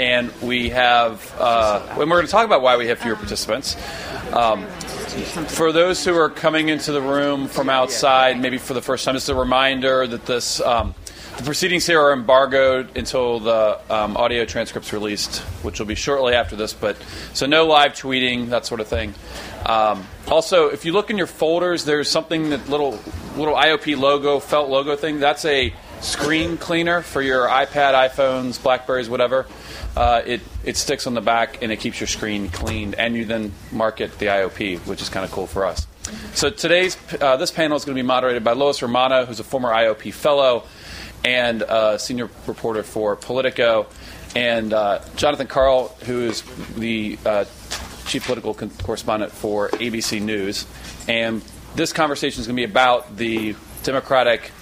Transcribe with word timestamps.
and 0.00 0.32
we 0.40 0.70
have, 0.70 1.34
uh, 1.38 1.86
and 1.90 1.98
we're 1.98 2.06
going 2.06 2.24
to 2.24 2.32
talk 2.32 2.46
about 2.46 2.62
why 2.62 2.78
we 2.78 2.86
have 2.86 2.98
fewer 2.98 3.16
participants. 3.16 3.76
Um, 4.32 4.64
for 5.48 5.72
those 5.72 6.02
who 6.02 6.16
are 6.16 6.30
coming 6.30 6.70
into 6.70 6.90
the 6.92 7.02
room 7.02 7.48
from 7.48 7.68
outside, 7.68 8.40
maybe 8.40 8.56
for 8.56 8.72
the 8.72 8.80
first 8.80 9.04
time, 9.04 9.14
just 9.14 9.28
a 9.28 9.34
reminder 9.34 10.06
that 10.06 10.24
this 10.24 10.62
um, 10.62 10.94
the 11.36 11.42
proceedings 11.44 11.86
here 11.86 12.00
are 12.00 12.14
embargoed 12.14 12.96
until 12.96 13.40
the 13.40 13.78
um, 13.90 14.16
audio 14.16 14.46
transcript's 14.46 14.90
released, 14.94 15.40
which 15.62 15.78
will 15.78 15.86
be 15.86 15.94
shortly 15.94 16.32
after 16.34 16.56
this. 16.56 16.72
But 16.72 16.96
so 17.34 17.44
no 17.44 17.66
live 17.66 17.92
tweeting, 17.92 18.48
that 18.48 18.64
sort 18.64 18.80
of 18.80 18.88
thing. 18.88 19.12
Um, 19.66 20.06
also, 20.28 20.68
if 20.68 20.86
you 20.86 20.92
look 20.92 21.10
in 21.10 21.18
your 21.18 21.26
folders, 21.26 21.84
there's 21.84 22.08
something 22.08 22.50
that 22.50 22.70
little 22.70 22.98
little 23.36 23.54
IOP 23.54 23.98
logo, 23.98 24.40
felt 24.40 24.70
logo 24.70 24.96
thing. 24.96 25.20
That's 25.20 25.44
a 25.44 25.74
screen 26.00 26.56
cleaner 26.56 27.02
for 27.02 27.22
your 27.22 27.46
iPad, 27.46 27.94
iPhones, 27.94 28.62
Blackberries, 28.62 29.08
whatever. 29.08 29.46
Uh, 29.96 30.22
it 30.24 30.40
it 30.64 30.76
sticks 30.76 31.06
on 31.06 31.14
the 31.14 31.20
back 31.20 31.62
and 31.62 31.72
it 31.72 31.80
keeps 31.80 32.00
your 32.00 32.06
screen 32.06 32.48
cleaned, 32.48 32.94
and 32.94 33.16
you 33.16 33.24
then 33.24 33.52
market 33.72 34.18
the 34.18 34.26
IOP, 34.26 34.78
which 34.86 35.02
is 35.02 35.08
kind 35.08 35.24
of 35.24 35.32
cool 35.32 35.46
for 35.46 35.64
us. 35.64 35.86
So 36.34 36.50
today's 36.50 36.96
uh, 37.20 37.36
this 37.36 37.50
panel 37.50 37.76
is 37.76 37.84
going 37.84 37.96
to 37.96 38.02
be 38.02 38.06
moderated 38.06 38.44
by 38.44 38.52
Lois 38.52 38.82
Romano, 38.82 39.24
who's 39.24 39.40
a 39.40 39.44
former 39.44 39.70
IOP 39.70 40.12
fellow 40.12 40.64
and 41.24 41.64
senior 42.00 42.30
reporter 42.46 42.82
for 42.82 43.14
Politico, 43.16 43.86
and 44.34 44.72
uh, 44.72 45.00
Jonathan 45.16 45.46
Karl, 45.46 45.88
who 46.06 46.22
is 46.22 46.42
the 46.76 47.18
uh, 47.26 47.44
chief 48.06 48.24
political 48.24 48.54
con- 48.54 48.70
correspondent 48.82 49.32
for 49.32 49.68
ABC 49.70 50.20
News. 50.20 50.66
And 51.08 51.42
this 51.74 51.92
conversation 51.92 52.40
is 52.40 52.46
going 52.46 52.56
to 52.56 52.60
be 52.60 52.70
about 52.70 53.16
the 53.16 53.54
Democratic 53.82 54.52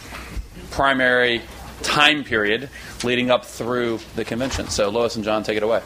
primary 0.71 1.43
time 1.83 2.25
period 2.25 2.69
leading 3.05 3.31
up 3.31 3.45
through 3.45 4.01
the 4.17 4.25
convention. 4.25 4.69
So, 4.69 4.89
Lois 4.89 5.17
and 5.17 5.25
John, 5.25 5.43
take 5.43 5.57
it 5.57 5.63
away. 5.63 5.83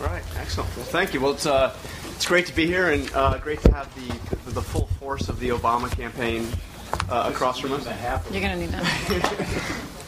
All 0.00 0.06
right, 0.06 0.22
excellent. 0.36 0.74
Well, 0.76 0.86
thank 0.86 1.14
you. 1.14 1.20
Well, 1.20 1.32
it's 1.32 1.46
uh, 1.46 1.76
it's 2.14 2.26
great 2.26 2.46
to 2.46 2.54
be 2.54 2.66
here 2.66 2.90
and 2.90 3.10
uh, 3.14 3.38
great 3.38 3.60
to 3.62 3.72
have 3.72 3.92
the, 3.94 4.36
the, 4.44 4.52
the 4.52 4.62
full 4.62 4.86
force 4.98 5.28
of 5.28 5.38
the 5.38 5.50
Obama 5.50 5.90
campaign 5.90 6.46
uh, 7.08 7.30
across 7.32 7.58
from 7.58 7.72
us. 7.72 7.86
You're 8.30 8.40
going 8.40 8.52
to 8.52 8.56
need 8.58 8.70
that. 8.70 9.88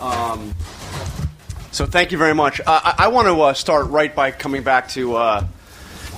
Um, 0.00 0.54
so 1.72 1.84
thank 1.84 2.10
you 2.10 2.18
very 2.18 2.34
much. 2.34 2.60
Uh, 2.60 2.64
I, 2.66 2.94
I 2.98 3.08
want 3.08 3.28
to 3.28 3.40
uh, 3.42 3.52
start 3.52 3.88
right 3.88 4.14
by 4.14 4.30
coming 4.30 4.62
back 4.62 4.88
to 4.90 5.14
uh, 5.16 5.46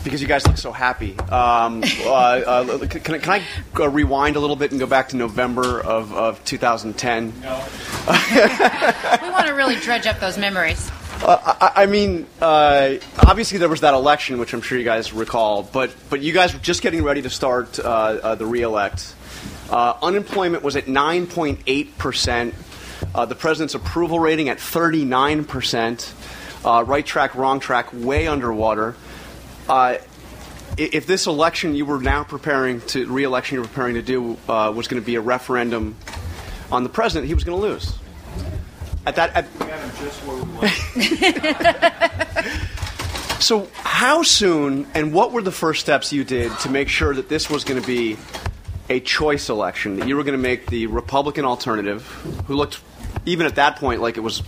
because 0.04 0.20
you 0.20 0.28
guys 0.28 0.46
look 0.46 0.58
so 0.58 0.72
happy. 0.72 1.18
Um, 1.18 1.82
uh, 2.04 2.10
uh, 2.10 2.86
can, 2.86 3.20
can 3.20 3.30
I 3.30 3.42
uh, 3.78 3.88
rewind 3.88 4.36
a 4.36 4.40
little 4.40 4.56
bit 4.56 4.70
and 4.70 4.80
go 4.80 4.86
back 4.86 5.10
to 5.10 5.16
November 5.16 5.80
of, 5.80 6.12
of 6.12 6.44
2010? 6.44 7.32
we 7.32 7.40
want 9.30 9.46
to 9.46 9.52
really 9.54 9.76
dredge 9.76 10.06
up 10.06 10.20
those 10.20 10.38
memories. 10.38 10.90
Uh, 11.22 11.56
I, 11.60 11.82
I 11.82 11.86
mean, 11.86 12.26
uh, 12.40 12.94
obviously 13.20 13.58
there 13.58 13.68
was 13.68 13.82
that 13.82 13.94
election, 13.94 14.38
which 14.38 14.52
I'm 14.54 14.60
sure 14.60 14.76
you 14.76 14.84
guys 14.84 15.12
recall, 15.12 15.62
but 15.62 15.94
but 16.10 16.20
you 16.20 16.32
guys 16.32 16.52
were 16.52 16.58
just 16.58 16.82
getting 16.82 17.04
ready 17.04 17.22
to 17.22 17.30
start 17.30 17.78
uh, 17.78 17.84
uh, 17.84 18.34
the 18.34 18.46
reelect. 18.46 19.14
Uh, 19.70 19.96
unemployment 20.02 20.64
was 20.64 20.74
at 20.74 20.86
9.8 20.86 21.96
percent. 21.96 22.54
Uh, 23.14 23.24
the 23.24 23.36
president's 23.36 23.74
approval 23.74 24.18
rating 24.18 24.48
at 24.48 24.58
39 24.58 25.44
percent. 25.44 26.12
Uh, 26.64 26.82
right 26.86 27.06
track, 27.06 27.36
wrong 27.36 27.60
track, 27.60 27.90
way 27.92 28.26
underwater. 28.26 28.96
Uh, 29.68 29.96
if 30.76 31.06
this 31.06 31.26
election 31.26 31.74
you 31.74 31.84
were 31.84 32.00
now 32.00 32.24
preparing 32.24 32.80
to 32.80 33.06
re-election 33.06 33.56
you 33.56 33.60
were 33.60 33.68
preparing 33.68 33.94
to 33.94 34.02
do 34.02 34.38
uh, 34.48 34.72
was 34.74 34.88
going 34.88 35.00
to 35.00 35.04
be 35.04 35.16
a 35.16 35.20
referendum 35.20 35.96
on 36.70 36.82
the 36.82 36.88
president, 36.88 37.26
he 37.26 37.34
was 37.34 37.44
going 37.44 37.60
to 37.60 37.66
lose. 37.66 37.98
At 39.04 39.16
that, 39.16 39.34
at, 39.34 39.46
So, 43.42 43.68
how 43.74 44.22
soon 44.22 44.86
and 44.94 45.12
what 45.12 45.32
were 45.32 45.42
the 45.42 45.50
first 45.50 45.80
steps 45.80 46.12
you 46.12 46.22
did 46.22 46.56
to 46.60 46.70
make 46.70 46.88
sure 46.88 47.12
that 47.12 47.28
this 47.28 47.50
was 47.50 47.64
going 47.64 47.80
to 47.80 47.86
be 47.86 48.16
a 48.88 49.00
choice 49.00 49.48
election? 49.48 49.96
That 49.96 50.06
you 50.06 50.16
were 50.16 50.22
going 50.22 50.38
to 50.38 50.42
make 50.42 50.66
the 50.66 50.86
Republican 50.86 51.44
alternative, 51.44 52.06
who 52.46 52.54
looked, 52.54 52.80
even 53.26 53.46
at 53.46 53.56
that 53.56 53.76
point, 53.76 54.00
like 54.00 54.16
it 54.16 54.20
was 54.20 54.44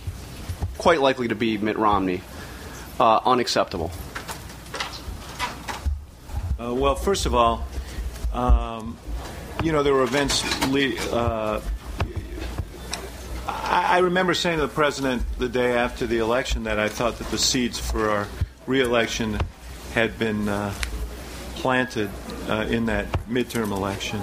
quite 0.77 1.01
likely 1.01 1.27
to 1.27 1.35
be 1.35 1.57
Mitt 1.57 1.77
Romney, 1.77 2.21
uh, 2.97 3.19
unacceptable? 3.25 3.91
Uh, 6.57 6.73
well, 6.73 6.95
first 6.95 7.25
of 7.25 7.35
all, 7.35 7.65
um, 8.31 8.97
you 9.61 9.73
know, 9.73 9.83
there 9.83 9.93
were 9.93 10.03
events. 10.03 10.43
Uh, 11.11 11.61
I, 13.45 13.97
remember 13.99 14.33
saying 14.33 14.59
to 14.59 14.61
the 14.61 14.73
president 14.73 15.23
the 15.37 15.49
day 15.49 15.73
after 15.73 16.07
the 16.07 16.19
election 16.19 16.63
that 16.63 16.79
I 16.79 16.87
thought 16.87 17.17
that 17.17 17.27
the 17.27 17.37
seeds 17.37 17.77
for 17.77 18.09
our 18.09 18.27
reelection 18.67 19.37
had 19.93 20.17
been 20.17 20.47
uh, 20.47 20.73
planted 21.55 22.09
uh, 22.47 22.67
in 22.69 22.85
that 22.85 23.11
midterm 23.27 23.71
election. 23.71 24.21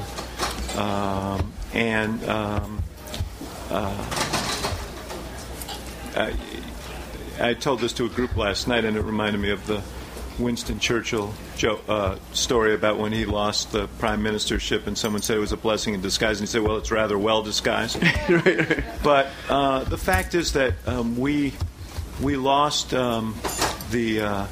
Um, 0.76 1.52
and 1.74 2.24
um, 2.24 2.82
I, 6.14 6.34
I 7.38 7.54
told 7.54 7.80
this 7.80 7.92
to 7.94 8.06
a 8.06 8.08
group 8.08 8.36
last 8.38 8.68
night, 8.68 8.86
and 8.86 8.96
it 8.96 9.02
reminded 9.02 9.40
me 9.40 9.50
of 9.50 9.66
the 9.66 9.82
Winston 10.38 10.78
Churchill 10.78 11.32
jo- 11.56 11.80
uh, 11.88 12.18
story 12.32 12.74
about 12.74 12.98
when 12.98 13.12
he 13.12 13.24
lost 13.24 13.72
the 13.72 13.86
prime 13.98 14.22
ministership, 14.22 14.86
and 14.86 14.96
someone 14.96 15.22
said 15.22 15.36
it 15.36 15.40
was 15.40 15.52
a 15.52 15.56
blessing 15.56 15.94
in 15.94 16.00
disguise, 16.00 16.40
and 16.40 16.48
he 16.48 16.52
said, 16.52 16.62
"Well, 16.62 16.76
it's 16.76 16.90
rather 16.90 17.18
well 17.18 17.42
disguised." 17.42 18.02
But 19.02 19.28
uh, 19.48 19.84
the 19.84 19.98
fact 19.98 20.34
is 20.34 20.52
that 20.52 20.74
um, 20.86 21.16
we 21.18 21.52
we 22.20 22.36
lost 22.36 22.94
um, 22.94 23.34
the 23.90 24.20
uh, 24.20 24.46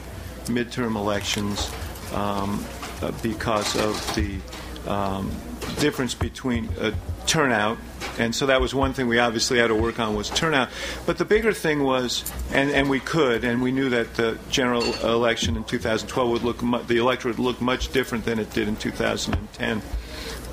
midterm 0.46 0.96
elections 0.96 1.70
um, 2.14 2.64
uh, 3.00 3.12
because 3.22 3.76
of 3.76 4.14
the 4.14 4.38
um, 4.91 5.30
difference 5.78 6.14
between 6.14 6.68
uh, 6.80 6.92
turnout, 7.30 7.78
and 8.18 8.34
so 8.34 8.46
that 8.46 8.60
was 8.60 8.74
one 8.74 8.92
thing 8.92 9.06
we 9.06 9.20
obviously 9.20 9.58
had 9.58 9.68
to 9.68 9.74
work 9.74 10.00
on 10.00 10.16
was 10.16 10.28
turnout. 10.30 10.68
But 11.06 11.16
the 11.16 11.24
bigger 11.24 11.52
thing 11.52 11.84
was, 11.84 12.24
and, 12.52 12.70
and 12.70 12.91
we 12.91 12.98
could, 12.98 13.44
and 13.44 13.62
we 13.62 13.70
knew 13.70 13.88
that 13.91 14.14
the 14.14 14.36
general 14.50 14.82
election 15.04 15.56
in 15.56 15.62
2012 15.62 16.28
would 16.28 16.42
look, 16.42 16.60
mu- 16.60 16.82
the 16.82 16.96
electorate 16.96 17.38
would 17.38 17.44
look 17.44 17.60
much 17.60 17.92
different 17.92 18.24
than 18.24 18.41
it 18.41 18.52
did 18.52 18.66
in 18.66 18.74
2010. 18.74 19.80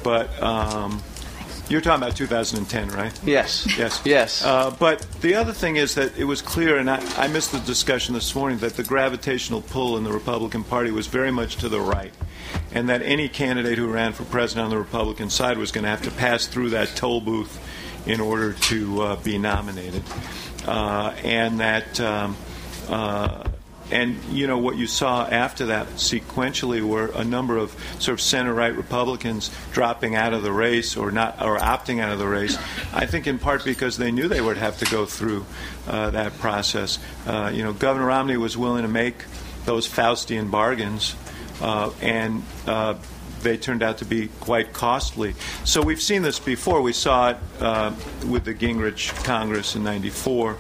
But 0.04 0.42
um, 0.42 1.02
you're 1.70 1.82
talking 1.82 2.04
about 2.04 2.16
2010, 2.16 2.90
right? 2.90 3.20
Yes. 3.24 3.78
Yes. 3.78 4.02
Yes. 4.06 4.44
Uh, 4.44 4.72
but 4.72 5.02
the 5.22 5.36
other 5.36 5.54
thing 5.54 5.76
is 5.76 5.96
that 5.96 6.18
it 6.18 6.24
was 6.24 6.42
clear, 6.42 6.78
and 6.78 6.90
I, 6.90 7.02
I 7.18 7.28
missed 7.28 7.52
the 7.52 7.60
discussion 7.60 8.14
this 8.14 8.34
morning, 8.34 8.60
that 8.60 8.76
the 8.76 8.84
gravitational 8.84 9.62
pull 9.62 9.98
in 9.98 10.04
the 10.04 10.12
Republican 10.12 10.64
Party 10.64 10.92
was 10.92 11.08
very 11.08 11.32
much 11.32 11.58
to 11.58 11.70
the 11.70 11.80
right. 11.80 12.14
And 12.72 12.90
that 12.90 13.02
any 13.02 13.28
candidate 13.28 13.78
who 13.78 13.88
ran 13.88 14.14
for 14.14 14.24
president 14.24 14.66
on 14.66 14.70
the 14.70 14.78
Republican 14.78 15.30
side 15.30 15.58
was 15.58 15.72
going 15.72 15.84
to 15.84 15.90
have 15.90 16.04
to 16.04 16.12
pass 16.12 16.48
through 16.48 16.70
that 16.72 16.90
toll 16.96 17.22
booth 17.22 17.60
in 18.08 18.22
order 18.22 18.54
to 18.54 19.02
uh, 19.02 19.16
be 19.18 19.38
nominated. 19.38 20.04
Uh, 20.66 21.14
and 21.24 21.60
that. 21.60 22.00
Um, 22.00 22.36
uh, 22.90 23.44
and 23.92 24.22
you 24.26 24.48
know 24.48 24.58
what 24.58 24.78
you 24.78 24.88
saw 24.88 25.26
after 25.26 25.68
that 25.68 25.88
sequentially 25.96 26.82
were 26.82 27.08
a 27.16 27.24
number 27.24 27.58
of 27.58 27.72
sort 28.00 28.14
of 28.14 28.22
center-right 28.22 28.76
Republicans 28.76 29.52
dropping 29.72 30.16
out 30.16 30.34
of 30.34 30.44
the 30.44 30.52
race 30.52 30.98
or 30.98 31.12
not 31.12 31.42
or 31.42 31.58
opting 31.58 32.00
out 32.02 32.12
of 32.12 32.20
the 32.20 32.28
race. 32.28 32.58
I 32.94 33.06
think 33.06 33.28
in 33.28 33.40
part 33.40 33.64
because 33.64 33.98
they 33.98 34.12
knew 34.12 34.28
they 34.28 34.42
would 34.42 34.58
have 34.58 34.78
to 34.80 34.86
go 34.86 35.06
through 35.06 35.46
uh, 35.88 36.10
that 36.12 36.38
process. 36.40 37.00
Uh, 37.26 37.52
you 37.54 37.64
know, 37.64 37.74
Governor 37.74 38.08
Romney 38.08 38.38
was 38.38 38.58
willing 38.58 38.84
to 38.84 38.90
make 38.90 39.24
those 39.66 39.88
Faustian 39.88 40.50
bargains, 40.50 41.16
uh, 41.62 41.92
and 42.02 42.44
uh, 42.66 42.96
they 43.42 43.58
turned 43.58 43.84
out 43.84 44.00
to 44.00 44.06
be 44.06 44.30
quite 44.40 44.74
costly. 44.74 45.36
So 45.64 45.82
we've 45.82 46.02
seen 46.02 46.22
this 46.22 46.40
before. 46.40 46.82
We 46.82 46.94
saw 46.94 47.32
it 47.32 47.38
uh, 47.60 47.94
with 48.26 48.46
the 48.46 48.54
Gingrich 48.54 49.14
Congress 49.24 49.76
in 49.76 49.84
'94, 49.84 50.58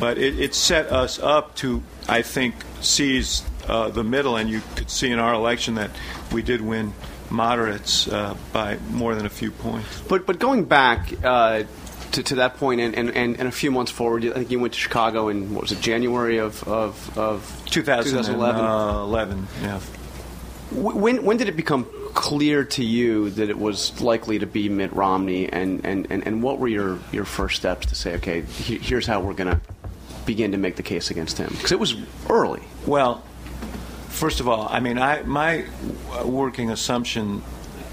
but 0.00 0.18
it, 0.18 0.38
it 0.38 0.54
set 0.54 0.90
us 0.90 1.18
up 1.18 1.54
to, 1.56 1.82
I 2.08 2.22
think, 2.22 2.54
seize 2.80 3.42
uh, 3.68 3.90
the 3.90 4.04
middle. 4.04 4.36
And 4.36 4.48
you 4.48 4.60
could 4.76 4.90
see 4.90 5.10
in 5.10 5.18
our 5.18 5.34
election 5.34 5.74
that 5.76 5.90
we 6.32 6.42
did 6.42 6.60
win 6.60 6.92
moderates 7.30 8.08
uh, 8.08 8.36
by 8.52 8.78
more 8.90 9.14
than 9.14 9.26
a 9.26 9.30
few 9.30 9.50
points. 9.50 10.00
But 10.02 10.26
but 10.26 10.38
going 10.38 10.64
back 10.64 11.12
uh, 11.24 11.64
to, 12.12 12.22
to 12.22 12.34
that 12.36 12.56
point 12.56 12.80
and, 12.80 12.94
and, 12.94 13.10
and, 13.10 13.48
a 13.48 13.52
few 13.52 13.70
months 13.70 13.90
forward, 13.90 14.24
I 14.24 14.32
think 14.32 14.50
you 14.50 14.60
went 14.60 14.74
to 14.74 14.78
Chicago 14.78 15.28
in 15.28 15.52
what 15.54 15.62
was 15.62 15.72
it 15.72 15.80
January 15.80 16.38
of 16.38 16.62
of, 16.68 17.18
of 17.18 17.62
2011. 17.66 18.64
11, 18.64 19.48
yeah. 19.62 19.80
When 20.70 21.24
when 21.24 21.36
did 21.36 21.48
it 21.48 21.56
become 21.56 21.86
clear 22.14 22.64
to 22.64 22.84
you 22.84 23.30
that 23.30 23.50
it 23.50 23.58
was 23.58 24.00
likely 24.00 24.38
to 24.38 24.46
be 24.46 24.68
Mitt 24.68 24.92
Romney, 24.92 25.48
and, 25.48 25.84
and, 25.84 26.06
and, 26.10 26.26
and 26.26 26.42
what 26.42 26.58
were 26.58 26.68
your, 26.68 26.98
your 27.12 27.24
first 27.24 27.56
steps 27.56 27.86
to 27.86 27.94
say, 27.94 28.14
okay, 28.14 28.42
here's 28.42 29.06
how 29.06 29.20
we're 29.20 29.34
going 29.34 29.50
to 29.50 29.60
begin 30.26 30.52
to 30.52 30.58
make 30.58 30.76
the 30.76 30.82
case 30.82 31.10
against 31.10 31.38
him? 31.38 31.48
Because 31.50 31.72
it 31.72 31.78
was 31.78 31.96
early. 32.28 32.62
Well, 32.86 33.22
first 34.08 34.40
of 34.40 34.48
all, 34.48 34.68
I 34.70 34.80
mean, 34.80 34.98
I 34.98 35.22
my 35.22 35.64
working 36.24 36.70
assumption 36.70 37.42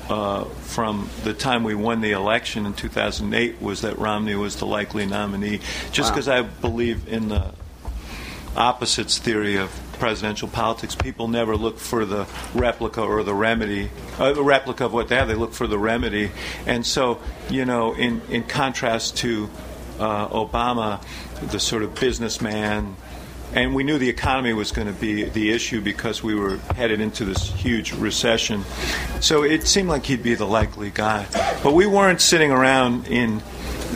uh, 0.10 0.44
from 0.46 1.10
the 1.24 1.34
time 1.34 1.64
we 1.64 1.76
won 1.76 2.02
the 2.02 2.12
election 2.12 2.66
in 2.66 2.74
2008 2.74 3.62
was 3.62 3.82
that 3.82 3.98
Romney 3.98 4.36
was 4.36 4.58
the 4.58 4.66
likely 4.66 5.06
nominee, 5.06 5.60
just 5.92 6.10
Wow. 6.10 6.16
because 6.16 6.28
I 6.28 6.42
believe 6.42 7.08
in 7.08 7.30
the 7.30 7.52
opposites 8.58 9.18
theory 9.18 9.56
of 9.58 9.70
presidential 10.00 10.48
politics. 10.48 10.96
People 10.96 11.28
never 11.28 11.56
look 11.56 11.78
for 11.78 12.06
the 12.06 12.26
replica 12.54 13.02
or 13.02 13.24
the 13.24 13.34
remedy, 13.34 13.90
uh, 14.20 14.34
the 14.34 14.44
replica 14.44 14.86
of 14.86 14.94
what 14.94 15.08
they 15.08 15.16
have. 15.16 15.28
They 15.28 15.36
look 15.36 15.54
for 15.54 15.68
the 15.68 15.78
remedy. 15.78 16.32
And 16.66 16.86
so, 16.86 17.20
you 17.50 17.66
know, 17.66 17.94
in, 17.94 18.22
in 18.30 18.44
contrast 18.44 19.18
to 19.18 19.50
uh, 20.02 20.28
Obama, 20.30 21.02
the 21.52 21.60
sort 21.60 21.84
of 21.84 21.96
businessman, 21.96 22.96
and 23.54 23.76
we 23.76 23.84
knew 23.84 23.98
the 23.98 24.10
economy 24.10 24.54
was 24.54 24.72
going 24.72 24.88
to 24.88 24.94
be 24.94 25.24
the 25.24 25.52
issue 25.52 25.82
because 25.82 26.24
we 26.24 26.36
were 26.36 26.58
headed 26.76 27.02
into 27.02 27.26
this 27.26 27.50
huge 27.52 27.94
recession. 27.94 28.64
So 29.20 29.44
it 29.44 29.68
seemed 29.68 29.90
like 29.90 30.06
he'd 30.06 30.24
be 30.24 30.36
the 30.36 30.48
likely 30.48 30.90
guy. 30.90 31.28
But 31.62 31.74
we 31.74 31.86
weren't 31.86 32.22
sitting 32.22 32.52
around 32.52 33.08
in. 33.08 33.42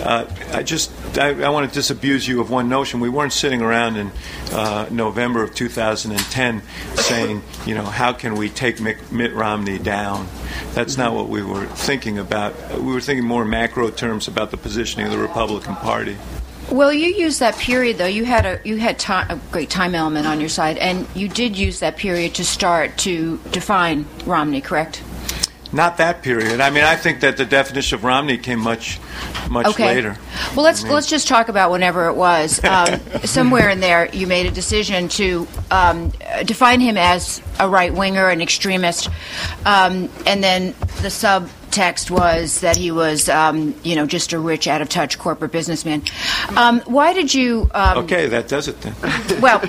Uh, 0.01 0.25
I 0.53 0.63
just 0.63 0.91
I, 1.17 1.29
I, 1.43 1.49
want 1.49 1.69
to 1.69 1.73
disabuse 1.73 2.27
you 2.27 2.41
of 2.41 2.49
one 2.49 2.67
notion. 2.67 2.99
We 2.99 3.09
weren't 3.09 3.33
sitting 3.33 3.61
around 3.61 3.95
in 3.95 4.11
uh, 4.51 4.87
November 4.91 5.41
of 5.41 5.55
2010 5.55 6.61
saying, 6.95 7.41
you 7.65 7.75
know, 7.75 7.85
how 7.85 8.11
can 8.11 8.35
we 8.35 8.49
take 8.49 8.81
Mitt 8.81 9.33
Romney 9.33 9.79
down? 9.79 10.27
That's 10.73 10.97
not 10.97 11.13
what 11.13 11.29
we 11.29 11.41
were 11.41 11.65
thinking 11.65 12.17
about. 12.19 12.79
We 12.79 12.93
were 12.93 13.01
thinking 13.01 13.25
more 13.25 13.45
macro 13.45 13.89
terms 13.89 14.27
about 14.27 14.51
the 14.51 14.57
positioning 14.57 15.07
of 15.07 15.13
the 15.13 15.19
Republican 15.19 15.75
Party. 15.75 16.17
Well, 16.71 16.91
you 16.91 17.07
used 17.07 17.39
that 17.41 17.55
period 17.57 17.99
though. 17.99 18.07
You 18.07 18.25
had 18.25 18.45
a 18.45 18.59
you 18.63 18.77
had 18.77 18.97
time, 18.97 19.29
a 19.29 19.39
great 19.51 19.69
time 19.69 19.93
element 19.93 20.25
on 20.25 20.39
your 20.39 20.49
side, 20.49 20.77
and 20.77 21.07
you 21.13 21.27
did 21.27 21.55
use 21.55 21.79
that 21.79 21.95
period 21.95 22.35
to 22.35 22.45
start 22.45 22.97
to 22.99 23.39
define 23.51 24.05
Romney, 24.25 24.61
correct? 24.61 25.03
Not 25.71 25.97
that 25.97 26.21
period. 26.21 26.61
I 26.61 26.69
mean, 26.69 26.83
I 26.83 26.95
think 26.95 27.21
that 27.21 27.37
the 27.37 27.45
definition 27.45 27.95
of 27.95 28.03
Romney 28.03 28.37
came 28.37 28.59
much, 28.59 28.99
much 29.49 29.67
okay. 29.67 29.87
later. 29.87 30.17
Well, 30.55 30.63
let's 30.63 30.81
I 30.81 30.85
mean. 30.85 30.93
let's 30.93 31.07
just 31.07 31.27
talk 31.27 31.49
about 31.49 31.71
whenever 31.71 32.07
it 32.07 32.15
was. 32.15 32.59
Um, 32.75 32.99
somewhere 33.23 33.69
in 33.69 33.79
there, 33.79 34.09
you 34.11 34.27
made 34.27 34.47
a 34.47 34.51
decision 34.51 35.07
to 35.09 35.47
um, 35.71 36.11
define 36.43 36.81
him 36.81 36.97
as 36.97 37.41
a 37.57 37.69
right 37.69 37.93
winger, 37.93 38.27
an 38.27 38.41
extremist, 38.41 39.07
um, 39.65 40.09
and 40.25 40.43
then 40.43 40.75
the 41.01 41.09
sub 41.09 41.49
text 41.75 42.09
was 42.09 42.61
that 42.61 42.77
he 42.77 42.89
was, 42.89 43.27
um, 43.27 43.75
you 43.83 43.95
know, 43.95 44.05
just 44.05 44.31
a 44.31 44.39
rich, 44.39 44.67
out 44.67 44.81
of 44.81 44.87
touch 44.87 45.19
corporate 45.19 45.51
businessman. 45.51 46.01
Um, 46.55 46.79
why 46.85 47.11
did 47.11 47.33
you? 47.33 47.69
Um, 47.73 47.99
okay, 48.05 48.27
that 48.27 48.47
does 48.47 48.67
it 48.67 48.79
then. 48.81 48.95
Well, 49.41 49.61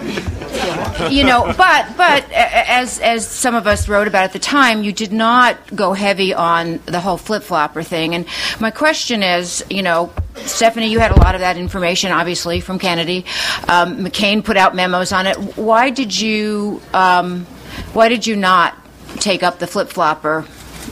you 1.11 1.25
know, 1.25 1.53
but 1.57 1.97
but 1.97 2.31
as 2.33 3.01
as 3.01 3.27
some 3.29 3.55
of 3.55 3.67
us 3.67 3.89
wrote 3.89 4.07
about 4.07 4.25
at 4.25 4.33
the 4.33 4.39
time, 4.39 4.85
you 4.85 4.93
did 4.93 5.13
not 5.13 5.75
go 5.75 5.93
heavy 5.93 6.33
on 6.33 6.79
the 6.87 7.01
whole 7.01 7.17
flip 7.17 7.43
flopper 7.43 7.83
thing. 7.83 8.15
And 8.15 8.27
my 8.61 8.71
question 8.71 9.23
is, 9.23 9.65
you 9.69 9.83
know, 9.83 10.13
Stephanie, 10.37 10.89
you 10.89 11.01
had 11.01 11.11
a 11.11 11.17
lot 11.17 11.35
of 11.35 11.41
that 11.41 11.57
information, 11.57 12.13
obviously, 12.13 12.61
from 12.61 12.79
Kennedy. 12.79 13.25
Um, 13.69 13.99
McCain 14.05 14.45
put 14.45 14.57
out 14.57 14.75
memos 14.75 15.11
on 15.11 15.27
it. 15.27 15.37
Why 15.57 15.91
did 15.91 16.19
you? 16.19 16.81
Um, 16.95 17.45
why 17.93 18.09
did 18.09 18.27
you 18.27 18.37
not 18.37 18.75
take 19.17 19.43
up 19.43 19.59
the 19.59 19.67
flip 19.67 19.89
flopper 19.89 20.47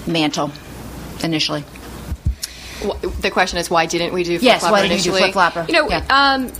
mantle? 0.07 0.51
Initially? 1.25 1.65
The 3.21 3.31
question 3.31 3.59
is, 3.59 3.71
why 3.71 3.87
didn't 3.87 4.13
we 4.13 4.25
do 4.25 4.39
flip 4.39 4.43
yes, 4.43 4.63
why 4.63 4.83
didn't 4.83 4.93
initially? 4.93 5.21
you 5.21 5.27
do 5.27 5.33
flip 5.33 5.53
flopper? 5.53 5.65
You 5.67 5.75
know, 5.75 5.89
yeah. 5.89 6.05
um, 6.11 6.53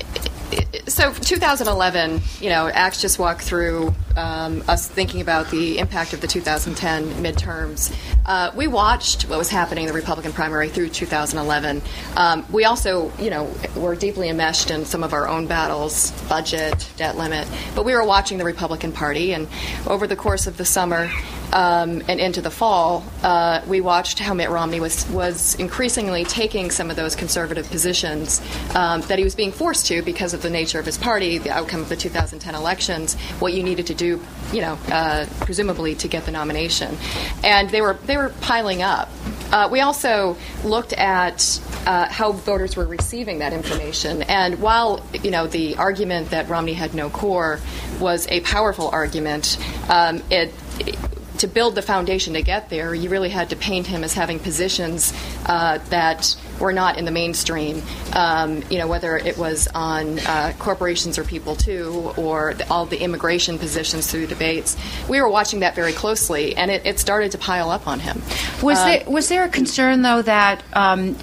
so 0.87 1.13
2011, 1.13 2.21
you 2.41 2.49
know, 2.49 2.69
Axe 2.69 3.01
just 3.01 3.19
walked 3.19 3.43
through 3.43 3.95
um, 4.17 4.63
us 4.69 4.87
thinking 4.87 5.21
about 5.21 5.51
the 5.51 5.79
impact 5.79 6.13
of 6.13 6.21
the 6.21 6.27
2010 6.27 7.09
midterms. 7.23 7.95
Uh, 8.27 8.53
we 8.55 8.67
watched 8.67 9.29
what 9.29 9.39
was 9.39 9.51
happening 9.51 9.85
in 9.85 9.89
the 9.89 9.95
Republican 9.95 10.33
primary 10.33 10.69
through 10.69 10.91
2011. 10.91 11.83
Um, 12.17 12.47
we 12.51 12.65
also, 12.65 13.13
you 13.19 13.31
know, 13.31 13.53
were 13.77 13.97
deeply 13.97 14.29
enmeshed 14.29 14.71
in 14.71 14.85
some 14.85 15.03
of 15.03 15.13
our 15.13 15.27
own 15.27 15.47
battles, 15.47 16.11
budget, 16.29 16.89
debt 16.97 17.17
limit, 17.17 17.49
but 17.75 17.85
we 17.85 17.95
were 17.95 18.05
watching 18.05 18.39
the 18.39 18.45
Republican 18.45 18.93
Party, 18.93 19.33
and 19.33 19.49
over 19.87 20.07
the 20.07 20.17
course 20.17 20.47
of 20.47 20.57
the 20.57 20.65
summer 20.65 21.11
um, 21.55 22.03
and 22.09 22.19
into 22.19 22.43
the 22.43 22.51
fall, 22.51 23.05
uh, 23.23 23.63
we 23.69 23.81
watched 23.81 24.19
how 24.19 24.35
Mitt 24.35 24.51
Romney 24.51 24.81
was 24.81 25.09
was 25.09 25.55
increasingly 25.55 26.25
taking 26.25 26.73
some 26.73 26.91
of 26.91 26.97
those 26.97 27.15
conservative 27.15 27.71
positions 27.71 28.43
um, 28.75 29.03
that 29.03 29.19
he 29.19 29.25
was 29.25 29.37
being 29.37 29.53
forced 29.53 29.87
to 29.87 30.03
because 30.03 30.35
of 30.35 30.43
the 30.43 30.51
nature 30.51 30.81
of 30.81 30.85
his 30.85 30.99
party, 30.99 31.39
the 31.39 31.51
outcome 31.51 31.81
of 31.81 31.89
the 31.89 31.97
2010 31.97 32.57
elections, 32.57 33.15
what 33.39 33.53
you 33.53 33.63
needed 33.63 33.87
to 33.87 33.95
do, 33.95 34.21
you 34.53 34.63
know, 34.63 34.77
uh, 34.89 35.27
presumably 35.41 35.95
to 35.95 36.09
get 36.09 36.27
the 36.27 36.33
nomination, 36.33 36.97
and 37.45 37.71
they 37.71 37.81
were 37.81 37.95
they 38.05 38.17
were 38.17 38.31
piling 38.41 38.83
up. 38.83 39.09
Uh, 39.53 39.69
we 39.71 39.81
also 39.81 40.37
looked 40.65 40.93
at 40.95 41.61
uh, 41.87 42.09
how 42.09 42.33
voters 42.33 42.75
were 42.75 42.87
receiving 42.87 43.39
that 43.39 43.53
information, 43.53 44.23
and 44.23 44.61
while 44.61 45.07
you 45.23 45.31
know 45.31 45.47
the 45.47 45.77
argument 45.77 46.31
that 46.31 46.49
Romney 46.49 46.73
had 46.73 46.95
no 46.95 47.11
core 47.11 47.61
was 48.01 48.27
a 48.29 48.41
powerful 48.41 48.89
argument, 48.89 49.57
um, 49.89 50.21
it, 50.31 50.53
it 50.81 50.99
to 51.45 51.53
build 51.53 51.75
the 51.75 51.83
foundation 51.83 52.33
to 52.33 52.43
get 52.43 52.71
there, 52.71 52.95
you 52.95 53.11
really 53.11 53.29
had 53.29 53.51
to 53.51 53.57
paint 53.57 53.87
him 53.87 54.03
as 54.03 54.15
having 54.15 54.39
positions 54.39 55.13
uh, 55.45 55.77
that 55.91 56.35
were 56.61 56.73
not 56.73 56.99
in 56.99 57.05
the 57.05 57.11
mainstream. 57.11 57.83
Um, 58.13 58.63
you 58.71 58.79
know, 58.79 58.87
whether 58.87 59.17
it 59.17 59.37
was 59.39 59.69
on 59.75 60.19
uh, 60.21 60.53
corporations 60.59 61.19
or 61.19 61.25
people 61.25 61.57
too, 61.57 62.13
or 62.17 62.55
the, 62.55 62.69
all 62.71 62.87
the 62.87 62.99
immigration 62.99 63.59
positions 63.59 64.11
through 64.11 64.27
debates. 64.27 64.77
We 65.09 65.21
were 65.21 65.29
watching 65.29 65.61
that 65.61 65.75
very 65.75 65.93
closely, 65.93 66.57
and 66.57 66.71
it, 66.71 66.85
it 66.85 66.99
started 66.99 67.33
to 67.33 67.39
pile 67.39 67.71
up 67.71 67.87
on 67.87 68.01
him. 68.01 68.23
Was 68.63 68.79
uh, 68.79 68.85
there 68.87 69.05
was 69.07 69.29
there 69.29 69.45
a 69.45 69.49
concern 69.49 70.03
though 70.03 70.23
that 70.23 70.63
um, 70.73 71.17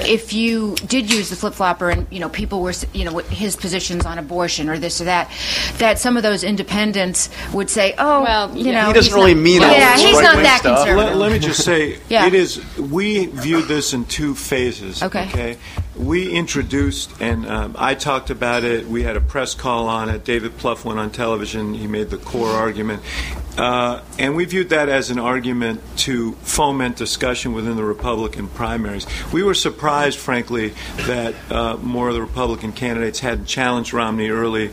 if 0.00 0.32
you 0.32 0.74
did 0.86 1.12
use 1.12 1.30
the 1.30 1.36
flip 1.36 1.54
flopper 1.54 1.90
and 1.90 2.06
you 2.10 2.20
know 2.20 2.28
people 2.28 2.60
were 2.60 2.74
you 2.92 3.04
know 3.04 3.18
his 3.18 3.56
positions 3.56 4.04
on 4.04 4.18
abortion 4.18 4.68
or 4.68 4.78
this 4.78 5.00
or 5.00 5.04
that, 5.04 5.30
that 5.78 5.98
some 5.98 6.16
of 6.16 6.22
those 6.22 6.44
independents 6.44 7.28
would 7.52 7.70
say, 7.70 7.94
oh, 7.98 8.22
well, 8.22 8.56
you 8.56 8.72
know, 8.72 8.88
he 8.88 8.92
doesn't 8.92 9.14
really 9.14 9.34
not, 9.34 9.42
mean 9.42 9.60
yeah, 9.62 9.72
yeah 9.72 9.96
he's 9.96 10.20
not 10.20 10.36
that 10.36 10.60
stuff. 10.60 10.78
conservative. 10.78 11.16
Let, 11.16 11.30
let, 11.30 11.32
me 11.32 11.38
just 11.38 11.64
say, 11.64 11.98
yeah. 12.08 12.26
it 12.26 12.34
is. 12.34 12.62
We 12.78 13.26
viewed 13.26 13.66
this 13.66 13.92
in 13.92 14.04
two 14.04 14.34
phases. 14.34 14.75
Okay. 15.02 15.28
Okay. 15.28 15.56
We 15.96 16.30
introduced, 16.30 17.10
and 17.20 17.46
um, 17.46 17.76
I 17.78 17.94
talked 17.94 18.30
about 18.30 18.64
it. 18.64 18.86
We 18.86 19.02
had 19.02 19.16
a 19.16 19.20
press 19.20 19.54
call 19.54 19.88
on 19.88 20.08
it. 20.08 20.24
David 20.24 20.58
Plouffe 20.58 20.84
went 20.84 20.98
on 20.98 21.10
television. 21.10 21.74
He 21.74 21.86
made 21.86 22.10
the 22.10 22.18
core 22.18 22.50
argument, 22.50 23.02
uh, 23.56 24.02
and 24.18 24.36
we 24.36 24.44
viewed 24.44 24.68
that 24.70 24.88
as 24.88 25.10
an 25.10 25.18
argument 25.18 25.80
to 25.98 26.32
foment 26.42 26.96
discussion 26.96 27.54
within 27.54 27.76
the 27.76 27.84
Republican 27.84 28.48
primaries. 28.48 29.06
We 29.32 29.42
were 29.42 29.54
surprised, 29.54 30.18
frankly, 30.18 30.74
that 31.06 31.34
uh, 31.50 31.76
more 31.78 32.08
of 32.08 32.14
the 32.14 32.20
Republican 32.20 32.72
candidates 32.72 33.20
hadn't 33.20 33.46
challenged 33.46 33.94
Romney 33.94 34.28
early 34.28 34.70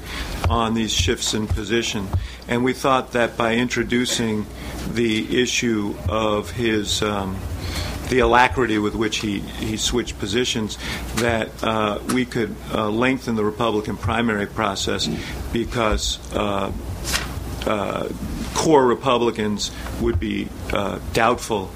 on 0.50 0.74
these 0.74 0.92
shifts 0.92 1.34
in 1.34 1.48
position. 1.48 2.08
And 2.48 2.64
we 2.64 2.74
thought 2.74 3.14
that 3.14 3.38
by 3.38 3.56
introducing 3.56 4.46
the 4.92 5.42
issue 5.42 5.96
of 6.10 6.52
his. 6.52 7.02
Um, 7.02 7.38
the 8.14 8.20
alacrity 8.20 8.78
with 8.78 8.94
which 8.94 9.18
he, 9.18 9.40
he 9.40 9.76
switched 9.76 10.20
positions, 10.20 10.78
that 11.16 11.50
uh, 11.64 11.98
we 12.14 12.26
could 12.26 12.56
uh, 12.72 12.88
lengthen 12.88 13.34
the 13.34 13.44
Republican 13.44 13.98
primary 13.98 14.46
process 14.46 15.10
because 15.52 16.20
uh, 16.36 16.72
uh 17.66 18.10
core 18.54 18.86
Republicans 18.86 19.72
would 20.00 20.20
be 20.20 20.48
uh, 20.74 21.00
doubtful 21.14 21.72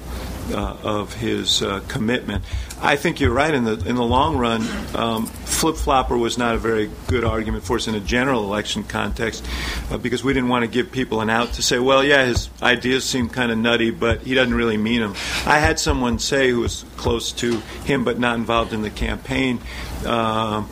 uh, 0.50 0.76
of 0.82 1.14
his 1.14 1.62
uh, 1.62 1.80
commitment. 1.88 2.44
I 2.80 2.96
think 2.96 3.20
you're 3.20 3.32
right. 3.32 3.52
In 3.52 3.64
the 3.64 3.74
in 3.86 3.96
the 3.96 4.04
long 4.04 4.36
run, 4.36 4.62
um, 4.94 5.26
flip 5.26 5.76
flopper 5.76 6.16
was 6.16 6.38
not 6.38 6.54
a 6.54 6.58
very 6.58 6.90
good 7.08 7.24
argument 7.24 7.64
for 7.64 7.76
us 7.76 7.88
in 7.88 7.94
a 7.94 8.00
general 8.00 8.44
election 8.44 8.84
context 8.84 9.44
uh, 9.90 9.98
because 9.98 10.22
we 10.22 10.32
didn't 10.32 10.48
want 10.48 10.64
to 10.64 10.70
give 10.70 10.92
people 10.92 11.20
an 11.20 11.30
out 11.30 11.54
to 11.54 11.62
say, 11.62 11.78
well, 11.78 12.04
yeah, 12.04 12.24
his 12.24 12.48
ideas 12.62 13.04
seem 13.04 13.28
kind 13.28 13.50
of 13.50 13.58
nutty, 13.58 13.90
but 13.90 14.22
he 14.22 14.34
doesn't 14.34 14.54
really 14.54 14.76
mean 14.76 15.00
them. 15.00 15.14
I 15.44 15.58
had 15.58 15.78
someone 15.80 16.18
say 16.18 16.50
who 16.50 16.60
was 16.60 16.84
close 16.96 17.32
to 17.32 17.58
him 17.84 18.04
but 18.04 18.18
not 18.18 18.36
involved 18.36 18.72
in 18.72 18.82
the 18.82 18.90
campaign. 18.90 19.60
Uh, 20.04 20.64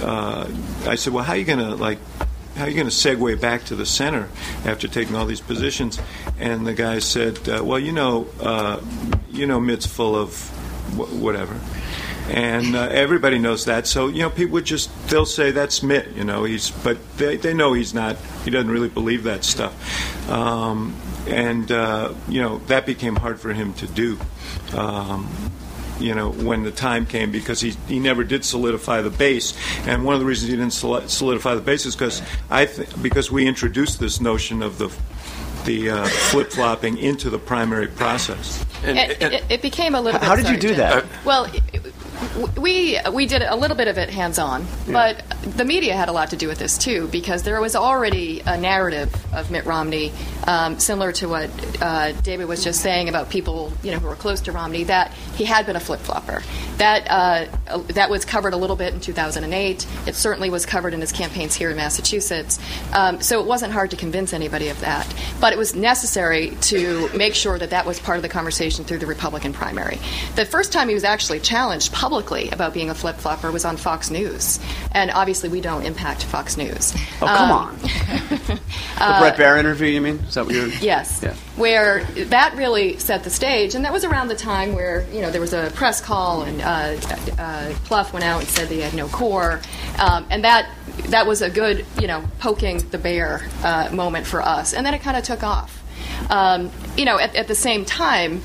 uh, 0.00 0.50
I 0.86 0.96
said, 0.96 1.12
well, 1.12 1.24
how 1.24 1.32
are 1.32 1.36
you 1.36 1.44
going 1.44 1.58
to 1.58 1.74
like 1.74 1.98
how 2.56 2.64
are 2.64 2.68
you 2.68 2.74
going 2.76 2.88
to 2.88 2.92
segue 2.92 3.40
back 3.40 3.64
to 3.64 3.74
the 3.74 3.86
center 3.86 4.28
after 4.64 4.86
taking 4.86 5.16
all 5.16 5.26
these 5.26 5.40
positions? 5.40 5.98
And 6.38 6.66
the 6.66 6.74
guy 6.74 7.00
said, 7.00 7.48
uh, 7.48 7.64
well, 7.64 7.78
you 7.78 7.92
know, 7.92 8.28
uh, 8.40 8.80
you 9.30 9.46
know, 9.46 9.60
Mitt's 9.60 9.86
full 9.86 10.14
of 10.14 10.48
wh- 10.96 11.20
whatever. 11.20 11.58
And 12.28 12.74
uh, 12.74 12.88
everybody 12.90 13.38
knows 13.38 13.66
that, 13.66 13.86
so 13.86 14.08
you 14.08 14.20
know 14.20 14.30
people 14.30 14.54
would 14.54 14.64
just 14.64 14.90
they'll 15.10 15.26
say 15.26 15.50
that's 15.50 15.82
Mitt, 15.82 16.16
you 16.16 16.24
know 16.24 16.44
he's, 16.44 16.70
but 16.70 16.96
they, 17.18 17.36
they 17.36 17.52
know 17.52 17.74
he's 17.74 17.92
not. 17.92 18.16
He 18.44 18.50
doesn't 18.50 18.70
really 18.70 18.88
believe 18.88 19.24
that 19.24 19.44
stuff, 19.44 20.30
um, 20.30 20.96
and 21.28 21.70
uh, 21.70 22.14
you 22.26 22.40
know 22.40 22.60
that 22.68 22.86
became 22.86 23.16
hard 23.16 23.40
for 23.40 23.52
him 23.52 23.74
to 23.74 23.86
do. 23.86 24.18
Um, 24.72 25.28
you 25.98 26.14
know, 26.14 26.30
when 26.30 26.62
the 26.62 26.70
time 26.70 27.06
came 27.06 27.30
because 27.30 27.60
he, 27.60 27.70
he 27.88 27.98
never 27.98 28.24
did 28.24 28.44
solidify 28.44 29.02
the 29.02 29.10
base. 29.10 29.54
And 29.86 30.04
one 30.04 30.14
of 30.14 30.20
the 30.20 30.26
reasons 30.26 30.50
he 30.50 30.56
didn't 30.56 30.72
solidify 30.72 31.54
the 31.54 31.60
base 31.60 31.86
is 31.86 31.94
because 31.94 32.22
I 32.50 32.66
th- 32.66 32.88
because 33.02 33.30
we 33.30 33.46
introduced 33.46 34.00
this 34.00 34.20
notion 34.20 34.62
of 34.62 34.78
the 34.78 34.94
the 35.64 35.90
uh, 35.90 36.04
flip 36.04 36.50
flopping 36.50 36.98
into 36.98 37.30
the 37.30 37.38
primary 37.38 37.88
process. 37.88 38.64
And, 38.84 38.98
it, 38.98 39.22
it, 39.22 39.44
it, 39.48 39.62
became 39.62 39.94
a 39.94 40.00
little. 40.00 40.20
How 40.20 40.36
did 40.36 40.48
you 40.48 40.58
do 40.58 40.74
that? 40.74 41.06
Well, 41.24 41.50
we 42.58 42.98
we 43.12 43.26
did 43.26 43.42
a 43.42 43.56
little 43.56 43.76
bit 43.76 43.88
of 43.88 43.98
it 43.98 44.10
hands 44.10 44.38
on, 44.38 44.66
but 44.86 45.22
the 45.56 45.64
media 45.64 45.96
had 45.96 46.08
a 46.08 46.12
lot 46.12 46.30
to 46.30 46.36
do 46.36 46.48
with 46.48 46.58
this 46.58 46.76
too 46.76 47.08
because 47.08 47.42
there 47.42 47.60
was 47.60 47.74
already 47.74 48.40
a 48.46 48.56
narrative 48.58 49.14
of 49.34 49.50
Mitt 49.50 49.64
Romney, 49.64 50.12
um, 50.46 50.78
similar 50.78 51.12
to 51.12 51.28
what 51.28 51.50
uh, 51.82 52.12
David 52.22 52.46
was 52.46 52.62
just 52.64 52.80
saying 52.80 53.08
about 53.08 53.30
people 53.30 53.72
you 53.82 53.90
know 53.92 53.98
who 53.98 54.08
were 54.08 54.16
close 54.16 54.40
to 54.42 54.52
Romney 54.52 54.84
that 54.84 55.12
he 55.36 55.44
had 55.44 55.66
been 55.66 55.76
a 55.76 55.80
flip 55.80 56.00
flopper. 56.00 56.42
That 56.78 57.06
uh, 57.08 57.78
that 57.94 58.10
was 58.10 58.24
covered 58.24 58.52
a 58.52 58.56
little 58.56 58.76
bit 58.76 58.94
in 58.94 59.00
2008. 59.00 59.86
It 60.06 60.14
certainly 60.14 60.50
was 60.50 60.66
covered 60.66 60.92
in 60.94 61.00
his 61.00 61.12
campaigns 61.12 61.54
here 61.54 61.70
in 61.70 61.76
Massachusetts. 61.76 62.58
Um, 62.92 63.20
so 63.20 63.40
it 63.40 63.46
wasn't 63.46 63.72
hard 63.72 63.90
to 63.92 63.96
convince 63.96 64.32
anybody 64.32 64.68
of 64.68 64.80
that, 64.80 65.06
but 65.40 65.52
it 65.52 65.58
was 65.58 65.74
necessary 65.74 66.56
to 66.62 67.08
make 67.16 67.34
sure 67.34 67.58
that 67.58 67.70
that 67.70 67.86
was 67.86 67.98
part 68.00 68.16
of 68.18 68.22
the 68.22 68.28
conversation 68.28 68.84
through 68.84 68.98
the 68.98 69.06
Republican 69.06 69.52
primary. 69.52 69.98
The 70.34 70.44
first 70.44 70.72
time 70.72 70.88
he 70.88 70.94
was 70.94 71.04
actually 71.04 71.40
challenged 71.40 71.92
publicly 71.92 72.50
about 72.50 72.74
being 72.74 72.90
a 72.90 72.94
flip 72.94 73.16
flopper 73.16 73.50
was 73.52 73.64
on 73.64 73.76
Fox 73.76 74.10
News, 74.10 74.58
and 74.92 75.10
obviously 75.10 75.48
we 75.48 75.60
don't 75.60 75.84
impact 75.84 76.24
Fox 76.24 76.56
News. 76.56 76.94
Oh, 77.22 77.26
come 77.26 77.50
Um, 77.50 77.68
on. 77.68 77.76
the 78.48 78.60
Bret 78.98 79.36
Baier 79.36 79.58
interview, 79.58 79.88
you 79.88 80.00
mean? 80.00 80.20
Is 80.34 80.36
that 80.36 80.46
what 80.46 80.54
you're. 80.56 80.66
Yes. 80.82 81.20
Yeah. 81.22 81.34
Where 81.54 82.02
that 82.24 82.56
really 82.56 82.98
set 82.98 83.22
the 83.22 83.30
stage, 83.30 83.76
and 83.76 83.84
that 83.84 83.92
was 83.92 84.04
around 84.04 84.26
the 84.26 84.34
time 84.34 84.74
where 84.74 85.06
you 85.12 85.20
know 85.20 85.30
there 85.30 85.40
was 85.40 85.52
a 85.52 85.70
press 85.76 86.00
call, 86.00 86.42
and 86.42 86.60
uh, 86.60 86.64
uh, 87.38 87.72
Plouffe 87.84 88.12
went 88.12 88.24
out 88.24 88.40
and 88.40 88.48
said 88.48 88.68
they 88.68 88.80
had 88.80 88.94
no 88.94 89.06
core, 89.06 89.60
um, 90.00 90.26
and 90.30 90.42
that 90.42 90.68
that 91.10 91.28
was 91.28 91.40
a 91.40 91.48
good 91.48 91.86
you 92.00 92.08
know 92.08 92.24
poking 92.40 92.78
the 92.90 92.98
bear 92.98 93.48
uh, 93.62 93.90
moment 93.92 94.26
for 94.26 94.42
us, 94.42 94.74
and 94.74 94.84
then 94.84 94.92
it 94.92 95.02
kind 95.02 95.16
of 95.16 95.22
took 95.22 95.44
off. 95.44 95.80
Um, 96.30 96.72
you 96.96 97.04
know, 97.04 97.16
at, 97.16 97.36
at 97.36 97.46
the 97.46 97.54
same 97.54 97.84
time, 97.84 98.42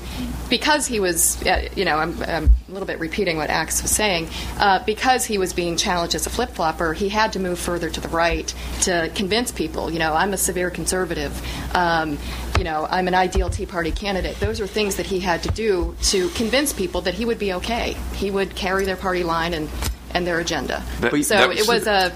because 0.50 0.86
he 0.86 1.00
was, 1.00 1.40
uh, 1.46 1.68
you 1.76 1.84
know, 1.84 1.96
I'm, 1.96 2.20
I'm 2.24 2.50
a 2.68 2.72
little 2.72 2.86
bit 2.86 2.98
repeating 2.98 3.36
what 3.36 3.48
Axe 3.48 3.80
was 3.82 3.90
saying, 3.90 4.28
uh, 4.58 4.84
because 4.84 5.24
he 5.24 5.38
was 5.38 5.52
being 5.54 5.76
challenged 5.76 6.14
as 6.14 6.26
a 6.26 6.30
flip 6.30 6.50
flopper, 6.50 6.92
he 6.92 7.08
had 7.08 7.32
to 7.34 7.38
move 7.38 7.58
further 7.58 7.88
to 7.88 8.00
the 8.00 8.08
right 8.08 8.52
to 8.82 9.10
convince 9.14 9.52
people, 9.52 9.90
you 9.90 9.98
know, 9.98 10.12
I'm 10.12 10.32
a 10.32 10.36
severe 10.36 10.70
conservative, 10.70 11.40
um, 11.74 12.18
you 12.58 12.64
know, 12.64 12.86
I'm 12.90 13.08
an 13.08 13.14
ideal 13.14 13.48
Tea 13.48 13.66
Party 13.66 13.92
candidate. 13.92 14.38
Those 14.40 14.60
are 14.60 14.66
things 14.66 14.96
that 14.96 15.06
he 15.06 15.20
had 15.20 15.42
to 15.44 15.50
do 15.50 15.96
to 16.02 16.28
convince 16.30 16.72
people 16.72 17.00
that 17.02 17.14
he 17.14 17.24
would 17.24 17.38
be 17.38 17.54
okay. 17.54 17.96
He 18.16 18.30
would 18.30 18.54
carry 18.54 18.84
their 18.84 18.96
party 18.96 19.22
line 19.22 19.54
and, 19.54 19.70
and 20.12 20.26
their 20.26 20.40
agenda. 20.40 20.82
That- 21.00 21.12
so 21.24 21.34
that 21.36 21.50
it 21.50 21.58
was 21.60 21.68
was 21.68 21.86
a 21.86 22.12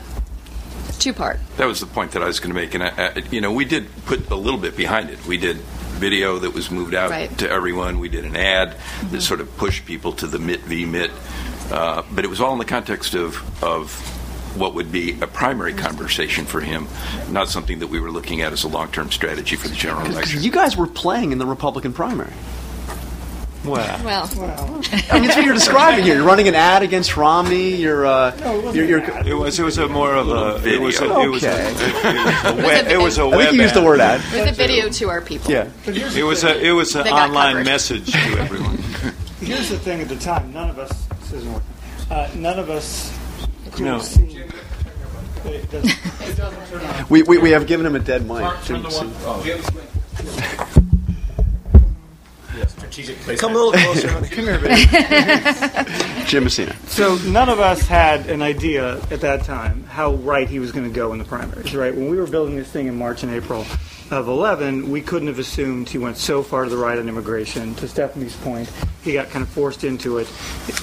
two 0.98 1.12
part. 1.12 1.38
That 1.56 1.66
was 1.66 1.80
the 1.80 1.86
point 1.86 2.12
that 2.12 2.22
I 2.22 2.26
was 2.26 2.40
going 2.40 2.54
to 2.54 2.60
make, 2.60 2.74
and 2.74 2.82
I, 2.82 2.88
I, 2.88 3.22
you 3.30 3.40
know, 3.40 3.52
we 3.52 3.64
did 3.64 3.86
put 4.06 4.30
a 4.30 4.34
little 4.34 4.58
bit 4.60 4.76
behind 4.76 5.10
it. 5.10 5.24
We 5.26 5.36
did 5.36 5.58
video 5.94 6.38
that 6.40 6.52
was 6.52 6.70
moved 6.70 6.94
out 6.94 7.10
Right. 7.10 7.36
to 7.38 7.50
everyone. 7.50 7.98
We 7.98 8.08
did 8.08 8.24
an 8.24 8.36
ad 8.36 8.76
that 9.10 9.20
sort 9.22 9.40
of 9.40 9.56
pushed 9.56 9.86
people 9.86 10.12
to 10.14 10.26
the 10.26 10.38
Mitt 10.38 10.60
v 10.60 10.84
Mitt, 10.84 11.10
uh, 11.70 12.02
but 12.12 12.24
it 12.24 12.28
was 12.28 12.40
all 12.40 12.52
in 12.52 12.58
the 12.58 12.64
context 12.64 13.14
of 13.14 13.36
of 13.62 13.92
what 14.56 14.74
would 14.74 14.92
be 14.92 15.18
a 15.20 15.26
primary 15.26 15.72
conversation 15.74 16.44
for 16.44 16.60
him, 16.60 16.86
not 17.30 17.48
something 17.48 17.80
that 17.80 17.88
we 17.88 17.98
were 17.98 18.10
looking 18.10 18.40
at 18.42 18.52
as 18.52 18.62
a 18.64 18.68
long 18.68 18.88
term 18.92 19.10
strategy 19.10 19.56
for 19.56 19.68
the 19.68 19.74
general 19.74 20.06
election. 20.06 20.42
You 20.42 20.52
guys 20.52 20.76
were 20.76 20.86
playing 20.86 21.32
in 21.32 21.38
the 21.38 21.46
Republican 21.46 21.92
primary. 21.92 22.32
Well, 23.64 24.00
Well, 24.04 24.30
I 25.10 25.14
mean, 25.14 25.24
that's 25.24 25.36
what 25.36 25.44
you're 25.44 25.54
describing 25.54 26.04
here. 26.04 26.16
You're 26.16 26.24
running 26.26 26.48
an 26.48 26.54
ad 26.54 26.82
against 26.82 27.16
Romney. 27.16 27.74
You're, 27.76 28.04
uh, 28.04 28.72
you're, 28.72 28.84
you're 28.84 29.00
it 29.26 29.32
was 29.34 29.58
it 29.58 29.64
was 29.64 29.78
a 29.78 29.88
more 29.88 30.14
of 30.14 30.28
a 30.28 30.56
it 30.68 30.80
was 30.80 31.00
a, 31.00 31.04
it 31.20 31.28
was 31.28 31.42
a, 31.44 31.50
Okay. 31.50 31.70
it 31.70 31.74
was 31.74 32.44
a 32.44 32.54
web, 32.66 32.86
it 32.88 32.98
was 32.98 33.18
a 33.18 33.22
I 33.22 33.26
web 33.26 33.38
think 33.40 33.54
you 33.56 33.62
used 33.62 33.74
the 33.74 33.82
word 33.82 34.00
ad. 34.00 34.20
it 34.34 34.40
was 34.42 34.50
a 34.50 34.52
video 34.52 34.88
to 34.90 35.08
our 35.08 35.20
people. 35.22 35.50
Yeah. 35.50 35.68
It 35.86 36.24
was 36.24 36.44
a 36.44 36.60
it 36.62 36.72
was 36.72 36.94
an 36.94 37.08
online 37.08 37.52
covered. 37.54 37.64
message 37.66 38.12
to 38.12 38.18
everyone. 38.38 38.76
Here's 39.40 39.70
the 39.70 39.78
thing 39.78 40.00
at 40.02 40.08
the 40.08 40.16
time, 40.16 40.52
none 40.52 40.68
of 40.70 40.78
us, 40.78 41.06
this 41.20 41.32
isn't 41.34 41.52
working, 41.52 41.68
uh, 42.10 42.28
none 42.36 42.58
of 42.58 42.68
us 42.70 43.16
could 43.72 43.84
No. 43.84 43.98
have. 43.98 44.18
It 45.46 45.70
doesn't, 45.70 45.90
it 45.90 46.36
doesn't 46.36 46.66
turn 46.68 46.80
on. 46.86 47.06
We, 47.10 47.22
we, 47.22 47.36
we 47.38 47.50
have 47.50 47.66
given 47.66 47.84
him 47.84 47.94
a 47.94 47.98
dead 47.98 48.26
mic. 48.26 48.44
Shouldn't 52.90 53.22
see. 53.22 53.36
Come 53.36 53.52
a 53.52 53.58
little 53.58 53.72
closer. 53.72 54.08
Come 54.34 54.44
here, 54.44 54.58
baby. 54.58 54.84
Jim 56.26 56.44
Messina. 56.44 56.76
So 56.86 57.16
none 57.26 57.48
of 57.48 57.58
us 57.58 57.86
had 57.86 58.28
an 58.28 58.42
idea 58.42 59.00
at 59.10 59.20
that 59.20 59.44
time 59.44 59.84
how 59.84 60.14
right 60.14 60.48
he 60.48 60.58
was 60.58 60.72
going 60.72 60.86
to 60.86 60.94
go 60.94 61.12
in 61.12 61.18
the 61.18 61.24
primaries, 61.24 61.74
right? 61.74 61.94
When 61.94 62.10
we 62.10 62.16
were 62.16 62.26
building 62.26 62.56
this 62.56 62.70
thing 62.70 62.86
in 62.86 62.96
March 62.96 63.22
and 63.22 63.32
April 63.32 63.64
of 64.10 64.28
11, 64.28 64.90
we 64.90 65.00
couldn't 65.00 65.28
have 65.28 65.38
assumed 65.38 65.88
he 65.88 65.98
went 65.98 66.16
so 66.16 66.42
far 66.42 66.64
to 66.64 66.70
the 66.70 66.76
right 66.76 66.98
on 66.98 67.08
immigration. 67.08 67.74
To 67.76 67.88
Stephanie's 67.88 68.36
point, 68.36 68.70
he 69.02 69.14
got 69.14 69.30
kind 69.30 69.42
of 69.42 69.48
forced 69.48 69.84
into 69.84 70.18
it. 70.18 70.26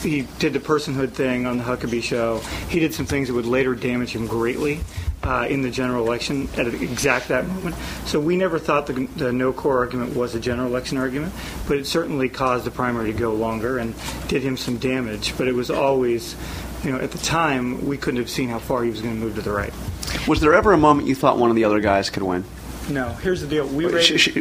He 0.02 0.28
did 0.40 0.54
the 0.54 0.60
personhood 0.60 1.12
thing 1.12 1.46
on 1.46 1.58
the 1.58 1.64
Huckabee 1.64 2.04
show. 2.04 2.40
He 2.70 2.80
did 2.80 2.94
some 2.94 3.06
things 3.06 3.28
that 3.28 3.34
would 3.34 3.46
later 3.46 3.76
damage 3.76 4.16
him 4.16 4.28
greatly 4.28 4.80
uh, 5.24 5.46
in 5.50 5.62
the 5.62 5.70
general 5.70 6.06
election 6.06 6.50
at 6.58 6.68
exact 6.68 7.28
that 7.28 7.48
moment. 7.48 7.76
So 8.06 8.20
we 8.20 8.36
never 8.36 8.58
thought 8.58 8.88
the, 8.88 9.06
the 9.16 9.32
no 9.32 9.54
core 9.54 9.78
argument 9.78 10.16
was 10.16 10.34
a 10.34 10.40
general 10.40 10.68
election 10.68 10.98
argument, 10.98 11.34
but 11.68 11.78
it 11.78 11.86
certainly 11.86 12.28
caused 12.28 12.66
the 12.66 12.72
primary 12.72 13.14
to 13.14 13.18
go 13.18 13.34
longer 13.34 13.78
and 13.78 13.94
did 14.28 14.42
him 14.42 14.58
some 14.58 14.78
damage. 14.78 15.38
But 15.38 15.48
it 15.48 15.54
was 15.54 15.70
always, 15.70 16.36
you 16.84 16.92
know, 16.92 17.00
at 17.00 17.12
the 17.12 17.20
time 17.20 17.86
we 17.86 17.98
couldn't 17.98 18.20
have 18.20 18.30
seen 18.30 18.50
how 18.50 18.60
far 18.60 18.84
he 18.84 18.90
was 18.90 19.02
going 19.02 19.14
to 19.14 19.20
move 19.20 19.36
to 19.36 19.42
the 19.42 19.52
right. 19.52 19.74
Was 20.28 20.42
there 20.42 20.54
ever 20.54 20.74
a 20.74 20.78
moment 20.78 21.08
you 21.08 21.16
thought 21.16 21.38
one 21.38 21.50
of 21.50 21.56
the 21.56 21.64
other 21.64 21.80
guys 21.80 22.10
could 22.10 22.24
win? 22.24 22.44
No, 22.90 23.10
here's 23.10 23.42
the 23.42 23.48
deal. 23.48 23.66
We 23.68 23.88
Sh- 23.88 23.92
rated, 23.94 24.20
sh- 24.20 24.38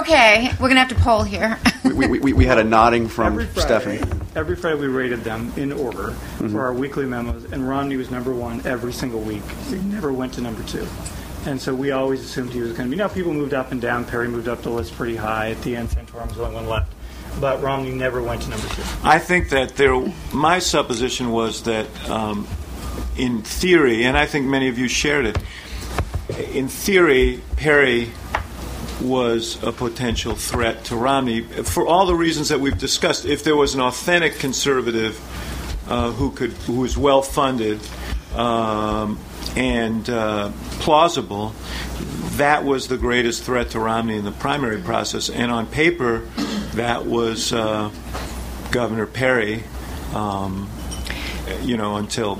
Okay, 0.00 0.50
we're 0.52 0.68
going 0.68 0.74
to 0.74 0.80
have 0.80 0.88
to 0.88 0.94
poll 0.96 1.22
here. 1.22 1.58
we, 1.84 1.92
we, 2.06 2.18
we, 2.18 2.32
we 2.32 2.44
had 2.44 2.58
a 2.58 2.64
nodding 2.64 3.08
from 3.08 3.34
every 3.34 3.46
Friday, 3.46 3.98
Stephanie. 3.98 4.20
every 4.36 4.56
Friday 4.56 4.78
we 4.80 4.86
rated 4.86 5.24
them 5.24 5.52
in 5.56 5.72
order 5.72 6.10
for 6.50 6.60
our 6.62 6.72
weekly 6.72 7.06
memos, 7.06 7.44
and 7.52 7.68
Romney 7.68 7.96
was 7.96 8.10
number 8.10 8.32
one 8.32 8.64
every 8.66 8.92
single 8.92 9.20
week. 9.20 9.42
He 9.68 9.76
never 9.76 10.12
went 10.12 10.34
to 10.34 10.40
number 10.40 10.62
two. 10.64 10.86
And 11.46 11.60
so 11.60 11.74
we 11.74 11.90
always 11.90 12.20
assumed 12.22 12.50
he 12.52 12.60
was 12.60 12.72
going 12.72 12.88
to 12.88 12.90
be. 12.90 12.96
Now, 12.96 13.08
people 13.08 13.34
moved 13.34 13.52
up 13.52 13.70
and 13.72 13.80
down. 13.80 14.04
Perry 14.06 14.28
moved 14.28 14.48
up 14.48 14.62
the 14.62 14.70
list 14.70 14.94
pretty 14.94 15.16
high. 15.16 15.50
At 15.50 15.60
the 15.62 15.76
end, 15.76 15.90
Santorum 15.90 16.28
was 16.28 16.36
the 16.36 16.42
only 16.44 16.54
one 16.56 16.66
left. 16.68 16.90
But 17.40 17.60
Romney 17.62 17.90
never 17.90 18.22
went 18.22 18.42
to 18.42 18.50
number 18.50 18.66
two. 18.68 18.82
I 19.02 19.18
think 19.18 19.50
that 19.50 19.76
there. 19.76 19.94
My 20.32 20.58
supposition 20.58 21.32
was 21.32 21.64
that, 21.64 21.86
um, 22.08 22.46
in 23.18 23.42
theory, 23.42 24.04
and 24.04 24.16
I 24.16 24.24
think 24.24 24.46
many 24.46 24.68
of 24.68 24.78
you 24.78 24.88
shared 24.88 25.26
it. 25.26 25.36
In 26.28 26.68
theory, 26.68 27.42
Perry 27.56 28.10
was 29.00 29.62
a 29.62 29.72
potential 29.72 30.34
threat 30.34 30.84
to 30.84 30.96
Romney 30.96 31.42
for 31.42 31.86
all 31.86 32.06
the 32.06 32.14
reasons 32.14 32.48
that 32.48 32.60
we've 32.60 32.78
discussed. 32.78 33.26
If 33.26 33.44
there 33.44 33.56
was 33.56 33.74
an 33.74 33.80
authentic 33.80 34.38
conservative 34.38 35.20
uh, 35.88 36.12
who 36.12 36.30
could, 36.30 36.52
who 36.52 36.80
was 36.80 36.96
well 36.96 37.20
funded 37.20 37.80
um, 38.34 39.18
and 39.56 40.08
uh, 40.08 40.50
plausible, 40.80 41.54
that 42.36 42.64
was 42.64 42.88
the 42.88 42.96
greatest 42.96 43.42
threat 43.44 43.70
to 43.70 43.78
Romney 43.78 44.16
in 44.16 44.24
the 44.24 44.32
primary 44.32 44.80
process. 44.80 45.28
And 45.28 45.52
on 45.52 45.66
paper, 45.66 46.20
that 46.74 47.04
was 47.04 47.52
uh, 47.52 47.90
Governor 48.70 49.06
Perry. 49.06 49.62
Um, 50.14 50.70
you 51.62 51.76
know, 51.76 51.96
until 51.96 52.38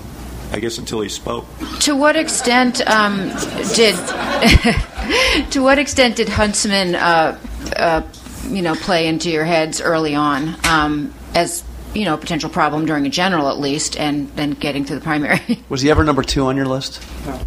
I 0.54 0.60
guess 0.60 0.78
until 0.78 1.00
he 1.00 1.08
spoke. 1.08 1.46
To 1.80 1.96
what 1.96 2.14
extent 2.14 2.80
um, 2.88 3.28
did 3.74 3.96
to 5.50 5.60
what 5.60 5.80
extent 5.80 6.14
did 6.14 6.28
Huntsman, 6.28 6.94
uh, 6.94 7.36
uh, 7.74 8.02
you 8.48 8.62
know, 8.62 8.76
play 8.76 9.08
into 9.08 9.30
your 9.30 9.44
heads 9.44 9.80
early 9.80 10.14
on 10.14 10.54
um, 10.64 11.12
as 11.34 11.64
you 11.92 12.04
know 12.04 12.14
a 12.14 12.18
potential 12.18 12.48
problem 12.48 12.86
during 12.86 13.04
a 13.04 13.10
general 13.10 13.48
at 13.48 13.58
least, 13.58 13.98
and 13.98 14.28
then 14.36 14.52
getting 14.52 14.84
to 14.84 14.94
the 14.94 15.00
primary? 15.00 15.40
Was 15.68 15.82
he 15.82 15.90
ever 15.90 16.04
number 16.04 16.22
two 16.22 16.46
on 16.46 16.56
your 16.56 16.66
list? 16.66 17.02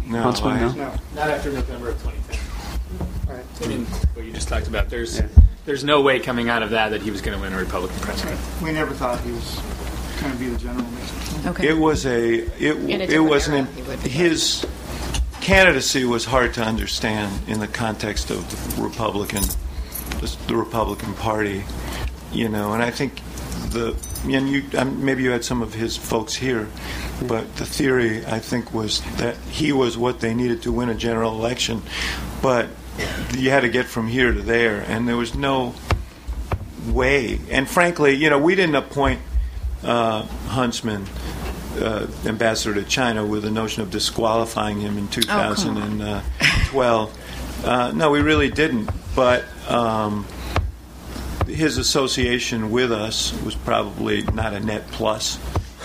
No, 0.06 0.20
Huntsman, 0.20 0.52
I- 0.52 0.60
no? 0.60 0.72
No. 0.72 0.94
Not 1.14 1.30
after 1.30 1.50
November 1.50 1.88
of 1.88 2.02
2010. 2.02 3.34
Right. 3.34 3.44
I 3.62 3.66
mean, 3.68 3.86
what 3.86 4.26
you 4.26 4.32
just 4.32 4.48
talked 4.48 4.68
about. 4.68 4.90
There's 4.90 5.22
there's 5.64 5.82
no 5.82 6.02
way 6.02 6.20
coming 6.20 6.50
out 6.50 6.62
of 6.62 6.70
that 6.70 6.90
that 6.90 7.00
he 7.00 7.10
was 7.10 7.22
going 7.22 7.38
to 7.38 7.42
win 7.42 7.54
a 7.54 7.58
Republican 7.58 7.98
president. 8.00 8.38
We 8.62 8.72
never 8.72 8.92
thought 8.92 9.18
he 9.22 9.32
was 9.32 9.58
going 10.20 10.32
to 10.32 10.38
be 10.38 10.48
the 10.48 10.58
general 10.58 10.86
election. 10.86 11.48
Okay. 11.48 11.68
It 11.68 11.78
was 11.78 12.06
a 12.06 12.34
it, 12.34 12.76
a 12.76 12.88
it 12.88 12.98
different 12.98 13.30
was 13.30 13.48
an 13.48 13.66
he 13.66 13.82
would 13.82 14.02
be. 14.02 14.08
his 14.08 14.66
candidacy 15.40 16.04
was 16.04 16.24
hard 16.24 16.54
to 16.54 16.62
understand 16.62 17.48
in 17.48 17.60
the 17.60 17.68
context 17.68 18.30
of 18.30 18.76
the 18.76 18.82
Republican 18.82 19.42
the, 20.20 20.36
the 20.46 20.56
Republican 20.56 21.14
Party, 21.14 21.64
you 22.32 22.48
know, 22.48 22.72
and 22.72 22.82
I 22.82 22.90
think 22.90 23.20
the 23.70 23.96
and 24.24 24.48
you 24.48 24.64
um, 24.76 25.04
maybe 25.04 25.22
you 25.22 25.30
had 25.30 25.44
some 25.44 25.62
of 25.62 25.74
his 25.74 25.96
folks 25.96 26.34
here, 26.34 26.68
but 27.26 27.56
the 27.56 27.66
theory 27.66 28.24
I 28.26 28.40
think 28.40 28.74
was 28.74 29.00
that 29.16 29.36
he 29.50 29.72
was 29.72 29.96
what 29.96 30.20
they 30.20 30.34
needed 30.34 30.62
to 30.62 30.72
win 30.72 30.88
a 30.88 30.94
general 30.94 31.32
election, 31.32 31.82
but 32.42 32.68
you 33.36 33.50
had 33.50 33.60
to 33.60 33.68
get 33.68 33.86
from 33.86 34.08
here 34.08 34.32
to 34.32 34.40
there, 34.40 34.80
and 34.88 35.08
there 35.08 35.16
was 35.16 35.34
no 35.34 35.74
way. 36.88 37.38
And 37.50 37.68
frankly, 37.68 38.14
you 38.14 38.30
know, 38.30 38.38
we 38.38 38.54
didn't 38.54 38.74
appoint 38.74 39.20
uh, 39.82 40.22
Huntsman 40.48 41.06
uh, 41.76 42.06
ambassador 42.26 42.74
to 42.82 42.88
China 42.88 43.24
with 43.24 43.42
the 43.42 43.50
notion 43.50 43.82
of 43.82 43.90
disqualifying 43.90 44.80
him 44.80 44.98
in 44.98 45.08
2012. 45.08 46.74
uh, 47.64 47.92
no, 47.94 48.10
we 48.10 48.20
really 48.20 48.50
didn't. 48.50 48.90
But 49.14 49.44
um, 49.68 50.26
his 51.46 51.78
association 51.78 52.70
with 52.70 52.92
us 52.92 53.32
was 53.42 53.54
probably 53.54 54.22
not 54.22 54.52
a 54.54 54.60
net 54.60 54.86
plus 54.92 55.38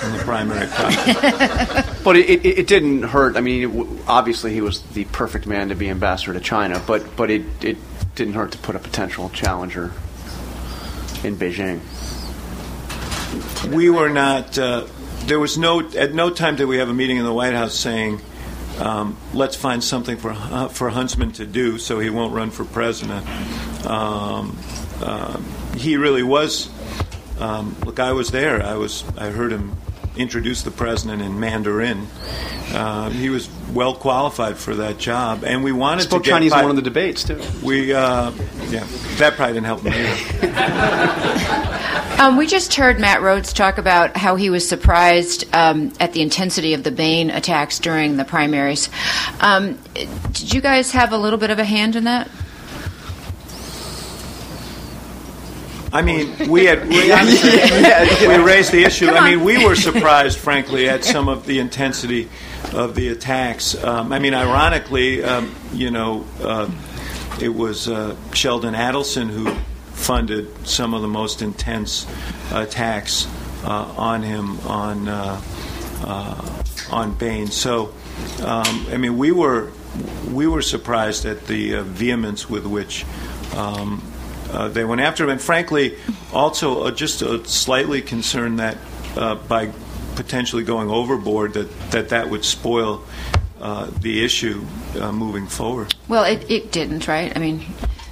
in 0.03 0.11
the 0.11 0.19
primary 0.19 0.67
process. 0.67 1.89
But 2.03 2.17
it, 2.17 2.29
it, 2.29 2.45
it 2.59 2.67
didn't 2.67 3.03
hurt. 3.03 3.37
I 3.37 3.41
mean, 3.41 3.63
it, 3.63 3.67
w- 3.73 3.97
obviously 4.07 4.51
he 4.53 4.59
was 4.59 4.81
the 4.81 5.05
perfect 5.05 5.47
man 5.47 5.69
to 5.69 5.75
be 5.75 5.89
ambassador 5.89 6.33
to 6.33 6.41
China, 6.41 6.81
but 6.85 7.15
but 7.15 7.31
it, 7.31 7.43
it 7.63 7.77
didn't 8.13 8.33
hurt 8.33 8.51
to 8.51 8.57
put 8.57 8.75
a 8.75 8.79
potential 8.79 9.29
challenger 9.29 9.93
in 11.23 11.37
Beijing. 11.37 11.79
We 13.69 13.89
were 13.89 14.09
not. 14.09 14.57
Uh, 14.57 14.85
there 15.25 15.39
was 15.39 15.57
no. 15.57 15.81
At 15.91 16.13
no 16.13 16.29
time 16.29 16.55
did 16.55 16.65
we 16.65 16.77
have 16.77 16.89
a 16.89 16.93
meeting 16.93 17.17
in 17.17 17.23
the 17.23 17.33
White 17.33 17.53
House 17.53 17.73
saying, 17.73 18.21
um, 18.79 19.17
"Let's 19.33 19.55
find 19.55 19.83
something 19.83 20.17
for 20.17 20.31
uh, 20.31 20.67
for 20.67 20.89
Huntsman 20.89 21.31
to 21.33 21.45
do 21.45 21.77
so 21.77 21.99
he 21.99 22.09
won't 22.09 22.33
run 22.33 22.51
for 22.51 22.65
president." 22.65 23.25
Um, 23.85 24.57
uh, 25.01 25.39
he 25.75 25.97
really 25.97 26.23
was. 26.23 26.69
Um, 27.39 27.75
look, 27.85 27.99
I 27.99 28.11
was 28.13 28.31
there. 28.31 28.61
I 28.63 28.75
was. 28.75 29.03
I 29.17 29.29
heard 29.29 29.51
him 29.51 29.75
introduce 30.15 30.61
the 30.61 30.71
president 30.71 31.21
in 31.23 31.39
Mandarin. 31.39 32.07
Uh, 32.71 33.09
he 33.09 33.29
was 33.29 33.49
well 33.73 33.95
qualified 33.95 34.57
for 34.57 34.75
that 34.75 34.97
job, 34.99 35.43
and 35.43 35.63
we 35.63 35.71
wanted 35.71 36.03
Spoke 36.03 36.23
to 36.23 36.29
get 36.29 36.35
Chinese 36.35 36.51
by- 36.51 36.59
in 36.59 36.65
one 36.65 36.71
of 36.71 36.75
the 36.83 36.89
debates 36.89 37.23
too. 37.23 37.41
We, 37.63 37.93
uh, 37.93 38.31
yeah, 38.69 38.85
that 39.17 39.33
probably 39.35 39.53
didn't 39.53 39.65
help 39.65 39.83
me 39.83 39.91
either. 39.91 41.79
Um, 42.19 42.37
we 42.37 42.47
just 42.47 42.75
heard 42.75 42.99
Matt 42.99 43.19
Rhoades 43.19 43.53
talk 43.53 43.77
about 43.77 44.15
how 44.15 44.35
he 44.35 44.49
was 44.49 44.67
surprised 44.67 45.45
um, 45.53 45.91
at 45.99 46.13
the 46.13 46.21
intensity 46.21 46.73
of 46.73 46.83
the 46.83 46.91
Bain 46.91 47.29
attacks 47.29 47.79
during 47.79 48.17
the 48.17 48.23
primaries. 48.23 48.89
Um, 49.41 49.77
did 49.93 50.53
you 50.53 50.61
guys 50.61 50.91
have 50.91 51.11
a 51.11 51.17
little 51.17 51.39
bit 51.39 51.49
of 51.49 51.59
a 51.59 51.65
hand 51.65 51.95
in 51.95 52.05
that? 52.05 52.29
I 55.91 56.01
mean, 56.01 56.49
we 56.49 56.65
had 56.65 56.87
we, 56.87 56.95
we 58.27 58.43
raised 58.43 58.71
the 58.71 58.83
issue. 58.83 59.09
I 59.09 59.29
mean, 59.29 59.43
we 59.43 59.63
were 59.63 59.75
surprised, 59.91 60.39
frankly, 60.39 60.89
at 60.89 61.03
some 61.03 61.29
of 61.29 61.45
the 61.45 61.59
intensity 61.59 62.29
of 62.73 62.95
the 62.95 63.09
attacks. 63.09 63.75
Um, 63.83 64.11
I 64.11 64.19
mean, 64.19 64.33
ironically, 64.33 65.23
um, 65.23 65.53
you 65.73 65.91
know, 65.91 66.25
uh, 66.41 66.69
it 67.41 67.49
was 67.49 67.87
uh, 67.87 68.15
Sheldon 68.33 68.73
Adelson 68.73 69.29
who 69.29 69.55
funded 70.03 70.67
some 70.67 70.93
of 70.93 71.01
the 71.01 71.07
most 71.07 71.41
intense 71.41 72.05
attacks 72.51 73.27
uh, 73.63 73.93
on 73.97 74.21
him 74.21 74.59
on 74.67 75.07
uh, 75.07 75.41
uh, 76.03 76.63
on 76.91 77.13
Bain. 77.15 77.47
So, 77.47 77.93
um, 78.43 78.85
I 78.91 78.97
mean, 78.97 79.17
we 79.17 79.31
were 79.31 79.71
we 80.29 80.45
were 80.47 80.61
surprised 80.61 81.25
at 81.25 81.47
the 81.47 81.81
vehemence 81.81 82.49
with 82.49 82.65
which. 82.65 83.05
Um, 83.55 84.03
uh, 84.51 84.67
they 84.67 84.85
went 84.85 85.01
after 85.01 85.23
him, 85.23 85.31
and 85.31 85.41
frankly, 85.41 85.97
also 86.31 86.83
uh, 86.83 86.91
just 86.91 87.23
uh, 87.23 87.43
slightly 87.43 88.03
concerned 88.03 88.59
that 88.59 88.77
by 89.47 89.71
potentially 90.15 90.63
going 90.63 90.91
overboard, 90.91 91.53
that 91.53 91.89
that, 91.89 92.09
that 92.09 92.29
would 92.29 92.45
spoil 92.45 93.03
the 94.01 94.23
issue 94.23 94.63
moving 95.11 95.47
forward. 95.47 95.95
Well, 96.07 96.23
it, 96.25 96.51
it 96.51 96.71
didn't, 96.71 97.07
right? 97.07 97.35
I 97.35 97.39
mean, 97.39 97.65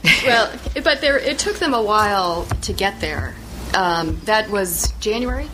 Well, 0.25 0.51
but 0.83 1.01
there, 1.01 1.17
it 1.17 1.37
took 1.39 1.57
them 1.57 1.73
a 1.73 1.81
while 1.81 2.45
to 2.63 2.73
get 2.73 2.99
there. 3.01 3.35
Um, 3.75 4.19
that 4.25 4.49
was 4.49 4.91
January, 4.99 5.47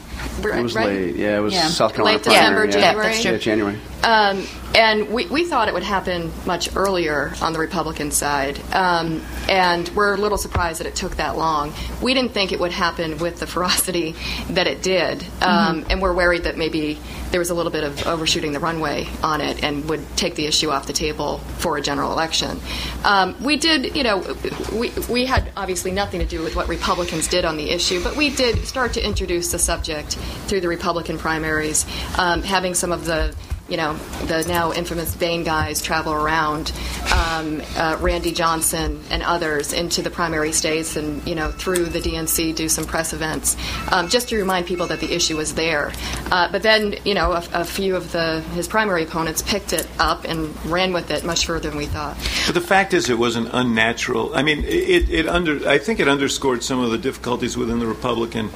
It 0.43 0.61
was 0.63 0.73
right? 0.75 0.87
late. 0.87 1.15
Yeah, 1.15 1.37
it 1.37 1.41
was 1.41 1.53
Yeah. 1.53 1.67
South 1.67 1.93
Carolina 1.93 2.17
Late 2.17 2.23
December, 2.23 2.65
yeah. 2.65 2.71
January. 2.71 3.07
that's 3.07 3.21
true. 3.21 3.31
Yeah, 3.33 3.37
January. 3.37 3.79
Um, 4.03 4.45
and 4.77 5.09
we, 5.09 5.25
we 5.25 5.43
thought 5.43 5.67
it 5.67 5.73
would 5.73 5.81
happen 5.81 6.31
much 6.45 6.75
earlier 6.75 7.33
on 7.41 7.51
the 7.51 7.59
Republican 7.59 8.11
side. 8.11 8.59
Um, 8.73 9.23
and 9.49 9.89
we're 9.89 10.13
a 10.13 10.17
little 10.17 10.37
surprised 10.37 10.79
that 10.79 10.85
it 10.85 10.93
took 10.93 11.15
that 11.15 11.35
long. 11.35 11.73
We 11.99 12.13
didn't 12.13 12.33
think 12.33 12.51
it 12.51 12.59
would 12.59 12.71
happen 12.71 13.17
with 13.17 13.39
the 13.39 13.47
ferocity 13.47 14.15
that 14.51 14.67
it 14.67 14.83
did. 14.83 15.25
Um, 15.41 15.85
And 15.89 15.99
we're 15.99 16.13
worried 16.13 16.43
that 16.43 16.57
maybe 16.57 16.99
there 17.31 17.39
was 17.39 17.49
a 17.49 17.55
little 17.55 17.71
bit 17.71 17.83
of 17.83 18.05
overshooting 18.05 18.51
the 18.51 18.59
runway 18.59 19.07
on 19.23 19.41
it 19.41 19.63
and 19.63 19.89
would 19.89 20.05
take 20.15 20.35
the 20.35 20.45
issue 20.45 20.69
off 20.69 20.85
the 20.85 20.93
table 20.93 21.39
for 21.57 21.77
a 21.77 21.81
general 21.81 22.11
election. 22.11 22.59
Um, 23.03 23.35
we 23.43 23.57
did, 23.57 23.95
you 23.95 24.03
know, 24.03 24.23
we, 24.71 24.91
we 25.09 25.25
had 25.25 25.51
obviously 25.57 25.91
nothing 25.91 26.19
to 26.19 26.25
do 26.25 26.43
with 26.43 26.55
what 26.55 26.67
Republicans 26.67 27.27
did 27.27 27.45
on 27.45 27.57
the 27.57 27.71
issue, 27.71 28.03
but 28.03 28.15
we 28.15 28.29
did 28.29 28.65
start 28.65 28.93
to 28.93 29.03
introduce 29.03 29.51
the 29.51 29.59
subject 29.59 30.13
through 30.47 30.61
the 30.61 30.67
Republican 30.67 31.17
primaries, 31.17 31.85
um, 32.19 32.43
having 32.43 32.75
some 32.75 32.91
of 32.91 33.05
the 33.05 33.35
you 33.69 33.77
know, 33.77 33.95
the 34.25 34.45
now 34.47 34.71
infamous 34.71 35.15
Bain 35.15 35.43
guys 35.43 35.81
travel 35.81 36.13
around, 36.13 36.71
um, 37.13 37.61
uh, 37.75 37.97
Randy 37.99 38.31
Johnson 38.31 39.03
and 39.09 39.23
others 39.23 39.73
into 39.73 40.01
the 40.01 40.09
primary 40.09 40.51
states 40.51 40.95
and, 40.95 41.25
you 41.27 41.35
know, 41.35 41.51
through 41.51 41.85
the 41.85 41.99
DNC 41.99 42.55
do 42.55 42.69
some 42.69 42.85
press 42.85 43.13
events, 43.13 43.57
um, 43.91 44.07
just 44.07 44.29
to 44.29 44.37
remind 44.37 44.65
people 44.65 44.87
that 44.87 44.99
the 44.99 45.13
issue 45.13 45.35
was 45.37 45.55
there. 45.55 45.91
Uh, 46.31 46.51
but 46.51 46.63
then, 46.63 46.95
you 47.03 47.13
know, 47.13 47.33
a, 47.33 47.43
a 47.53 47.65
few 47.65 47.95
of 47.95 48.11
the 48.11 48.41
his 48.53 48.67
primary 48.67 49.03
opponents 49.03 49.41
picked 49.41 49.73
it 49.73 49.87
up 49.99 50.23
and 50.23 50.55
ran 50.65 50.93
with 50.93 51.11
it 51.11 51.23
much 51.23 51.45
further 51.45 51.69
than 51.69 51.77
we 51.77 51.85
thought. 51.85 52.17
But 52.45 52.55
the 52.55 52.61
fact 52.61 52.93
is, 52.93 53.09
it 53.09 53.17
was 53.17 53.35
an 53.35 53.47
unnatural. 53.47 54.33
I 54.35 54.43
mean, 54.43 54.63
it, 54.63 55.09
it 55.09 55.27
under. 55.27 55.67
I 55.67 55.77
think 55.77 55.99
it 55.99 56.07
underscored 56.07 56.63
some 56.63 56.79
of 56.79 56.91
the 56.91 56.97
difficulties 56.97 57.57
within 57.57 57.79
the 57.79 57.87
Republican 57.87 58.49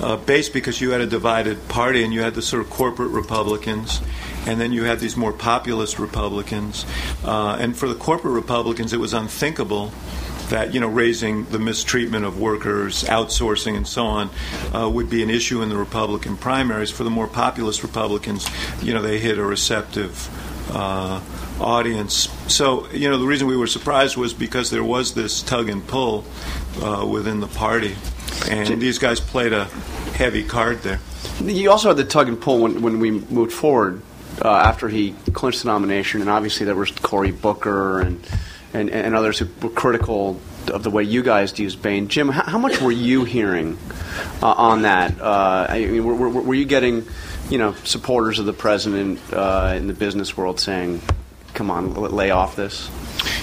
uh, 0.00 0.16
base 0.16 0.48
because 0.48 0.80
you 0.80 0.90
had 0.90 1.00
a 1.00 1.06
divided 1.06 1.68
party 1.68 2.04
and 2.04 2.12
you 2.12 2.22
had 2.22 2.34
the 2.34 2.42
sort 2.42 2.62
of 2.62 2.70
corporate 2.70 3.10
Republicans, 3.10 4.00
and 4.46 4.60
then 4.60 4.72
you 4.72 4.84
had 4.84 5.00
these 5.00 5.16
more 5.16 5.32
populist 5.32 5.98
Republicans. 5.98 6.86
Uh, 7.24 7.56
and 7.60 7.76
for 7.76 7.88
the 7.88 7.94
corporate 7.94 8.34
Republicans, 8.34 8.92
it 8.92 9.00
was 9.00 9.12
unthinkable 9.12 9.92
that 10.50 10.72
you 10.74 10.80
know 10.80 10.88
raising 10.88 11.44
the 11.46 11.58
mistreatment 11.58 12.24
of 12.24 12.40
workers, 12.40 13.04
outsourcing, 13.04 13.76
and 13.76 13.86
so 13.86 14.06
on 14.06 14.30
uh, 14.74 14.88
would 14.88 15.10
be 15.10 15.22
an 15.22 15.30
issue 15.30 15.62
in 15.62 15.68
the 15.68 15.76
Republican 15.76 16.36
primaries. 16.36 16.90
For 16.90 17.04
the 17.04 17.10
more 17.10 17.26
populist 17.26 17.82
Republicans, 17.82 18.48
you 18.82 18.94
know 18.94 19.02
they 19.02 19.18
hit 19.18 19.38
a 19.38 19.44
receptive 19.44 20.28
uh, 20.74 21.20
audience. 21.60 22.28
So 22.46 22.90
you 22.90 23.08
know 23.08 23.18
the 23.18 23.26
reason 23.26 23.46
we 23.46 23.56
were 23.56 23.66
surprised 23.66 24.16
was 24.16 24.34
because 24.34 24.70
there 24.70 24.84
was 24.84 25.14
this 25.14 25.42
tug 25.42 25.68
and 25.68 25.86
pull 25.86 26.24
uh, 26.82 27.06
within 27.06 27.40
the 27.40 27.48
party, 27.48 27.96
and 28.48 28.80
these 28.80 28.98
guys 28.98 29.20
played 29.20 29.52
a 29.52 29.64
heavy 30.14 30.44
card 30.44 30.82
there. 30.82 31.00
You 31.42 31.70
also 31.70 31.88
had 31.88 31.96
the 31.96 32.04
tug 32.04 32.28
and 32.28 32.40
pull 32.40 32.60
when, 32.60 32.82
when 32.82 33.00
we 33.00 33.10
moved 33.10 33.52
forward 33.52 34.02
uh, 34.42 34.48
after 34.48 34.88
he 34.88 35.14
clinched 35.32 35.62
the 35.62 35.68
nomination, 35.68 36.20
and 36.20 36.30
obviously 36.30 36.66
there 36.66 36.74
was 36.74 36.90
Cory 36.90 37.32
Booker 37.32 38.00
and, 38.00 38.20
and, 38.72 38.90
and 38.90 39.14
others 39.14 39.38
who 39.38 39.46
were 39.62 39.72
critical 39.72 40.40
of 40.68 40.82
the 40.82 40.90
way 40.90 41.02
you 41.02 41.22
guys 41.22 41.58
used 41.58 41.80
Bain. 41.80 42.08
Jim, 42.08 42.28
how, 42.28 42.42
how 42.42 42.58
much 42.58 42.80
were 42.80 42.92
you 42.92 43.24
hearing 43.24 43.78
uh, 44.42 44.52
on 44.52 44.82
that? 44.82 45.20
Uh, 45.20 45.66
I 45.68 45.86
mean, 45.86 46.04
were, 46.04 46.14
were, 46.14 46.42
were 46.42 46.54
you 46.54 46.66
getting, 46.66 47.06
you 47.48 47.58
know, 47.58 47.72
supporters 47.84 48.38
of 48.38 48.46
the 48.46 48.52
president 48.52 49.20
uh, 49.32 49.74
in 49.76 49.86
the 49.86 49.94
business 49.94 50.36
world 50.36 50.60
saying, 50.60 51.00
"Come 51.54 51.70
on, 51.70 51.94
lay 51.94 52.30
off 52.30 52.56
this"? 52.56 52.90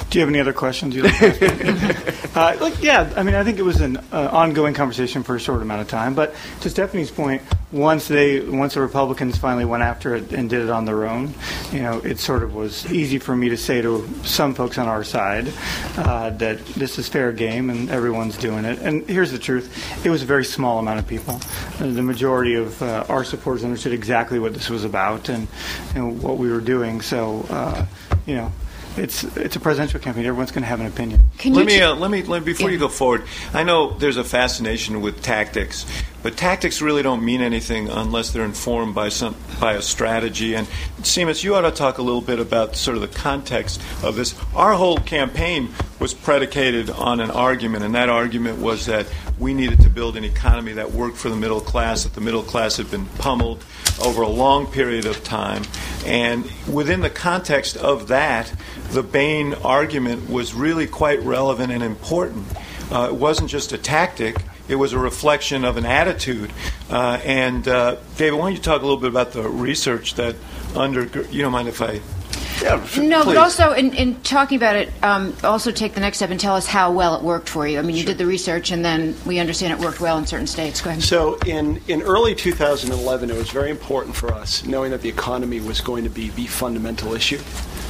Do 0.09 0.19
you 0.19 0.21
have 0.21 0.29
any 0.29 0.39
other 0.39 0.53
questions? 0.53 0.95
You'd 0.95 1.05
like 1.05 1.17
to 1.17 1.45
ask? 1.45 2.35
uh, 2.37 2.57
like, 2.61 2.81
yeah, 2.81 3.11
I 3.17 3.23
mean, 3.23 3.35
I 3.35 3.43
think 3.43 3.59
it 3.59 3.63
was 3.63 3.81
an 3.81 3.97
uh, 3.97 4.29
ongoing 4.31 4.73
conversation 4.73 5.23
for 5.23 5.35
a 5.35 5.39
short 5.39 5.61
amount 5.61 5.81
of 5.81 5.87
time. 5.87 6.13
But 6.13 6.35
to 6.61 6.69
Stephanie's 6.69 7.11
point, 7.11 7.41
once 7.71 8.07
they, 8.07 8.39
once 8.39 8.75
the 8.75 8.81
Republicans 8.81 9.37
finally 9.37 9.65
went 9.65 9.83
after 9.83 10.15
it 10.15 10.31
and 10.31 10.49
did 10.49 10.61
it 10.61 10.69
on 10.69 10.85
their 10.85 11.05
own, 11.05 11.33
you 11.71 11.81
know, 11.81 11.99
it 11.99 12.19
sort 12.19 12.43
of 12.43 12.53
was 12.53 12.89
easy 12.91 13.19
for 13.19 13.35
me 13.35 13.49
to 13.49 13.57
say 13.57 13.81
to 13.81 14.07
some 14.23 14.53
folks 14.53 14.77
on 14.77 14.87
our 14.87 15.03
side 15.03 15.51
uh, 15.97 16.29
that 16.31 16.63
this 16.67 16.97
is 16.97 17.09
fair 17.09 17.31
game 17.31 17.69
and 17.69 17.89
everyone's 17.89 18.37
doing 18.37 18.63
it. 18.63 18.79
And 18.79 19.07
here's 19.09 19.31
the 19.31 19.39
truth: 19.39 20.05
it 20.05 20.09
was 20.09 20.21
a 20.21 20.25
very 20.25 20.45
small 20.45 20.79
amount 20.79 20.99
of 20.99 21.07
people. 21.07 21.41
Uh, 21.79 21.87
the 21.87 22.03
majority 22.03 22.55
of 22.55 22.81
uh, 22.81 23.05
our 23.09 23.23
supporters 23.23 23.63
understood 23.63 23.93
exactly 23.93 24.39
what 24.39 24.53
this 24.53 24.69
was 24.69 24.83
about 24.83 25.29
and, 25.29 25.47
and 25.95 26.21
what 26.21 26.37
we 26.37 26.51
were 26.51 26.61
doing. 26.61 27.01
So, 27.01 27.45
uh, 27.49 27.85
you 28.25 28.35
know. 28.35 28.51
It's 28.97 29.23
it's 29.35 29.55
a 29.55 29.59
presidential 29.59 29.99
campaign. 29.99 30.25
Everyone's 30.25 30.51
going 30.51 30.63
to 30.63 30.67
have 30.67 30.79
an 30.79 30.87
opinion. 30.87 31.21
Can 31.37 31.53
let 31.53 31.61
you 31.61 31.65
me 31.65 31.73
t- 31.73 31.81
uh, 31.81 31.95
let 31.95 32.11
me 32.11 32.23
let, 32.23 32.45
before 32.45 32.71
you 32.71 32.77
go 32.77 32.87
forward. 32.87 33.23
I 33.53 33.63
know 33.63 33.97
there's 33.97 34.17
a 34.17 34.23
fascination 34.23 35.01
with 35.01 35.21
tactics, 35.21 35.85
but 36.23 36.37
tactics 36.37 36.81
really 36.81 37.03
don't 37.03 37.23
mean 37.23 37.41
anything 37.41 37.89
unless 37.89 38.31
they're 38.31 38.45
informed 38.45 38.95
by 38.95 39.09
some 39.09 39.35
by 39.59 39.73
a 39.73 39.81
strategy. 39.81 40.55
And 40.55 40.67
Simas, 41.01 41.43
you 41.43 41.55
ought 41.55 41.61
to 41.61 41.71
talk 41.71 41.97
a 41.97 42.01
little 42.01 42.21
bit 42.21 42.39
about 42.39 42.75
sort 42.75 42.95
of 42.95 43.01
the 43.01 43.07
context 43.09 43.81
of 44.03 44.15
this. 44.15 44.33
Our 44.55 44.73
whole 44.73 44.97
campaign 44.97 45.69
was 45.99 46.13
predicated 46.13 46.89
on 46.89 47.19
an 47.19 47.31
argument, 47.31 47.83
and 47.83 47.95
that 47.95 48.09
argument 48.09 48.59
was 48.59 48.85
that 48.85 49.07
we 49.39 49.53
needed 49.53 49.81
to 49.81 49.89
build 49.89 50.17
an 50.17 50.23
economy 50.23 50.73
that 50.73 50.91
worked 50.91 51.17
for 51.17 51.29
the 51.29 51.35
middle 51.35 51.61
class. 51.61 52.03
That 52.03 52.13
the 52.13 52.21
middle 52.21 52.43
class 52.43 52.77
had 52.77 52.89
been 52.89 53.05
pummeled 53.17 53.63
over 54.03 54.21
a 54.21 54.29
long 54.29 54.67
period 54.67 55.05
of 55.05 55.23
time, 55.23 55.63
and 56.05 56.49
within 56.71 57.01
the 57.01 57.09
context 57.09 57.77
of 57.77 58.07
that, 58.09 58.53
the 58.91 59.03
Bain 59.03 59.53
argument 59.55 60.29
was 60.29 60.53
really 60.53 60.87
quite 60.87 61.21
relevant 61.21 61.71
and 61.71 61.83
important. 61.83 62.45
Uh, 62.91 63.09
it 63.11 63.15
wasn't 63.15 63.49
just 63.49 63.71
a 63.73 63.77
tactic, 63.77 64.37
it 64.67 64.75
was 64.75 64.93
a 64.93 64.99
reflection 64.99 65.65
of 65.65 65.77
an 65.77 65.85
attitude. 65.85 66.51
Uh, 66.89 67.19
and, 67.23 67.67
uh, 67.67 67.97
David, 68.17 68.37
why 68.37 68.45
don't 68.45 68.55
you 68.55 68.61
talk 68.61 68.81
a 68.81 68.85
little 68.85 68.99
bit 68.99 69.09
about 69.09 69.31
the 69.31 69.43
research 69.43 70.15
that 70.15 70.35
under, 70.75 71.03
you 71.31 71.41
don't 71.41 71.51
mind 71.51 71.67
if 71.67 71.81
I 71.81 71.99
Yeah, 72.61 72.75
No, 72.97 73.23
please. 73.23 73.25
but 73.25 73.37
also 73.37 73.71
in, 73.73 73.93
in 73.93 74.15
talking 74.21 74.55
about 74.55 74.75
it, 74.75 74.91
um, 75.03 75.35
also 75.43 75.71
take 75.71 75.93
the 75.93 75.99
next 75.99 76.17
step 76.17 76.29
and 76.29 76.39
tell 76.39 76.55
us 76.55 76.65
how 76.65 76.91
well 76.91 77.15
it 77.15 77.23
worked 77.23 77.49
for 77.49 77.67
you. 77.67 77.79
I 77.79 77.81
mean, 77.81 77.95
you 77.95 78.05
did 78.05 78.17
the 78.17 78.25
research, 78.25 78.71
and 78.71 78.83
then 78.83 79.15
we 79.25 79.39
understand 79.39 79.73
it 79.73 79.85
worked 79.85 79.99
well 79.99 80.17
in 80.17 80.25
certain 80.25 80.47
states. 80.47 80.81
Go 80.81 80.89
ahead. 80.89 81.03
So 81.03 81.35
in, 81.45 81.81
in 81.87 82.01
early 82.01 82.33
2011, 82.35 83.29
it 83.29 83.35
was 83.35 83.49
very 83.49 83.69
important 83.69 84.15
for 84.15 84.33
us, 84.33 84.65
knowing 84.65 84.91
that 84.91 85.01
the 85.01 85.09
economy 85.09 85.59
was 85.59 85.81
going 85.81 86.03
to 86.03 86.09
be 86.09 86.29
the 86.29 86.47
fundamental 86.47 87.13
issue, 87.13 87.39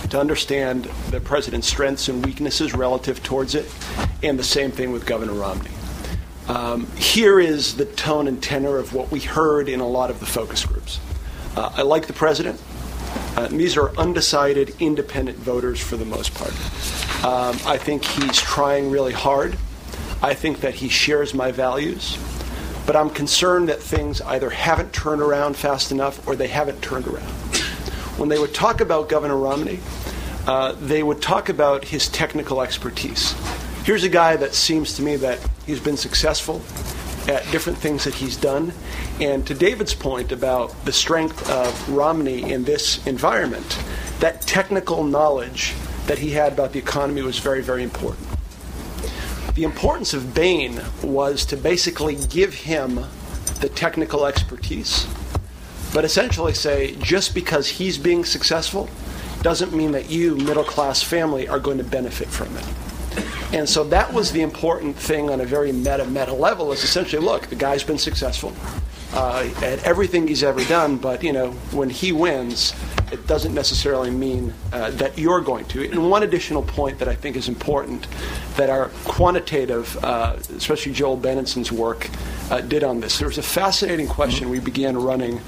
to 0.10 0.20
understand 0.20 0.86
the 1.10 1.20
president's 1.20 1.68
strengths 1.68 2.08
and 2.10 2.26
weaknesses 2.26 2.74
relative 2.74 3.22
towards 3.24 3.56
it, 3.56 3.72
and 4.24 4.38
the 4.38 4.44
same 4.44 4.72
thing 4.72 4.92
with 4.92 5.06
Governor 5.06 5.34
Romney. 5.34 5.72
Um, 6.48 6.86
here 6.96 7.40
is 7.40 7.76
the 7.76 7.86
tone 7.86 8.28
and 8.28 8.42
tenor 8.42 8.78
of 8.78 8.94
what 8.94 9.12
we 9.12 9.20
heard 9.20 9.68
in 9.68 9.80
a 9.80 9.88
lot 9.88 10.12
of 10.12 10.20
the 10.20 10.28
focus 10.28 10.64
groups. 10.64 11.00
Uh, 11.56 11.72
I 11.76 11.82
like 11.82 12.06
the 12.08 12.14
president. 12.14 12.62
Uh, 13.36 13.48
these 13.48 13.76
are 13.76 13.96
undecided, 13.98 14.76
independent 14.80 15.38
voters 15.38 15.80
for 15.80 15.98
the 15.98 16.06
most 16.06 16.34
part. 16.34 16.54
Um, 17.26 17.58
I 17.66 17.78
think 17.78 18.06
he's 18.06 18.40
trying 18.40 18.90
really 18.90 19.14
hard. 19.14 19.58
I 20.22 20.34
think 20.34 20.62
that 20.62 20.76
he 20.76 20.90
shares 20.90 21.34
my 21.34 21.52
values. 21.52 22.18
But 22.86 22.96
I'm 22.96 23.10
concerned 23.10 23.70
that 23.70 23.82
things 23.82 24.22
either 24.22 24.50
haven't 24.50 24.94
turned 24.94 25.22
around 25.22 25.58
fast 25.58 25.92
enough 25.92 26.26
or 26.28 26.36
they 26.36 26.48
haven't 26.48 26.82
turned 26.82 27.08
around. 27.08 27.32
When 28.18 28.30
they 28.30 28.40
would 28.40 28.54
talk 28.54 28.80
about 28.80 29.10
Governor 29.10 29.38
Romney, 29.38 29.80
uh, 30.48 30.74
they 30.74 31.04
would 31.04 31.22
talk 31.22 31.50
about 31.50 31.84
his 31.84 32.08
technical 32.08 32.62
expertise. 32.62 33.34
Here's 33.84 34.04
a 34.04 34.10
guy 34.10 34.36
that 34.38 34.54
seems 34.54 34.96
to 34.96 35.02
me 35.02 35.16
that 35.18 35.40
he's 35.66 35.80
been 35.80 35.98
successful 35.98 36.62
at 37.28 37.50
different 37.52 37.78
things 37.78 38.04
that 38.04 38.14
he's 38.14 38.38
done. 38.38 38.74
And 39.20 39.46
to 39.48 39.54
David's 39.54 39.94
point 39.94 40.32
about 40.32 40.86
the 40.86 40.92
strength 40.92 41.50
of 41.50 41.90
Romney 41.90 42.52
in 42.52 42.64
this 42.64 43.06
environment, 43.08 43.80
that 44.20 44.42
technical 44.42 45.04
knowledge 45.04 45.74
that 46.08 46.20
he 46.20 46.32
had 46.32 46.54
about 46.54 46.74
the 46.74 46.80
economy 46.80 47.22
was 47.22 47.40
very, 47.40 47.62
very 47.62 47.84
important. 47.84 48.28
The 49.56 49.64
importance 49.64 50.14
of 50.14 50.34
Bain 50.34 50.82
was 51.02 51.46
to 51.46 51.58
basically 51.58 52.18
give 52.30 52.54
him 52.54 53.06
the 53.62 53.70
technical 53.70 54.26
expertise, 54.26 55.08
but 55.94 56.04
essentially 56.04 56.54
say 56.54 56.96
just 56.98 57.34
because 57.34 57.68
he's 57.68 57.98
being 57.98 58.26
successful 58.26 58.90
doesn't 59.42 59.74
mean 59.74 59.92
that 59.94 60.10
you, 60.10 60.36
middle 60.36 60.64
class 60.64 61.02
family, 61.02 61.48
are 61.48 61.60
going 61.60 61.78
to 61.78 61.84
benefit 61.84 62.28
from 62.28 62.56
it. 62.58 62.85
And 63.54 63.70
so 63.70 63.84
that 63.86 64.12
was 64.12 64.32
the 64.32 64.42
important 64.42 64.96
thing 64.96 65.30
on 65.30 65.42
a 65.42 65.46
very 65.46 65.72
meta 65.72 66.06
meta 66.06 66.34
level 66.34 66.72
is 66.72 66.84
essentially 66.84 67.24
look, 67.24 67.48
the 67.48 67.56
guy's 67.56 67.84
been 67.84 67.98
successful 67.98 68.54
uh, 69.14 69.50
at 69.62 69.82
everything 69.84 70.28
he's 70.28 70.44
ever 70.44 70.64
done, 70.66 70.98
but 70.98 71.24
you 71.24 71.32
know 71.32 71.52
when 71.72 71.90
he 71.90 72.12
wins, 72.12 72.74
it 73.12 73.26
doesn't 73.28 73.54
necessarily 73.54 74.12
mean 74.12 74.54
uh, 74.74 74.92
that 74.92 75.18
you're 75.18 75.42
going 75.42 75.66
to. 75.66 75.90
And 75.90 76.10
one 76.10 76.24
additional 76.24 76.64
point 76.64 77.00
that 77.00 77.08
I 77.08 77.16
think 77.16 77.38
is 77.38 77.48
important 77.48 78.08
that 78.58 78.70
our 78.70 78.90
quantitative, 79.06 79.98
uh, 80.04 80.36
especially 80.56 80.92
Joel 80.92 81.18
Benenson's 81.18 81.72
work, 81.72 82.10
uh, 82.50 82.62
did 82.62 82.84
on 82.84 83.00
this. 83.00 83.18
There 83.18 83.28
was 83.28 83.38
a 83.38 83.44
fascinating 83.44 84.08
question 84.08 84.50
we 84.50 84.60
began 84.60 84.98
running 84.98 85.40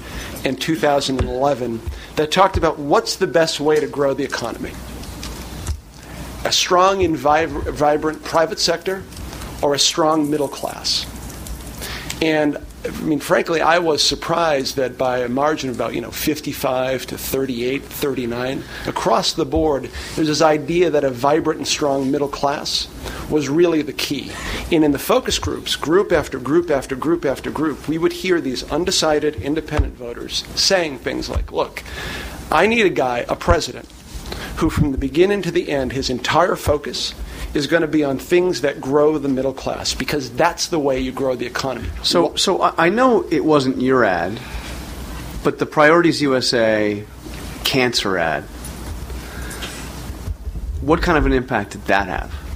in 0.44 0.56
2011 0.56 1.80
that 2.16 2.30
talked 2.30 2.56
about 2.56 2.78
what's 2.78 3.16
the 3.16 3.26
best 3.26 3.60
way 3.60 3.80
to 3.80 3.86
grow 3.86 4.14
the 4.14 4.24
economy 4.24 4.72
a 6.44 6.52
strong 6.52 7.02
and 7.02 7.16
vib- 7.16 7.70
vibrant 7.72 8.22
private 8.24 8.58
sector 8.58 9.02
or 9.62 9.74
a 9.74 9.78
strong 9.78 10.30
middle 10.30 10.48
class. 10.48 11.06
And 12.20 12.58
I 12.84 12.90
mean, 13.00 13.18
frankly, 13.18 13.60
I 13.60 13.78
was 13.78 14.02
surprised 14.02 14.76
that 14.76 14.96
by 14.96 15.18
a 15.18 15.28
margin 15.28 15.68
of 15.68 15.76
about 15.76 15.94
you 15.94 16.00
know 16.00 16.12
55 16.12 17.06
to 17.06 17.18
38, 17.18 17.82
39 17.82 18.62
across 18.86 19.32
the 19.32 19.44
board, 19.44 19.90
there's 20.14 20.28
this 20.28 20.42
idea 20.42 20.90
that 20.90 21.02
a 21.04 21.10
vibrant 21.10 21.58
and 21.58 21.68
strong 21.68 22.10
middle 22.10 22.28
class 22.28 22.88
was 23.28 23.48
really 23.48 23.82
the 23.82 23.92
key. 23.92 24.30
And 24.70 24.84
in 24.84 24.92
the 24.92 24.98
focus 24.98 25.38
groups, 25.38 25.74
group 25.74 26.12
after 26.12 26.38
group 26.38 26.70
after 26.70 26.94
group 26.94 27.24
after 27.24 27.50
group, 27.50 27.88
we 27.88 27.98
would 27.98 28.12
hear 28.12 28.40
these 28.40 28.62
undecided 28.70 29.36
independent 29.36 29.94
voters 29.94 30.44
saying 30.54 30.98
things 30.98 31.28
like, 31.28 31.50
"Look, 31.50 31.82
I 32.50 32.66
need 32.66 32.86
a 32.86 32.90
guy, 32.90 33.26
a 33.28 33.34
president, 33.34 33.88
who 34.58 34.70
from 34.70 34.92
the 34.92 34.98
beginning 34.98 35.42
to 35.42 35.50
the 35.50 35.70
end, 35.70 35.92
his 35.92 36.10
entire 36.10 36.56
focus." 36.56 37.14
Is 37.54 37.66
going 37.66 37.80
to 37.80 37.88
be 37.88 38.04
on 38.04 38.18
things 38.18 38.60
that 38.60 38.78
grow 38.78 39.16
the 39.16 39.28
middle 39.28 39.54
class 39.54 39.94
because 39.94 40.30
that's 40.30 40.66
the 40.66 40.78
way 40.78 41.00
you 41.00 41.12
grow 41.12 41.34
the 41.34 41.46
economy. 41.46 41.88
So, 42.02 42.34
so 42.36 42.60
I 42.60 42.74
I 42.76 42.88
know 42.90 43.24
it 43.30 43.42
wasn't 43.42 43.80
your 43.80 44.04
ad, 44.04 44.38
but 45.42 45.58
the 45.58 45.64
Priorities 45.64 46.20
USA 46.20 47.02
cancer 47.64 48.18
ad. 48.18 48.44
What 50.82 51.00
kind 51.00 51.16
of 51.16 51.24
an 51.24 51.32
impact 51.32 51.72
did 51.72 51.84
that 51.86 52.08
have? 52.08 52.47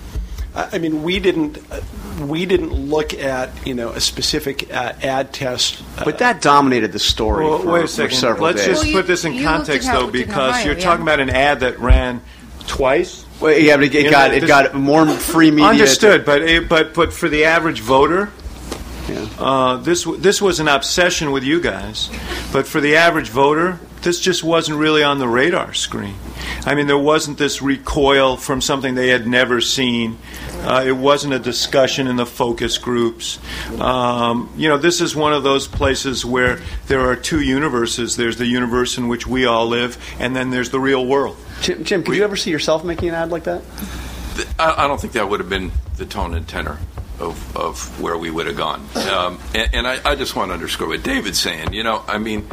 I 0.55 0.69
I 0.73 0.79
mean, 0.79 1.03
we 1.03 1.19
didn't 1.19 1.59
uh, 1.71 1.81
we 2.27 2.47
didn't 2.47 2.73
look 2.73 3.15
at 3.15 3.51
you 3.67 3.75
know 3.75 3.91
a 3.91 4.01
specific 4.01 4.73
uh, 4.73 4.93
ad 5.03 5.33
test. 5.33 5.83
uh, 5.99 6.05
But 6.05 6.19
that 6.19 6.41
dominated 6.43 6.93
the 6.93 6.99
story 6.99 7.45
Well, 7.45 7.59
for, 7.61 7.73
wait 7.73 7.79
a 7.81 7.83
for 7.83 7.89
second. 7.89 8.17
several 8.19 8.45
Let's 8.45 8.59
days. 8.59 8.67
just 8.69 8.83
Well, 8.83 8.91
you- 8.91 8.97
put 8.99 9.07
this 9.07 9.25
in 9.25 9.33
you 9.35 9.41
looked 9.41 9.49
at 9.51 9.57
context, 9.57 9.89
though, 9.93 10.01
looked 10.01 10.13
because 10.13 10.51
Ohio, 10.55 10.65
you're 10.67 10.75
yeah. 10.79 10.85
talking 10.85 11.03
about 11.03 11.21
an 11.21 11.31
ad 11.31 11.61
that 11.61 11.79
ran 11.81 12.21
twice. 12.67 13.25
Well, 13.41 13.59
yeah, 13.59 13.77
but 13.77 13.87
it, 13.87 13.95
it 13.95 14.11
got 14.11 14.31
know, 14.31 14.37
it 14.37 14.47
got 14.47 14.75
more 14.75 15.07
free 15.09 15.51
media. 15.51 15.67
Understood, 15.71 16.25
but 16.25 16.43
it, 16.43 16.69
but 16.69 16.95
but 16.95 17.13
for 17.13 17.29
the 17.29 17.45
average 17.47 17.81
voter, 17.81 18.31
Yeah. 19.09 19.27
uh, 19.39 19.77
this 19.79 20.07
this 20.19 20.41
was 20.41 20.61
an 20.61 20.69
obsession 20.69 21.33
with 21.33 21.43
you 21.43 21.61
guys. 21.61 22.09
But 22.53 22.69
for 22.69 22.81
the 22.81 22.95
average 22.97 23.31
voter, 23.31 23.81
this 24.03 24.21
just 24.21 24.43
wasn't 24.45 24.79
really 24.79 25.03
on 25.03 25.19
the 25.19 25.29
radar 25.29 25.75
screen. 25.75 26.17
I 26.65 26.75
mean, 26.75 26.87
there 26.87 26.99
wasn't 26.99 27.39
this 27.39 27.63
recoil 27.63 28.37
from 28.37 28.61
something 28.61 28.95
they 28.95 29.09
had 29.09 29.27
never 29.27 29.61
seen. 29.61 30.19
Uh, 30.61 30.85
it 30.87 30.93
wasn't 30.93 31.35
a 31.35 31.39
discussion 31.39 32.07
in 32.07 32.17
the 32.17 32.27
focus 32.27 32.79
groups. 32.79 33.39
Um, 33.81 34.53
you 34.57 34.69
know, 34.69 34.79
this 34.79 35.01
is 35.01 35.17
one 35.17 35.33
of 35.33 35.43
those 35.43 35.67
places 35.67 36.25
where 36.25 36.61
there 36.87 37.01
are 37.01 37.17
two 37.17 37.41
universes. 37.41 38.17
There's 38.17 38.37
the 38.37 38.47
universe 38.47 38.99
in 38.99 39.09
which 39.09 39.27
we 39.27 39.47
all 39.47 39.67
live, 39.67 39.99
and 40.21 40.37
then 40.37 40.51
there's 40.51 40.71
the 40.71 40.81
real 40.81 41.05
world. 41.07 41.37
Jim, 41.63 41.85
Jim, 41.85 42.03
could 42.03 42.17
you 42.17 42.25
ever 42.25 42.37
see 42.37 42.51
yourself 42.51 42.85
making 42.85 43.09
an 43.09 43.15
ad 43.15 43.31
like 43.31 43.45
that? 43.45 43.63
I, 44.59 44.85
I 44.85 44.89
don't 44.89 45.01
think 45.01 45.13
that 45.15 45.29
would 45.29 45.41
have 45.41 45.49
been 45.49 45.73
the 45.97 46.07
tone 46.07 46.35
and 46.35 46.47
tenor 46.47 46.79
of, 47.21 47.57
of 47.57 48.01
where 48.01 48.17
we 48.17 48.31
would 48.31 48.47
have 48.47 48.57
gone. 48.57 48.85
Um, 49.09 49.39
and 49.55 49.75
and 49.75 49.87
I, 49.87 50.01
I 50.05 50.15
just 50.17 50.35
want 50.35 50.51
to 50.51 50.55
underscore 50.55 50.89
what 50.89 51.03
David's 51.03 51.39
saying. 51.39 51.73
You 51.73 51.83
know, 51.83 52.05
I 52.09 52.19
mean, 52.19 52.49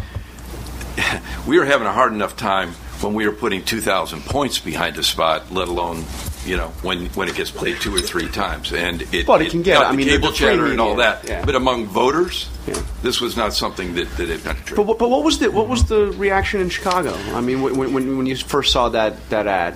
we 1.47 1.57
were 1.59 1.65
having 1.65 1.87
a 1.87 1.91
hard 1.93 2.13
enough 2.13 2.35
time 2.37 2.71
when 3.01 3.13
we 3.13 3.25
were 3.27 3.33
putting 3.33 3.63
2,000 3.63 4.21
points 4.25 4.59
behind 4.59 4.97
a 4.97 5.03
spot, 5.03 5.51
let 5.51 5.67
alone, 5.69 6.03
you 6.45 6.57
know, 6.57 6.67
when, 6.81 7.05
when 7.09 7.29
it 7.29 7.35
gets 7.35 7.49
played 7.49 7.79
two 7.79 7.95
or 7.95 7.99
three 7.99 8.27
times. 8.27 8.73
And 8.73 9.01
it, 9.13 9.25
But 9.25 9.41
it 9.41 9.51
can 9.51 9.61
get- 9.61 9.79
got 9.81 9.93
I 9.93 9.95
mean, 9.95 10.07
cable 10.07 10.29
the 10.31 10.35
free 10.35 10.47
chatter 10.47 10.65
and 10.65 10.81
all 10.81 10.97
that. 10.97 11.23
yeah. 11.25 11.45
But 11.45 11.55
among 11.55 11.85
voters, 11.87 12.49
Yeah. 12.67 12.81
this 13.01 13.21
was 13.21 13.37
not 13.37 13.53
something 13.53 13.95
that, 13.95 14.09
that 14.17 14.27
had 14.27 14.43
penetrated. 14.43 14.75
But, 14.75 14.85
what- 14.85 14.99
but 14.99 15.09
what 15.09 15.23
was 15.23 15.39
the 15.39 15.49
what 15.49 15.69
was 15.69 15.85
the 15.85 16.07
reaction 16.17 16.59
in 16.59 16.69
Chicago? 16.69 17.13
I 17.33 17.39
mean, 17.41 17.61
when, 17.61 17.93
when, 17.93 18.17
when 18.17 18.25
you 18.25 18.35
first 18.35 18.73
saw 18.73 18.89
that, 18.89 19.29
that 19.29 19.47
ad. 19.47 19.75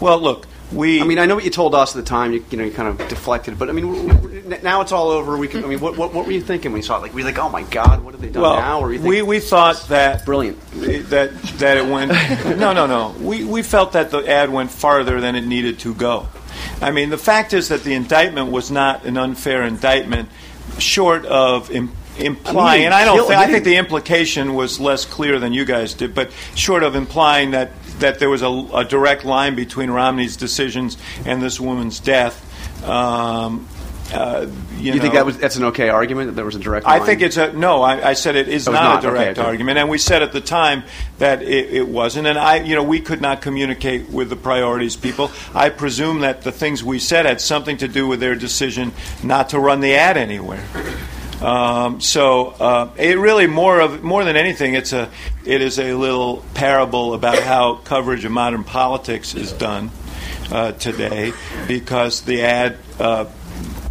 Well, 0.00 0.18
look, 0.20 0.46
we. 0.72 1.00
I 1.00 1.04
mean, 1.04 1.18
I 1.18 1.26
know 1.26 1.34
what 1.34 1.44
you 1.44 1.50
told 1.50 1.74
us 1.74 1.94
at 1.94 2.02
the 2.02 2.08
time. 2.08 2.32
You, 2.32 2.44
you 2.50 2.58
know, 2.58 2.64
you 2.64 2.70
kind 2.70 2.88
of 2.88 3.08
deflected, 3.08 3.58
but 3.58 3.68
I 3.68 3.72
mean, 3.72 4.48
now 4.62 4.80
it's 4.80 4.92
all 4.92 5.08
over. 5.10 5.36
We 5.36 5.48
can, 5.48 5.64
I 5.64 5.68
mean, 5.68 5.80
what, 5.80 5.96
what, 5.96 6.12
what 6.14 6.26
were 6.26 6.32
you 6.32 6.40
thinking 6.40 6.72
when 6.72 6.80
you 6.80 6.86
saw 6.86 6.98
it? 6.98 7.02
Like, 7.02 7.12
were 7.12 7.20
you 7.20 7.24
like, 7.24 7.38
oh 7.38 7.48
my 7.48 7.62
god, 7.64 8.02
what 8.02 8.14
have 8.14 8.20
they 8.20 8.30
done 8.30 8.42
well, 8.42 8.56
now? 8.56 8.80
Or 8.80 8.88
we 8.88 9.22
we 9.22 9.40
thought 9.40 9.88
that 9.88 10.24
brilliant. 10.24 10.60
that 11.10 11.32
that 11.58 11.76
it 11.76 11.86
went. 11.86 12.12
no, 12.58 12.72
no, 12.72 12.86
no. 12.86 13.14
We 13.20 13.44
we 13.44 13.62
felt 13.62 13.92
that 13.92 14.10
the 14.10 14.26
ad 14.28 14.50
went 14.50 14.70
farther 14.70 15.20
than 15.20 15.34
it 15.36 15.46
needed 15.46 15.78
to 15.80 15.94
go. 15.94 16.28
I 16.80 16.90
mean, 16.90 17.10
the 17.10 17.18
fact 17.18 17.52
is 17.52 17.68
that 17.68 17.82
the 17.84 17.94
indictment 17.94 18.50
was 18.50 18.70
not 18.70 19.04
an 19.04 19.16
unfair 19.16 19.62
indictment, 19.62 20.28
short 20.78 21.24
of. 21.26 21.70
Im- 21.70 21.92
Implying, 22.16 22.56
I 22.56 22.76
mean, 22.76 22.84
and 22.84 22.94
I 22.94 23.04
don't 23.04 23.26
think, 23.26 23.40
I 23.40 23.46
think 23.48 23.64
the 23.64 23.74
implication 23.74 24.54
was 24.54 24.78
less 24.78 25.04
clear 25.04 25.40
than 25.40 25.52
you 25.52 25.64
guys 25.64 25.94
did, 25.94 26.14
but 26.14 26.30
short 26.54 26.84
of 26.84 26.94
implying 26.94 27.50
that, 27.50 27.72
that 27.98 28.18
there 28.18 28.30
was 28.30 28.42
a, 28.42 28.48
a 28.48 28.84
direct 28.84 29.24
line 29.24 29.54
between 29.54 29.90
Romney's 29.90 30.36
decisions 30.36 30.96
and 31.24 31.42
this 31.42 31.60
woman's 31.60 32.00
death. 32.00 32.40
Um, 32.84 33.68
uh, 34.12 34.46
you, 34.76 34.92
You 34.92 35.00
think 35.00 35.14
that 35.14 35.24
was 35.24 35.38
that's 35.38 35.56
an 35.56 35.64
okay 35.64 35.88
argument 35.88 36.28
that 36.28 36.34
there 36.34 36.44
was 36.44 36.56
a 36.56 36.58
direct? 36.58 36.86
I 36.86 37.00
think 37.00 37.22
it's 37.22 37.38
a 37.38 37.52
no. 37.52 37.82
I, 37.82 38.10
I 38.10 38.12
said 38.12 38.36
it 38.36 38.48
is 38.48 38.66
not, 38.66 38.74
not. 38.74 39.04
a 39.04 39.08
direct 39.08 39.38
okay. 39.38 39.48
argument, 39.48 39.78
and 39.78 39.88
we 39.88 39.96
said 39.96 40.22
at 40.22 40.32
the 40.32 40.42
time 40.42 40.84
that 41.18 41.42
it, 41.42 41.72
it 41.72 41.88
wasn't. 41.88 42.26
And 42.26 42.38
I, 42.38 42.56
you 42.56 42.74
know, 42.74 42.82
we 42.82 43.00
could 43.00 43.22
not 43.22 43.40
communicate 43.40 44.10
with 44.10 44.28
the 44.28 44.36
priorities 44.36 44.94
people. 44.94 45.30
I 45.54 45.70
presume 45.70 46.20
that 46.20 46.42
the 46.42 46.52
things 46.52 46.84
we 46.84 46.98
said 46.98 47.24
had 47.24 47.40
something 47.40 47.78
to 47.78 47.88
do 47.88 48.06
with 48.06 48.20
their 48.20 48.34
decision 48.34 48.92
not 49.22 49.48
to 49.50 49.58
run 49.58 49.80
the 49.80 49.94
ad 49.94 50.18
anywhere. 50.18 50.62
Um, 51.42 52.00
so 52.00 52.48
uh, 52.48 52.90
it 52.96 53.18
really 53.18 53.46
more 53.46 53.80
of 53.80 54.02
more 54.02 54.24
than 54.24 54.36
anything, 54.36 54.74
it's 54.74 54.92
a 54.92 55.10
it 55.44 55.60
is 55.60 55.78
a 55.78 55.94
little 55.94 56.44
parable 56.54 57.14
about 57.14 57.42
how 57.42 57.76
coverage 57.76 58.24
of 58.24 58.32
modern 58.32 58.64
politics 58.64 59.34
is 59.34 59.52
done 59.52 59.90
uh, 60.50 60.72
today, 60.72 61.32
because 61.66 62.22
the 62.22 62.42
ad. 62.42 62.78
Uh, 62.98 63.26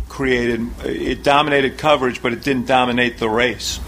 created 0.09 0.61
it 0.85 1.23
dominated 1.23 1.75
coverage, 1.75 2.21
but 2.21 2.33
it 2.33 2.43
didn't 2.43 2.67
dominate 2.67 3.17
the 3.17 3.27
race. 3.27 3.79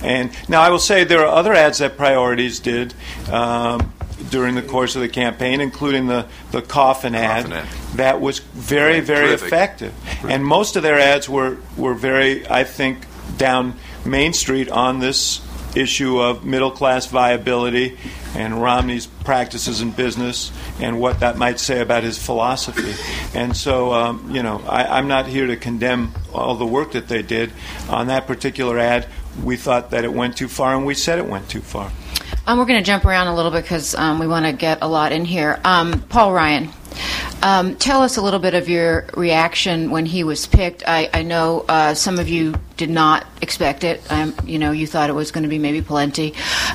And 0.00 0.30
now 0.48 0.60
I 0.60 0.70
will 0.70 0.78
say 0.78 1.02
there 1.02 1.26
are 1.26 1.34
other 1.34 1.52
ads 1.52 1.78
that 1.78 1.96
priorities 1.96 2.60
did. 2.60 2.94
Um, 3.28 3.92
during 4.30 4.54
the 4.54 4.62
course 4.62 4.96
of 4.96 5.02
the 5.02 5.08
campaign, 5.08 5.60
including 5.60 6.06
the, 6.06 6.26
the 6.50 6.62
coffin 6.62 7.14
ad, 7.14 7.44
Coffin 7.44 7.58
ad. 7.58 7.85
That 7.96 8.20
was 8.20 8.38
very, 8.38 9.00
very 9.00 9.28
Terrific. 9.28 9.46
effective. 9.46 9.94
And 10.28 10.44
most 10.44 10.76
of 10.76 10.82
their 10.82 10.98
ads 10.98 11.28
were, 11.28 11.58
were 11.76 11.94
very, 11.94 12.48
I 12.48 12.64
think, 12.64 13.06
down 13.36 13.74
Main 14.04 14.32
Street 14.32 14.70
on 14.70 15.00
this 15.00 15.40
issue 15.76 16.18
of 16.20 16.44
middle 16.44 16.70
class 16.70 17.06
viability 17.06 17.98
and 18.34 18.62
Romney's 18.62 19.06
practices 19.06 19.82
in 19.82 19.90
business 19.90 20.50
and 20.80 20.98
what 20.98 21.20
that 21.20 21.36
might 21.36 21.60
say 21.60 21.80
about 21.80 22.02
his 22.02 22.18
philosophy. 22.18 22.94
And 23.38 23.54
so, 23.56 23.92
um, 23.92 24.34
you 24.34 24.42
know, 24.42 24.62
I, 24.66 24.98
I'm 24.98 25.08
not 25.08 25.26
here 25.26 25.46
to 25.46 25.56
condemn 25.56 26.12
all 26.32 26.54
the 26.54 26.66
work 26.66 26.92
that 26.92 27.08
they 27.08 27.22
did 27.22 27.52
on 27.88 28.06
that 28.06 28.26
particular 28.26 28.78
ad. 28.78 29.06
We 29.42 29.56
thought 29.56 29.90
that 29.90 30.04
it 30.04 30.12
went 30.12 30.36
too 30.38 30.48
far, 30.48 30.74
and 30.74 30.86
we 30.86 30.94
said 30.94 31.18
it 31.18 31.26
went 31.26 31.50
too 31.50 31.60
far. 31.60 31.92
Um, 32.46 32.58
we're 32.58 32.64
going 32.64 32.82
to 32.82 32.86
jump 32.86 33.04
around 33.04 33.26
a 33.26 33.34
little 33.34 33.50
bit 33.50 33.62
because 33.62 33.94
um, 33.94 34.18
we 34.18 34.26
want 34.26 34.46
to 34.46 34.52
get 34.52 34.78
a 34.80 34.88
lot 34.88 35.12
in 35.12 35.24
here. 35.24 35.60
Um, 35.64 36.00
Paul 36.08 36.32
Ryan, 36.32 36.70
um, 37.42 37.76
tell 37.76 38.02
us 38.02 38.16
a 38.16 38.22
little 38.22 38.40
bit 38.40 38.54
of 38.54 38.68
your 38.68 39.06
reaction 39.16 39.90
when 39.90 40.06
he 40.06 40.24
was 40.24 40.46
picked. 40.46 40.82
I, 40.86 41.08
I 41.12 41.22
know 41.22 41.64
uh, 41.68 41.94
some 41.94 42.18
of 42.18 42.28
you 42.28 42.54
did 42.76 42.90
not 42.90 43.26
expect 43.42 43.84
it. 43.84 44.00
Um, 44.10 44.34
you 44.44 44.58
know, 44.58 44.72
you 44.72 44.86
thought 44.86 45.10
it 45.10 45.14
was 45.14 45.30
going 45.30 45.42
to 45.42 45.48
be 45.48 45.58
maybe 45.58 45.82
Pawlenty. 45.82 46.34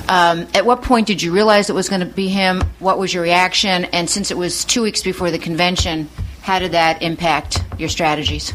Um, 0.10 0.48
at 0.54 0.66
what 0.66 0.82
point 0.82 1.08
did 1.08 1.22
you 1.22 1.32
realize 1.32 1.70
it 1.70 1.74
was 1.74 1.90
going 1.90 2.02
to 2.02 2.08
be 2.08 2.28
him? 2.28 2.62
What 2.80 2.98
was 3.00 3.14
your 3.14 3.24
reaction? 3.24 3.86
And 3.86 4.10
since 4.10 4.32
it 4.32 4.38
was 4.38 4.66
two 4.66 4.82
weeks 4.82 5.02
before 5.04 5.32
the 5.32 5.40
convention, 5.40 6.10
how 6.42 6.60
did 6.60 6.72
that 6.72 7.02
impact 7.02 7.64
your 7.78 7.90
strategies? 7.90 8.54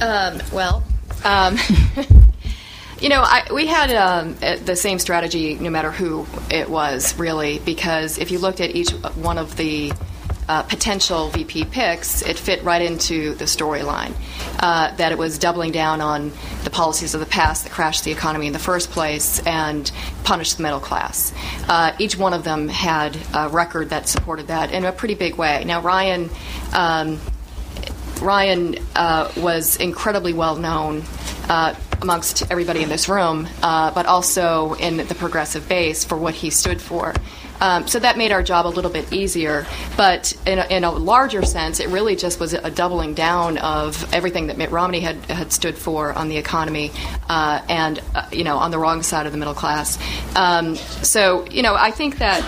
Um, 0.00 0.40
well, 0.52 0.82
um, 1.24 1.58
you 3.00 3.08
know, 3.08 3.22
I, 3.22 3.46
we 3.52 3.66
had 3.66 3.90
um, 3.92 4.36
uh, 4.42 4.56
the 4.56 4.76
same 4.76 4.98
strategy 4.98 5.54
no 5.54 5.70
matter 5.70 5.90
who 5.90 6.26
it 6.50 6.68
was, 6.68 7.18
really, 7.18 7.58
because 7.60 8.18
if 8.18 8.30
you 8.30 8.38
looked 8.38 8.60
at 8.60 8.74
each 8.74 8.90
one 8.90 9.38
of 9.38 9.56
the 9.56 9.92
uh, 10.48 10.62
potential 10.64 11.28
VP 11.28 11.64
picks, 11.66 12.22
it 12.22 12.36
fit 12.36 12.62
right 12.64 12.82
into 12.82 13.34
the 13.34 13.44
storyline. 13.44 14.12
Uh, 14.58 14.94
that 14.96 15.12
it 15.12 15.16
was 15.16 15.38
doubling 15.38 15.70
down 15.70 16.00
on 16.00 16.32
the 16.64 16.70
policies 16.70 17.14
of 17.14 17.20
the 17.20 17.26
past 17.26 17.64
that 17.64 17.72
crashed 17.72 18.04
the 18.04 18.10
economy 18.10 18.48
in 18.48 18.52
the 18.52 18.58
first 18.58 18.90
place 18.90 19.38
and 19.46 19.90
punished 20.24 20.56
the 20.56 20.62
middle 20.62 20.80
class. 20.80 21.32
Uh, 21.68 21.92
each 21.98 22.18
one 22.18 22.34
of 22.34 22.44
them 22.44 22.68
had 22.68 23.16
a 23.32 23.48
record 23.48 23.90
that 23.90 24.08
supported 24.08 24.48
that 24.48 24.72
in 24.72 24.84
a 24.84 24.92
pretty 24.92 25.14
big 25.14 25.36
way. 25.36 25.64
Now, 25.64 25.80
Ryan. 25.80 26.28
Um, 26.74 27.20
Ryan 28.20 28.76
uh, 28.94 29.30
was 29.36 29.76
incredibly 29.76 30.32
well 30.32 30.56
known 30.56 31.02
uh, 31.48 31.74
amongst 32.02 32.50
everybody 32.50 32.82
in 32.82 32.88
this 32.88 33.08
room, 33.08 33.48
uh, 33.62 33.90
but 33.92 34.06
also 34.06 34.74
in 34.74 34.98
the 34.98 35.14
progressive 35.14 35.68
base 35.68 36.04
for 36.04 36.16
what 36.16 36.34
he 36.34 36.50
stood 36.50 36.80
for. 36.80 37.14
Um, 37.60 37.86
so 37.86 37.98
that 37.98 38.16
made 38.16 38.32
our 38.32 38.42
job 38.42 38.66
a 38.66 38.68
little 38.68 38.90
bit 38.90 39.12
easier. 39.12 39.66
But 39.96 40.34
in 40.46 40.58
a, 40.58 40.66
in 40.66 40.84
a 40.84 40.90
larger 40.90 41.42
sense, 41.42 41.78
it 41.78 41.88
really 41.88 42.16
just 42.16 42.40
was 42.40 42.54
a 42.54 42.70
doubling 42.70 43.14
down 43.14 43.58
of 43.58 44.12
everything 44.14 44.46
that 44.46 44.56
Mitt 44.56 44.70
Romney 44.70 45.00
had, 45.00 45.16
had 45.26 45.52
stood 45.52 45.76
for 45.76 46.12
on 46.14 46.28
the 46.30 46.38
economy 46.38 46.90
uh, 47.28 47.60
and, 47.68 48.00
uh, 48.14 48.26
you 48.32 48.44
know, 48.44 48.56
on 48.56 48.70
the 48.70 48.78
wrong 48.78 49.02
side 49.02 49.26
of 49.26 49.32
the 49.32 49.38
middle 49.38 49.54
class. 49.54 49.98
Um, 50.36 50.76
so, 50.76 51.46
you 51.50 51.62
know, 51.62 51.74
I 51.74 51.90
think 51.90 52.18
that 52.18 52.42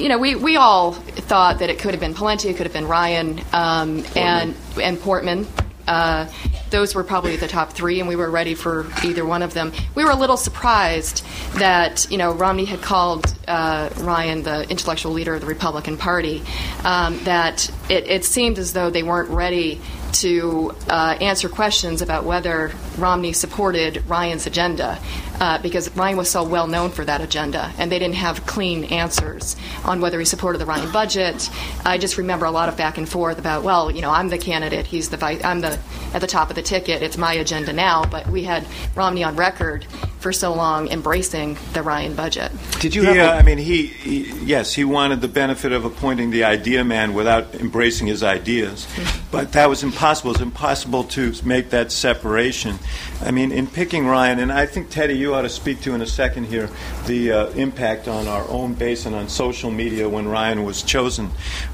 you 0.00 0.08
know, 0.08 0.18
we, 0.18 0.34
we 0.34 0.56
all 0.56 0.92
thought 0.92 1.58
that 1.58 1.70
it 1.70 1.78
could 1.78 1.92
have 1.92 2.00
been 2.00 2.14
Pawlenty, 2.14 2.50
it 2.50 2.56
could 2.56 2.66
have 2.66 2.72
been 2.72 2.88
Ryan, 2.88 3.40
um, 3.52 4.04
and 4.16 4.54
and 4.80 4.98
Portman. 4.98 5.46
Uh, 5.86 6.30
those 6.70 6.94
were 6.94 7.02
probably 7.02 7.36
the 7.36 7.48
top 7.48 7.72
three, 7.72 7.98
and 7.98 8.08
we 8.08 8.14
were 8.14 8.30
ready 8.30 8.54
for 8.54 8.86
either 9.04 9.26
one 9.26 9.42
of 9.42 9.54
them. 9.54 9.72
We 9.94 10.04
were 10.04 10.10
a 10.10 10.16
little 10.16 10.36
surprised 10.36 11.24
that 11.54 12.06
you 12.10 12.16
know 12.16 12.32
Romney 12.32 12.64
had 12.64 12.80
called 12.80 13.26
uh, 13.46 13.90
Ryan 13.98 14.42
the 14.42 14.68
intellectual 14.70 15.12
leader 15.12 15.34
of 15.34 15.40
the 15.40 15.46
Republican 15.46 15.96
Party. 15.96 16.42
Um, 16.84 17.18
that 17.24 17.70
it, 17.88 18.06
it 18.08 18.24
seemed 18.24 18.58
as 18.58 18.72
though 18.72 18.90
they 18.90 19.02
weren't 19.02 19.30
ready 19.30 19.80
to 20.12 20.74
uh, 20.88 21.16
answer 21.20 21.48
questions 21.48 22.02
about 22.02 22.24
whether 22.24 22.72
Romney 23.00 23.32
supported 23.32 24.04
Ryan's 24.08 24.46
agenda, 24.46 24.98
uh, 25.40 25.60
because 25.62 25.90
Ryan 25.96 26.16
was 26.16 26.30
so 26.30 26.44
well 26.44 26.66
known 26.66 26.90
for 26.90 27.04
that 27.04 27.20
agenda, 27.20 27.72
and 27.78 27.90
they 27.90 27.98
didn't 27.98 28.16
have 28.16 28.46
clean 28.46 28.84
answers 28.84 29.56
on 29.84 30.00
whether 30.00 30.18
he 30.18 30.24
supported 30.24 30.58
the 30.58 30.66
Ryan 30.66 30.92
budget. 30.92 31.50
I 31.84 31.98
just 31.98 32.18
remember 32.18 32.46
a 32.46 32.50
lot 32.50 32.68
of 32.68 32.76
back 32.76 32.98
and 32.98 33.08
forth 33.08 33.38
about, 33.38 33.62
well, 33.62 33.90
you 33.90 34.02
know, 34.02 34.10
I'm 34.10 34.28
the 34.28 34.38
candidate, 34.38 34.86
he's 34.86 35.08
the 35.08 35.16
vice, 35.16 35.42
I'm 35.44 35.60
the 35.60 35.78
at 36.12 36.20
the 36.20 36.26
top 36.26 36.50
of 36.50 36.56
the 36.56 36.62
ticket, 36.62 37.02
it's 37.02 37.16
my 37.16 37.32
agenda 37.32 37.72
now. 37.72 38.04
But 38.04 38.28
we 38.28 38.44
had 38.44 38.66
Romney 38.94 39.24
on 39.24 39.36
record 39.36 39.86
for 40.20 40.32
so 40.32 40.52
long 40.54 40.88
embracing 40.88 41.56
the 41.72 41.82
Ryan 41.82 42.14
budget. 42.14 42.52
Did 42.78 42.94
you 42.94 43.02
He, 43.02 43.08
have? 43.08 43.16
uh, 43.16 43.32
a- 43.34 43.38
I 43.38 43.42
mean, 43.42 43.58
he, 43.58 43.86
he, 43.86 44.32
yes, 44.44 44.74
he 44.74 44.84
wanted 44.84 45.20
the 45.22 45.28
benefit 45.28 45.72
of 45.72 45.84
appointing 45.84 46.30
the 46.30 46.44
idea 46.44 46.84
man 46.84 47.14
without 47.14 47.54
embracing 47.54 48.06
his 48.06 48.22
ideas, 48.22 48.86
but 49.30 49.52
that 49.52 49.68
was 49.68 49.82
impossible. 49.82 50.32
It's 50.32 50.40
impossible 50.40 51.04
to 51.04 51.32
make 51.44 51.70
that 51.70 51.90
separation. 51.90 52.78
I 53.22 53.30
mean, 53.30 53.50
in 53.50 53.66
picking 53.66 54.06
Ryan, 54.06 54.38
and 54.38 54.52
I 54.52 54.66
think 54.66 54.90
Teddy, 54.90 55.14
you 55.14 55.34
ought 55.34 55.42
to 55.42 55.48
speak 55.48 55.80
to 55.82 55.94
in 55.94 56.02
a 56.02 56.06
second 56.06 56.44
here 56.44 56.68
the 57.06 57.32
uh, 57.32 57.46
impact 57.50 58.06
on 58.06 58.28
our 58.28 58.46
own 58.48 58.74
base 58.74 59.06
and 59.06 59.14
on 59.16 59.28
social 59.28 59.70
media 59.70 60.08
when 60.08 60.28
Ryan 60.28 60.64
was 60.64 60.82
chosen, 60.82 61.30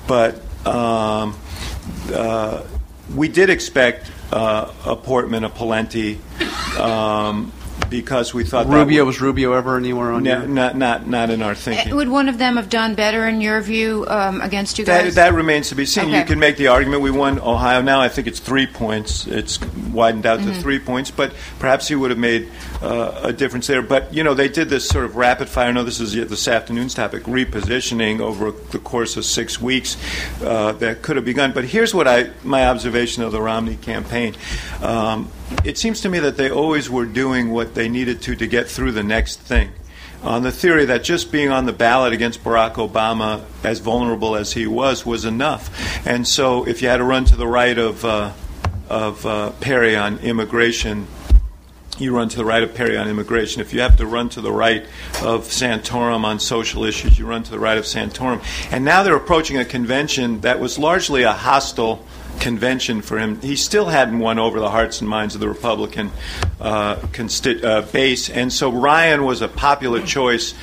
but. 0.07 0.41
Um, 0.67 1.37
uh, 2.13 2.65
we 3.15 3.29
did 3.29 3.51
expect 3.51 4.11
uh, 4.33 4.73
a 4.85 4.97
Portman, 4.97 5.45
a 5.45 5.49
Pawlenty, 5.49 6.19
um, 6.77 7.53
because 7.91 8.35
we 8.35 8.45
thought 8.45 8.67
that 8.69 8.75
Rubio 8.75 9.05
would- 9.05 9.09
was 9.09 9.21
Rubio 9.21 9.53
ever 9.53 9.77
anywhere 9.77 10.13
on 10.13 10.23
no, 10.25 10.39
your? 10.41 10.49
not 10.49 10.77
not 10.77 11.07
not 11.07 11.31
in 11.31 11.43
our 11.43 11.55
thinking. 11.55 11.95
Would 11.95 12.09
one 12.09 12.29
of 12.29 12.39
them 12.39 12.57
have 12.57 12.69
done 12.69 12.95
better 12.95 13.27
in 13.27 13.41
your 13.41 13.61
view 13.61 14.05
um, 14.09 14.41
against 14.41 14.79
you 14.79 14.85
That, 14.85 15.05
guys? 15.05 15.15
that 15.17 15.35
remains 15.35 15.69
to 15.71 15.75
be 15.75 15.87
seen. 15.87 16.11
You 16.11 16.25
can 16.25 16.39
make 16.39 16.57
the 16.57 16.69
argument 16.69 17.03
we 17.03 17.11
won 17.11 17.39
Ohio 17.39 17.83
now. 17.83 18.01
I 18.01 18.09
think 18.09 18.27
it's 18.27 18.41
three 18.41 18.67
points. 18.67 19.27
It's 19.27 19.61
widened 19.93 20.27
out 20.27 20.41
Mm-hmm. 20.41 20.53
to 20.53 20.61
three 20.61 20.79
points, 20.79 21.11
but 21.11 21.33
perhaps 21.59 21.89
he 21.89 21.95
would 21.95 22.11
have 22.11 22.19
made 22.19 22.49
uh, 22.83 23.21
a 23.25 23.33
difference 23.33 23.67
there. 23.67 23.81
But 23.83 24.13
you 24.13 24.23
know, 24.23 24.35
they 24.35 24.49
did 24.49 24.69
this 24.69 24.87
sort 24.89 25.05
of 25.05 25.17
rapid 25.17 25.49
fire. 25.49 25.69
I 25.69 25.73
know 25.73 25.83
this 25.85 26.01
is 26.01 26.13
this 26.13 26.47
afternoon's 26.49 26.93
topic: 26.95 27.23
repositioning 27.25 28.21
over 28.21 28.51
the 28.51 28.79
course 28.79 29.17
of 29.17 29.25
six 29.25 29.61
weeks 29.61 29.97
uh, 30.43 30.73
that 30.73 31.03
could 31.03 31.17
have 31.17 31.25
begun. 31.25 31.53
But 31.53 31.65
here's 31.65 31.95
what 31.95 32.07
I 32.07 32.31
my 32.45 32.67
observation 32.67 33.23
of 33.23 33.33
the 33.33 33.41
Romney 33.41 33.77
campaign. 33.77 34.35
Um, 34.83 35.31
it 35.65 35.79
seems 35.79 36.01
to 36.03 36.09
me 36.09 36.19
that 36.19 36.37
they 36.37 36.51
always 36.51 36.91
were 36.91 37.07
doing 37.07 37.51
what 37.51 37.75
they 37.75 37.89
needed 37.89 38.23
to 38.23 38.37
to 38.37 38.47
get 38.47 38.69
through 38.69 38.93
the 38.93 39.03
next 39.03 39.41
thing 39.41 39.71
on 40.23 40.43
the 40.43 40.51
theory 40.51 40.87
that 40.87 41.05
just 41.05 41.31
being 41.31 41.51
on 41.51 41.67
the 41.67 41.73
ballot 41.73 42.13
against 42.13 42.43
Barack 42.43 42.75
Obama, 42.75 43.45
as 43.63 43.79
vulnerable 43.79 44.35
as 44.35 44.53
he 44.53 44.67
was, 44.67 45.07
was 45.07 45.25
enough. 45.25 45.71
And 46.07 46.27
so, 46.27 46.67
if 46.67 46.83
you 46.83 46.89
had 46.89 46.97
to 46.99 47.05
run 47.05 47.25
to 47.27 47.37
the 47.37 47.47
right 47.47 47.79
of 47.79 48.05
uh, 48.05 48.33
of 48.89 49.25
uh, 49.27 49.51
Perry 49.61 49.97
on 49.97 50.19
immigration, 50.19 51.07
you 51.99 52.15
run 52.15 52.29
to 52.29 52.37
the 52.37 52.45
right 52.45 52.63
of 52.63 52.75
Perry 52.75 52.97
on 52.97 53.09
immigration. 53.09 53.61
If 53.61 53.73
you 53.73 53.81
have 53.81 53.97
to 53.97 54.07
run 54.07 54.29
to 54.31 54.41
the 54.41 54.53
right 54.53 54.85
of 55.23 55.45
Santorum 55.45 56.25
on 56.25 56.41
social 56.41 56.85
issues, 56.85 57.19
you 57.19 57.27
run 57.27 57.43
to 57.45 57.51
the 57.51 57.59
right 57.59 57.79
of 57.79 57.85
Santorum. 57.85 58.43
And 58.73 58.85
now 58.85 59.03
they're 59.03 59.17
approaching 59.17 59.57
a 59.59 59.65
convention 59.65 60.41
that 60.41 60.61
was 60.61 60.79
largely 60.79 61.23
a 61.23 61.33
hostile 61.33 62.05
convention 62.41 63.03
for 63.03 63.19
him. 63.19 63.41
He 63.41 63.57
still 63.57 63.87
hadn't 63.87 64.19
won 64.19 64.39
over 64.39 64.61
the 64.61 64.71
hearts 64.71 65.01
and 65.01 65.09
minds 65.09 65.35
of 65.35 65.41
the 65.41 65.49
Republican 65.49 66.11
uh, 66.61 66.97
consti- 66.97 67.63
uh, 67.65 67.83
base. 67.83 68.31
And 68.31 68.53
so 68.53 68.71
Ryan 68.71 69.25
was 69.25 69.43
a 69.43 69.49
popular 69.49 70.03
choice 70.03 70.55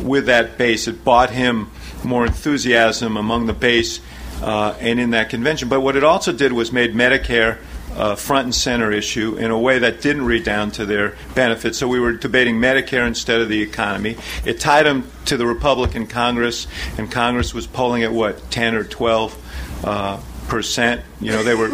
with 0.00 0.26
that 0.26 0.58
base. 0.58 0.88
It 0.88 1.04
bought 1.04 1.30
him 1.30 1.70
more 2.04 2.26
enthusiasm 2.26 3.16
among 3.16 3.46
the 3.46 3.52
base 3.52 4.00
uh, 4.42 4.76
and 4.80 4.98
in 4.98 5.10
that 5.10 5.30
convention. 5.30 5.68
But 5.68 5.80
what 5.80 5.96
it 5.96 6.04
also 6.04 6.32
did 6.32 6.52
was 6.52 6.72
made 6.72 6.94
Medicare 6.94 7.58
uh, 7.94 8.14
front 8.14 8.46
and 8.46 8.54
center 8.54 8.90
issue 8.90 9.36
in 9.36 9.50
a 9.50 9.58
way 9.58 9.78
that 9.80 10.00
didn't 10.00 10.24
redound 10.24 10.74
to 10.74 10.86
their 10.86 11.16
benefit. 11.34 11.74
So 11.74 11.86
we 11.88 12.00
were 12.00 12.12
debating 12.12 12.56
Medicare 12.56 13.06
instead 13.06 13.40
of 13.40 13.48
the 13.48 13.60
economy. 13.60 14.16
It 14.44 14.60
tied 14.60 14.86
them 14.86 15.10
to 15.26 15.36
the 15.36 15.46
Republican 15.46 16.06
Congress, 16.06 16.66
and 16.96 17.10
Congress 17.10 17.52
was 17.52 17.66
polling 17.66 18.02
at 18.02 18.12
what, 18.12 18.50
10 18.50 18.74
or 18.74 18.84
12 18.84 19.84
uh, 19.84 20.20
percent? 20.48 21.02
You 21.20 21.32
know, 21.32 21.42
they 21.42 21.54
were 21.54 21.70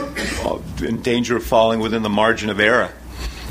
in 0.85 1.02
danger 1.02 1.37
of 1.37 1.44
falling 1.44 1.81
within 1.81 2.02
the 2.02 2.09
margin 2.09 2.50
of 2.50 2.61
error. 2.61 2.92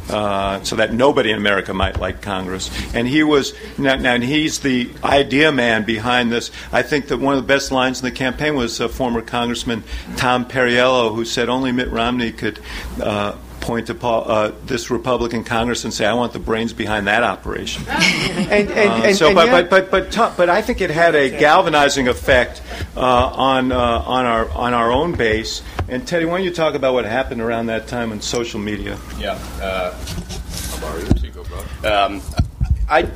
Uh, 0.10 0.63
so 0.63 0.77
that 0.77 0.93
nobody 0.93 1.32
in 1.32 1.38
America 1.38 1.73
might 1.73 1.99
like 1.99 2.21
Congress. 2.21 2.71
And 2.93 3.06
he 3.06 3.23
was 3.23 3.53
now, 3.77 3.97
now 3.97 4.13
and 4.13 4.23
he's 4.23 4.60
the 4.60 4.89
idea 5.03 5.51
man 5.51 5.84
behind 5.84 6.32
this. 6.32 6.49
I 6.71 6.82
think 6.82 7.10
that 7.10 7.17
one 7.17 7.36
of 7.36 7.41
the 7.41 7.47
best 7.47 7.73
lines 7.73 7.99
in 7.99 8.06
the 8.06 8.15
campaign 8.15 8.56
was 8.56 8.80
uh, 8.80 8.88
former 8.88 9.21
Congressman 9.21 9.84
Tom 10.15 10.45
Perriello, 10.45 11.13
who 11.13 11.25
said 11.25 11.49
only 11.49 11.73
Mitt 11.73 11.89
Romney 11.89 12.32
could. 12.32 12.58
Uh, 13.01 13.36
Point 13.67 13.88
to 13.88 13.95
Paul, 13.95 14.23
uh, 14.32 14.51
this 14.65 14.89
Republican 14.89 15.43
Congress 15.43 15.84
and 15.84 15.93
say, 15.93 16.06
"I 16.06 16.13
want 16.13 16.32
the 16.32 16.39
brains 16.39 16.71
behind 16.71 17.08
that 17.08 17.21
operation." 17.21 17.84
And, 17.89 18.71
and, 18.71 18.71
Uh, 18.71 19.08
and, 19.08 19.15
so, 19.17 19.34
but, 19.34 19.47
yet- 19.47 19.69
but, 19.69 19.91
but, 19.91 19.91
but, 19.91 20.12
to- 20.13 20.34
but 20.38 20.49
I 20.49 20.62
think 20.62 20.80
it 20.80 20.89
had 20.89 21.15
a 21.15 21.30
galvanizing 21.30 22.08
effect 22.08 22.62
uh, 22.95 23.01
on 23.01 23.73
uh, 23.73 23.77
on 24.06 24.25
our 24.25 24.49
on 24.51 24.73
our 24.73 24.89
own 24.89 25.15
base. 25.15 25.63
And 25.89 26.08
Teddy, 26.08 26.23
why 26.23 26.38
don't 26.38 26.45
you 26.45 26.53
talk 26.53 26.75
about 26.75 26.93
what 26.93 27.03
happened 27.03 27.41
around 27.41 27.65
that 27.65 27.88
time 27.88 28.13
on 28.13 28.21
social 28.21 28.60
media? 28.62 28.97
Yeah. 29.19 29.32
Uh, 29.62 29.93
I'll 30.73 30.80
borrow 30.80 30.99
yours. 30.99 31.21
You 31.21 31.32
go, 31.32 31.43
bro. 31.43 31.60
Um, 32.06 32.21
I. 32.89 33.10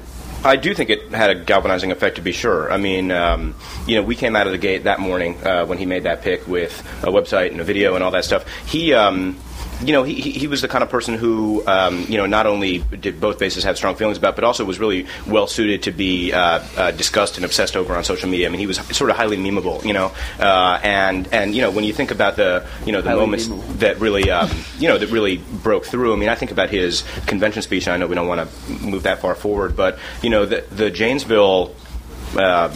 I 0.43 0.55
do 0.55 0.73
think 0.73 0.89
it 0.89 1.11
had 1.11 1.29
a 1.29 1.35
galvanizing 1.35 1.91
effect, 1.91 2.15
to 2.15 2.23
be 2.23 2.31
sure. 2.31 2.73
I 2.73 2.77
mean, 2.77 3.11
um, 3.11 3.53
you 3.85 3.95
know, 3.97 4.01
we 4.01 4.15
came 4.15 4.35
out 4.35 4.47
of 4.47 4.53
the 4.53 4.57
gate 4.57 4.85
that 4.85 4.99
morning 4.99 5.37
uh, 5.45 5.67
when 5.67 5.77
he 5.77 5.85
made 5.85 6.01
that 6.05 6.23
pick 6.23 6.47
with 6.47 6.81
a 7.03 7.11
website 7.11 7.51
and 7.51 7.61
a 7.61 7.63
video 7.63 7.93
and 7.93 8.03
all 8.03 8.09
that 8.09 8.25
stuff. 8.25 8.43
He, 8.65 8.91
um, 8.91 9.37
you 9.83 9.93
know, 9.93 10.03
he, 10.03 10.13
he 10.13 10.47
was 10.47 10.61
the 10.61 10.67
kind 10.67 10.83
of 10.83 10.89
person 10.89 11.15
who, 11.15 11.65
um, 11.67 12.05
you 12.07 12.17
know, 12.17 12.25
not 12.25 12.45
only 12.45 12.79
did 12.79 13.19
both 13.19 13.39
bases 13.39 13.63
have 13.63 13.77
strong 13.77 13.95
feelings 13.95 14.17
about, 14.17 14.35
but 14.35 14.43
also 14.43 14.63
was 14.65 14.79
really 14.79 15.07
well 15.27 15.47
suited 15.47 15.83
to 15.83 15.91
be 15.91 16.31
uh, 16.33 16.63
uh, 16.77 16.91
discussed 16.91 17.37
and 17.37 17.45
obsessed 17.45 17.75
over 17.75 17.95
on 17.95 18.03
social 18.03 18.29
media. 18.29 18.47
I 18.47 18.51
mean, 18.51 18.59
he 18.59 18.67
was 18.67 18.77
sort 18.95 19.09
of 19.09 19.15
highly 19.15 19.37
memeable, 19.37 19.83
you 19.83 19.93
know, 19.93 20.11
uh, 20.39 20.79
and 20.83 21.27
and 21.33 21.55
you 21.55 21.61
know, 21.61 21.71
when 21.71 21.83
you 21.83 21.93
think 21.93 22.11
about 22.11 22.35
the 22.35 22.65
you 22.85 22.91
know 22.91 23.01
the 23.01 23.09
Highly 23.09 23.21
moments 23.21 23.47
memeable. 23.47 23.79
that 23.79 23.99
really 23.99 24.29
um, 24.29 24.49
you 24.77 24.87
know 24.87 24.97
that 24.97 25.09
really 25.09 25.37
broke 25.37 25.85
through. 25.85 26.13
I 26.13 26.15
mean, 26.17 26.29
I 26.29 26.35
think 26.35 26.51
about 26.51 26.69
his 26.69 27.03
convention 27.25 27.61
speech. 27.61 27.87
And 27.87 27.93
I 27.93 27.97
know 27.97 28.07
we 28.07 28.15
don't 28.15 28.27
want 28.27 28.49
to 28.49 28.71
move 28.71 29.03
that 29.03 29.19
far 29.19 29.35
forward, 29.35 29.75
but 29.75 29.97
you 30.21 30.29
know, 30.29 30.45
the 30.45 30.61
the 30.71 30.91
Janesville 30.91 31.75
uh, 32.37 32.75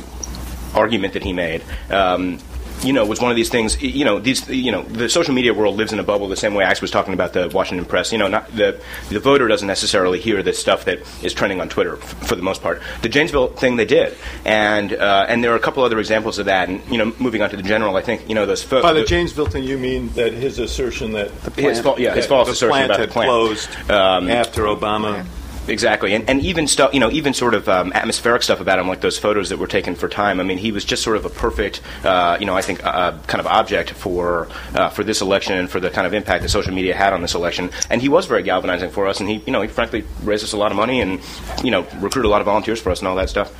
argument 0.74 1.14
that 1.14 1.24
he 1.24 1.34
made. 1.34 1.64
Um, 1.90 2.40
you 2.84 2.94
know, 2.94 3.06
was 3.06 3.22
one 3.22 3.32
of 3.32 3.36
these 3.36 3.50
things. 3.50 3.82
You 3.82 4.06
know, 4.06 4.20
these. 4.20 4.48
You 4.50 4.72
know, 4.72 4.84
the 4.84 5.10
social 5.10 5.34
media 5.34 5.54
world 5.54 5.76
lives 5.76 5.94
in 5.94 6.00
a 6.00 6.04
bubble 6.04 6.28
the 6.28 6.36
same 6.36 6.54
way 6.54 6.64
Axe 6.64 6.82
was 6.82 6.92
talking 6.92 7.14
about 7.14 7.34
the 7.34 7.48
Washington 7.50 7.86
Press. 7.86 8.12
You 8.12 8.18
know, 8.18 8.28
not 8.28 8.54
the 8.56 8.80
the 9.10 9.20
voter 9.20 9.48
doesn't 9.48 9.68
necessarily 9.68 10.20
hear 10.20 10.44
the 10.44 10.54
stuff 10.54 10.86
that 10.86 11.00
is 11.24 11.34
trending 11.34 11.62
on 11.62 11.70
Twitter 11.70 11.98
f- 11.98 12.28
for 12.28 12.36
the 12.36 12.42
most 12.42 12.62
part. 12.62 12.82
The 13.02 13.10
Janesville 13.10 13.48
thing 13.50 13.76
they 13.76 13.86
did, 13.86 14.16
and 14.46 14.94
uh, 14.94 15.26
and 15.28 15.44
there 15.44 15.52
are 15.52 15.56
a 15.56 15.60
couple 15.60 15.84
other 15.84 16.00
examples 16.00 16.40
of 16.40 16.46
that. 16.48 16.70
And 16.70 16.82
you 16.90 16.98
know, 16.98 17.14
moving 17.20 17.42
on 17.42 17.50
to 17.52 17.58
the 17.58 17.64
general, 17.64 17.96
I 17.96 18.02
think 18.02 18.28
you 18.30 18.36
know 18.36 18.46
those. 18.46 18.64
Fo- 18.64 18.82
By 18.82 18.94
the 18.94 19.02
the- 19.02 19.06
Janesville 19.06 19.48
thing, 19.48 19.64
you 19.64 19.78
mean 19.78 20.10
that 20.10 20.34
his 20.34 20.60
assertion 20.60 21.12
that 21.14 21.32
his 21.56 21.80
fa- 21.80 21.96
yeah, 21.98 22.14
his 22.14 22.26
false 22.26 22.48
the 22.48 22.54
assertion 22.54 22.70
plant 22.72 22.86
about 22.92 23.00
had 23.00 23.10
the 23.10 23.14
plant. 23.14 23.30
closed 23.30 23.70
Um, 23.90 24.30
after 24.30 24.64
Obama. 24.64 25.26
Exactly, 25.68 26.14
and, 26.14 26.30
and 26.30 26.42
even 26.42 26.68
stuff, 26.68 26.94
you 26.94 27.00
know, 27.00 27.10
even 27.10 27.34
sort 27.34 27.56
of 27.56 27.68
um, 27.68 27.92
atmospheric 27.94 28.44
stuff 28.44 28.60
about 28.60 28.78
him, 28.78 28.88
like 28.88 29.02
those 29.02 29.18
photos 29.18 29.50
that 29.50 29.58
were 29.58 29.68
taken 29.68 29.96
for 29.96 30.08
time. 30.08 30.40
I 30.40 30.44
mean, 30.44 30.60
he 30.60 30.72
was 30.72 30.86
just 30.86 31.02
sort 31.02 31.18
of 31.18 31.26
a 31.26 31.30
perfect, 31.30 31.82
uh, 32.04 32.38
you 32.40 32.46
know, 32.46 32.56
I 32.56 32.62
think, 32.62 32.84
uh, 32.84 33.18
kind 33.28 33.40
of 33.40 33.48
object 33.48 33.90
for 33.90 34.48
uh, 34.76 34.90
for 34.90 35.04
this 35.04 35.22
election 35.22 35.58
and 35.58 35.70
for 35.70 35.80
the 35.80 35.90
kind 35.90 36.06
of 36.06 36.14
impact 36.14 36.44
that 36.44 36.50
social 36.50 36.74
media 36.74 36.96
had 36.96 37.14
on 37.14 37.22
this 37.22 37.34
election. 37.34 37.72
And 37.90 38.02
he 38.02 38.10
was 38.10 38.28
very 38.28 38.44
galvanizing 38.44 38.92
for 38.92 39.08
us, 39.08 39.20
and 39.20 39.28
he, 39.28 39.42
you 39.46 39.52
know, 39.52 39.62
he 39.62 39.68
frankly 39.68 40.04
raised 40.24 40.44
us 40.44 40.54
a 40.54 40.58
lot 40.58 40.72
of 40.72 40.78
money 40.78 41.02
and, 41.02 41.20
you 41.64 41.72
know, 41.72 41.82
recruited 42.00 42.26
a 42.26 42.30
lot 42.30 42.42
of 42.42 42.46
volunteers 42.46 42.80
for 42.80 42.92
us 42.92 43.00
and 43.00 43.08
all 43.08 43.16
that 43.16 43.30
stuff. 43.30 43.52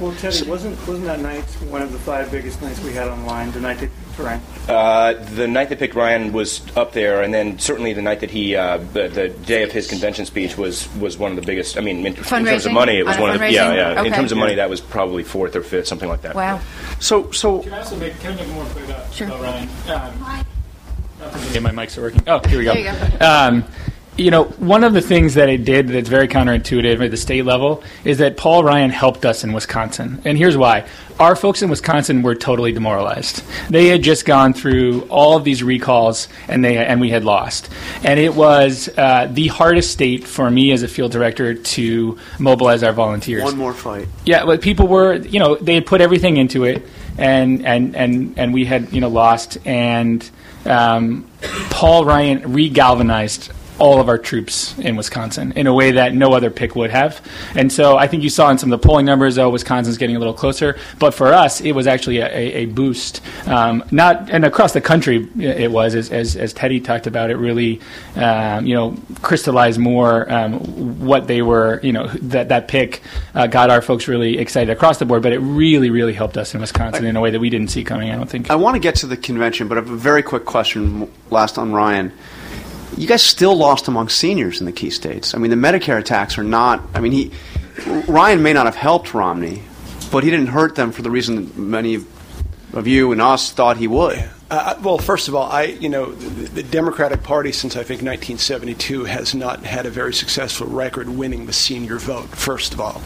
Well, 0.00 0.12
Teddy, 0.12 0.48
wasn't 0.48 0.78
wasn't 0.86 1.06
that 1.06 1.20
night 1.20 1.44
one 1.70 1.82
of 1.82 1.92
the 1.92 1.98
five 1.98 2.30
biggest 2.30 2.62
nights 2.62 2.80
we 2.80 2.92
had 2.92 3.08
online? 3.08 3.50
The 3.50 3.60
night 3.60 3.78
that 3.78 3.90
Ryan. 4.18 4.40
Uh, 4.68 5.12
the 5.34 5.46
night 5.48 5.68
they 5.68 5.76
picked 5.76 5.94
Ryan 5.94 6.32
was 6.32 6.60
up 6.76 6.92
there, 6.92 7.22
and 7.22 7.32
then 7.32 7.58
certainly 7.58 7.92
the 7.92 8.02
night 8.02 8.20
that 8.20 8.30
he, 8.30 8.54
uh, 8.56 8.78
the, 8.78 9.08
the 9.08 9.28
day 9.28 9.62
of 9.62 9.72
his 9.72 9.88
convention 9.88 10.24
speech 10.26 10.56
was 10.56 10.92
was 10.96 11.18
one 11.18 11.30
of 11.32 11.36
the 11.36 11.42
biggest. 11.46 11.76
I 11.76 11.80
mean, 11.80 12.04
in, 12.06 12.14
in 12.16 12.24
terms 12.24 12.66
of 12.66 12.72
money, 12.72 12.98
it 12.98 13.06
was 13.06 13.16
On 13.16 13.22
one 13.22 13.30
of 13.30 13.40
fundraising? 13.40 13.52
yeah, 13.52 13.72
yeah. 13.74 14.02
In 14.02 14.12
terms 14.12 14.32
of 14.32 14.38
money, 14.38 14.54
that 14.56 14.70
was 14.70 14.80
probably 14.80 15.22
fourth 15.22 15.54
or 15.56 15.62
fifth, 15.62 15.86
something 15.86 16.08
like 16.08 16.22
that. 16.22 16.34
Wow. 16.34 16.60
So, 17.00 17.30
so 17.32 17.62
Can 17.62 17.72
I 17.74 17.78
also 17.78 17.96
make, 17.96 18.18
can 18.20 18.32
I 18.32 18.36
make 18.36 18.48
more 18.48 18.64
point 18.66 18.84
about, 18.86 19.12
Sure. 19.12 19.26
about 19.28 19.40
Ryan? 19.40 19.68
Um, 19.88 20.46
okay, 21.48 21.60
my 21.60 21.70
mics 21.70 21.96
are 21.98 22.02
working. 22.02 22.22
Oh, 22.26 22.40
here 22.48 22.58
we 22.58 22.64
go. 22.64 22.74
There 22.74 22.94
you 22.94 23.18
go. 23.18 23.26
Um, 23.26 23.64
you 24.18 24.32
know, 24.32 24.44
one 24.44 24.82
of 24.82 24.94
the 24.94 25.00
things 25.00 25.34
that 25.34 25.48
it 25.48 25.64
did 25.64 25.88
that's 25.88 26.08
very 26.08 26.26
counterintuitive 26.26 27.04
at 27.04 27.12
the 27.12 27.16
state 27.16 27.44
level 27.44 27.84
is 28.04 28.18
that 28.18 28.36
Paul 28.36 28.64
Ryan 28.64 28.90
helped 28.90 29.24
us 29.24 29.44
in 29.44 29.52
Wisconsin. 29.52 30.20
And 30.24 30.36
here's 30.36 30.56
why. 30.56 30.86
Our 31.20 31.36
folks 31.36 31.62
in 31.62 31.70
Wisconsin 31.70 32.22
were 32.22 32.34
totally 32.34 32.72
demoralized. 32.72 33.44
They 33.70 33.86
had 33.86 34.02
just 34.02 34.24
gone 34.24 34.54
through 34.54 35.02
all 35.02 35.36
of 35.36 35.44
these 35.44 35.62
recalls 35.62 36.28
and 36.48 36.64
they 36.64 36.78
and 36.78 37.00
we 37.00 37.10
had 37.10 37.24
lost. 37.24 37.70
And 38.02 38.18
it 38.18 38.34
was 38.34 38.88
uh, 38.96 39.28
the 39.30 39.46
hardest 39.48 39.92
state 39.92 40.26
for 40.26 40.50
me 40.50 40.72
as 40.72 40.82
a 40.82 40.88
field 40.88 41.12
director 41.12 41.54
to 41.54 42.18
mobilize 42.40 42.82
our 42.82 42.92
volunteers. 42.92 43.44
one 43.44 43.56
more 43.56 43.72
fight. 43.72 44.08
Yeah, 44.24 44.44
but 44.44 44.60
people 44.60 44.88
were, 44.88 45.14
you 45.14 45.38
know, 45.38 45.54
they 45.56 45.74
had 45.74 45.86
put 45.86 46.00
everything 46.00 46.36
into 46.36 46.64
it, 46.64 46.84
and 47.18 47.64
and 47.64 47.96
and 47.96 48.38
and 48.38 48.54
we 48.54 48.64
had, 48.64 48.92
you 48.92 49.00
know, 49.00 49.08
lost. 49.08 49.58
And 49.64 50.28
um, 50.64 51.28
Paul 51.70 52.04
Ryan 52.04 52.40
regalvanized 52.42 53.52
all 53.78 54.00
of 54.00 54.08
our 54.08 54.18
troops 54.18 54.76
in 54.78 54.96
Wisconsin 54.96 55.52
in 55.52 55.66
a 55.66 55.72
way 55.72 55.92
that 55.92 56.14
no 56.14 56.32
other 56.32 56.50
pick 56.50 56.74
would 56.76 56.90
have. 56.90 57.20
And 57.54 57.72
so 57.72 57.96
I 57.96 58.06
think 58.06 58.22
you 58.22 58.30
saw 58.30 58.50
in 58.50 58.58
some 58.58 58.72
of 58.72 58.80
the 58.80 58.86
polling 58.86 59.06
numbers, 59.06 59.38
oh, 59.38 59.50
Wisconsin's 59.50 59.98
getting 59.98 60.16
a 60.16 60.18
little 60.18 60.34
closer. 60.34 60.76
But 60.98 61.14
for 61.14 61.32
us, 61.32 61.60
it 61.60 61.72
was 61.72 61.86
actually 61.86 62.18
a, 62.18 62.26
a, 62.26 62.52
a 62.54 62.66
boost. 62.66 63.20
Um, 63.46 63.84
not 63.90 64.30
and 64.30 64.44
across 64.44 64.72
the 64.72 64.80
country, 64.80 65.28
it 65.38 65.70
was 65.70 65.94
as 65.94 66.10
as, 66.10 66.36
as 66.36 66.52
Teddy 66.52 66.80
talked 66.80 67.06
about. 67.06 67.30
It 67.30 67.36
really, 67.36 67.80
um, 68.16 68.66
you 68.66 68.74
know, 68.74 68.96
crystallized 69.22 69.78
more 69.78 70.30
um, 70.32 71.04
what 71.04 71.26
they 71.26 71.42
were. 71.42 71.80
You 71.82 71.92
know, 71.92 72.08
that 72.08 72.48
that 72.48 72.68
pick 72.68 73.02
uh, 73.34 73.46
got 73.46 73.70
our 73.70 73.82
folks 73.82 74.08
really 74.08 74.38
excited 74.38 74.70
across 74.70 74.98
the 74.98 75.06
board. 75.06 75.22
But 75.22 75.32
it 75.32 75.38
really, 75.38 75.90
really 75.90 76.14
helped 76.14 76.36
us 76.36 76.54
in 76.54 76.60
Wisconsin 76.60 77.04
in 77.04 77.16
a 77.16 77.20
way 77.20 77.30
that 77.30 77.40
we 77.40 77.50
didn't 77.50 77.68
see 77.68 77.84
coming. 77.84 78.10
I 78.10 78.16
don't 78.16 78.28
think. 78.28 78.50
I 78.50 78.56
want 78.56 78.74
to 78.74 78.80
get 78.80 78.96
to 78.96 79.06
the 79.06 79.16
convention, 79.16 79.68
but 79.68 79.78
I 79.78 79.80
have 79.80 79.90
a 79.90 79.96
very 79.96 80.22
quick 80.22 80.44
question 80.44 81.10
last 81.30 81.58
on 81.58 81.72
Ryan. 81.72 82.12
You 82.98 83.06
guys 83.06 83.22
still 83.22 83.56
lost 83.56 83.86
among 83.86 84.08
seniors 84.08 84.58
in 84.58 84.66
the 84.66 84.72
key 84.72 84.90
states. 84.90 85.32
I 85.32 85.38
mean, 85.38 85.52
the 85.52 85.56
Medicare 85.56 85.98
attacks 85.98 86.36
are 86.36 86.42
not. 86.42 86.82
I 86.94 87.00
mean, 87.00 87.12
he 87.12 87.30
Ryan 88.08 88.42
may 88.42 88.52
not 88.52 88.66
have 88.66 88.74
helped 88.74 89.14
Romney, 89.14 89.62
but 90.10 90.24
he 90.24 90.30
didn't 90.30 90.48
hurt 90.48 90.74
them 90.74 90.90
for 90.90 91.02
the 91.02 91.10
reason 91.10 91.36
that 91.36 91.56
many 91.56 91.94
of 92.72 92.86
you 92.88 93.12
and 93.12 93.22
us 93.22 93.52
thought 93.52 93.76
he 93.76 93.86
would. 93.86 94.28
Uh, 94.50 94.74
well, 94.82 94.98
first 94.98 95.28
of 95.28 95.36
all, 95.36 95.48
I 95.48 95.64
you 95.64 95.88
know 95.88 96.10
the, 96.10 96.48
the 96.48 96.62
Democratic 96.64 97.22
Party 97.22 97.52
since 97.52 97.76
I 97.76 97.84
think 97.84 98.02
1972 98.02 99.04
has 99.04 99.32
not 99.32 99.64
had 99.64 99.86
a 99.86 99.90
very 99.90 100.12
successful 100.12 100.66
record 100.66 101.08
winning 101.08 101.46
the 101.46 101.52
senior 101.52 101.98
vote. 101.98 102.28
First 102.30 102.74
of 102.74 102.80
all, 102.80 103.00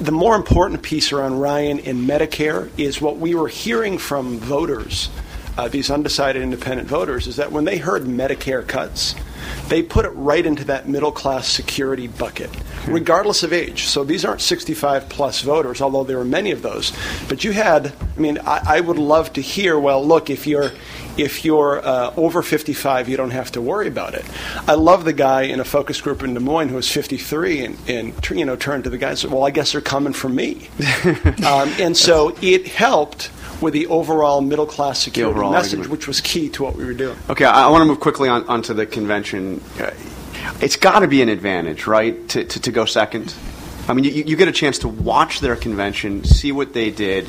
the 0.00 0.12
more 0.12 0.36
important 0.36 0.82
piece 0.82 1.12
around 1.12 1.40
Ryan 1.40 1.80
and 1.80 2.06
Medicare 2.06 2.68
is 2.76 3.00
what 3.00 3.16
we 3.16 3.34
were 3.34 3.48
hearing 3.48 3.96
from 3.96 4.38
voters, 4.38 5.08
uh, 5.56 5.68
these 5.68 5.90
undecided 5.90 6.42
independent 6.42 6.88
voters, 6.88 7.26
is 7.26 7.36
that 7.36 7.52
when 7.52 7.64
they 7.64 7.78
heard 7.78 8.04
Medicare 8.04 8.66
cuts, 8.66 9.14
they 9.68 9.82
put 9.82 10.04
it 10.04 10.10
right 10.10 10.44
into 10.44 10.64
that 10.64 10.88
middle 10.88 11.12
class 11.12 11.48
security 11.48 12.06
bucket, 12.06 12.50
regardless 12.86 13.42
of 13.42 13.52
age. 13.52 13.84
So 13.84 14.04
these 14.04 14.24
aren't 14.24 14.40
65 14.40 15.08
plus 15.08 15.40
voters, 15.42 15.80
although 15.80 16.04
there 16.04 16.18
are 16.18 16.24
many 16.24 16.50
of 16.50 16.62
those. 16.62 16.92
But 17.28 17.44
you 17.44 17.52
had, 17.52 17.92
I 18.16 18.20
mean, 18.20 18.38
I, 18.38 18.76
I 18.76 18.80
would 18.80 18.98
love 18.98 19.32
to 19.34 19.40
hear. 19.40 19.78
Well, 19.78 20.04
look, 20.04 20.30
if 20.30 20.46
you're 20.46 20.70
if 21.16 21.44
you're 21.44 21.84
uh, 21.86 22.12
over 22.16 22.42
55, 22.42 23.08
you 23.08 23.16
don't 23.16 23.30
have 23.30 23.52
to 23.52 23.60
worry 23.60 23.86
about 23.86 24.14
it. 24.14 24.24
I 24.66 24.74
love 24.74 25.04
the 25.04 25.12
guy 25.12 25.42
in 25.42 25.60
a 25.60 25.64
focus 25.64 26.00
group 26.00 26.22
in 26.22 26.34
Des 26.34 26.40
Moines 26.40 26.68
who 26.68 26.74
was 26.76 26.90
53 26.90 27.64
and, 27.64 27.78
and 27.88 28.30
you 28.30 28.44
know 28.44 28.56
turned 28.56 28.84
to 28.84 28.90
the 28.90 28.98
guy 28.98 29.10
and 29.10 29.18
said, 29.18 29.30
"Well, 29.30 29.44
I 29.44 29.50
guess 29.50 29.72
they're 29.72 29.80
coming 29.80 30.12
for 30.12 30.28
me." 30.28 30.68
um, 31.46 31.72
and 31.78 31.96
so 31.96 32.36
it 32.42 32.66
helped 32.66 33.30
with 33.64 33.74
the 33.74 33.86
overall 33.88 34.40
middle 34.40 34.66
class 34.66 35.00
security 35.02 35.34
overall 35.34 35.50
message, 35.52 35.72
argument. 35.80 35.90
which 35.90 36.06
was 36.06 36.20
key 36.20 36.48
to 36.50 36.62
what 36.62 36.76
we 36.76 36.84
were 36.84 36.94
doing. 36.94 37.16
Okay, 37.28 37.44
I, 37.44 37.64
I 37.64 37.70
want 37.70 37.82
to 37.82 37.86
move 37.86 37.98
quickly 38.00 38.28
on 38.28 38.44
onto 38.48 38.74
the 38.74 38.86
convention. 38.86 39.60
Uh, 39.80 39.90
it's 40.60 40.76
got 40.76 41.00
to 41.00 41.08
be 41.08 41.22
an 41.22 41.28
advantage, 41.28 41.86
right, 41.86 42.28
to, 42.28 42.44
to, 42.44 42.60
to 42.60 42.70
go 42.70 42.84
second. 42.84 43.34
I 43.88 43.94
mean, 43.94 44.04
you, 44.04 44.10
you 44.12 44.36
get 44.36 44.46
a 44.48 44.52
chance 44.52 44.78
to 44.80 44.88
watch 44.88 45.40
their 45.40 45.56
convention, 45.56 46.24
see 46.24 46.52
what 46.52 46.72
they 46.72 46.90
did, 46.90 47.28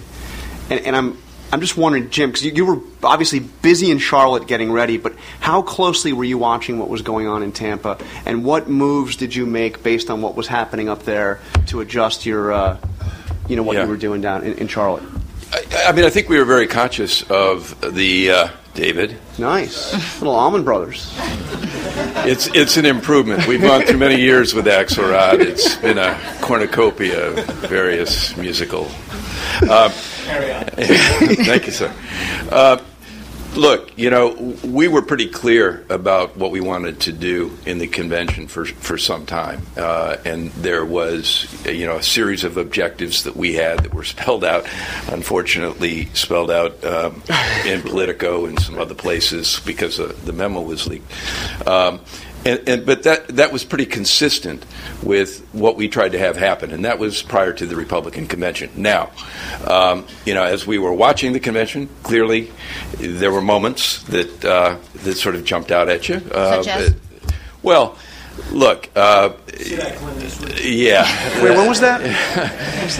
and, 0.69 0.80
and 0.86 0.95
I'm 0.95 1.17
I'm 1.52 1.62
just 1.62 1.78
wondering, 1.78 2.10
Jim, 2.10 2.30
because 2.30 2.43
you, 2.43 2.52
you 2.52 2.65
were 2.65 2.80
obviously 3.04 3.39
busy 3.39 3.91
in 3.91 4.00
Charlotte 4.00 4.48
getting 4.48 4.71
ready, 4.71 4.98
but 4.98 5.13
how 5.39 5.62
closely 5.62 6.12
were 6.12 6.24
you 6.24 6.38
watching 6.38 6.80
what 6.80 6.89
was 6.89 7.02
going 7.02 7.28
on 7.28 7.43
in 7.43 7.52
Tampa, 7.52 7.98
and 8.26 8.43
what 8.43 8.67
moves 8.67 9.15
did 9.15 9.34
you 9.36 9.45
make 9.45 9.82
based 9.84 10.10
on 10.10 10.21
what 10.21 10.36
was 10.36 10.48
happening 10.48 10.89
up 10.89 11.04
there 11.04 11.39
to 11.67 11.82
adjust 11.82 12.26
your, 12.26 12.52
uh, 12.52 12.78
you 13.48 13.56
know, 13.56 13.63
what 13.63 13.76
Yeah. 13.76 13.84
you 13.84 13.89
were 13.89 13.98
doing 13.98 14.21
down 14.21 14.43
in, 14.43 14.54
in 14.58 14.67
Charlotte? 14.67 15.04
I, 15.53 15.86
I 15.88 15.91
mean, 15.91 16.05
I 16.05 16.10
think 16.10 16.29
we 16.29 16.38
were 16.38 16.45
very 16.45 16.67
conscious 16.67 17.23
of 17.29 17.79
the 17.95 18.31
uh, 18.31 18.47
David. 18.73 19.17
Nice, 19.38 19.93
little 20.19 20.36
Allman 20.36 20.63
Brothers. 20.63 21.13
It's 22.27 22.47
it's 22.47 22.77
an 22.77 22.86
improvement. 22.86 23.47
We've 23.47 23.62
gone 23.62 23.84
through 23.84 23.99
many 23.99 24.19
years 24.19 24.53
with 24.53 24.65
Axelrod. 24.65 25.39
It's 25.39 25.75
been 25.77 25.97
a 25.97 26.19
cornucopia 26.41 27.29
of 27.29 27.45
various 27.69 28.36
musical. 28.36 28.88
Uh, 29.62 29.89
thank 29.89 31.67
you, 31.67 31.71
sir. 31.71 31.93
Uh, 32.51 32.77
look, 33.55 33.97
you 33.97 34.09
know, 34.09 34.29
we 34.63 34.87
were 34.87 35.01
pretty 35.01 35.27
clear 35.27 35.85
about 35.89 36.37
what 36.37 36.51
we 36.51 36.62
wanted 36.62 36.99
to 37.01 37.12
do 37.12 37.58
in 37.65 37.77
the 37.77 37.87
convention 37.87 38.47
for 38.47 38.65
for 38.65 38.97
some 38.97 39.25
time, 39.25 39.62
uh, 39.77 40.17
and 40.25 40.51
there 40.51 40.85
was, 40.85 41.47
you 41.65 41.85
know, 41.85 41.97
a 41.97 42.03
series 42.03 42.43
of 42.43 42.58
objectives 42.58 43.23
that 43.23 43.35
we 43.35 43.53
had 43.53 43.79
that 43.79 43.93
were 43.93 44.03
spelled 44.15 44.43
out. 44.43 44.67
Unfortunately, 45.10 46.06
spelled 46.13 46.51
out 46.51 46.83
um, 46.83 47.21
in 47.65 47.81
Politico 47.81 48.45
and 48.45 48.60
some 48.60 48.77
other 48.77 48.95
places 48.95 49.60
because 49.65 49.99
uh, 49.99 50.13
the 50.25 50.33
memo 50.33 50.62
was 50.62 50.87
leaked. 50.87 51.12
Um, 51.67 51.99
and, 52.46 52.69
and, 52.69 52.85
but 52.85 53.04
that 53.04 53.27
that 53.29 53.52
was 53.52 53.63
pretty 53.63 53.87
consistent 53.87 54.65
with 55.04 55.46
what 55.52 55.75
we 55.75 55.87
tried 55.87 56.12
to 56.12 56.19
have 56.19 56.37
happen, 56.37 56.71
and 56.71 56.85
that 56.85 57.00
was 57.00 57.23
prior 57.23 57.52
to 57.54 57.65
the 57.65 57.75
Republican 57.75 58.27
convention. 58.27 58.69
Now, 58.75 59.12
um, 59.67 60.06
you 60.25 60.33
know, 60.33 60.43
as 60.43 60.65
we 60.67 60.77
were 60.77 60.93
watching 60.93 61.33
the 61.33 61.39
convention, 61.39 61.89
clearly 62.04 62.52
there 63.00 63.31
were 63.31 63.41
moments 63.41 64.04
that 64.04 64.46
uh, 64.46 64.77
that 65.04 65.15
sort 65.15 65.35
of 65.35 65.43
jumped 65.43 65.71
out 65.71 65.89
at 65.89 66.08
you. 66.08 66.15
Uh, 66.31 66.63
Such 66.63 66.67
as? 66.67 66.96
well, 67.63 67.98
Look, 68.52 68.90
uh, 68.96 69.33
yeah. 70.62 71.44
Wait, 71.44 71.56
when 71.56 71.67
was 71.67 71.79
that? 71.81 72.02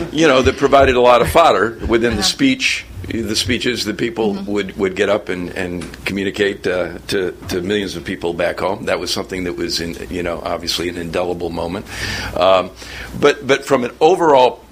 you 0.14 0.28
know, 0.28 0.42
that 0.42 0.58
provided 0.58 0.96
a 0.96 1.02
lot 1.02 1.22
of 1.22 1.30
fodder 1.30 1.78
within 1.88 2.16
the 2.16 2.24
speech, 2.24 2.86
the 3.08 3.36
speeches 3.36 3.86
that 3.86 3.98
people 3.98 4.34
would, 4.44 4.76
would 4.78 4.96
get 4.96 5.10
up 5.10 5.30
and, 5.30 5.50
and 5.52 6.06
communicate 6.06 6.66
uh, 6.66 6.98
to, 7.08 7.32
to 7.50 7.62
millions 7.62 7.96
of 7.96 8.04
people 8.04 8.34
back 8.34 8.60
home. 8.60 8.86
That 8.86 9.00
was 9.00 9.14
something 9.14 9.44
that 9.44 9.54
was, 9.54 9.80
in, 9.82 9.96
you 10.10 10.24
know, 10.24 10.42
obviously 10.42 10.90
an 10.90 10.98
indelible 10.98 11.50
moment. 11.50 11.86
Um, 12.36 12.72
but, 13.20 13.46
but 13.46 13.66
from 13.66 13.84
an 13.84 13.92
overall 14.02 14.65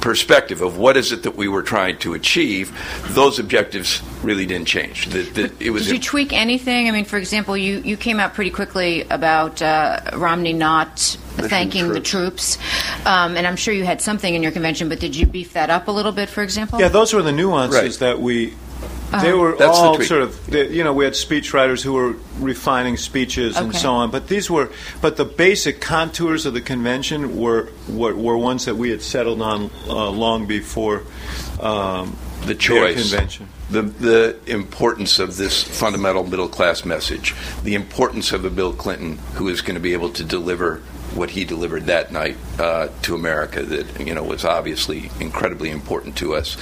perspective 0.00 0.60
of 0.60 0.76
what 0.76 0.96
is 0.96 1.12
it 1.12 1.22
that 1.22 1.36
we 1.36 1.48
were 1.48 1.62
trying 1.62 1.98
to 1.98 2.14
achieve, 2.14 2.76
those 3.08 3.38
objectives 3.38 4.02
really 4.22 4.46
didn't 4.46 4.66
change. 4.66 5.06
The, 5.06 5.22
the, 5.22 5.52
it 5.60 5.70
was 5.70 5.86
Did 5.86 5.94
you 5.94 6.00
tweak 6.00 6.32
anything? 6.32 6.88
I 6.88 6.92
mean, 6.92 7.04
for 7.04 7.16
example, 7.16 7.56
you, 7.56 7.78
you 7.78 7.96
came 7.96 8.20
out 8.20 8.34
pretty 8.34 8.50
quickly 8.50 9.02
about 9.08 9.62
uh, 9.62 10.00
Romney 10.14 10.52
not 10.52 10.98
thanking 10.98 11.88
the 11.88 12.00
troops, 12.00 12.58
um, 13.06 13.36
and 13.36 13.46
I'm 13.46 13.56
sure 13.56 13.72
you 13.72 13.84
had 13.84 14.00
something 14.00 14.34
in 14.34 14.42
your 14.42 14.52
convention, 14.52 14.88
but 14.88 15.00
did 15.00 15.16
you 15.16 15.26
beef 15.26 15.54
that 15.54 15.70
up 15.70 15.88
a 15.88 15.90
little 15.90 16.12
bit, 16.12 16.28
for 16.28 16.42
example? 16.42 16.80
Yeah, 16.80 16.88
those 16.88 17.12
were 17.12 17.22
the 17.22 17.32
nuances 17.32 17.80
Right. 17.80 17.92
that 18.00 18.20
we. 18.20 18.54
Uh-huh. 18.82 19.22
They 19.22 19.32
were 19.34 19.50
That's 19.56 19.78
the 19.78 19.84
all 19.84 19.94
tweak. 19.96 20.08
sort 20.08 20.22
of, 20.22 20.46
they- 20.46 20.70
you 20.70 20.82
know, 20.82 20.94
we 20.94 21.04
had 21.04 21.12
speechwriters 21.12 21.82
who 21.82 21.92
were 21.92 22.14
refining 22.38 22.96
speeches 22.96 23.56
and 23.58 23.68
Okay. 23.68 23.78
so 23.78 23.92
on. 23.92 24.10
But 24.10 24.28
these 24.28 24.50
were, 24.50 24.70
but 25.02 25.16
the 25.16 25.26
basic 25.26 25.80
contours 25.82 26.46
of 26.46 26.54
the 26.54 26.62
convention 26.62 27.36
were 27.36 27.68
were, 27.88 28.14
were 28.14 28.38
ones 28.38 28.64
that 28.64 28.76
we 28.76 28.88
had 28.90 29.02
settled 29.02 29.42
on 29.42 29.70
uh, 29.86 30.08
long 30.10 30.46
before 30.46 31.02
um, 31.60 32.16
the 32.40 32.46
their 32.46 32.54
choice, 32.54 33.10
convention. 33.10 33.48
the 33.70 33.82
the 33.82 34.36
importance 34.46 35.18
of 35.18 35.36
this 35.36 35.62
fundamental 35.62 36.24
middle 36.24 36.48
class 36.48 36.84
message, 36.84 37.34
the 37.64 37.74
importance 37.74 38.32
of 38.32 38.44
a 38.46 38.50
Bill 38.50 38.72
Clinton 38.72 39.18
who 39.34 39.48
is 39.48 39.60
going 39.60 39.74
to 39.74 39.80
be 39.80 39.92
able 39.92 40.08
to 40.10 40.24
deliver 40.24 40.80
what 41.14 41.30
he 41.30 41.44
delivered 41.44 41.84
that 41.86 42.10
night 42.12 42.36
uh, 42.58 42.88
to 43.02 43.14
America 43.14 43.62
that 43.62 44.00
you 44.06 44.14
know 44.14 44.22
was 44.22 44.44
obviously 44.44 45.10
incredibly 45.20 45.70
important 45.70 46.16
to 46.16 46.34
us. 46.34 46.56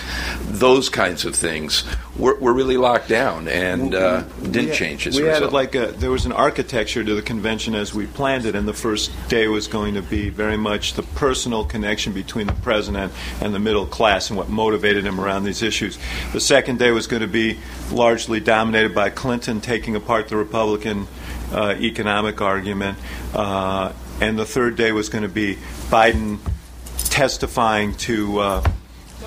Those 0.46 0.88
kinds 0.88 1.24
of 1.24 1.34
things 1.36 1.84
were, 2.16 2.36
were 2.38 2.52
really 2.52 2.76
locked 2.76 3.08
down 3.08 3.48
and 3.48 3.94
uh, 3.94 4.22
didn't 4.42 4.70
We- 4.70 4.74
change 4.74 5.06
as 5.06 5.16
we 5.16 5.22
result. 5.22 5.42
added 5.44 5.52
like 5.52 5.74
a, 5.74 5.86
there 5.92 6.10
was 6.10 6.26
an 6.26 6.32
architecture 6.32 7.04
to 7.04 7.14
the 7.14 7.22
convention 7.22 7.74
as 7.74 7.94
we 7.94 8.06
planned 8.06 8.44
it, 8.46 8.54
and 8.54 8.66
the 8.66 8.74
first 8.74 9.10
day 9.28 9.46
was 9.48 9.68
going 9.68 9.94
to 9.94 10.02
be 10.02 10.28
very 10.30 10.56
much 10.56 10.94
the 10.94 11.02
personal 11.02 11.64
connection 11.64 12.12
between 12.12 12.46
the 12.46 12.52
president 12.54 13.12
and 13.40 13.54
the 13.54 13.58
middle 13.58 13.86
class 13.86 14.30
and 14.30 14.36
what 14.36 14.48
motivated 14.48 15.04
him 15.06 15.20
around 15.20 15.44
these 15.44 15.62
issues. 15.62 15.98
The 16.32 16.40
second 16.40 16.78
day 16.78 16.90
was 16.90 17.06
going 17.06 17.22
to 17.22 17.28
be 17.28 17.58
largely 17.92 18.40
dominated 18.40 18.94
by 18.94 19.10
Clinton 19.10 19.60
taking 19.60 19.96
apart 19.96 20.28
the 20.28 20.36
Republican 20.36 21.06
uh, 21.52 21.74
economic 21.80 22.40
argument, 22.40 22.98
uh, 23.34 23.92
and 24.20 24.38
the 24.38 24.46
third 24.46 24.76
day 24.76 24.92
was 24.92 25.08
going 25.08 25.22
to 25.22 25.28
be 25.28 25.56
Biden 25.88 26.38
testifying 27.10 27.94
to. 27.96 28.38
Uh, 28.38 28.72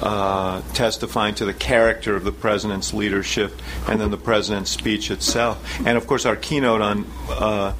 uh, 0.02 0.62
testifying 0.74 1.36
to 1.36 1.46
the 1.46 1.54
character 1.54 2.16
of 2.16 2.24
the 2.24 2.32
president's 2.32 2.94
leadership, 2.94 3.54
and 3.88 4.02
then 4.02 4.12
the 4.12 4.18
president's 4.18 4.72
speech 4.72 5.12
itself. 5.12 5.80
And 5.86 5.98
of 5.98 6.08
course, 6.08 6.26
our 6.26 6.36
keynote 6.36 6.82
on 6.82 7.06
uh, 7.30 7.74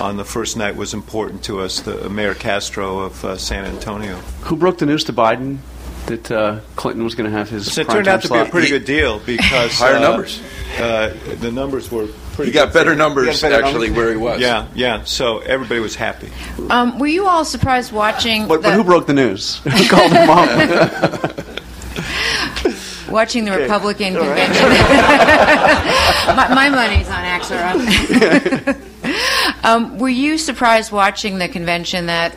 on 0.00 0.16
the 0.16 0.24
first 0.24 0.56
night 0.56 0.76
was 0.76 0.94
important 0.94 1.42
to 1.44 1.60
us. 1.60 1.80
The 1.80 2.08
Mayor 2.08 2.34
Castro 2.34 3.00
of 3.00 3.24
uh, 3.24 3.36
San 3.36 3.64
Antonio. 3.64 4.16
Who 4.42 4.56
broke 4.56 4.78
the 4.78 4.86
news 4.86 5.04
to 5.04 5.12
Biden 5.12 5.58
that 6.06 6.30
uh, 6.30 6.60
Clinton 6.76 7.04
was 7.04 7.14
going 7.14 7.30
to 7.30 7.36
have 7.36 7.50
his 7.50 7.72
So 7.72 7.82
it 7.82 7.88
turned 7.88 8.08
out 8.08 8.22
to 8.22 8.28
be 8.28 8.38
a 8.38 8.46
pretty 8.46 8.68
good 8.68 8.84
deal 8.84 9.18
because 9.18 9.78
Higher 9.78 9.96
uh, 9.96 10.00
numbers. 10.00 10.40
Uh, 10.78 11.14
the 11.40 11.52
numbers 11.52 11.90
were 11.90 12.08
pretty. 12.38 12.50
he 12.52 12.54
got 12.54 12.66
good. 12.66 12.74
better 12.74 12.94
numbers 12.96 13.40
better 13.42 13.62
actually 13.64 13.88
numbers? 13.88 14.04
where 14.04 14.10
he 14.12 14.16
was. 14.16 14.40
Yeah, 14.40 14.66
yeah. 14.74 15.04
So 15.04 15.38
everybody 15.40 15.80
was 15.80 15.94
happy. 15.96 16.30
Um, 16.70 16.98
were 16.98 17.06
you 17.06 17.26
all 17.26 17.44
surprised 17.44 17.92
watching 17.92 18.46
But, 18.48 18.62
the, 18.62 18.68
but 18.68 18.74
who 18.74 18.84
broke 18.84 19.06
the 19.06 19.12
neus? 19.14 19.58
Who 19.64 19.88
called 19.88 20.12
him 20.12 20.30
up? 20.30 21.44
watching 23.10 23.44
the 23.44 23.52
Republican 23.52 24.16
All 24.16 24.22
right. 24.22 24.46
convention? 24.46 24.68
my, 26.36 26.48
my 26.54 26.68
money's 26.70 27.08
on 27.08 27.24
Axelrod. 27.24 28.76
um, 29.64 29.98
were 29.98 30.08
you 30.08 30.38
surprised 30.38 30.92
watching 30.92 31.38
the 31.38 31.48
convention 31.48 32.06
that 32.06 32.36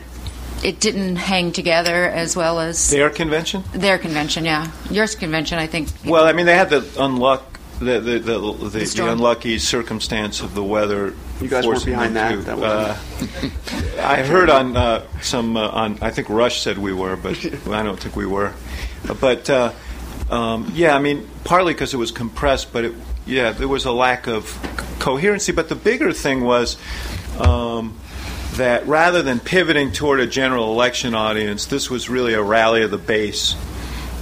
it 0.63 0.79
didn't 0.79 1.15
hang 1.17 1.51
together 1.51 2.05
as 2.05 2.35
well 2.35 2.59
as 2.59 2.89
Their 2.89 3.09
convention. 3.09 3.63
their 3.73 3.97
convention? 3.97 4.45
Yeah, 4.45 4.71
yours 4.89 5.15
convention, 5.15 5.57
I 5.59 5.67
think. 5.67 5.89
Well, 6.05 6.23
I 6.25 6.33
mean, 6.33 6.45
they 6.45 6.55
had 6.55 6.69
the 6.69 6.81
unluck. 6.81 7.41
The 7.81 7.99
the, 7.99 8.19
the, 8.19 8.39
the, 8.39 8.79
the, 8.95 9.11
unlucky 9.11 9.57
circumstance 9.57 10.41
of 10.41 10.53
the 10.53 10.63
weather. 10.63 11.15
You 11.41 11.47
guys 11.47 11.65
weren't 11.65 11.83
behind 11.83 12.15
that? 12.15 12.29
to, 12.29 12.37
That 12.37 12.59
uh, 12.59 12.95
I 13.99 14.21
heard 14.21 14.51
on 14.51 14.77
uh, 14.77 15.07
some 15.21 15.57
uh, 15.57 15.67
on. 15.67 15.97
I 15.99 16.11
think 16.11 16.29
Rush 16.29 16.61
said 16.61 16.77
we 16.77 16.93
were, 16.93 17.15
but 17.15 17.43
I 17.67 17.81
don't 17.81 17.99
think 17.99 18.15
we 18.15 18.27
were. 18.27 18.53
But 19.19 19.49
uh, 19.49 19.73
um, 20.29 20.71
yeah, 20.75 20.95
I 20.95 20.99
mean, 20.99 21.27
partly 21.43 21.73
because 21.73 21.95
it 21.95 21.97
was 21.97 22.11
compressed, 22.11 22.71
but 22.71 22.85
it, 22.85 22.93
yeah, 23.25 23.51
there 23.51 23.67
was 23.67 23.85
a 23.85 23.91
lack 23.91 24.27
of 24.27 24.45
coherency. 24.99 25.51
But 25.51 25.67
the 25.67 25.75
bigger 25.75 26.13
thing 26.13 26.43
was. 26.43 26.77
Um, 27.39 27.97
that 28.55 28.85
rather 28.85 29.21
than 29.21 29.39
pivoting 29.39 29.93
toward 29.93 30.19
a 30.19 30.27
general 30.27 30.73
election 30.73 31.15
audience, 31.15 31.67
this 31.67 31.89
was 31.89 32.09
really 32.09 32.33
a 32.33 32.43
rally 32.43 32.83
of 32.83 32.91
the 32.91 32.97
base, 32.97 33.55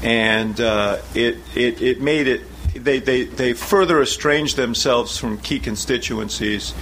and 0.03 0.61
uh, 0.61 0.99
it, 1.15 1.37
it 1.55 1.81
it 1.81 2.01
made 2.01 2.27
it. 2.27 2.41
They, 2.73 2.99
they, 2.99 3.23
they 3.23 3.53
further 3.53 4.01
estrange 4.01 4.55
themselves 4.55 5.17
from 5.17 5.37
key 5.37 5.59
constituencies 5.59 6.73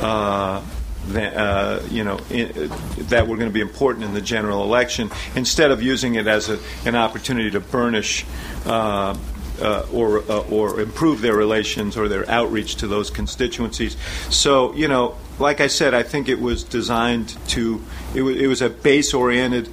uh, 0.00 0.62
that, 1.08 1.36
uh, 1.36 1.80
you 1.90 2.02
know, 2.02 2.18
in, 2.30 2.70
that 3.08 3.28
were 3.28 3.36
going 3.36 3.50
to 3.50 3.54
be 3.54 3.60
important 3.60 4.04
in 4.04 4.14
the 4.14 4.22
general 4.22 4.62
election, 4.62 5.10
instead 5.36 5.70
of 5.70 5.82
using 5.82 6.14
it 6.14 6.26
as 6.26 6.48
a, 6.48 6.58
an 6.86 6.96
opportunity 6.96 7.50
to 7.50 7.60
burnish 7.60 8.24
uh, 8.66 9.16
uh, 9.60 9.86
or 9.92 10.18
uh, 10.30 10.40
or 10.50 10.80
improve 10.80 11.20
their 11.20 11.36
relations 11.36 11.96
or 11.96 12.08
their 12.08 12.28
outreach 12.28 12.76
to 12.76 12.88
those 12.88 13.10
constituencies. 13.10 13.96
So 14.30 14.74
you 14.74 14.88
know, 14.88 15.16
like 15.38 15.60
I 15.60 15.68
said, 15.68 15.94
I 15.94 16.02
think 16.02 16.28
it 16.28 16.40
was 16.40 16.64
designed 16.64 17.36
to. 17.48 17.80
It 18.14 18.22
was, 18.22 18.36
it 18.36 18.46
was 18.46 18.62
a 18.62 18.70
base-oriented 18.70 19.68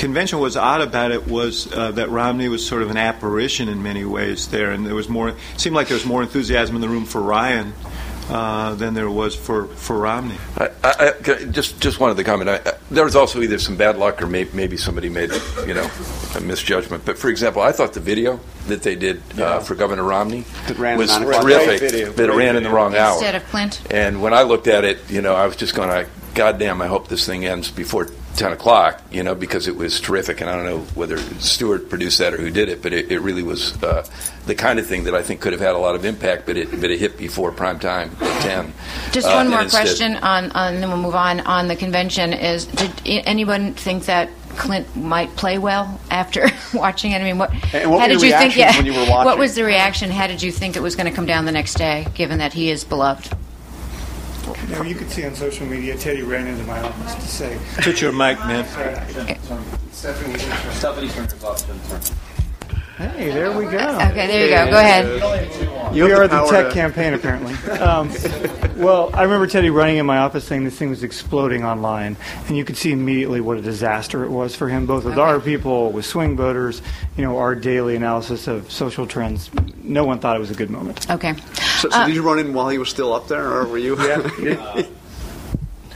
convention. 0.00 0.38
What 0.38 0.44
was 0.44 0.56
odd 0.56 0.80
about 0.80 1.12
it 1.12 1.28
was 1.28 1.72
uh, 1.72 1.92
that 1.92 2.08
Romney 2.10 2.48
was 2.48 2.66
sort 2.66 2.82
of 2.82 2.90
an 2.90 2.96
apparition 2.96 3.68
in 3.68 3.82
many 3.82 4.04
ways 4.04 4.48
there, 4.48 4.72
and 4.72 4.84
there 4.84 4.94
was 4.96 5.08
more. 5.08 5.28
It 5.28 5.36
seemed 5.56 5.76
like 5.76 5.86
there 5.88 5.96
was 5.96 6.06
more 6.06 6.22
enthusiasm 6.22 6.74
in 6.74 6.80
the 6.82 6.88
room 6.88 7.04
for 7.04 7.20
Ryan. 7.20 7.72
Uh, 8.28 8.76
than 8.76 8.94
there 8.94 9.10
was 9.10 9.34
for, 9.34 9.66
for 9.66 9.98
Romney. 9.98 10.36
I, 10.56 10.70
I, 10.84 11.12
I- 11.18 11.44
just 11.46 11.80
just 11.80 11.98
wanted 11.98 12.16
to 12.16 12.22
comment. 12.22 12.48
I, 12.48 12.56
I, 12.64 12.74
there 12.88 13.02
was 13.02 13.16
also 13.16 13.42
either 13.42 13.58
some 13.58 13.76
bad 13.76 13.98
luck 13.98 14.22
or 14.22 14.28
may, 14.28 14.44
maybe 14.52 14.76
somebody 14.76 15.08
made 15.08 15.32
you 15.66 15.74
know 15.74 15.90
a 16.36 16.40
misjudgment. 16.40 17.04
But 17.04 17.18
for 17.18 17.28
example, 17.28 17.60
I 17.60 17.72
thought 17.72 17.92
the 17.92 17.98
video 17.98 18.38
that 18.68 18.84
they 18.84 18.94
did 18.94 19.20
uh, 19.36 19.58
for 19.58 19.74
Governor 19.74 20.04
Romney 20.04 20.44
ran 20.76 20.96
was 20.96 21.10
at 21.10 21.22
nine 21.22 21.28
o'clock. 21.28 21.42
terrific. 21.42 21.80
Video. 21.80 22.12
But 22.12 22.20
it 22.20 22.26
Great 22.30 22.44
ran 22.46 22.54
in 22.54 22.62
the 22.62 22.70
wrong 22.70 22.94
hour. 22.94 23.14
Instead 23.14 23.34
of 23.34 23.44
Clint? 23.46 23.82
And 23.90 24.22
when 24.22 24.32
I 24.32 24.42
looked 24.42 24.68
at 24.68 24.84
it, 24.84 25.10
you 25.10 25.22
know, 25.22 25.34
I 25.34 25.46
was 25.48 25.56
just 25.56 25.74
going, 25.74 25.90
I, 25.90 26.06
God 26.34 26.56
damn, 26.60 26.80
I 26.80 26.86
hope 26.86 27.08
this 27.08 27.26
thing 27.26 27.44
ends 27.46 27.68
before 27.68 28.06
10 28.36 28.52
o'clock, 28.52 29.02
you 29.10 29.22
know, 29.22 29.34
because 29.34 29.66
it 29.68 29.76
was 29.76 30.00
terrific. 30.00 30.40
And 30.40 30.48
I 30.48 30.54
don't 30.56 30.64
know 30.64 30.78
whether 30.94 31.18
Stewart 31.40 31.88
produced 31.90 32.18
that 32.18 32.32
or 32.32 32.36
who 32.38 32.50
did 32.50 32.68
it, 32.68 32.82
but 32.82 32.92
it, 32.92 33.10
it 33.10 33.20
really 33.20 33.42
was 33.42 33.80
uh, 33.82 34.06
the 34.46 34.54
kind 34.54 34.78
of 34.78 34.86
thing 34.86 35.04
that 35.04 35.14
I 35.14 35.22
think 35.22 35.40
could 35.40 35.52
have 35.52 35.60
had 35.60 35.74
a 35.74 35.78
lot 35.78 35.94
of 35.94 36.04
impact, 36.04 36.46
but 36.46 36.56
it, 36.56 36.70
but 36.70 36.90
it 36.90 36.98
hit 37.00 37.18
before 37.18 37.52
prime 37.52 37.78
time 37.78 38.10
at 38.20 38.42
10. 38.42 38.72
Just 39.12 39.26
Uh, 39.26 39.32
one 39.32 39.48
more 39.50 39.62
instead- 39.62 39.82
question 39.82 40.16
on, 40.16 40.50
on, 40.52 40.80
then 40.80 40.88
we'll 40.88 40.98
move 40.98 41.14
on. 41.16 41.40
On 41.40 41.68
the 41.68 41.76
convention, 41.76 42.32
is 42.32 42.66
did 42.66 42.90
anyone 43.06 43.74
think 43.74 44.04
that 44.06 44.30
Clint 44.56 44.94
might 44.96 45.34
play 45.36 45.58
well 45.58 46.00
after 46.10 46.48
watching 46.74 47.12
it? 47.12 47.20
I 47.20 47.24
mean, 47.24 47.38
what? 47.38 47.50
What 47.52 48.00
how 48.00 48.06
did 48.08 48.20
you 48.22 48.30
think? 48.30 48.56
Yeah, 48.56 48.76
when 48.76 48.86
you 48.86 48.92
were 48.92 49.00
watching? 49.00 49.24
What 49.24 49.38
was 49.38 49.54
the 49.54 49.64
reaction? 49.64 50.10
How 50.10 50.26
did 50.26 50.42
you 50.42 50.50
think 50.52 50.76
it 50.76 50.82
was 50.82 50.96
going 50.96 51.06
to 51.06 51.12
come 51.14 51.26
down 51.26 51.44
the 51.44 51.52
next 51.52 51.74
day, 51.74 52.06
given 52.14 52.38
that 52.38 52.52
he 52.52 52.70
is 52.70 52.84
beloved? 52.84 53.32
Now, 54.68 54.82
you 54.82 54.94
could 54.94 55.10
see 55.10 55.24
on 55.26 55.34
social 55.34 55.66
media, 55.66 55.96
Teddy 55.96 56.22
ran 56.22 56.46
into 56.46 56.64
my 56.64 56.80
office 56.80 57.14
to 57.14 57.20
say, 57.22 57.58
Put 57.82 58.00
your 58.00 58.12
mic, 58.12 58.38
man. 58.40 58.64
"Hey, 63.00 63.30
there 63.30 63.56
we 63.56 63.64
go." 63.64 63.98
Okay, 64.10 64.26
there 64.26 64.44
you 64.44 64.50
go. 64.50 64.70
Go 64.70 64.78
ahead. 64.78 65.94
You 65.94 66.04
have 66.04 66.20
are 66.20 66.28
the 66.28 66.44
the 66.44 66.50
tech 66.50 66.68
to- 66.68 66.72
campaign, 66.74 67.14
apparently. 67.14 67.54
Um, 67.80 68.10
well, 68.76 69.10
I 69.14 69.22
remember 69.22 69.46
Teddy 69.46 69.70
running 69.70 69.96
in 69.96 70.04
my 70.06 70.18
office 70.18 70.44
saying 70.44 70.64
this 70.64 70.76
thing 70.76 70.90
was 70.90 71.02
exploding 71.02 71.64
online, 71.64 72.16
and 72.46 72.56
you 72.56 72.64
could 72.64 72.76
see 72.76 72.92
immediately 72.92 73.40
what 73.40 73.56
a 73.56 73.62
disaster 73.62 74.22
it 74.24 74.30
was 74.30 74.54
for 74.54 74.68
him, 74.68 74.86
both 74.86 75.04
with 75.04 75.18
our 75.18 75.40
people, 75.40 75.90
with 75.90 76.04
swing 76.04 76.36
voters, 76.36 76.82
you 77.16 77.24
know, 77.24 77.38
our 77.38 77.54
daily 77.54 77.96
analysis 77.96 78.46
of 78.48 78.70
social 78.70 79.06
trends. 79.06 79.50
No 79.82 80.04
one 80.04 80.18
thought 80.18 80.36
it 80.36 80.40
was 80.40 80.50
a 80.50 80.54
good 80.54 80.70
moment. 80.70 81.10
Okay. 81.10 81.34
So, 81.78 81.88
so 81.88 82.06
did 82.06 82.14
you 82.14 82.22
run 82.22 82.38
in 82.38 82.52
while 82.52 82.68
he 82.68 82.78
was 82.78 82.90
still 82.90 83.12
up 83.14 83.28
there, 83.28 83.50
or 83.50 83.66
were 83.66 83.78
you? 83.78 83.96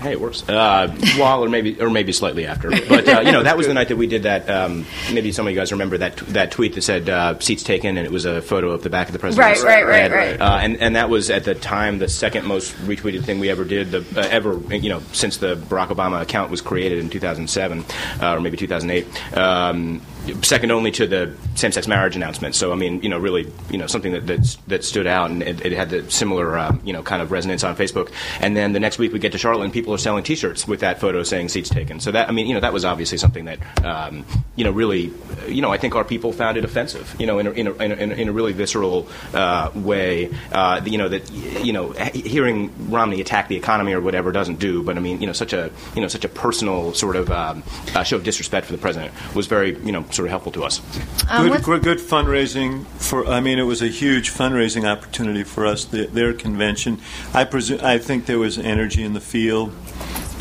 Hey, 0.04 0.12
it 0.12 0.20
works. 0.20 0.46
Uh, 0.46 0.94
while 1.16 1.42
or 1.42 1.48
maybe 1.48 1.80
or 1.80 1.88
maybe 1.88 2.12
slightly 2.12 2.44
after, 2.44 2.68
but 2.68 3.08
uh, 3.08 3.20
you 3.20 3.32
know 3.32 3.42
that 3.42 3.56
was 3.56 3.66
the 3.66 3.72
night 3.72 3.88
that 3.88 3.96
we 3.96 4.06
did 4.06 4.24
that. 4.24 4.50
Um, 4.50 4.84
maybe 5.10 5.32
some 5.32 5.46
of 5.46 5.50
you 5.54 5.58
guys 5.58 5.72
remember 5.72 5.96
that 5.96 6.18
that 6.28 6.50
tweet 6.50 6.74
that 6.74 6.82
said 6.82 7.08
uh, 7.08 7.38
"seats 7.38 7.62
taken" 7.62 7.96
and 7.96 8.06
it 8.06 8.12
was 8.12 8.26
a 8.26 8.42
photo 8.42 8.72
of 8.72 8.82
the 8.82 8.90
back 8.90 9.06
of 9.08 9.14
the 9.14 9.18
president's 9.18 9.62
Right, 9.62 9.82
right, 9.82 10.10
right, 10.10 10.12
right. 10.12 10.40
Uh, 10.40 10.58
and 10.60 10.76
and 10.76 10.96
that 10.96 11.08
was 11.08 11.30
at 11.30 11.44
the 11.44 11.54
time 11.54 12.00
the 12.00 12.08
second 12.08 12.44
most 12.44 12.74
retweeted 12.86 13.24
thing 13.24 13.38
we 13.40 13.48
ever 13.48 13.64
did, 13.64 13.92
the, 13.92 14.04
uh, 14.14 14.28
ever 14.30 14.58
you 14.74 14.90
know 14.90 15.00
since 15.12 15.38
the 15.38 15.56
Barack 15.56 15.88
Obama 15.88 16.20
account 16.20 16.50
was 16.50 16.60
created 16.60 16.98
in 16.98 17.08
2007 17.08 17.82
uh, 18.20 18.34
or 18.34 18.40
maybe 18.42 18.58
2008. 18.58 19.38
Um, 19.38 20.02
second 20.42 20.70
only 20.70 20.90
to 20.92 21.06
the 21.06 21.34
same-sex 21.54 21.86
marriage 21.86 22.16
announcement. 22.16 22.54
So 22.54 22.72
I 22.72 22.76
mean, 22.76 23.02
you 23.02 23.08
know, 23.08 23.18
really, 23.18 23.50
you 23.70 23.78
know, 23.78 23.86
something 23.86 24.12
that 24.12 24.26
that, 24.26 24.56
that 24.68 24.84
stood 24.84 25.06
out, 25.06 25.30
and 25.30 25.42
it, 25.42 25.64
it 25.64 25.72
had 25.72 25.90
the 25.90 26.10
similar, 26.10 26.58
um, 26.58 26.80
you 26.84 26.92
know, 26.92 27.02
kind 27.02 27.22
of 27.22 27.30
resonance 27.30 27.64
on 27.64 27.76
Facebook. 27.76 28.10
And 28.40 28.56
then 28.56 28.72
the 28.72 28.80
next 28.80 28.98
week 28.98 29.12
we 29.12 29.18
get 29.18 29.32
to 29.32 29.38
Charlotte, 29.38 29.64
and 29.64 29.72
people 29.72 29.92
are 29.94 29.98
selling 29.98 30.24
T-shirts 30.24 30.66
with 30.66 30.80
that 30.80 31.00
photo 31.00 31.22
saying 31.22 31.48
"seats 31.48 31.68
taken." 31.68 32.00
So 32.00 32.10
that 32.12 32.28
I 32.28 32.32
mean, 32.32 32.46
you 32.46 32.54
know, 32.54 32.60
that 32.60 32.72
was 32.72 32.84
obviously 32.84 33.18
something 33.18 33.44
that, 33.46 33.84
um, 33.84 34.24
you 34.56 34.64
know, 34.64 34.70
really, 34.70 35.12
uh, 35.42 35.46
you 35.46 35.62
know, 35.62 35.72
I 35.72 35.78
think 35.78 35.94
our 35.94 36.04
people 36.04 36.32
found 36.32 36.56
it 36.56 36.64
offensive, 36.64 37.14
you 37.18 37.26
know, 37.26 37.38
in 37.38 37.46
a, 37.46 37.50
in 37.50 37.66
a, 37.66 37.72
in 37.74 37.92
a, 37.92 38.14
in 38.14 38.28
a 38.28 38.32
really 38.32 38.52
visceral 38.52 39.08
uh, 39.32 39.70
way. 39.74 40.30
Uh, 40.52 40.80
you 40.84 40.98
know 40.98 41.08
that, 41.08 41.30
you 41.30 41.72
know, 41.72 41.90
hearing 41.92 42.70
Romney 42.90 43.20
attack 43.20 43.48
the 43.48 43.56
economy 43.56 43.92
or 43.92 44.00
whatever 44.00 44.32
doesn't 44.32 44.58
do, 44.58 44.82
but 44.82 44.96
I 44.96 45.00
mean, 45.00 45.20
you 45.20 45.26
know, 45.26 45.32
such 45.32 45.52
a, 45.52 45.70
you 45.94 46.02
know, 46.02 46.08
such 46.08 46.24
a 46.24 46.28
personal 46.28 46.94
sort 46.94 47.16
of 47.16 47.30
um, 47.30 47.62
uh, 47.94 48.02
show 48.02 48.16
of 48.16 48.24
disrespect 48.24 48.66
for 48.66 48.72
the 48.72 48.78
president 48.78 49.12
was 49.34 49.46
very, 49.46 49.78
you 49.84 49.92
know, 49.92 50.04
sort 50.14 50.26
of 50.26 50.30
helpful 50.30 50.52
to 50.52 50.64
us. 50.64 50.80
Um, 51.28 51.48
good, 51.48 51.62
good, 51.62 51.82
good 51.82 51.98
fundraising 51.98 52.86
for. 52.98 53.26
I 53.26 53.40
mean, 53.40 53.58
it 53.58 53.64
was 53.64 53.82
a 53.82 53.88
huge 53.88 54.30
fundraising 54.30 54.84
opportunity 54.84 55.44
for 55.44 55.66
us. 55.66 55.84
The, 55.84 56.06
their 56.06 56.32
convention. 56.32 57.00
I 57.32 57.44
presume. 57.44 57.80
I 57.82 57.98
think 57.98 58.26
there 58.26 58.38
was 58.38 58.58
energy 58.58 59.02
in 59.02 59.14
the 59.14 59.20
field 59.20 59.74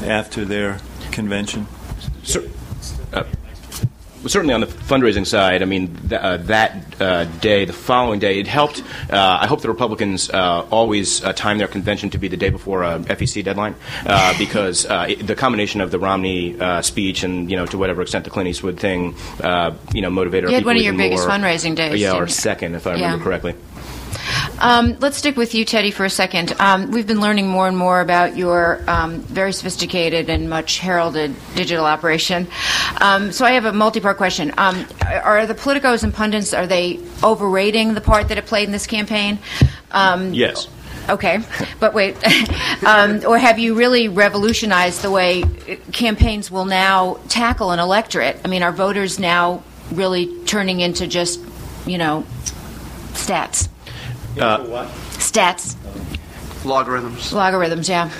after 0.03 0.45
their 0.45 0.79
convention. 1.11 1.67
Cer- 2.23 2.49
uh, 3.11 3.23
well, 3.23 3.25
certainly 4.27 4.53
on 4.53 4.61
the 4.61 4.67
fundraising 4.67 5.25
side, 5.25 5.61
I 5.61 5.65
mean, 5.65 5.95
th- 6.09 6.13
uh, 6.21 6.37
that 6.37 7.01
uh, 7.01 7.25
day, 7.41 7.65
the 7.65 7.73
following 7.73 8.19
day, 8.19 8.39
it 8.39 8.47
helped. 8.47 8.81
Uh, 9.11 9.39
I 9.41 9.47
hope 9.47 9.61
the 9.61 9.67
Republicans 9.69 10.29
uh, 10.29 10.65
always 10.71 11.23
uh, 11.23 11.33
time 11.33 11.57
their 11.57 11.67
convention 11.67 12.09
to 12.11 12.17
be 12.17 12.27
the 12.27 12.37
day 12.37 12.49
before 12.49 12.83
a 12.83 12.99
FEC 12.99 13.43
deadline, 13.43 13.75
uh, 14.05 14.37
because 14.37 14.85
uh, 14.85 15.05
it, 15.09 15.25
the 15.27 15.35
combination 15.35 15.81
of 15.81 15.91
the 15.91 15.99
Romney 15.99 16.59
uh, 16.59 16.81
speech 16.81 17.23
and, 17.23 17.49
you 17.49 17.57
know, 17.57 17.65
to 17.65 17.77
whatever 17.77 18.01
extent 18.01 18.23
the 18.25 18.29
Clint 18.31 18.49
Eastwood 18.49 18.79
thing, 18.79 19.15
uh, 19.41 19.75
you 19.93 20.01
know, 20.01 20.09
motivated 20.09 20.49
You 20.49 20.55
had 20.55 20.65
one 20.65 20.77
of 20.77 20.81
your 20.83 20.93
biggest 20.93 21.27
more. 21.27 21.35
fundraising 21.37 21.75
days, 21.75 21.99
Yeah, 22.01 22.13
or 22.15 22.27
second, 22.27 22.75
if 22.75 22.87
I 22.87 22.93
remember 22.93 23.17
Yeah. 23.17 23.23
correctly. 23.23 23.55
Um, 24.63 24.95
let's 25.01 25.17
stick 25.17 25.35
with 25.35 25.53
you, 25.53 25.65
Teddy, 25.65 25.91
for 25.91 26.05
a 26.05 26.09
second. 26.09 26.53
Um, 26.57 26.89
we've 26.91 27.05
been 27.05 27.19
learning 27.19 27.49
more 27.49 27.67
and 27.67 27.77
more 27.77 27.99
about 27.99 28.37
your 28.37 28.81
um, 28.87 29.19
very 29.19 29.51
sophisticated 29.51 30.29
and 30.29 30.49
much 30.49 30.79
heralded 30.79 31.35
digital 31.53 31.83
operation. 31.85 32.47
Um, 33.01 33.33
so 33.33 33.43
I 33.43 33.51
have 33.51 33.65
a 33.65 33.73
multi-part 33.73 34.15
question. 34.15 34.53
Um, 34.57 34.87
are 35.01 35.45
the 35.45 35.53
politicos 35.53 36.05
and 36.05 36.13
pundits 36.13 36.53
are 36.53 36.65
they 36.65 37.01
overrating 37.21 37.93
the 37.93 37.99
part 37.99 38.29
that 38.29 38.37
it 38.37 38.45
played 38.45 38.63
in 38.63 38.71
this 38.71 38.87
campaign? 38.87 39.37
Um, 39.91 40.33
Yes. 40.33 40.69
Okay, 41.09 41.39
but 41.81 41.93
wait, 41.93 42.15
um, 42.85 43.19
or 43.27 43.37
have 43.37 43.59
you 43.59 43.75
really 43.75 44.07
revolutionized 44.07 45.01
the 45.01 45.11
way 45.11 45.43
campaigns 45.91 46.49
will 46.49 46.63
now 46.63 47.19
tackle 47.27 47.71
an 47.71 47.79
electorate? 47.79 48.39
I 48.45 48.47
mean, 48.47 48.63
are 48.63 48.71
voters 48.71 49.19
now 49.19 49.61
really 49.91 50.33
turning 50.45 50.79
into 50.79 51.05
just, 51.05 51.41
you 51.85 51.97
know, 51.97 52.25
stats? 53.11 53.67
Stats, 54.35 55.75
Logarithms. 56.65 57.33
logarithms, 57.33 57.89
yeah. 57.89 58.09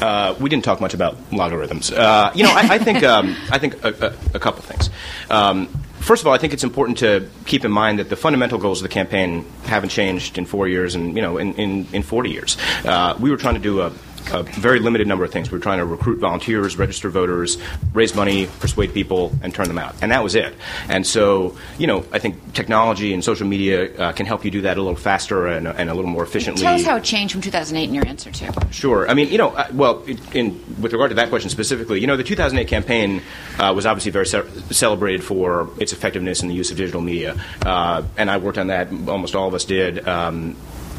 Uh, 0.00 0.34
we 0.40 0.50
didn't 0.50 0.64
talk 0.64 0.78
much 0.80 0.92
about 0.92 1.16
logarithms. 1.32 1.90
Uh, 1.90 2.30
you 2.34 2.42
know, 2.44 2.50
I, 2.50 2.74
I 2.74 2.78
think 2.78 3.02
um, 3.02 3.34
I 3.50 3.58
think 3.58 3.82
a, 3.82 3.88
a, 3.88 4.36
a 4.36 4.38
couple 4.38 4.60
things. 4.60 4.90
Um, 5.30 5.68
first 6.00 6.22
of 6.22 6.26
all, 6.26 6.34
I 6.34 6.38
think 6.38 6.52
it's 6.52 6.64
important 6.64 6.98
to 6.98 7.28
keep 7.46 7.64
in 7.64 7.70
mind 7.70 7.98
that 7.98 8.10
the 8.10 8.16
fundamental 8.16 8.58
goals 8.58 8.80
of 8.80 8.82
the 8.82 8.92
campaign 8.92 9.46
haven't 9.64 9.88
changed 9.88 10.36
in 10.36 10.44
four 10.44 10.68
years 10.68 10.94
and 10.94 11.16
you 11.16 11.22
know 11.22 11.38
in, 11.38 11.54
in, 11.54 11.86
in 11.94 12.02
40 12.02 12.30
years. 12.30 12.56
Uh, 12.84 13.16
we 13.18 13.30
were 13.30 13.38
trying 13.38 13.54
to 13.54 13.60
do 13.60 13.80
a 13.80 13.90
a 14.32 14.42
very 14.42 14.80
limited 14.80 15.06
number 15.06 15.24
of 15.24 15.32
things. 15.32 15.50
We 15.50 15.58
were 15.58 15.62
trying 15.62 15.78
to 15.78 15.86
recruit 15.86 16.18
volunteers, 16.18 16.76
register 16.76 17.08
voters, 17.10 17.58
raise 17.92 18.14
money, 18.14 18.46
persuade 18.60 18.92
people, 18.92 19.32
and 19.42 19.54
turn 19.54 19.68
them 19.68 19.78
out. 19.78 19.94
And 20.02 20.12
that 20.12 20.22
was 20.22 20.34
it. 20.34 20.54
And 20.88 21.06
so, 21.06 21.56
you 21.78 21.86
know, 21.86 22.04
I 22.12 22.18
think 22.18 22.52
technology 22.52 23.14
and 23.14 23.22
social 23.22 23.46
media 23.46 23.94
uh, 23.96 24.12
can 24.12 24.26
help 24.26 24.44
you 24.44 24.50
do 24.50 24.62
that 24.62 24.76
a 24.78 24.82
little 24.82 24.96
faster 24.96 25.46
and, 25.46 25.66
and 25.66 25.90
a 25.90 25.94
little 25.94 26.10
more 26.10 26.22
efficiently. 26.22 26.62
Tell 26.62 26.74
us 26.74 26.84
how 26.84 26.96
it 26.96 27.04
changed 27.04 27.32
from 27.32 27.40
2008 27.40 27.88
in 27.88 27.94
your 27.94 28.06
answer, 28.06 28.30
too. 28.30 28.48
Sure. 28.70 29.08
I 29.08 29.14
mean, 29.14 29.28
you 29.28 29.38
know, 29.38 29.50
uh, 29.50 29.68
well, 29.72 30.02
in, 30.04 30.18
in, 30.32 30.80
with 30.80 30.92
regard 30.92 31.10
to 31.10 31.16
that 31.16 31.28
question 31.28 31.50
specifically, 31.50 32.00
you 32.00 32.06
know, 32.06 32.16
the 32.16 32.24
2008 32.24 32.68
campaign 32.68 33.22
uh, 33.58 33.72
was 33.74 33.86
obviously 33.86 34.12
very 34.12 34.26
ce- 34.26 34.76
celebrated 34.76 35.22
for 35.22 35.70
its 35.80 35.92
effectiveness 35.92 36.42
in 36.42 36.48
the 36.48 36.54
use 36.54 36.70
of 36.70 36.76
digital 36.76 37.00
media, 37.00 37.40
uh, 37.64 38.02
and 38.16 38.30
I 38.30 38.38
worked 38.38 38.58
on 38.58 38.68
that. 38.68 38.88
Almost 39.08 39.34
all 39.34 39.48
of 39.48 39.54
us 39.54 39.64
did. 39.64 40.06
Um, 40.06 40.56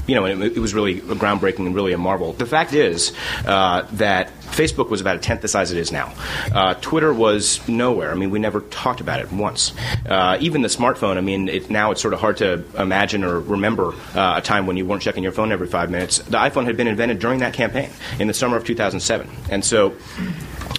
you 0.08 0.16
know, 0.16 0.26
and 0.26 0.42
it, 0.42 0.58
it 0.58 0.60
was 0.60 0.74
really 0.74 1.02
groundbreaking 1.02 1.66
and 1.66 1.76
really 1.76 1.94
a 1.94 1.98
marvel. 1.98 2.34
The 2.34 2.46
fact 2.46 2.74
is 2.74 3.14
uh, 3.46 3.84
that 3.94 4.32
Facebook 4.42 4.90
was 4.90 5.02
about 5.02 5.18
a 5.18 5.20
tenth 5.20 5.42
the 5.42 5.48
size 5.48 5.72
it 5.72 5.78
is 5.78 5.92
now. 5.92 6.14
Uh, 6.54 6.74
Twitter 6.76 7.14
was 7.14 7.66
nowhere. 7.68 8.12
I 8.12 8.16
mean, 8.16 8.32
we 8.32 8.40
never 8.40 8.62
talked 8.62 9.02
about 9.02 9.20
it 9.20 9.32
once. 9.32 9.74
Uh, 10.08 10.38
even 10.40 10.62
the 10.62 10.70
smartphone. 10.70 11.18
I 11.18 11.22
mean, 11.22 11.50
it, 11.50 11.70
now 11.70 11.92
it's 11.92 12.02
sort 12.02 12.14
of 12.14 12.22
hard 12.22 12.38
to 12.38 12.64
imagine 12.78 13.24
or 13.24 13.40
remember 13.40 13.94
uh, 14.16 14.36
a 14.38 14.42
time 14.42 14.66
when 14.66 14.78
you 14.78 14.86
weren't 14.86 15.02
checking 15.02 15.24
your 15.24 15.34
phone 15.34 15.52
every 15.52 15.68
five 15.68 15.92
minutes. 15.92 16.20
The 16.20 16.38
iPhone 16.38 16.66
had 16.66 16.78
been 16.78 16.88
invented 16.88 17.20
during 17.20 17.40
that 17.40 17.54
campaign 17.54 17.90
in 18.20 18.28
the 18.28 18.34
summer 18.34 18.58
of 18.58 18.66
2007, 18.66 19.30
and 19.50 19.64
so. 19.64 19.94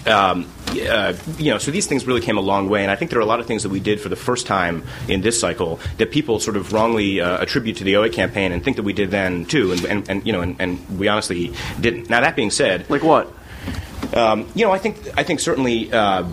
Um, 0.07 0.47
uh, 0.70 1.14
you 1.39 1.51
know, 1.51 1.59
so 1.59 1.70
these 1.70 1.86
things 1.86 2.07
really 2.07 2.20
came 2.20 2.36
a 2.36 2.43
long 2.43 2.68
way, 2.68 2.82
and 2.82 2.91
I 2.91 2.97
think 2.97 3.11
there 3.11 3.18
are 3.18 3.22
a 3.22 3.26
lot 3.26 3.41
of 3.41 3.47
things 3.47 3.62
that 3.62 3.70
we 3.70 3.80
did 3.80 4.01
for 4.01 4.09
the 4.09 4.16
first 4.16 4.47
time 4.47 4.84
in 5.09 5.20
this 5.22 5.41
cycle 5.41 5.80
that 5.97 6.11
people 6.11 6.41
sort 6.41 6.57
of 6.57 6.72
wrongly 6.72 7.20
uh, 7.20 7.43
attribute 7.43 7.76
to 7.78 7.84
the 7.84 7.95
08 7.97 8.12
campaign 8.12 8.53
and 8.53 8.62
think 8.62 8.76
that 8.76 8.82
we 8.82 8.93
did 8.93 9.11
then 9.11 9.45
too, 9.47 9.72
and, 9.72 9.84
and, 9.84 10.09
and 10.11 10.26
you 10.26 10.32
know, 10.32 10.41
and, 10.41 10.57
and 10.61 10.99
we 10.99 11.09
honestly 11.09 11.53
didn't. 11.80 12.11
Now 12.11 12.20
that 12.20 12.36
being 12.36 12.51
said, 12.51 12.89
Like 12.91 13.03
what? 13.03 13.32
um, 14.14 14.47
you 14.55 14.64
know, 14.64 14.72
I 14.72 14.78
think 14.78 14.97
I 15.16 15.22
think 15.22 15.41
certainly, 15.41 15.93
uh, 15.93 16.24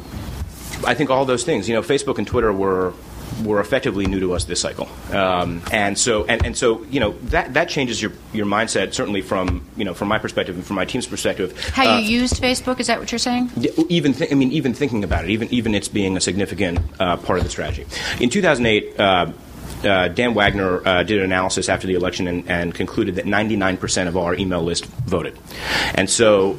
I 0.85 0.93
think 0.93 1.09
all 1.09 1.25
those 1.25 1.43
things. 1.43 1.67
You 1.67 1.75
know, 1.75 1.81
Facebook 1.81 2.17
and 2.17 2.27
Twitter 2.27 2.51
were 2.53 2.93
were 3.43 3.59
effectively 3.59 4.05
new 4.05 4.19
to 4.19 4.33
us 4.33 4.45
this 4.45 4.61
cycle, 4.61 4.87
um, 5.11 5.61
and 5.71 5.97
so 5.97 6.25
and, 6.25 6.45
and 6.45 6.57
so 6.57 6.83
you 6.85 6.99
know 6.99 7.11
that 7.25 7.53
that 7.53 7.69
changes 7.69 8.01
your 8.01 8.11
your 8.33 8.45
mindset 8.45 8.93
certainly 8.93 9.21
from 9.21 9.65
you 9.75 9.83
know 9.83 9.93
from 9.93 10.07
my 10.07 10.17
perspective 10.19 10.55
and 10.55 10.65
from 10.65 10.75
my 10.75 10.85
team's 10.85 11.07
perspective. 11.07 11.57
How 11.69 11.95
Uh, 11.95 11.97
you 11.99 12.19
used 12.21 12.41
Facebook, 12.41 12.79
is 12.79 12.87
that 12.87 12.99
what 12.99 13.11
you're 13.11 13.19
saying? 13.19 13.51
even 13.89 14.13
th- 14.13 14.31
I 14.31 14.35
mean, 14.35 14.51
even 14.51 14.73
thinking 14.73 15.03
about 15.03 15.25
it, 15.25 15.31
even 15.31 15.47
even 15.53 15.75
it's 15.75 15.87
being 15.87 16.15
a 16.17 16.21
significant 16.21 16.79
uh, 16.99 17.17
part 17.17 17.39
of 17.39 17.43
the 17.45 17.51
strategy. 17.51 17.85
In 18.19 18.29
2008. 18.29 18.99
Uh, 18.99 19.31
uh, 19.83 20.07
Dan 20.07 20.33
Wagner 20.33 20.81
uh, 20.87 21.03
did 21.03 21.19
an 21.19 21.25
analysis 21.25 21.69
after 21.69 21.85
the 21.85 21.93
election 21.93 22.27
and, 22.27 22.49
and 22.49 22.73
concluded 22.73 23.15
that 23.15 23.25
99% 23.25 24.07
of 24.07 24.17
our 24.17 24.33
email 24.33 24.63
list 24.63 24.85
voted. 24.85 25.37
And 25.93 26.09
so 26.09 26.57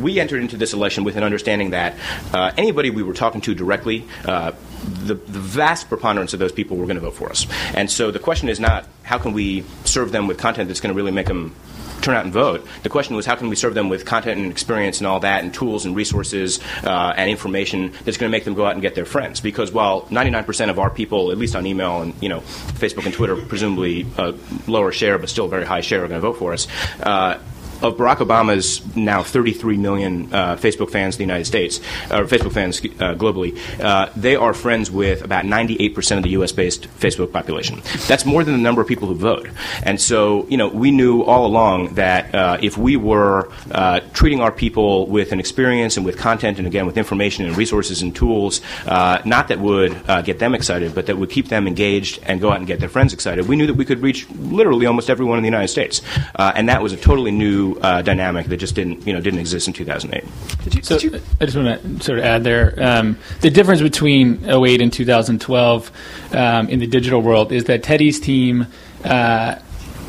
we 0.00 0.20
entered 0.20 0.42
into 0.42 0.58
this 0.58 0.74
election 0.74 1.04
with 1.04 1.16
an 1.16 1.22
understanding 1.22 1.70
that 1.70 1.94
uh, 2.34 2.52
anybody 2.58 2.90
we 2.90 3.02
were 3.02 3.14
talking 3.14 3.40
to 3.42 3.54
directly, 3.54 4.04
uh, 4.26 4.52
the, 4.86 5.14
the 5.14 5.38
vast 5.40 5.88
preponderance 5.88 6.32
of 6.32 6.40
those 6.40 6.52
people 6.52 6.76
were 6.76 6.86
going 6.86 6.96
to 6.96 7.02
vote 7.02 7.14
for 7.14 7.28
us. 7.28 7.46
And 7.74 7.90
so 7.90 8.10
the 8.10 8.18
question 8.18 8.48
is 8.48 8.60
not 8.60 8.86
how 9.02 9.18
can 9.18 9.32
we 9.32 9.64
serve 9.84 10.12
them 10.12 10.26
with 10.26 10.38
content 10.38 10.68
that's 10.68 10.80
going 10.80 10.94
to 10.94 10.96
really 10.96 11.12
make 11.12 11.26
them 11.26 11.54
turn 12.02 12.14
out 12.14 12.24
and 12.24 12.32
vote. 12.32 12.66
The 12.82 12.88
question 12.88 13.16
was 13.16 13.26
how 13.26 13.34
can 13.34 13.48
we 13.48 13.56
serve 13.56 13.74
them 13.74 13.88
with 13.88 14.04
content 14.04 14.40
and 14.40 14.50
experience 14.50 14.98
and 14.98 15.06
all 15.06 15.20
that, 15.20 15.42
and 15.42 15.52
tools 15.52 15.84
and 15.86 15.96
resources 15.96 16.60
uh, 16.84 17.14
and 17.16 17.28
information 17.28 17.92
that's 18.04 18.16
going 18.16 18.30
to 18.30 18.36
make 18.36 18.44
them 18.44 18.54
go 18.54 18.66
out 18.66 18.72
and 18.72 18.82
get 18.82 18.94
their 18.94 19.04
friends. 19.04 19.40
Because 19.40 19.72
while 19.72 20.02
99% 20.02 20.70
of 20.70 20.78
our 20.78 20.90
people, 20.90 21.32
at 21.32 21.38
least 21.38 21.56
on 21.56 21.66
email 21.66 22.02
and 22.02 22.14
you 22.22 22.28
know 22.28 22.40
Facebook 22.40 23.06
and 23.06 23.14
Twitter, 23.14 23.36
presumably 23.36 24.06
a 24.18 24.34
lower 24.66 24.92
share 24.92 25.18
but 25.18 25.28
still 25.28 25.46
a 25.46 25.48
very 25.48 25.64
high 25.64 25.80
share, 25.80 26.04
are 26.04 26.08
going 26.08 26.20
to 26.20 26.26
vote 26.26 26.38
for 26.38 26.52
us. 26.52 26.68
Uh, 27.02 27.38
of 27.82 27.96
Barack 27.96 28.16
Obama's 28.16 28.80
now 28.96 29.22
33 29.22 29.76
million 29.76 30.32
uh, 30.32 30.56
Facebook 30.56 30.90
fans 30.90 31.14
in 31.16 31.18
the 31.18 31.24
United 31.24 31.44
States, 31.44 31.78
or 32.10 32.24
Facebook 32.24 32.52
fans 32.52 32.78
uh, 32.78 33.14
globally, 33.14 33.58
uh, 33.80 34.10
they 34.16 34.36
are 34.36 34.54
friends 34.54 34.90
with 34.90 35.22
about 35.22 35.44
98% 35.44 36.16
of 36.16 36.22
the 36.22 36.30
U.S.-based 36.30 36.86
Facebook 36.98 37.32
population. 37.32 37.82
That's 38.08 38.24
more 38.24 38.44
than 38.44 38.54
the 38.54 38.60
number 38.60 38.80
of 38.80 38.88
people 38.88 39.08
who 39.08 39.14
vote. 39.14 39.48
And 39.82 40.00
so, 40.00 40.46
you 40.48 40.56
know, 40.56 40.68
we 40.68 40.90
knew 40.90 41.22
all 41.22 41.46
along 41.46 41.94
that 41.94 42.34
uh, 42.34 42.58
if 42.60 42.78
we 42.78 42.96
were 42.96 43.50
uh, 43.70 44.00
treating 44.12 44.40
our 44.40 44.52
people 44.52 45.06
with 45.06 45.32
an 45.32 45.40
experience 45.40 45.96
and 45.96 46.04
with 46.04 46.16
content, 46.18 46.58
and 46.58 46.66
again 46.66 46.86
with 46.86 46.96
information 46.96 47.44
and 47.46 47.56
resources 47.56 48.02
and 48.02 48.14
tools, 48.14 48.60
uh, 48.86 49.20
not 49.24 49.48
that 49.48 49.58
would 49.60 49.92
get 50.24 50.38
them 50.38 50.54
excited, 50.54 50.94
but 50.94 51.06
that 51.06 51.16
would 51.16 51.30
keep 51.30 51.48
them 51.48 51.66
engaged 51.66 52.20
and 52.24 52.40
go 52.40 52.50
out 52.50 52.58
and 52.58 52.66
get 52.66 52.80
their 52.80 52.88
friends 52.88 53.12
excited, 53.12 53.46
we 53.46 53.56
knew 53.56 53.66
that 53.66 53.74
we 53.74 53.84
could 53.84 54.00
reach 54.00 54.28
literally 54.30 54.86
almost 54.86 55.10
everyone 55.10 55.38
in 55.38 55.42
the 55.42 55.48
United 55.48 55.68
States, 55.68 56.00
and 56.36 56.68
that 56.68 56.82
was 56.82 56.92
a 56.92 56.96
totally 56.96 57.30
new 57.30 57.65
uh, 57.74 58.02
dynamic 58.02 58.46
that 58.46 58.58
just 58.58 58.74
didn't, 58.74 59.06
you 59.06 59.12
know, 59.12 59.20
didn't 59.20 59.40
exist 59.40 59.66
in 59.66 59.74
2008. 59.74 60.24
So 60.84 60.96
I 61.40 61.44
just 61.44 61.56
want 61.56 61.82
to 61.82 62.04
sort 62.04 62.18
of 62.18 62.24
add 62.24 62.44
there 62.44 62.74
um, 62.82 63.18
the 63.40 63.50
difference 63.50 63.82
between 63.82 64.48
08 64.48 64.80
and 64.80 64.92
2012 64.92 65.90
um, 66.32 66.68
in 66.68 66.78
the 66.78 66.86
digital 66.86 67.20
world 67.20 67.52
is 67.52 67.64
that 67.64 67.82
Teddy's 67.82 68.20
team 68.20 68.66
uh, 69.04 69.56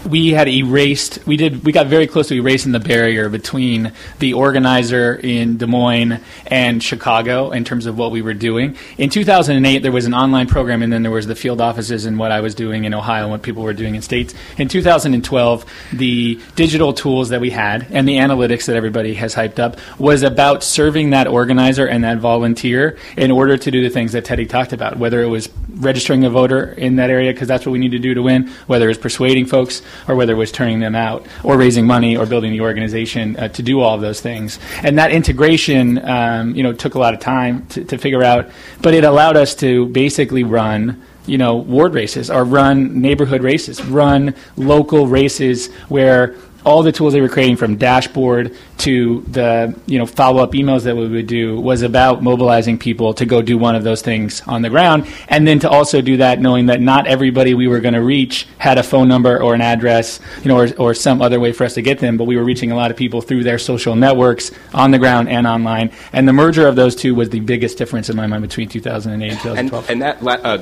we 0.08 0.30
had 0.32 0.48
erased. 0.48 1.20
We 1.26 1.38
did. 1.38 1.66
We 1.66 1.72
got 1.72 1.88
very 1.88 2.08
close 2.08 2.30
to 2.30 2.36
erasing 2.36 2.72
the 2.72 2.80
barrier 2.80 3.30
between 3.30 3.92
the 4.20 4.34
organizer 4.34 5.16
in 5.16 5.58
Des 5.58 5.68
Moines 5.68 6.22
and 6.48 6.82
Chicago 6.82 7.52
in 7.52 7.64
terms 7.66 7.86
of 7.86 7.98
what 7.98 8.12
we 8.12 8.22
were 8.22 8.34
doing. 8.34 8.78
In 8.98 9.10
2008, 9.10 9.80
there 9.80 9.92
was 9.92 10.06
an 10.06 10.14
online 10.14 10.48
program, 10.48 10.82
and 10.82 10.92
then 10.92 11.04
there 11.04 11.12
was 11.12 11.28
the 11.28 11.36
field 11.36 11.62
offices 11.62 12.06
and 12.06 12.18
what 12.18 12.32
I 12.32 12.42
was 12.42 12.56
doing 12.56 12.86
in 12.86 12.94
Ohio 12.94 13.24
and 13.24 13.32
what 13.32 13.42
people 13.42 13.64
were 13.64 13.74
doing 13.74 13.96
in 13.96 14.02
states. 14.02 14.34
In 14.58 14.68
2012, 14.68 15.66
the 15.94 16.40
digital 16.56 16.94
tools 16.94 17.30
that 17.30 17.42
we 17.42 17.50
had 17.50 17.88
and 17.92 18.08
the 18.08 18.18
analytics 18.18 18.66
that 18.66 18.76
everybody 18.76 19.14
has 19.16 19.36
hyped 19.36 19.60
up 19.60 19.78
was 20.00 20.24
about 20.24 20.64
serving 20.64 21.10
that 21.10 21.28
organizer 21.28 21.86
and 21.86 22.04
that 22.04 22.20
volunteer 22.20 22.98
in 23.18 23.32
order 23.32 23.58
to 23.58 23.72
do 23.72 23.82
the 23.82 23.90
things 23.90 24.14
that 24.14 24.26
Teddy 24.26 24.46
talked 24.46 24.74
about, 24.74 24.98
whether 24.98 25.22
it 25.22 25.28
was 25.28 25.50
registering 25.70 26.24
a 26.24 26.30
voter 26.30 26.72
in 26.72 26.96
that 26.96 27.10
area 27.10 27.32
because 27.32 27.48
that's 27.48 27.66
what 27.66 27.72
we 27.72 27.80
need 27.80 27.92
to 27.92 28.00
do 28.00 28.14
to 28.14 28.22
win, 28.22 28.48
whether 28.68 28.86
it 28.86 28.90
was 28.90 28.98
persuading 28.98 29.46
folks 29.46 29.82
or 30.08 30.16
whether 30.16 30.34
it 30.34 30.38
was 30.38 30.52
turning 30.52 30.80
them 30.80 30.96
out 30.96 31.26
or 31.44 31.58
raising 31.58 31.86
money 31.86 32.18
or 32.18 32.26
building 32.26 32.52
the 32.52 32.62
organization 32.62 33.38
uh, 33.38 33.48
to 33.50 33.64
do 33.64 33.82
all 33.82 33.96
of 33.96 34.02
those 34.02 34.22
things. 34.22 34.60
And 34.84 34.98
that 34.98 35.12
integration, 35.12 36.04
um, 36.08 36.56
you 36.56 36.64
know, 36.64 36.74
took 36.74 36.96
a 36.96 37.00
lot 37.00 37.14
of 37.14 37.20
time 37.20 37.66
to, 37.68 37.84
to 37.86 37.98
figure 37.98 38.24
out, 38.24 38.50
but 38.82 38.94
it 38.94 39.04
allowed 39.04 39.38
us 39.38 39.56
to 39.56 39.88
basically 39.88 40.44
run 40.44 41.04
you 41.26 41.38
know, 41.38 41.58
ward 41.58 41.94
races 41.94 42.32
or 42.32 42.46
run 42.46 43.02
neighborhood 43.02 43.44
races, 43.44 43.84
run 43.84 44.34
local 44.56 45.08
races 45.08 45.68
where 45.90 46.36
all 46.68 46.84
the 46.84 46.92
tools 46.92 47.14
they 47.14 47.22
were 47.22 47.30
creating 47.30 47.56
from 47.56 47.78
dashboard 47.78 48.54
to 48.78 49.22
the 49.22 49.74
you 49.86 49.98
know 49.98 50.06
follow 50.06 50.44
up 50.44 50.52
emails 50.52 50.84
that 50.84 50.98
we 50.98 51.08
would 51.08 51.26
do 51.26 51.58
was 51.60 51.82
about 51.82 52.22
mobilizing 52.22 52.78
people 52.78 53.14
to 53.14 53.26
go 53.26 53.42
do 53.42 53.58
one 53.58 53.74
of 53.74 53.86
those 53.86 54.02
things 54.02 54.42
on 54.42 54.62
the 54.62 54.70
ground, 54.70 55.08
and 55.30 55.48
then 55.48 55.60
to 55.60 55.70
also 55.70 56.02
do 56.02 56.18
that 56.18 56.42
knowing 56.42 56.66
that 56.66 56.82
not 56.82 57.08
everybody 57.08 57.54
we 57.54 57.70
were 57.70 57.80
going 57.80 57.94
to 57.94 58.04
reach 58.04 58.48
had 58.58 58.78
a 58.78 58.84
phone 58.84 59.08
number 59.08 59.42
or 59.42 59.56
an 59.56 59.62
address, 59.62 60.20
you 60.44 60.50
know, 60.50 60.60
or, 60.60 60.68
or 60.78 60.94
some 60.94 61.22
other 61.22 61.40
way 61.40 61.54
for 61.54 61.64
us 61.64 61.74
to 61.76 61.82
get 61.82 62.00
them, 62.00 62.18
but 62.18 62.26
we 62.26 62.36
were 62.36 62.44
reaching 62.44 62.74
a 62.74 62.76
lot 62.76 62.92
of 62.92 62.98
people 62.98 63.22
through 63.22 63.44
their 63.44 63.58
social 63.58 63.96
networks 63.96 64.52
on 64.74 64.92
the 64.92 65.00
ground 65.00 65.30
and 65.30 65.48
online, 65.48 65.90
and 66.12 66.28
the 66.28 66.34
merger 66.34 66.68
of 66.68 66.76
those 66.76 66.98
two 66.98 67.16
was 67.16 67.30
the 67.30 67.40
biggest 67.40 67.78
difference 67.78 68.10
in 68.10 68.18
my 68.18 68.28
mind 68.28 68.42
between 68.42 68.68
2008 68.68 69.32
and 69.32 69.40
2012. 69.40 69.90
And, 69.90 70.04
and 70.04 70.20
that, 70.22 70.46
uh, 70.46 70.58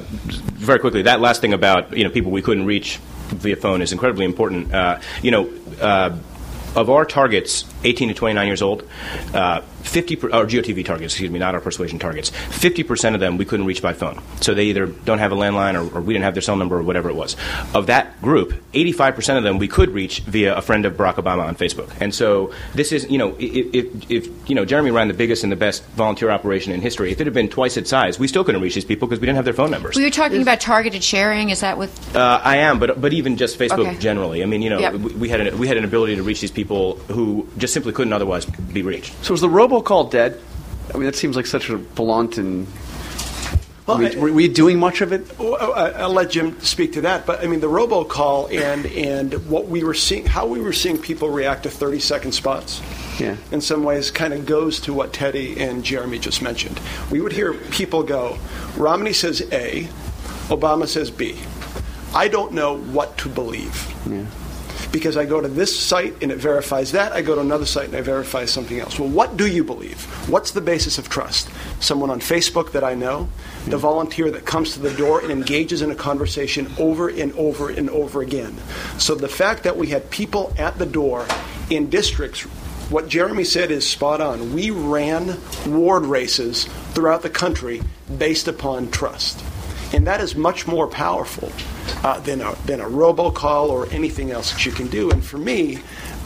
very 0.53 0.77
quickly, 0.77 1.01
that 1.01 1.19
last 1.19 1.41
thing 1.41 1.53
about 1.53 1.97
you 1.97 2.03
know 2.03 2.11
people 2.11 2.31
we 2.31 2.43
couldn't 2.43 2.67
reach 2.67 2.99
via 3.28 3.55
phone 3.55 3.82
is 3.82 3.91
incredibly 3.91 4.26
important. 4.26 4.73
Uh, 4.73 4.99
you 5.21 5.32
know, 5.32 5.51
uh, 5.82 6.17
of 6.76 6.89
our 6.89 7.05
targets, 7.05 7.63
18 7.86 8.09
to 8.09 8.13
29 8.13 8.47
years 8.47 8.61
old, 8.61 8.83
uh, 9.33 9.61
50 9.83 10.15
per, 10.15 10.27
or 10.29 10.45
GOTV 10.45 10.83
targets, 10.83 11.13
excuse 11.13 11.29
me, 11.29 11.39
not 11.39 11.53
our 11.53 11.61
persuasion 11.61 11.99
targets. 11.99 12.31
50% 12.31 13.13
of 13.13 13.19
them 13.19 13.38
we 13.38 13.45
couldn't 13.45 13.65
reach 13.65 13.81
by 13.81 13.93
phone. 13.93 14.21
So 14.41 14.53
they 14.53 14.65
either 14.65 14.88
don't 14.88 15.19
have 15.19 15.31
a 15.31 15.36
landline 15.36 15.75
or, 15.75 15.95
or, 15.97 16.01
we 16.01 16.13
didn't 16.13 16.23
have 16.25 16.33
their 16.33 16.41
cell 16.41 16.55
number 16.55 16.77
or 16.77 16.83
whatever 16.83 17.09
it 17.09 17.15
was. 17.15 17.36
Of 17.73 17.88
that 17.88 18.21
group, 18.21 18.53
85% 18.73 19.38
of 19.38 19.43
them 19.43 19.57
we 19.59 19.67
could 19.67 19.89
reach 19.91 20.21
via 20.21 20.55
a 20.55 20.61
friend 20.61 20.86
of 20.86 20.93
Barack 20.93 21.15
Obama 21.15 21.45
on 21.45 21.55
Facebook. 21.55 21.91
And 22.01 22.13
so 22.13 22.51
this 22.73 22.91
is, 22.91 23.09
you 23.09 23.17
know, 23.17 23.36
if, 23.39 23.73
if, 23.73 24.11
if 24.11 24.49
you 24.49 24.55
know 24.55 24.65
Jeremy 24.65 24.91
ran 24.91 25.07
the 25.07 25.13
biggest 25.13 25.43
and 25.43 25.51
the 25.51 25.55
best 25.55 25.83
volunteer 25.95 26.31
operation 26.31 26.73
in 26.73 26.81
history, 26.81 27.11
if 27.11 27.21
it 27.21 27.27
had 27.27 27.33
been 27.33 27.49
twice 27.49 27.77
its 27.77 27.89
size, 27.89 28.17
we 28.19 28.27
still 28.27 28.43
couldn't 28.43 28.61
reach 28.61 28.73
these 28.75 28.86
people 28.86 29.07
because 29.07 29.19
we 29.19 29.27
didn't 29.27 29.36
have 29.38 29.45
their 29.45 29.53
phone 29.53 29.69
numbers. 29.71 29.95
Were 29.95 30.01
you 30.01 30.11
talking 30.11 30.41
about 30.41 30.59
targeted 30.59 31.03
sharing? 31.03 31.49
Is 31.51 31.59
that 31.61 31.77
what? 31.77 31.89
Uh, 32.15 32.41
I 32.43 32.57
am, 32.57 32.79
but 32.79 32.99
but 32.99 33.13
even 33.13 33.38
just 33.38 33.59
Facebook 33.59 33.86
Okay. 33.86 33.97
generally. 33.99 34.41
I 34.41 34.45
mean, 34.47 34.61
you 34.61 34.69
know, 34.69 34.79
Yep. 34.79 34.93
we, 34.95 35.13
we 35.13 35.29
had 35.29 35.41
an, 35.41 35.57
we 35.59 35.67
had 35.67 35.77
an 35.77 35.83
ability 35.86 36.15
to 36.15 36.23
reach 36.23 36.41
these 36.41 36.51
people 36.51 36.95
who 37.11 37.47
just 37.57 37.74
simply 37.76 37.91
couldn't 37.91 38.13
otherwise 38.13 38.45
be 38.45 38.82
reached. 38.84 39.13
So 39.21 39.34
is 39.34 39.41
the 39.41 39.49
robocall 39.49 40.09
dead? 40.09 40.39
I 40.93 40.97
mean, 40.97 41.07
that 41.07 41.15
seems 41.15 41.36
like 41.36 41.45
such 41.45 41.69
a 41.69 41.78
blunt 41.78 42.38
and. 42.38 42.67
Well, 43.86 43.97
I 43.97 44.11
I- 44.11 44.15
were, 44.15 44.32
were 44.32 44.39
you 44.39 44.47
doing 44.47 44.80
much 44.80 45.01
of 45.01 45.11
it? 45.11 45.28
Oh, 45.38 45.57
oh, 45.59 45.71
I- 45.73 45.89
I'll 46.01 46.13
let 46.13 46.32
Jim 46.32 46.57
speak 46.61 46.93
to 46.93 47.01
that, 47.01 47.26
but 47.26 47.43
I 47.43 47.47
mean 47.47 47.59
the 47.59 47.67
robocall 47.67 48.49
and 48.49 48.86
and 48.86 49.34
what 49.49 49.67
we 49.67 49.84
were 49.84 49.93
seeing, 49.93 50.26
how 50.26 50.47
we 50.47 50.61
were 50.61 50.71
seeing 50.71 50.97
people 50.97 51.30
react 51.30 51.63
to 51.63 51.69
30 51.69 51.99
second 51.99 52.32
spots. 52.32 52.82
Yeah. 53.19 53.36
In 53.51 53.59
some 53.59 53.84
ways, 53.84 54.09
kind 54.09 54.34
of 54.34 54.45
goes 54.45 54.80
to 54.82 54.93
what 54.93 55.11
Teddy 55.11 55.59
and 55.61 55.84
Jeremy 55.84 56.17
just 56.17 56.41
mentioned. 56.41 56.80
We 57.11 57.19
would 57.19 57.34
hear 57.34 57.53
people 57.53 58.03
go, 58.03 58.38
Romney 58.78 59.13
says 59.13 59.41
A, 59.51 59.89
Obama 60.47 60.88
says 60.88 61.11
B. 61.11 61.36
I 62.13 62.30
don't 62.30 62.53
know 62.53 62.78
what 62.78 63.17
to 63.19 63.30
believe. 63.30 63.76
Because 64.95 65.17
I 65.17 65.25
go 65.25 65.41
to 65.41 65.49
this 65.49 65.77
site 65.77 66.23
and 66.23 66.31
it 66.31 66.37
verifies 66.37 66.93
that, 66.93 67.11
I 67.11 67.21
go 67.21 67.35
to 67.35 67.41
another 67.41 67.65
site 67.65 67.87
and 67.87 67.97
I 67.97 68.01
verify 68.01 68.45
something 68.45 68.79
else. 68.79 68.97
Well, 68.97 69.09
what 69.09 69.35
do 69.35 69.45
you 69.45 69.61
believe? 69.61 70.05
What's 70.29 70.51
the 70.51 70.61
basis 70.61 70.97
of 70.97 71.09
trust? 71.09 71.49
Someone 71.81 72.09
on 72.09 72.21
Facebook 72.21 72.71
that 72.71 72.85
I 72.85 72.93
know, 72.93 73.27
the 73.65 73.77
volunteer 73.77 74.31
that 74.31 74.45
comes 74.45 74.71
to 74.75 74.79
the 74.79 74.93
door 74.93 75.19
and 75.19 75.31
engages 75.31 75.81
in 75.81 75.91
a 75.91 75.95
conversation 75.95 76.71
over 76.79 77.09
and 77.09 77.33
over 77.33 77.69
and 77.69 77.89
over 77.89 78.21
again. 78.21 78.55
So 78.97 79.15
the 79.15 79.27
fact 79.27 79.63
that 79.63 79.75
we 79.75 79.87
had 79.87 80.09
people 80.11 80.53
at 80.57 80.77
the 80.77 80.85
door 80.85 81.27
in 81.69 81.89
districts 81.89 82.47
what 82.89 83.09
Jeremy 83.09 83.43
said 83.43 83.71
is 83.71 83.85
spot 83.85 84.21
on. 84.21 84.53
We 84.53 84.69
ran 84.69 85.37
ward 85.67 86.05
races 86.05 86.69
throughout 86.93 87.21
the 87.21 87.29
country 87.29 87.81
based 88.17 88.47
upon 88.47 88.91
trust. 88.91 89.43
And 89.93 90.07
that 90.07 90.21
is 90.21 90.36
much 90.36 90.67
more 90.67 90.88
powerful 90.88 91.51
uh, 92.03 92.19
than, 92.21 92.41
a, 92.41 92.55
than 92.65 92.81
a 92.81 92.86
robocall 92.86 93.69
or 93.69 93.88
anything 93.91 94.31
else 94.31 94.51
that 94.51 94.65
you 94.65 94.71
can 94.71 94.88
do. 94.88 95.11
And 95.11 95.23
for 95.23 95.38
me, 95.38 95.79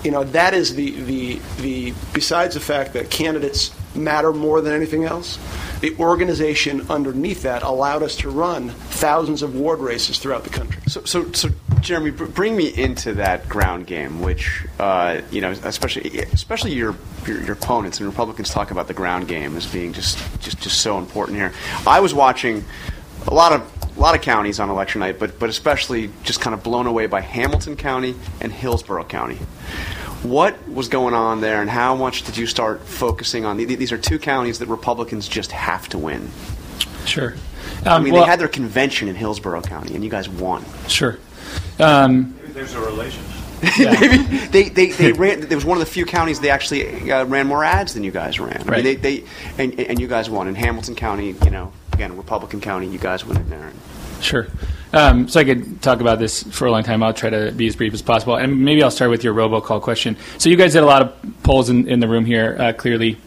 you 0.04 0.12
know, 0.12 0.24
that 0.24 0.54
is 0.54 0.76
the, 0.76 0.92
the, 1.02 1.42
the 1.62 1.94
besides 2.14 2.54
the 2.54 2.62
fact 2.62 2.94
that 2.94 3.10
candidates 3.10 3.72
matter 3.96 4.32
more 4.32 4.62
than 4.62 4.74
anything 4.74 5.04
else, 5.04 5.38
the 5.82 5.96
organization 5.98 6.86
underneath 6.90 7.42
that 7.44 7.64
allowed 7.64 8.04
us 8.04 8.16
to 8.18 8.30
run 8.30 8.70
thousands 8.70 9.42
of 9.42 9.56
ward 9.56 9.80
races 9.80 10.20
throughout 10.20 10.44
the 10.44 10.50
country. 10.50 10.82
So, 10.88 11.04
so, 11.04 11.32
so 11.32 11.50
Jeremy, 11.82 12.12
bring 12.12 12.56
me 12.56 12.68
into 12.68 13.14
that 13.14 13.48
ground 13.50 13.88
game, 13.88 14.22
which 14.22 14.66
uh, 14.80 15.22
you 15.32 15.42
know, 15.42 15.52
especially 15.52 16.20
especially 16.20 16.74
your, 16.74 16.96
your 17.26 17.42
your 17.42 17.54
opponents 17.54 18.00
and 18.00 18.08
Republicans 18.08 18.50
talk 18.50 18.72
about 18.72 18.88
the 18.88 18.94
ground 18.94 19.28
game 19.28 19.56
as 19.56 19.66
being 19.66 19.94
just 19.94 20.18
just 20.42 20.60
just 20.60 20.82
so 20.82 20.98
important 20.98 21.38
here. 21.38 21.54
I 21.88 22.00
was 22.00 22.14
watching 22.14 22.66
a 23.28 23.34
lot 23.34 23.52
of 23.54 23.62
a 23.98 24.00
lot 24.00 24.16
of 24.16 24.22
counties 24.22 24.60
on 24.60 24.70
election 24.70 25.00
night, 25.00 25.20
but 25.20 25.40
but 25.40 25.50
especially 25.50 26.10
just 26.24 26.40
kind 26.42 26.54
of 26.54 26.64
blown 26.64 26.88
away 26.88 27.06
by 27.08 27.22
Hamilton 27.22 27.76
County 27.76 28.16
and 28.42 28.52
Hillsborough 28.52 29.04
County. 29.06 29.38
What 30.24 30.68
was 30.70 30.90
going 30.90 31.14
on 31.14 31.40
there, 31.42 31.62
and 31.62 31.70
how 31.70 31.96
much 31.96 32.24
did 32.24 32.36
you 32.38 32.46
start 32.46 32.82
focusing 32.82 33.46
on? 33.46 33.58
th- 33.58 33.80
These 33.80 33.92
are 33.94 33.98
two 33.98 34.20
counties 34.20 34.60
that 34.60 34.68
Republicans 34.68 35.28
just 35.30 35.52
have 35.54 35.88
to 35.90 35.98
win. 35.98 36.30
Sure. 37.06 37.36
I 37.86 37.90
Um, 37.92 38.04
mean, 38.04 38.14
well- 38.14 38.24
they 38.24 38.30
had 38.30 38.40
their 38.40 38.50
convention 38.50 39.08
in 39.08 39.16
Hillsborough 39.16 39.62
County, 39.62 39.96
and 39.96 40.04
you 40.04 40.10
guys 40.10 40.28
won. 40.28 40.66
Sure. 40.90 41.18
Um, 41.80 42.36
There's 42.48 42.74
a 42.74 42.80
relation. 42.82 43.24
Maybe 43.80 44.18
they, 44.48 44.70
they, 44.70 44.88
they 44.92 45.12
ran. 45.14 45.42
There 45.42 45.58
was 45.58 45.66
one 45.66 45.78
of 45.78 45.86
the 45.86 45.92
few 45.92 46.06
counties 46.06 46.40
they 46.40 46.50
actually 46.50 47.12
uh, 47.12 47.26
ran 47.26 47.48
more 47.48 47.64
ads 47.64 47.94
than 47.94 48.04
you 48.04 48.12
guys 48.12 48.40
ran. 48.40 48.62
I 48.62 48.64
Right. 48.64 48.84
mean, 48.84 48.84
they, 48.84 48.96
they 48.96 49.24
and, 49.58 49.80
and 49.80 50.00
you 50.00 50.08
guys 50.08 50.30
won 50.30 50.48
in 50.48 50.56
Hamilton 50.56 50.96
County. 50.96 51.36
You 51.44 51.50
know, 51.52 51.72
again, 52.00 52.16
Republican 52.16 52.62
County. 52.62 52.88
You 52.88 52.98
guys 52.98 53.26
went 53.26 53.40
in 53.40 53.50
there. 53.50 53.74
Sure. 54.22 54.48
Um, 54.94 55.28
so 55.28 55.40
I 55.42 55.44
could 55.44 55.82
talk 55.82 56.00
about 56.00 56.18
this 56.18 56.44
for 56.44 56.66
a 56.66 56.72
long 56.72 56.84
time. 56.84 57.04
I'll 57.04 57.14
try 57.14 57.30
to 57.30 57.52
be 57.52 57.68
as 57.68 57.76
brief 57.76 57.94
as 57.94 58.02
possible. 58.02 58.36
And 58.36 58.64
maybe 58.64 58.82
I'll 58.82 58.92
start 58.92 59.12
with 59.12 59.24
your 59.24 59.34
robocall 59.34 59.82
question. 59.82 60.16
So 60.38 60.50
you 60.50 60.56
guys 60.56 60.74
did 60.74 60.84
a 60.84 60.86
lot 60.86 61.02
of 61.02 61.44
polls 61.44 61.70
in, 61.70 61.90
in 61.90 62.00
the 62.00 62.08
room 62.08 62.24
here, 62.24 62.56
uh, 62.58 62.74
clearly. 62.74 63.18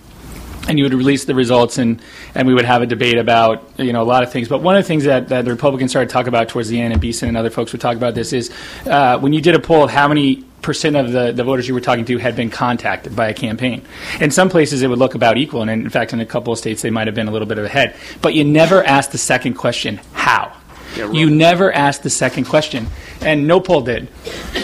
And 0.69 0.79
you 0.79 0.85
would 0.85 0.95
release 0.95 1.25
the 1.25 1.35
results, 1.35 1.77
and, 1.79 2.01
and 2.37 2.47
we 2.47 2.55
would 2.55 2.65
have 2.65 2.83
a 2.83 2.87
debate 2.87 3.19
about 3.19 3.69
you 3.79 3.93
know 3.93 4.01
a 4.01 4.05
lot 4.05 4.23
of 4.23 4.31
things. 4.31 4.49
But 4.49 4.63
one 4.63 4.77
of 4.77 4.85
the 4.85 4.87
things 4.87 5.03
that, 5.05 5.29
that 5.29 5.45
the 5.45 5.51
Republicans 5.51 5.91
started 5.91 6.09
to 6.09 6.13
talk 6.13 6.29
about 6.29 6.49
towards 6.49 6.69
the 6.69 6.81
end, 6.81 6.93
and 6.93 7.03
Beeson 7.03 7.27
and 7.27 7.37
other 7.37 7.51
folks 7.51 7.73
would 7.73 7.81
talk 7.81 7.97
about 7.97 8.15
this, 8.15 8.33
is 8.33 8.53
uh, 8.87 9.19
when 9.19 9.33
you 9.33 9.41
did 9.41 9.57
a 9.57 9.59
poll 9.59 9.83
of 9.83 9.91
how 9.91 10.07
many 10.07 10.45
percent 10.63 10.97
of 10.97 11.13
the, 11.13 11.33
the 11.33 11.45
voters 11.45 11.69
you 11.69 11.75
were 11.75 11.81
talking 11.81 12.05
to 12.07 12.19
had 12.19 12.37
been 12.37 12.51
contacted 12.51 13.15
by 13.15 13.29
a 13.29 13.35
campaign. 13.35 13.83
In 14.21 14.31
some 14.31 14.49
places, 14.49 14.83
it 14.83 14.89
would 14.89 14.99
look 14.99 15.15
about 15.15 15.37
equal, 15.37 15.63
and 15.63 15.71
in 15.71 15.91
fact, 15.91 16.13
in 16.13 16.21
a 16.21 16.27
couple 16.27 16.53
of 16.53 16.59
states, 16.59 16.83
they 16.83 16.91
might 16.91 17.09
have 17.09 17.15
been 17.15 17.29
a 17.29 17.33
little 17.33 17.49
bit 17.49 17.59
ahead. 17.59 17.97
But 18.21 18.35
you 18.35 18.45
never 18.45 18.83
asked 18.83 19.13
the 19.13 19.19
second 19.19 19.55
question, 19.55 20.01
how? 20.13 20.57
You 20.97 21.31
never 21.31 21.73
asked 21.73 22.03
the 22.03 22.11
second 22.11 22.45
question, 22.45 22.87
and 23.21 23.47
no 23.47 23.61
poll 23.61 23.83
did. 23.83 24.09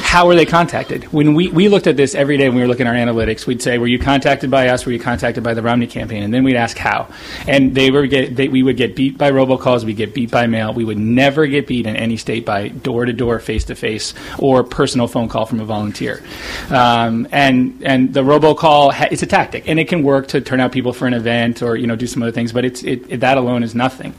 How 0.00 0.26
were 0.26 0.34
they 0.34 0.46
contacted? 0.46 1.04
When 1.12 1.34
we, 1.34 1.48
we 1.48 1.68
looked 1.68 1.86
at 1.86 1.96
this 1.96 2.14
every 2.14 2.36
day 2.36 2.48
when 2.48 2.56
we 2.56 2.62
were 2.62 2.68
looking 2.68 2.86
at 2.86 2.96
our 2.96 3.06
analytics, 3.06 3.46
we'd 3.46 3.62
say, 3.62 3.78
"Were 3.78 3.86
you 3.86 3.98
contacted 3.98 4.50
by 4.50 4.68
us? 4.68 4.86
Were 4.86 4.92
you 4.92 4.98
contacted 4.98 5.44
by 5.44 5.54
the 5.54 5.62
Romney 5.62 5.86
campaign?" 5.86 6.22
And 6.22 6.32
then 6.32 6.44
we'd 6.44 6.56
ask 6.56 6.76
how, 6.76 7.08
and 7.46 7.74
they 7.74 7.90
were 7.90 8.06
get 8.06 8.36
they, 8.36 8.48
we 8.48 8.62
would 8.62 8.76
get 8.76 8.96
beat 8.96 9.18
by 9.18 9.30
robocalls, 9.30 9.84
we'd 9.84 9.96
get 9.96 10.14
beat 10.14 10.30
by 10.30 10.46
mail. 10.46 10.72
We 10.72 10.84
would 10.84 10.98
never 10.98 11.46
get 11.46 11.66
beat 11.66 11.86
in 11.86 11.96
any 11.96 12.16
state 12.16 12.44
by 12.44 12.68
door 12.68 13.04
to 13.04 13.12
door, 13.12 13.38
face 13.38 13.64
to 13.64 13.74
face, 13.74 14.14
or 14.38 14.64
personal 14.64 15.08
phone 15.08 15.28
call 15.28 15.46
from 15.46 15.60
a 15.60 15.64
volunteer. 15.64 16.22
Um, 16.70 17.28
and 17.32 17.82
and 17.84 18.12
the 18.14 18.22
robocall 18.22 18.92
ha- 18.92 19.08
it's 19.10 19.22
a 19.22 19.26
tactic, 19.26 19.68
and 19.68 19.78
it 19.78 19.88
can 19.88 20.02
work 20.02 20.28
to 20.28 20.40
turn 20.40 20.60
out 20.60 20.72
people 20.72 20.92
for 20.92 21.06
an 21.06 21.14
event 21.14 21.62
or 21.62 21.76
you 21.76 21.86
know 21.86 21.96
do 21.96 22.06
some 22.06 22.22
other 22.22 22.32
things, 22.32 22.52
but 22.52 22.64
it's 22.64 22.82
it, 22.82 23.10
it, 23.10 23.20
that 23.20 23.38
alone 23.38 23.62
is 23.62 23.74
nothing. 23.74 24.14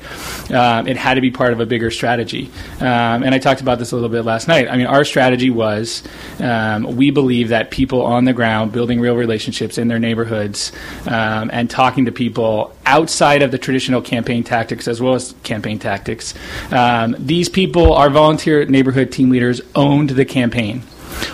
Um, 0.52 0.88
it 0.88 0.98
had 0.98 1.16
to 1.16 1.22
be 1.22 1.32
part 1.32 1.54
of 1.54 1.60
a 1.60 1.66
bigger 1.66 1.92
strategy. 2.00 2.50
Um, 2.80 3.24
and 3.24 3.36
I 3.36 3.40
talked 3.40 3.60
about 3.60 3.78
this 3.78 3.92
a 3.92 3.96
little 3.96 4.10
bit 4.10 4.24
last 4.24 4.48
night. 4.48 4.70
I 4.70 4.78
mean, 4.78 4.88
our 4.88 5.04
strategy 5.04 5.50
was 5.50 6.02
um, 6.40 6.96
we 6.96 7.12
believe 7.12 7.50
that 7.50 7.72
people 7.72 8.02
on 8.04 8.24
the 8.24 8.32
ground 8.32 8.72
building 8.72 9.02
real 9.02 9.18
relationships 9.18 9.78
in 9.78 9.90
their 9.90 10.00
neighborhoods 10.00 10.72
um, 11.08 11.50
and 11.52 11.70
talking 11.70 12.06
to 12.06 12.14
people 12.14 12.74
outside 12.86 13.42
of 13.42 13.52
the 13.52 13.58
traditional 13.58 14.02
campaign 14.02 14.46
tactics 14.46 14.88
as 14.88 15.02
well 15.02 15.14
as 15.14 15.36
campaign 15.44 15.78
tactics. 15.78 16.34
Um, 16.72 17.18
these 17.20 17.50
people, 17.50 17.94
our 17.94 18.10
volunteer 18.10 18.66
neighborhood 18.66 19.12
team 19.12 19.30
leaders, 19.30 19.60
owned 19.76 20.12
the 20.12 20.26
campaign. 20.26 20.80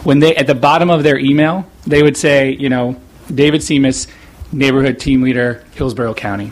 When 0.04 0.18
they 0.18 0.36
at 0.36 0.48
the 0.48 0.56
bottom 0.56 0.90
of 0.90 1.04
their 1.04 1.20
email, 1.20 1.70
they 1.86 2.02
would 2.02 2.18
say, 2.18 2.50
you 2.50 2.70
know, 2.70 3.00
David 3.34 3.62
Simas, 3.62 4.08
neighborhood 4.52 5.00
team 5.00 5.22
leader, 5.22 5.64
Hillsborough 5.76 6.16
County 6.16 6.52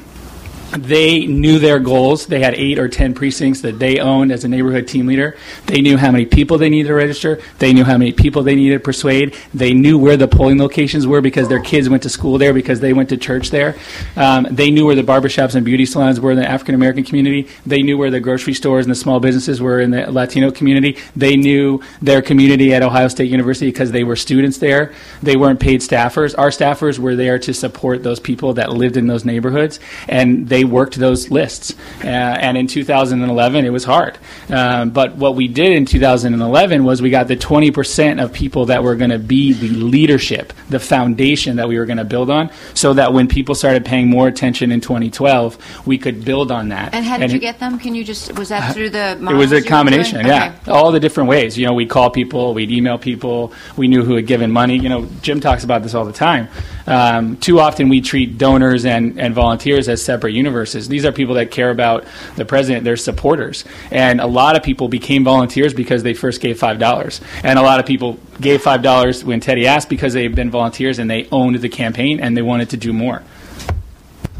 they 0.77 1.25
knew 1.25 1.59
their 1.59 1.79
goals. 1.79 2.25
They 2.25 2.39
had 2.39 2.55
eight 2.55 2.79
or 2.79 2.87
ten 2.87 3.13
precincts 3.13 3.61
that 3.61 3.79
they 3.79 3.99
owned 3.99 4.31
as 4.31 4.43
a 4.43 4.47
neighborhood 4.47 4.87
team 4.87 5.07
leader. 5.07 5.37
They 5.65 5.81
knew 5.81 5.97
how 5.97 6.11
many 6.11 6.25
people 6.25 6.57
they 6.57 6.69
needed 6.69 6.87
to 6.87 6.95
register. 6.95 7.41
They 7.59 7.73
knew 7.73 7.83
how 7.83 7.97
many 7.97 8.11
people 8.11 8.43
they 8.43 8.55
needed 8.55 8.75
to 8.75 8.79
persuade. 8.79 9.35
They 9.53 9.73
knew 9.73 9.97
where 9.97 10.17
the 10.17 10.27
polling 10.27 10.57
locations 10.57 11.05
were 11.05 11.21
because 11.21 11.47
their 11.47 11.61
kids 11.61 11.89
went 11.89 12.03
to 12.03 12.09
school 12.09 12.37
there, 12.37 12.53
because 12.53 12.79
they 12.79 12.93
went 12.93 13.09
to 13.09 13.17
church 13.17 13.51
there. 13.51 13.75
Um, 14.15 14.47
they 14.49 14.71
knew 14.71 14.85
where 14.85 14.95
the 14.95 15.03
barbershops 15.03 15.55
and 15.55 15.65
beauty 15.65 15.85
salons 15.85 16.19
were 16.19 16.31
in 16.31 16.37
the 16.37 16.49
African 16.49 16.75
American 16.75 17.03
community. 17.03 17.47
They 17.65 17.83
knew 17.83 17.97
where 17.97 18.11
the 18.11 18.19
grocery 18.19 18.53
stores 18.53 18.85
and 18.85 18.91
the 18.91 18.95
small 18.95 19.19
businesses 19.19 19.61
were 19.61 19.79
in 19.79 19.91
the 19.91 20.11
Latino 20.11 20.51
community. 20.51 20.97
They 21.15 21.35
knew 21.35 21.81
their 22.01 22.21
community 22.21 22.73
at 22.73 22.81
Ohio 22.81 23.07
State 23.07 23.29
University 23.29 23.67
because 23.67 23.91
they 23.91 24.03
were 24.03 24.15
students 24.15 24.57
there. 24.57 24.93
They 25.21 25.35
weren't 25.35 25.59
paid 25.59 25.81
staffers. 25.81 26.35
Our 26.37 26.49
staffers 26.49 26.99
were 26.99 27.15
there 27.15 27.39
to 27.39 27.53
support 27.53 28.03
those 28.03 28.19
people 28.19 28.53
that 28.55 28.71
lived 28.71 28.97
in 28.97 29.07
those 29.07 29.25
neighborhoods, 29.25 29.79
and 30.07 30.47
they 30.49 30.62
worked 30.63 30.95
those 30.95 31.29
lists. 31.29 31.75
Uh, 32.03 32.07
and 32.07 32.57
in 32.57 32.67
2011, 32.67 33.65
it 33.65 33.69
was 33.69 33.83
hard. 33.83 34.17
Um, 34.49 34.91
but 34.91 35.15
what 35.15 35.35
we 35.35 35.47
did 35.47 35.73
in 35.73 35.85
2011 35.85 36.83
was 36.83 37.01
we 37.01 37.09
got 37.09 37.27
the 37.27 37.37
20% 37.37 38.23
of 38.23 38.33
people 38.33 38.65
that 38.67 38.83
were 38.83 38.95
going 38.95 39.09
to 39.09 39.19
be 39.19 39.53
the 39.53 39.69
leadership, 39.69 40.53
the 40.69 40.79
foundation 40.79 41.57
that 41.57 41.67
we 41.67 41.77
were 41.77 41.85
going 41.85 41.97
to 41.97 42.03
build 42.03 42.29
on, 42.29 42.51
so 42.73 42.93
that 42.93 43.13
when 43.13 43.27
people 43.27 43.55
started 43.55 43.85
paying 43.85 44.07
more 44.09 44.27
attention 44.27 44.71
in 44.71 44.81
2012, 44.81 45.87
we 45.87 45.97
could 45.97 46.23
build 46.25 46.51
on 46.51 46.69
that. 46.69 46.93
And 46.93 47.05
how 47.05 47.17
did 47.17 47.23
and 47.25 47.33
you 47.33 47.39
get 47.39 47.59
them? 47.59 47.79
Can 47.79 47.95
you 47.95 48.03
just 48.03 48.37
was 48.37 48.49
that 48.49 48.73
through 48.73 48.89
the? 48.89 49.17
it 49.19 49.33
was 49.33 49.51
a 49.51 49.61
combination, 49.61 50.25
yeah. 50.25 50.55
Okay. 50.61 50.71
All 50.71 50.91
the 50.91 50.99
different 50.99 51.29
ways. 51.29 51.57
You 51.57 51.65
know, 51.65 51.73
we'd 51.73 51.89
call 51.89 52.09
people, 52.09 52.53
we'd 52.53 52.71
email 52.71 52.97
people, 52.97 53.53
we 53.77 53.87
knew 53.87 54.03
who 54.03 54.15
had 54.15 54.27
given 54.27 54.51
money. 54.51 54.77
You 54.77 54.89
know, 54.89 55.07
Jim 55.21 55.39
talks 55.39 55.63
about 55.63 55.83
this 55.83 55.93
all 55.93 56.05
the 56.05 56.13
time. 56.13 56.47
Um, 56.85 57.37
too 57.37 57.59
often 57.59 57.89
we 57.89 58.01
treat 58.01 58.37
donors 58.37 58.85
and, 58.85 59.19
and 59.19 59.33
volunteers 59.33 59.87
as 59.87 60.03
separate 60.03 60.33
universes. 60.33 60.87
These 60.87 61.05
are 61.05 61.11
people 61.11 61.35
that 61.35 61.51
care 61.51 61.69
about 61.69 62.05
the 62.35 62.45
president, 62.45 62.83
they're 62.83 62.97
supporters. 62.97 63.63
And 63.91 64.19
a 64.19 64.27
lot 64.27 64.55
of 64.55 64.63
people 64.63 64.87
became 64.87 65.23
volunteers 65.23 65.73
because 65.73 66.03
they 66.03 66.13
first 66.13 66.41
gave 66.41 66.59
$5. 66.59 67.21
And 67.43 67.57
a 67.57 67.61
lot 67.61 67.79
of 67.79 67.85
people 67.85 68.19
gave 68.41 68.61
$5 68.61 69.23
when 69.23 69.39
Teddy 69.39 69.67
asked 69.67 69.89
because 69.89 70.13
they've 70.13 70.33
been 70.33 70.49
volunteers 70.49 70.99
and 70.99 71.09
they 71.09 71.27
owned 71.31 71.55
the 71.55 71.69
campaign 71.69 72.19
and 72.19 72.35
they 72.35 72.41
wanted 72.41 72.69
to 72.71 72.77
do 72.77 72.93
more. 72.93 73.23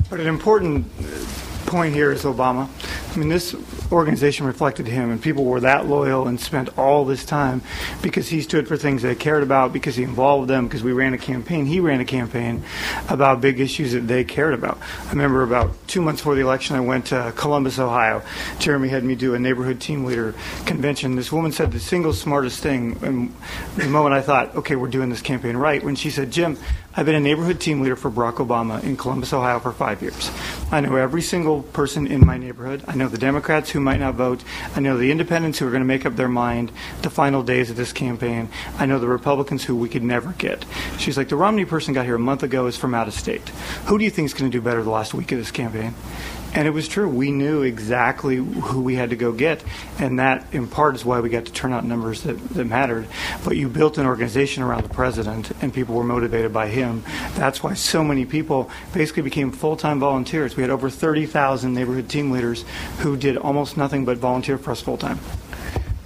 But 0.09 0.19
an 0.19 0.27
important 0.27 0.85
point 1.65 1.93
here 1.93 2.11
is 2.11 2.23
Obama. 2.23 2.67
I 3.13 3.17
mean, 3.17 3.29
this 3.29 3.55
organization 3.91 4.47
reflected 4.47 4.87
him, 4.87 5.11
and 5.11 5.21
people 5.21 5.45
were 5.45 5.59
that 5.59 5.85
loyal 5.85 6.27
and 6.27 6.39
spent 6.39 6.75
all 6.79 7.05
this 7.05 7.23
time 7.23 7.61
because 8.01 8.27
he 8.27 8.41
stood 8.41 8.67
for 8.67 8.75
things 8.75 9.03
they 9.03 9.13
cared 9.13 9.43
about, 9.43 9.71
because 9.71 9.95
he 9.95 10.01
involved 10.01 10.49
them, 10.49 10.65
because 10.65 10.81
we 10.81 10.93
ran 10.93 11.13
a 11.13 11.17
campaign. 11.19 11.67
He 11.67 11.79
ran 11.79 11.99
a 11.99 12.05
campaign 12.05 12.63
about 13.09 13.39
big 13.39 13.59
issues 13.59 13.91
that 13.91 14.07
they 14.07 14.23
cared 14.23 14.55
about. 14.55 14.79
I 15.05 15.09
remember 15.11 15.43
about 15.43 15.75
two 15.87 16.01
months 16.01 16.21
before 16.21 16.33
the 16.33 16.41
election, 16.41 16.75
I 16.75 16.79
went 16.79 17.05
to 17.07 17.31
Columbus, 17.35 17.77
Ohio. 17.77 18.23
Jeremy 18.57 18.89
had 18.89 19.03
me 19.03 19.13
do 19.13 19.35
a 19.35 19.39
neighborhood 19.39 19.79
team 19.79 20.05
leader 20.05 20.33
convention. 20.65 21.15
This 21.15 21.31
woman 21.31 21.51
said 21.51 21.71
the 21.71 21.79
single 21.79 22.13
smartest 22.13 22.63
thing, 22.63 22.97
and 23.03 23.31
the 23.75 23.85
moment 23.85 24.15
I 24.15 24.21
thought, 24.21 24.55
okay, 24.55 24.75
we're 24.75 24.87
doing 24.87 25.11
this 25.11 25.21
campaign 25.21 25.55
right, 25.55 25.83
when 25.83 25.95
she 25.95 26.09
said, 26.09 26.31
Jim, 26.31 26.57
I've 26.95 27.07
been 27.07 27.15
a 27.15 27.19
neighborhood 27.19 27.59
team 27.59 27.81
leader 27.81 27.95
for 27.95 28.11
Barack 28.11 28.35
Obama 28.35 28.83
in 28.83 28.97
Columbus, 28.97 29.33
Ohio 29.33 29.59
for 29.59 29.71
five 29.71 30.01
years. 30.03 30.29
I 30.71 30.79
know 30.79 30.95
every 30.95 31.23
single 31.23 31.63
person 31.63 32.05
in 32.05 32.23
my 32.23 32.37
neighborhood. 32.37 32.83
I 32.87 32.93
know 32.93 33.02
the 33.11 33.17
Democrats 33.17 33.69
who 33.69 33.79
might 33.79 33.99
not 33.99 34.15
vote. 34.15 34.43
I 34.75 34.79
know 34.79 34.97
the 34.97 35.11
independents 35.11 35.59
who 35.59 35.67
are 35.67 35.71
going 35.71 35.81
to 35.81 35.85
make 35.85 36.05
up 36.05 36.15
their 36.15 36.27
mind 36.27 36.71
the 37.01 37.09
final 37.09 37.43
days 37.43 37.69
of 37.69 37.75
this 37.75 37.93
campaign. 37.93 38.49
I 38.77 38.85
know 38.85 38.99
the 38.99 39.07
Republicans 39.07 39.63
who 39.63 39.75
we 39.75 39.89
could 39.89 40.03
never 40.03 40.33
get. 40.33 40.65
She's 40.97 41.17
like, 41.17 41.29
the 41.29 41.35
Romney 41.35 41.65
person 41.65 41.93
got 41.93 42.05
here 42.05 42.15
a 42.15 42.19
month 42.19 42.43
ago 42.43 42.67
is 42.67 42.77
from 42.77 42.93
out 42.93 43.07
of 43.07 43.13
state. 43.13 43.47
Who 43.85 43.97
do 43.97 44.03
you 44.03 44.09
think 44.09 44.27
is 44.27 44.33
going 44.33 44.49
to 44.51 44.57
do 44.57 44.61
better 44.61 44.83
the 44.83 44.89
last 44.89 45.13
week 45.13 45.31
of 45.31 45.37
this 45.37 45.51
campaign? 45.51 45.93
And 46.55 46.67
it 46.67 46.71
was 46.71 46.87
true. 46.87 47.09
We 47.09 47.31
knew 47.31 47.63
exactly 47.63 48.35
who 48.35 48.81
we 48.81 48.95
had 48.95 49.09
to 49.09 49.15
go 49.15 49.31
get, 49.31 49.63
and 49.97 50.19
that, 50.19 50.45
in 50.53 50.67
part, 50.67 50.95
is 50.95 51.03
why 51.03 51.19
we 51.19 51.29
got 51.29 51.45
to 51.45 51.51
turn 51.51 51.73
out 51.73 51.83
numbers 51.83 52.21
that, 52.23 52.37
that 52.49 52.65
mattered. 52.65 53.07
But 53.43 53.57
you 53.57 53.69
built 53.69 53.97
an 53.97 54.05
organization 54.05 54.61
around 54.61 54.83
the 54.83 54.93
president, 54.93 55.51
and 55.61 55.73
people 55.73 55.95
were 55.95 56.03
motivated 56.03 56.53
by 56.53 56.67
him. 56.67 57.03
That's 57.33 57.63
why 57.63 57.73
so 57.73 58.03
many 58.03 58.25
people 58.25 58.69
basically 58.93 59.23
became 59.23 59.51
full-time 59.51 59.99
volunteers. 59.99 60.55
We 60.55 60.61
had 60.61 60.69
over 60.69 60.91
30,000 60.91 61.73
neighborhood 61.73 62.07
team 62.07 62.29
leaders 62.29 62.65
who 62.99 63.17
did 63.17 63.35
almost 63.35 63.75
nothing 63.75 64.05
but 64.05 64.17
volunteer 64.17 64.59
for 64.59 64.71
us 64.71 64.81
full-time. 64.81 65.19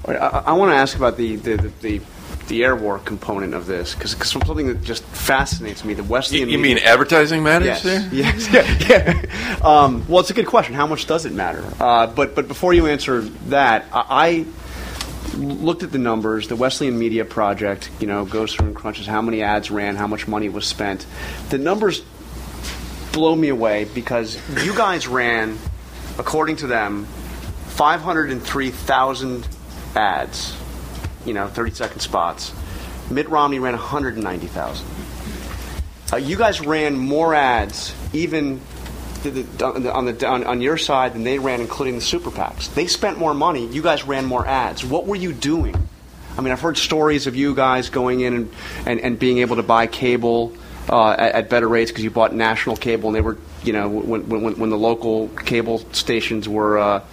I, 0.07 0.13
I 0.13 0.53
want 0.53 0.71
to 0.71 0.77
ask 0.77 0.95
about 0.95 1.17
the, 1.17 1.35
the, 1.35 1.57
the, 1.57 1.67
the, 1.81 2.01
the 2.47 2.63
air 2.63 2.75
war 2.75 2.99
component 2.99 3.53
of 3.53 3.65
this, 3.65 3.93
because 3.93 4.15
something 4.29 4.67
that 4.67 4.81
just 4.83 5.03
fascinates 5.03 5.83
me, 5.83 5.93
the 5.93 6.03
Wesleyan 6.03 6.49
you 6.49 6.57
media- 6.57 6.75
mean 6.75 6.83
advertising 6.85 7.43
matters 7.43 7.67
Yes. 7.67 7.83
there? 7.83 8.09
Yes. 8.11 8.47
Yeah. 8.89 9.21
yeah. 9.21 9.57
Um, 9.61 10.05
well, 10.07 10.19
it's 10.21 10.29
a 10.29 10.33
good 10.33 10.47
question. 10.47 10.73
How 10.75 10.87
much 10.87 11.05
does 11.07 11.25
it 11.25 11.33
matter? 11.33 11.63
Uh, 11.79 12.07
but 12.07 12.35
but 12.35 12.47
before 12.47 12.73
you 12.73 12.87
answer 12.87 13.21
that, 13.49 13.85
I, 13.93 14.05
I 14.09 14.45
looked 15.37 15.83
at 15.83 15.91
the 15.91 15.97
numbers. 15.97 16.47
The 16.47 16.55
Wesleyan 16.55 16.97
Media 16.97 17.25
Project, 17.25 17.89
you 17.99 18.07
know, 18.07 18.25
goes 18.25 18.55
through 18.55 18.67
and 18.67 18.75
crunches 18.75 19.05
how 19.05 19.21
many 19.21 19.41
ads 19.43 19.69
ran, 19.69 19.95
how 19.95 20.07
much 20.07 20.27
money 20.27 20.47
was 20.49 20.65
spent. 20.65 21.05
The 21.49 21.57
numbers 21.57 22.01
blow 23.11 23.35
me 23.35 23.49
away 23.49 23.85
because 23.85 24.37
you 24.63 24.73
guys 24.75 25.07
ran, 25.07 25.57
according 26.17 26.55
to 26.57 26.67
them, 26.67 27.05
503,000 28.25 29.47
ads. 29.95 30.55
You 31.27 31.33
know, 31.33 31.47
30 31.47 31.71
second 31.71 31.99
spots. 31.99 32.53
Mitt 33.11 33.29
Romney 33.29 33.59
ran 33.59 33.73
190,000. 33.73 34.87
Uh, 36.11 36.15
you 36.17 36.37
guys 36.37 36.61
ran 36.61 36.97
more 36.97 37.33
ads, 37.33 37.93
even 38.13 38.61
th- 39.23 39.35
th- 39.35 39.61
on, 39.61 39.83
the, 39.83 39.93
on, 39.93 40.05
the, 40.05 40.27
on, 40.27 40.43
on 40.45 40.61
your 40.61 40.77
side, 40.77 41.13
than 41.13 41.23
they 41.23 41.37
ran, 41.37 41.59
including 41.59 41.95
the 41.95 42.01
super 42.01 42.31
PACs. 42.31 42.73
They 42.73 42.87
spent 42.87 43.17
more 43.17 43.33
money. 43.33 43.67
You 43.67 43.81
guys 43.81 44.05
ran 44.05 44.25
more 44.25 44.45
ads. 44.47 44.85
What 44.85 45.05
were 45.05 45.17
you 45.17 45.33
doing? 45.33 45.75
I 46.37 46.41
mean, 46.41 46.53
I've 46.53 46.61
heard 46.61 46.77
stories 46.77 47.27
of 47.27 47.35
you 47.35 47.53
guys 47.55 47.89
going 47.89 48.21
in 48.21 48.33
and, 48.33 48.53
and, 48.85 48.99
and 49.01 49.19
being 49.19 49.39
able 49.39 49.57
to 49.57 49.63
buy 49.63 49.87
cable 49.87 50.55
uh, 50.89 51.11
at, 51.11 51.33
at 51.33 51.49
better 51.49 51.67
rates 51.67 51.91
because 51.91 52.03
you 52.05 52.11
bought 52.11 52.33
national 52.33 52.77
cable, 52.77 53.09
and 53.09 53.15
they 53.15 53.21
were, 53.21 53.37
you 53.63 53.73
know, 53.73 53.89
when, 53.89 54.29
when, 54.29 54.57
when 54.57 54.69
the 54.69 54.77
local 54.77 55.27
cable 55.29 55.79
stations 55.91 56.47
were 56.47 56.77
uh, 56.77 57.03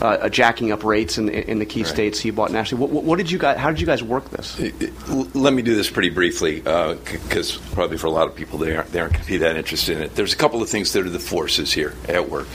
uh, 0.00 0.28
jacking 0.28 0.72
up 0.72 0.84
rates 0.84 1.18
in, 1.18 1.28
in 1.28 1.58
the 1.58 1.66
key 1.66 1.84
states, 1.84 2.24
you 2.24 2.32
bought 2.32 2.50
nationally. 2.50 2.84
What, 2.86 3.04
what, 3.04 3.16
did 3.16 3.30
you 3.30 3.38
guys? 3.38 3.58
How 3.58 3.70
did 3.70 3.80
you 3.80 3.86
guys 3.86 4.02
work 4.02 4.28
this? 4.30 4.58
Let 5.34 5.52
me 5.52 5.62
do 5.62 5.74
this 5.74 5.90
pretty 5.90 6.10
briefly, 6.10 6.60
because 6.60 7.56
probably 7.72 7.98
for 7.98 8.06
a 8.06 8.10
lot 8.10 8.26
of 8.26 8.34
people 8.34 8.58
they 8.58 8.76
aren't, 8.76 8.92
they 8.92 9.00
aren't 9.00 9.14
going 9.14 9.24
to 9.24 9.30
be 9.30 9.38
that 9.38 9.56
interested 9.56 9.96
in 9.96 10.02
it. 10.02 10.14
There's 10.14 10.32
a 10.32 10.36
couple 10.36 10.62
of 10.62 10.68
things 10.68 10.92
that 10.92 11.06
are 11.06 11.10
the 11.10 11.18
forces 11.18 11.72
here 11.72 11.94
at 12.08 12.28
work. 12.28 12.48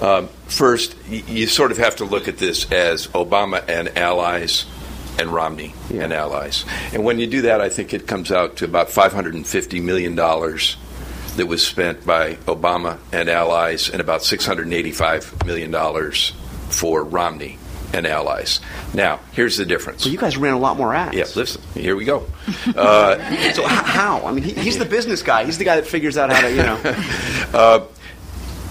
Um, 0.00 0.28
first, 0.46 0.96
y- 1.08 1.22
you 1.26 1.46
sort 1.46 1.72
of 1.72 1.78
have 1.78 1.96
to 1.96 2.04
look 2.04 2.28
at 2.28 2.38
this 2.38 2.70
as 2.72 3.08
Obama 3.08 3.64
and 3.68 3.96
allies 3.98 4.66
and 5.18 5.30
Romney 5.30 5.74
and 5.92 6.12
allies. 6.12 6.64
And 6.92 7.04
when 7.04 7.18
you 7.18 7.26
do 7.26 7.42
that, 7.42 7.60
I 7.60 7.68
think 7.68 7.94
it 7.94 8.06
comes 8.06 8.32
out 8.32 8.56
to 8.56 8.64
about 8.64 8.88
$550 8.88 9.82
million 9.82 10.16
that 10.16 11.46
was 11.46 11.66
spent 11.66 12.04
by 12.06 12.34
Obama 12.46 12.98
and 13.12 13.28
allies 13.28 13.88
and 13.88 14.00
about 14.00 14.20
$685 14.20 15.46
million 15.46 15.70
for 16.74 17.02
Romney 17.04 17.58
and 17.92 18.06
allies. 18.06 18.60
Now, 18.92 19.20
here's 19.32 19.56
the 19.56 19.64
difference. 19.64 20.04
Well, 20.04 20.12
you 20.12 20.18
guys 20.18 20.36
ran 20.36 20.54
a 20.54 20.58
lot 20.58 20.76
more 20.76 20.94
ads. 20.94 21.16
Yeah, 21.16 21.24
listen, 21.36 21.62
here 21.74 21.96
we 21.96 22.04
go. 22.04 22.26
Uh, 22.76 23.52
So 23.52 23.64
how? 23.66 24.26
I 24.26 24.32
mean, 24.32 24.42
he, 24.42 24.52
he's 24.52 24.78
the 24.78 24.84
business 24.84 25.22
guy. 25.22 25.44
He's 25.44 25.58
the 25.58 25.64
guy 25.64 25.76
that 25.76 25.86
figures 25.86 26.16
out 26.16 26.30
how 26.32 26.40
to, 26.40 26.50
you 26.50 26.56
know. 26.62 26.80
uh, 27.54 27.86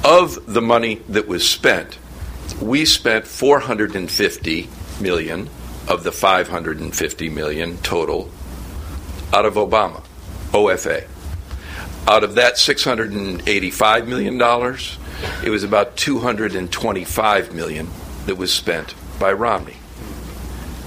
of 0.04 0.46
the 0.54 0.62
money 0.62 0.96
that 1.10 1.28
was 1.28 1.48
spent, 1.48 1.98
we 2.62 2.84
spent 2.86 3.26
450 3.26 4.70
million 5.00 5.50
of 5.88 6.04
the 6.04 6.12
550 6.12 7.30
million 7.30 7.78
total 7.78 8.30
out 9.32 9.46
of 9.46 9.54
Obama, 9.56 10.04
OFA. 10.52 11.08
Out 12.08 12.24
of 12.26 12.36
that 12.36 12.58
685 12.58 14.08
million 14.10 14.38
dollars, 14.38 14.98
it 15.44 15.50
was 15.50 15.64
about 15.64 15.98
225 15.98 17.54
million 17.54 17.90
that 18.26 18.36
was 18.36 18.54
spent 18.54 18.96
by 19.20 19.32
Romney. 19.32 19.78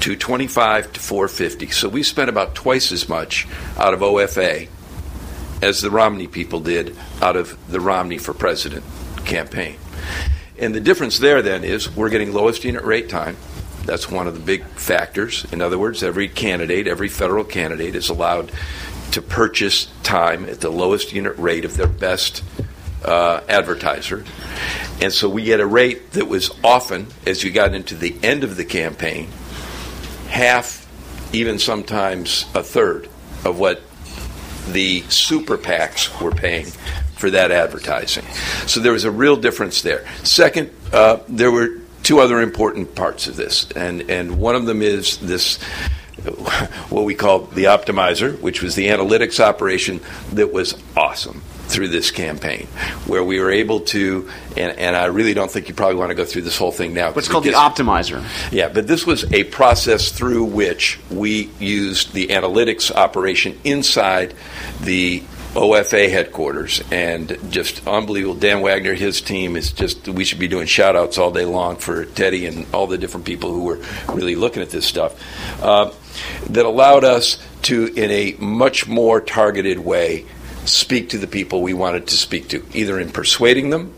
225 0.01 0.93
to 0.93 1.01
450. 1.01 1.71
So 1.71 1.89
we 1.89 2.03
spent 2.03 2.29
about 2.29 2.55
twice 2.55 2.93
as 2.93 3.09
much 3.09 3.47
out 3.77 3.95
of 3.95 4.01
OFA 4.01 4.69
as 5.63 5.81
the 5.81 5.91
Romney 5.91 6.27
people 6.27 6.61
did 6.61 6.97
out 7.21 7.37
of 7.37 7.57
the 7.71 7.81
Romney 7.81 8.19
for 8.19 8.35
President 8.35 8.85
campaign. 9.25 9.77
And 10.59 10.75
the 10.75 10.81
difference 10.81 11.19
there 11.19 11.43
then 11.43 11.65
is 11.65 11.95
we're 11.95 12.11
getting 12.11 12.33
lowest 12.33 12.65
unit 12.65 12.85
rate 12.85 13.09
time. 13.09 13.37
That's 13.85 14.11
one 14.11 14.27
of 14.27 14.35
the 14.35 14.41
big 14.41 14.65
factors. 14.65 15.47
In 15.53 15.61
other 15.61 15.79
words, 15.79 16.03
every 16.03 16.29
candidate, 16.29 16.87
every 16.87 17.09
federal 17.09 17.45
candidate 17.45 17.95
is 17.95 18.09
allowed 18.09 18.53
to 19.13 19.23
purchase 19.23 19.89
time 20.03 20.49
at 20.49 20.61
the 20.61 20.71
lowest 20.71 21.13
unit 21.13 21.37
rate 21.39 21.65
of 21.65 21.77
their 21.77 21.87
best 21.87 22.43
uh, 23.07 23.41
advertiser. 23.49 24.25
And 25.01 25.13
so 25.13 25.29
we 25.29 25.45
get 25.45 25.61
a 25.61 25.67
rate 25.67 26.13
that 26.13 26.27
was 26.27 26.51
often, 26.65 27.07
as 27.27 27.45
you 27.45 27.51
got 27.51 27.75
into 27.75 27.95
the 27.95 28.17
end 28.23 28.45
of 28.45 28.57
the 28.57 28.65
campaign, 28.65 29.29
half 30.29 30.83
even 31.33 31.59
sometimes 31.59 32.47
a 32.55 32.63
third 32.63 33.09
of 33.45 33.59
what 33.59 33.83
the 34.69 35.03
super 35.09 35.57
PACs 35.57 36.21
were 36.21 36.33
paying 36.33 36.67
for 37.17 37.31
that 37.31 37.51
advertising. 37.51 38.25
So 38.67 38.81
there 38.81 38.93
was 38.93 39.05
a 39.05 39.11
real 39.11 39.37
difference 39.37 39.83
there. 39.83 40.07
Second, 40.25 40.71
uh, 40.93 41.19
there 41.29 41.51
were 41.51 41.79
two 42.03 42.21
other 42.21 42.41
important 42.41 42.95
parts 42.95 43.27
of 43.27 43.37
this, 43.37 43.71
and, 43.73 44.11
and 44.11 44.39
one 44.39 44.55
of 44.55 44.67
them 44.67 44.83
is 44.83 45.19
this 45.19 45.63
what 46.89 47.05
we 47.05 47.15
call 47.15 47.41
the 47.41 47.65
optimizer, 47.65 48.41
which 48.41 48.63
was 48.63 48.75
the 48.75 48.89
analytics 48.89 49.39
operation 49.39 50.01
that 50.33 50.53
was 50.53 50.75
awesome 50.97 51.43
through 51.69 51.89
this 51.89 52.11
campaign, 52.11 52.67
where 53.07 53.23
we 53.25 53.41
were 53.41 53.51
able 53.51 53.81
to, 53.81 54.31
and, 54.57 54.79
and 54.79 54.97
I 54.97 55.07
really 55.07 55.35
don't 55.35 55.51
think 55.51 55.69
you 55.69 55.75
probably 55.75 55.97
want 55.97 56.11
to 56.11 56.15
go 56.15 56.25
through 56.25 56.43
this 56.43 56.57
whole 56.57 56.73
thing 56.73 56.95
now. 56.95 57.11
It's 57.11 57.29
called 57.29 57.45
the 57.45 57.51
optimizer. 57.51 58.25
Yeah, 58.53 58.69
but 58.69 58.87
this 58.87 59.07
was 59.07 59.31
a 59.33 59.45
process 59.45 60.11
through 60.11 60.45
which 60.45 60.99
we 61.11 61.51
used 61.59 62.13
the 62.13 62.29
analytics 62.29 62.95
operation 62.95 63.59
inside 63.65 64.35
the 64.81 65.23
OFA 65.57 66.11
headquarters 66.11 66.83
and 66.91 67.39
just 67.51 67.87
unbelievable. 67.89 68.35
Dan 68.35 68.61
Wagner, 68.61 68.93
his 68.93 69.23
team 69.23 69.57
is 69.57 69.73
just, 69.73 70.07
we 70.07 70.25
should 70.25 70.39
be 70.39 70.49
doing 70.49 70.67
shout 70.67 70.97
outs 70.97 71.17
all 71.17 71.31
day 71.31 71.47
long 71.47 71.77
for 71.77 72.05
Teddy 72.05 72.47
and 72.47 72.67
all 72.75 72.87
the 72.87 72.99
different 72.99 73.25
people 73.25 73.53
who 73.53 73.65
were 73.65 73.81
really 74.13 74.35
looking 74.35 74.63
at 74.63 74.71
this 74.71 74.85
stuff. 74.85 75.19
Uh, 75.63 75.93
that 76.51 76.67
allowed 76.67 77.05
us 77.05 77.43
to, 77.63 77.87
in 77.87 78.11
a 78.11 78.37
much 78.39 78.87
more 78.87 79.21
targeted 79.21 79.79
way, 79.79 80.27
speak 80.67 81.11
to 81.11 81.19
the 81.19 81.27
people 81.27 81.63
we 81.63 81.75
wanted 81.75 82.07
to 82.09 82.17
speak 82.17 82.49
to, 82.49 82.65
either 82.75 82.99
in 83.01 83.11
persuading 83.11 83.71
them 83.71 83.93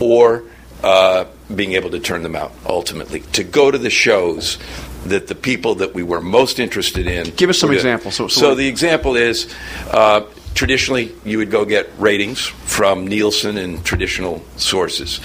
or 0.00 0.44
uh, 0.82 1.24
being 1.54 1.72
able 1.72 1.90
to 1.90 1.98
turn 2.00 2.22
them 2.22 2.36
out 2.36 2.52
ultimately. 2.66 3.20
To 3.32 3.44
go 3.44 3.70
to 3.70 3.78
the 3.78 3.90
shows 3.90 4.58
that 5.06 5.26
the 5.28 5.34
people 5.34 5.76
that 5.76 5.94
we 5.94 6.02
were 6.02 6.20
most 6.20 6.58
interested 6.58 7.06
in. 7.06 7.30
Give 7.36 7.50
us 7.50 7.58
some 7.58 7.70
examples. 7.72 8.14
So- 8.16 8.28
so 8.28 8.40
so 8.40 8.54
the 8.54 8.66
example 8.68 9.16
is 9.16 9.52
uh, 9.90 10.22
traditionally 10.54 11.12
you 11.24 11.38
would 11.38 11.50
go 11.50 11.64
get 11.64 11.88
ratings 11.98 12.40
from 12.46 13.06
Nielsen 13.06 13.56
and 13.58 13.84
traditional 13.84 14.42
sources. 14.56 15.20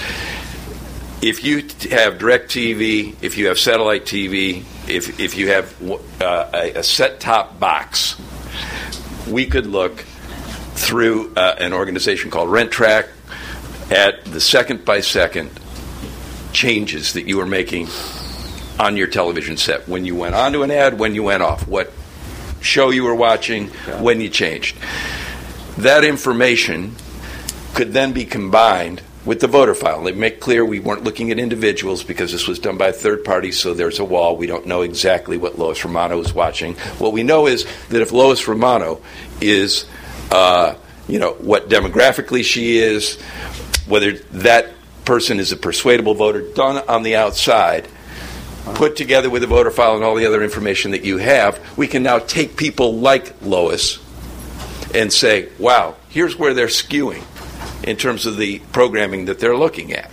If 1.22 1.44
you 1.44 1.64
have 1.92 2.18
direct 2.20 2.52
TV, 2.52 3.16
if 3.22 3.38
you 3.38 3.48
have 3.48 3.58
satellite 3.58 4.04
TV, 4.06 4.64
if, 4.90 5.20
if 5.22 5.38
you 5.38 5.48
have 5.50 5.74
uh, 6.22 6.50
a, 6.54 6.72
a 6.80 6.84
set 6.84 7.20
top 7.22 7.60
box, 7.60 8.16
we 9.30 9.46
could 9.46 9.66
look 9.66 10.04
through 10.84 11.34
uh, 11.36 11.56
an 11.58 11.74
organization 11.74 12.30
called 12.30 12.50
Rentrak 12.50 13.08
at 13.90 14.26
the 14.26 14.42
second 14.42 14.86
by 14.86 15.00
second 15.00 15.50
changes 16.52 17.14
that 17.14 17.28
you 17.28 17.38
were 17.38 17.46
making 17.46 17.88
on 18.80 18.98
your 18.98 19.08
television 19.08 19.58
set 19.58 19.88
when 19.88 20.06
you 20.06 20.16
went 20.16 20.36
onto 20.36 20.64
an 20.64 20.72
ad, 20.72 21.00
when 21.00 21.16
you 21.16 21.24
went 21.24 21.42
off, 21.42 21.68
what 21.68 21.92
show 22.62 22.90
you 22.90 23.04
were 23.04 23.16
watching, 23.16 23.68
when 24.02 24.22
you 24.22 24.30
changed. 24.30 24.78
That 25.78 26.04
information 26.04 26.96
could 27.74 27.94
then 27.94 28.14
be 28.14 28.26
combined 28.26 29.02
with 29.26 29.40
the 29.40 29.48
voter 29.48 29.74
file. 29.74 30.04
They 30.04 30.12
make 30.12 30.40
clear 30.40 30.66
we 30.66 30.80
weren't 30.80 31.04
looking 31.04 31.32
at 31.32 31.40
individuals 31.40 32.04
because 32.04 32.32
this 32.32 32.48
was 32.48 32.60
done 32.60 32.78
by 32.78 32.88
a 32.88 32.94
third 32.94 33.24
party, 33.24 33.52
so 33.52 33.74
there's 33.74 34.00
a 34.00 34.06
wall. 34.06 34.36
We 34.36 34.48
don't 34.48 34.68
know 34.68 34.82
exactly 34.82 35.38
what 35.38 35.58
Lois 35.58 35.84
Romano 35.84 36.18
was 36.18 36.34
watching. 36.34 36.76
What 37.00 37.14
we 37.14 37.24
know 37.24 37.48
is 37.48 37.66
that 37.90 38.02
if 38.02 38.12
Lois 38.12 38.48
Romano 38.48 39.02
is, 39.40 39.86
uh, 40.34 40.76
you 41.08 41.20
know, 41.20 41.34
what 41.34 41.70
demographically 41.70 42.44
she 42.44 42.80
is, 42.80 43.22
whether 43.88 44.14
that 44.14 44.72
person 45.06 45.40
is 45.40 45.52
a 45.52 45.58
persuadable 45.58 46.16
voter, 46.16 46.42
done 46.54 46.84
on 46.88 47.04
the 47.04 47.16
outside, 47.16 47.88
put 48.74 48.96
together 48.96 49.30
with 49.30 49.44
the 49.44 49.48
voter 49.48 49.70
file 49.70 49.96
and 49.96 50.04
all 50.04 50.16
the 50.16 50.26
other 50.26 50.42
information 50.42 50.92
that 50.92 51.04
you 51.04 51.20
have, 51.20 51.60
we 51.78 51.86
can 51.86 52.02
now 52.02 52.18
take 52.18 52.58
people 52.58 52.98
like 52.98 53.44
Lois 53.44 54.00
and 54.96 55.14
say, 55.14 55.50
wow, 55.60 55.96
here's 56.10 56.36
where 56.36 56.56
they're 56.56 56.66
skewing 56.66 57.24
in 57.84 57.96
terms 57.96 58.26
of 58.26 58.38
the 58.38 58.58
programming 58.72 59.26
that 59.26 59.38
they're 59.38 59.58
looking 59.58 59.94
at. 59.94 60.10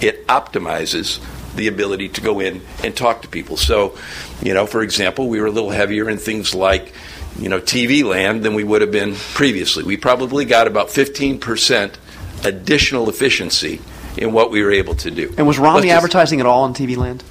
It 0.00 0.26
optimizes 0.26 1.20
the 1.54 1.66
ability 1.66 2.08
to 2.10 2.22
go 2.22 2.40
in 2.40 2.62
and 2.82 2.96
talk 2.96 3.22
to 3.22 3.28
people. 3.28 3.58
So, 3.58 3.98
you 4.40 4.54
know, 4.54 4.66
for 4.66 4.80
example, 4.80 5.28
we 5.28 5.38
were 5.38 5.48
a 5.48 5.50
little 5.50 5.70
heavier 5.70 6.08
in 6.08 6.16
things 6.16 6.54
like, 6.54 6.94
you 7.40 7.48
know, 7.48 7.60
TV 7.60 8.04
land 8.04 8.44
than 8.44 8.54
we 8.54 8.62
would 8.62 8.82
have 8.82 8.92
been 8.92 9.14
previously. 9.34 9.82
We 9.82 9.96
probably 9.96 10.44
got 10.44 10.66
about 10.66 10.88
15% 10.88 11.94
additional 12.44 13.08
efficiency 13.08 13.80
in 14.16 14.32
what 14.32 14.50
we 14.50 14.62
were 14.62 14.72
able 14.72 14.94
to 14.96 15.10
do. 15.10 15.34
And 15.38 15.46
was 15.46 15.58
Romney 15.58 15.88
just- 15.88 15.96
advertising 15.96 16.40
at 16.40 16.46
all 16.46 16.64
on 16.64 16.74
TV 16.74 16.96
land? 16.96 17.24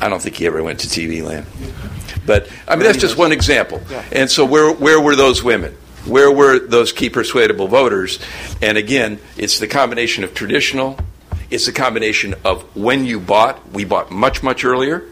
I 0.00 0.08
don't 0.08 0.20
think 0.20 0.36
he 0.36 0.46
ever 0.46 0.62
went 0.62 0.80
to 0.80 0.88
TV 0.88 1.22
land. 1.22 1.46
But 2.26 2.48
I 2.66 2.74
mean, 2.76 2.84
that's 2.84 2.98
just 2.98 3.16
one 3.16 3.32
example. 3.32 3.80
And 4.10 4.30
so, 4.30 4.44
where 4.44 4.72
where 4.72 5.00
were 5.00 5.14
those 5.14 5.42
women? 5.42 5.76
Where 6.04 6.30
were 6.30 6.58
those 6.58 6.92
key 6.92 7.10
persuadable 7.10 7.68
voters? 7.68 8.18
And 8.60 8.76
again, 8.76 9.18
it's 9.36 9.58
the 9.58 9.68
combination 9.68 10.24
of 10.24 10.34
traditional. 10.34 10.98
It's 11.50 11.66
the 11.66 11.72
combination 11.72 12.34
of 12.44 12.62
when 12.76 13.04
you 13.04 13.20
bought. 13.20 13.70
We 13.72 13.84
bought 13.84 14.10
much 14.10 14.42
much 14.42 14.64
earlier. 14.64 15.04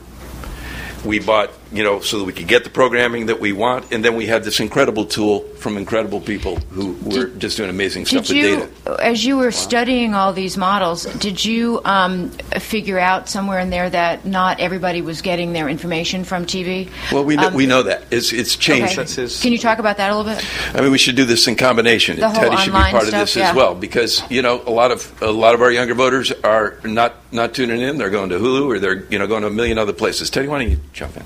We 1.04 1.18
bought, 1.18 1.50
you 1.72 1.82
know, 1.82 2.00
so 2.00 2.18
that 2.18 2.24
we 2.24 2.32
could 2.32 2.48
get 2.48 2.64
the 2.64 2.70
programming 2.70 3.26
that 3.26 3.40
we 3.40 3.52
want, 3.52 3.92
and 3.92 4.04
then 4.04 4.14
we 4.14 4.26
had 4.26 4.44
this 4.44 4.60
incredible 4.60 5.04
tool 5.04 5.40
from 5.56 5.76
incredible 5.76 6.20
people 6.20 6.56
who 6.70 6.92
were 7.04 7.26
just 7.26 7.56
doing 7.56 7.70
amazing 7.70 8.04
stuff 8.04 8.26
Did 8.26 8.36
with 8.36 8.44
you, 8.44 8.56
data. 8.84 9.04
as 9.04 9.24
you 9.24 9.38
were 9.38 9.50
studying 9.50 10.14
all 10.14 10.32
these 10.32 10.56
models, 10.56 11.04
did 11.14 11.42
you 11.44 11.80
um, 11.84 12.30
figure 12.58 12.98
out 12.98 13.28
somewhere 13.28 13.58
in 13.60 13.70
there 13.70 13.88
that 13.88 14.26
not 14.26 14.60
everybody 14.60 15.00
was 15.00 15.22
getting 15.22 15.52
their 15.52 15.68
information 15.68 16.24
from 16.24 16.44
TV? 16.44 16.90
Well, 17.10 17.24
we 17.24 17.36
know, 17.36 17.48
Um, 17.48 17.54
we 17.54 17.66
know 17.66 17.82
that 17.84 18.04
it's 18.10 18.32
it's 18.32 18.56
changed. 18.56 18.98
Okay. 18.98 19.28
Can 19.40 19.52
you 19.52 19.58
talk 19.58 19.78
about 19.78 19.96
that 19.96 20.10
a 20.10 20.16
little 20.16 20.30
bit? 20.30 20.44
I 20.74 20.80
mean, 20.80 20.92
we 20.92 20.98
should 20.98 21.16
do 21.16 21.24
this 21.24 21.46
in 21.48 21.56
combination. 21.56 22.18
The 22.18 22.26
and 22.26 22.36
whole 22.36 22.44
Teddy 22.44 22.56
should 22.56 22.72
be 22.72 22.76
online 22.76 22.92
part 22.92 23.04
of 23.04 23.10
this 23.12 23.36
yeah. 23.36 23.50
as 23.50 23.56
well 23.56 23.74
because 23.74 24.22
you 24.30 24.42
know 24.42 24.62
a 24.66 24.70
lot 24.70 24.90
of 24.90 25.22
a 25.22 25.30
lot 25.30 25.54
of 25.54 25.62
our 25.62 25.70
younger 25.70 25.94
voters 25.94 26.32
are 26.44 26.78
not 26.84 27.14
not 27.32 27.54
tuning 27.54 27.80
in. 27.80 27.98
They're 27.98 28.10
going 28.10 28.30
to 28.30 28.38
Hulu 28.38 28.66
or 28.66 28.78
they're 28.78 29.04
you 29.04 29.18
know 29.18 29.26
going 29.26 29.42
to 29.42 29.48
a 29.48 29.50
million 29.50 29.78
other 29.78 29.92
places. 29.92 30.30
Teddy, 30.30 30.48
why 30.48 30.60
don't 30.60 30.70
you 30.70 30.80
jump 30.92 31.16
in? 31.16 31.24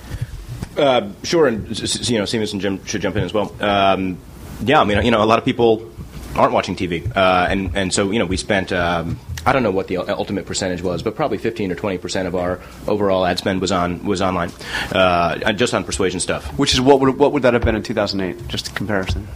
Uh, 0.77 1.09
sure, 1.23 1.47
and 1.47 1.71
s- 1.71 1.83
s- 2.01 2.11
you 2.11 2.19
know, 2.19 2.25
Simas 2.25 2.53
and 2.53 2.61
Jim 2.61 2.85
should 2.85 3.01
jump 3.01 3.17
in 3.17 3.25
as 3.25 3.33
well. 3.33 3.53
Um, 3.61 4.19
yeah, 4.65 4.81
I 4.81 4.85
mean, 4.85 5.03
you 5.05 5.11
know, 5.11 5.23
a 5.23 5.27
lot 5.27 5.39
of 5.39 5.45
people 5.45 5.91
aren't 6.35 6.53
watching 6.53 6.77
TV, 6.77 7.05
uh, 7.17 7.47
and 7.51 7.71
and 7.77 7.93
so 7.95 8.11
you 8.11 8.19
know, 8.19 8.27
we 8.27 8.37
spent. 8.37 8.73
Um, 8.73 9.19
I 9.47 9.53
don't 9.53 9.63
know 9.63 9.71
what 9.71 9.87
the 9.87 9.99
ultimate 9.99 10.45
percentage 10.45 10.83
was, 10.83 11.03
but 11.05 11.15
probably 11.15 11.39
15 11.39 11.71
or 11.71 11.77
20 11.77 11.99
percent 11.99 12.27
of 12.29 12.35
our 12.35 12.59
overall 12.89 13.25
ad 13.25 13.39
spend 13.39 13.61
was 13.61 13.71
on 13.73 14.05
was 14.05 14.21
online, 14.21 14.51
uh, 14.93 15.53
just 15.53 15.73
on 15.73 15.85
persuasion 15.85 16.19
stuff. 16.21 16.47
Which 16.59 16.75
is 16.75 16.81
what 16.81 17.01
would 17.01 17.17
what 17.17 17.33
would 17.33 17.43
that 17.43 17.55
have 17.55 17.63
been 17.63 17.77
in 17.77 17.83
2008? 17.83 18.49
Just 18.49 18.69
a 18.69 18.73
comparison. 18.73 19.27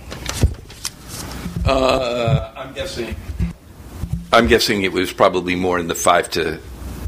Uh, 1.65 2.53
I'm 2.57 2.73
guessing. 2.75 3.15
I'm 4.33 4.47
guessing 4.47 4.83
it 4.83 4.93
was 4.93 5.13
probably 5.13 5.55
more 5.57 5.79
in 5.79 5.89
the 5.89 5.95
five 5.95 6.31
to 6.31 6.61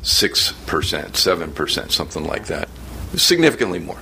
six 0.02 0.52
percent, 0.66 1.16
seven 1.16 1.52
percent, 1.52 1.92
something 1.92 2.24
like 2.24 2.46
that. 2.46 2.68
Significantly 3.16 3.78
more. 3.78 3.98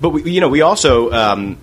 But 0.00 0.10
we, 0.10 0.30
you 0.30 0.40
know, 0.40 0.48
we 0.48 0.62
also, 0.62 1.10
um, 1.12 1.58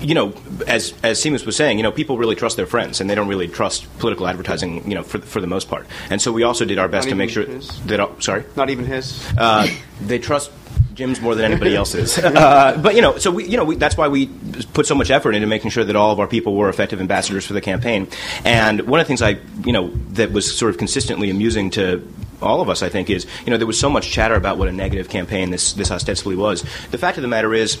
you 0.00 0.14
know, 0.14 0.32
as 0.66 0.94
as 1.02 1.20
Simas 1.22 1.46
was 1.46 1.56
saying, 1.56 1.78
you 1.78 1.82
know, 1.82 1.92
people 1.92 2.18
really 2.18 2.34
trust 2.34 2.56
their 2.56 2.66
friends, 2.66 3.00
and 3.00 3.08
they 3.08 3.14
don't 3.14 3.28
really 3.28 3.48
trust 3.48 3.86
political 3.98 4.26
advertising, 4.26 4.88
you 4.88 4.94
know, 4.94 5.02
for 5.02 5.18
for 5.20 5.40
the 5.40 5.46
most 5.46 5.68
part. 5.68 5.86
And 6.10 6.20
so 6.20 6.32
we 6.32 6.42
also 6.42 6.64
did 6.64 6.78
our 6.78 6.88
best 6.88 7.08
to 7.08 7.14
make 7.14 7.30
sure 7.30 7.44
his? 7.44 7.80
that. 7.86 8.22
sorry, 8.22 8.44
Not 8.56 8.70
even 8.70 8.84
his. 8.84 9.24
uh, 9.38 9.66
they 10.00 10.18
trust 10.18 10.50
Jim's 10.98 11.20
more 11.20 11.36
than 11.36 11.44
anybody 11.44 11.76
else's. 11.82 12.18
Uh, 12.18 12.76
but 12.82 12.96
you 12.96 13.02
know, 13.02 13.18
so 13.18 13.30
we, 13.30 13.46
you 13.46 13.56
know, 13.56 13.64
we, 13.64 13.76
that's 13.76 13.96
why 13.96 14.08
we 14.08 14.26
put 14.72 14.84
so 14.84 14.96
much 14.96 15.12
effort 15.12 15.36
into 15.36 15.46
making 15.46 15.70
sure 15.70 15.84
that 15.84 15.94
all 15.94 16.10
of 16.10 16.18
our 16.18 16.26
people 16.26 16.56
were 16.56 16.68
effective 16.68 17.00
ambassadors 17.00 17.46
for 17.46 17.52
the 17.52 17.60
campaign. 17.60 18.08
And 18.44 18.80
one 18.80 18.98
of 18.98 19.06
the 19.06 19.08
things 19.08 19.22
I, 19.22 19.38
you 19.64 19.72
know, 19.72 19.92
that 20.14 20.32
was 20.32 20.52
sort 20.52 20.70
of 20.70 20.76
consistently 20.76 21.30
amusing 21.30 21.70
to 21.70 22.04
all 22.42 22.60
of 22.60 22.68
us, 22.68 22.82
I 22.82 22.88
think, 22.88 23.10
is 23.10 23.26
you 23.44 23.50
know 23.50 23.56
there 23.58 23.66
was 23.66 23.78
so 23.78 23.88
much 23.88 24.10
chatter 24.10 24.34
about 24.34 24.58
what 24.58 24.66
a 24.66 24.72
negative 24.72 25.08
campaign 25.08 25.50
this 25.50 25.72
this 25.72 25.92
ostensibly 25.92 26.34
was. 26.34 26.64
The 26.90 26.98
fact 26.98 27.16
of 27.16 27.22
the 27.22 27.28
matter 27.28 27.54
is 27.54 27.78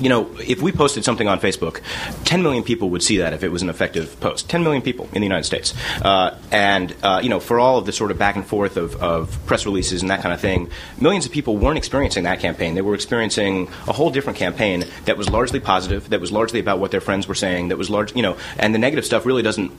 you 0.00 0.08
know, 0.08 0.30
if 0.38 0.60
we 0.60 0.72
posted 0.72 1.04
something 1.04 1.28
on 1.28 1.40
Facebook, 1.40 1.80
10 2.24 2.42
million 2.42 2.62
people 2.62 2.90
would 2.90 3.02
see 3.02 3.18
that 3.18 3.32
if 3.32 3.42
it 3.42 3.50
was 3.50 3.62
an 3.62 3.68
effective 3.68 4.18
post. 4.20 4.48
10 4.48 4.62
million 4.62 4.82
people 4.82 5.06
in 5.12 5.20
the 5.20 5.26
United 5.26 5.44
States. 5.44 5.74
Uh, 6.02 6.36
and, 6.50 6.94
uh, 7.02 7.20
you 7.22 7.28
know, 7.28 7.40
for 7.40 7.58
all 7.58 7.78
of 7.78 7.86
the 7.86 7.92
sort 7.92 8.10
of 8.10 8.18
back 8.18 8.36
and 8.36 8.46
forth 8.46 8.76
of, 8.76 8.96
of 8.96 9.38
press 9.46 9.66
releases 9.66 10.02
and 10.02 10.10
that 10.10 10.20
kind 10.20 10.32
of 10.32 10.40
thing, 10.40 10.70
millions 11.00 11.26
of 11.26 11.32
people 11.32 11.56
weren't 11.56 11.78
experiencing 11.78 12.24
that 12.24 12.40
campaign. 12.40 12.74
They 12.74 12.82
were 12.82 12.94
experiencing 12.94 13.68
a 13.86 13.92
whole 13.92 14.10
different 14.10 14.38
campaign 14.38 14.84
that 15.04 15.16
was 15.16 15.28
largely 15.28 15.60
positive, 15.60 16.10
that 16.10 16.20
was 16.20 16.32
largely 16.32 16.60
about 16.60 16.78
what 16.78 16.90
their 16.90 17.00
friends 17.00 17.28
were 17.28 17.34
saying, 17.34 17.68
that 17.68 17.78
was 17.78 17.90
large, 17.90 18.14
you 18.14 18.22
know, 18.22 18.36
and 18.58 18.74
the 18.74 18.78
negative 18.78 19.04
stuff 19.04 19.26
really 19.26 19.42
doesn't 19.42 19.72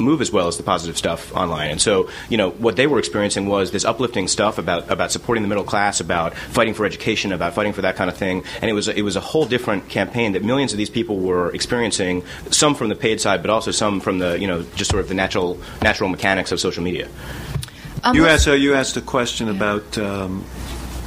move 0.00 0.20
as 0.20 0.32
well 0.32 0.48
as 0.48 0.56
the 0.56 0.62
positive 0.62 0.96
stuff 0.96 1.34
online. 1.34 1.70
And 1.70 1.80
so, 1.80 2.08
you 2.28 2.36
know, 2.36 2.50
what 2.50 2.76
they 2.76 2.86
were 2.86 2.98
experiencing 2.98 3.46
was 3.46 3.70
this 3.70 3.84
uplifting 3.84 4.28
stuff 4.28 4.58
about 4.58 4.90
about 4.90 5.12
supporting 5.12 5.42
the 5.42 5.48
middle 5.48 5.64
class, 5.64 6.00
about 6.00 6.34
fighting 6.34 6.74
for 6.74 6.86
education, 6.86 7.32
about 7.32 7.54
fighting 7.54 7.72
for 7.72 7.82
that 7.82 7.96
kind 7.96 8.10
of 8.10 8.16
thing. 8.16 8.44
And 8.60 8.70
it 8.70 8.74
was 8.74 8.88
it 8.88 9.02
was 9.02 9.16
a 9.16 9.20
whole 9.20 9.44
different 9.46 9.88
campaign 9.88 10.32
that 10.32 10.44
millions 10.44 10.72
of 10.72 10.78
these 10.78 10.90
people 10.90 11.18
were 11.18 11.52
experiencing. 11.54 12.24
Some 12.50 12.74
from 12.74 12.88
the 12.88 12.96
paid 12.96 13.20
side, 13.20 13.42
but 13.42 13.50
also 13.50 13.70
some 13.70 14.00
from 14.00 14.18
the 14.18 14.38
you 14.38 14.46
know 14.46 14.62
just 14.74 14.90
sort 14.90 15.02
of 15.02 15.08
the 15.08 15.14
natural 15.14 15.58
natural 15.82 16.10
mechanics 16.10 16.52
of 16.52 16.60
social 16.60 16.82
media. 16.82 17.08
Um, 18.02 18.16
you 18.16 18.22
let's- 18.22 18.42
asked 18.42 18.48
uh, 18.48 18.52
you 18.52 18.74
asked 18.74 18.96
a 18.96 19.02
question 19.02 19.48
about 19.48 19.98
um, 19.98 20.44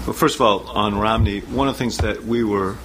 Well, 0.06 0.14
first 0.14 0.36
of 0.36 0.42
all, 0.42 0.68
on 0.70 0.98
Romney, 1.00 1.40
one 1.42 1.68
of 1.68 1.76
the 1.76 1.80
things 1.80 1.98
that 1.98 2.24
we 2.26 2.44
were 2.44 2.76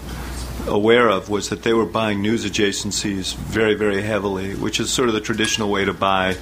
aware 0.67 1.09
of 1.09 1.29
was 1.29 1.49
that 1.51 1.63
they 1.63 1.73
were 1.73 1.87
buying 1.87 2.23
news 2.23 2.45
adjacencies 2.45 3.35
very, 3.37 3.75
very 3.75 4.03
heavily, 4.03 4.55
which 4.55 4.81
is 4.81 4.93
sort 4.93 5.09
of 5.09 5.15
the 5.15 5.21
traditional 5.21 5.71
way 5.71 5.85
to 5.85 5.93
buy 5.93 6.37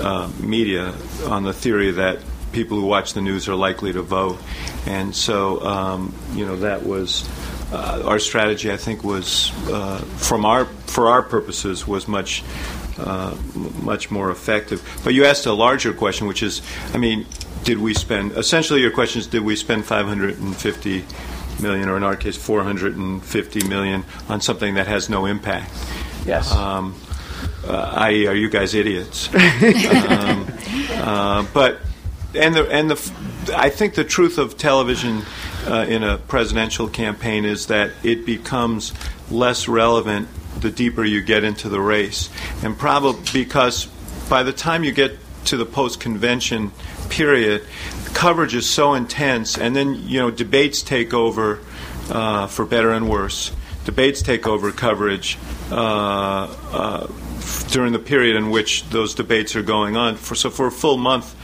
uh, 0.00 0.30
media 0.40 0.94
on 1.26 1.44
the 1.44 1.52
theory 1.52 1.90
that 1.92 2.18
people 2.52 2.78
who 2.78 2.86
watch 2.86 3.12
the 3.12 3.20
news 3.20 3.48
are 3.48 3.54
likely 3.54 3.92
to 3.92 4.02
vote. 4.02 4.38
And 4.86 5.14
so, 5.14 5.60
um, 5.62 6.14
you 6.32 6.46
know, 6.46 6.56
that 6.56 6.84
was 6.84 7.28
uh, 7.72 8.02
our 8.04 8.18
strategy. 8.18 8.72
I 8.72 8.76
think 8.76 9.04
was 9.04 9.52
uh, 9.68 9.98
from 10.16 10.44
our 10.44 10.64
for 10.64 11.08
our 11.08 11.22
purposes 11.22 11.86
was 11.86 12.08
much. 12.08 12.42
Uh, 12.98 13.36
much 13.80 14.10
more 14.10 14.32
effective. 14.32 14.82
But 15.04 15.14
you 15.14 15.24
asked 15.24 15.46
a 15.46 15.52
larger 15.52 15.92
question, 15.92 16.26
which 16.26 16.42
is, 16.42 16.62
I 16.92 16.98
mean, 16.98 17.26
did 17.62 17.78
we 17.78 17.94
spend? 17.94 18.32
Essentially, 18.32 18.80
your 18.80 18.90
question 18.90 19.20
is, 19.20 19.28
did 19.28 19.42
we 19.42 19.54
spend 19.54 19.84
550 19.84 21.04
million, 21.60 21.88
or 21.88 21.96
in 21.96 22.02
our 22.02 22.16
case, 22.16 22.36
450 22.36 23.68
million, 23.68 24.04
on 24.28 24.40
something 24.40 24.74
that 24.74 24.86
has 24.86 25.08
no 25.08 25.26
impact? 25.26 25.72
Yes. 26.26 26.52
Um, 26.52 27.00
uh, 27.66 27.92
i.e., 27.96 28.26
are 28.26 28.34
you 28.34 28.48
guys 28.48 28.74
idiots? 28.74 29.28
um, 29.34 30.46
uh, 30.92 31.46
but 31.52 31.80
and 32.34 32.54
the 32.54 32.70
and 32.70 32.90
the 32.90 33.54
I 33.56 33.70
think 33.70 33.94
the 33.94 34.04
truth 34.04 34.38
of 34.38 34.56
television 34.56 35.22
uh, 35.66 35.86
in 35.88 36.02
a 36.02 36.18
presidential 36.18 36.88
campaign 36.88 37.44
is 37.44 37.66
that 37.66 37.92
it 38.02 38.26
becomes 38.26 38.92
less 39.30 39.68
relevant 39.68 40.28
the 40.60 40.70
deeper 40.70 41.04
you 41.04 41.22
get 41.22 41.44
into 41.44 41.68
the 41.68 41.80
race, 41.80 42.30
and 42.62 42.78
probably 42.78 43.22
because 43.44 43.86
by 44.28 44.42
the 44.42 44.52
time 44.52 44.84
you 44.84 44.92
get 44.92 45.18
to 45.48 45.56
the 45.56 45.66
post 45.66 46.00
convention 46.00 46.72
period, 47.08 47.64
coverage 48.14 48.54
is 48.54 48.68
so 48.68 48.94
intense, 48.94 49.58
and 49.58 49.74
then 49.74 49.94
you 50.08 50.20
know 50.20 50.30
debates 50.30 50.82
take 50.82 51.12
over 51.12 51.60
uh, 52.10 52.46
for 52.46 52.64
better 52.64 52.92
and 52.92 53.08
worse. 53.08 53.52
Debates 53.84 54.22
take 54.22 54.46
over 54.46 54.70
coverage. 54.72 55.38
Uh, 55.70 56.54
uh, 56.72 57.06
during 57.70 57.92
the 57.92 57.98
period 57.98 58.36
in 58.36 58.50
which 58.50 58.88
those 58.90 59.14
debates 59.14 59.56
are 59.56 59.62
going 59.62 59.96
on. 59.96 60.16
For, 60.16 60.34
so, 60.34 60.50
for 60.50 60.66
a 60.66 60.72
full 60.72 60.96
month, 60.96 61.34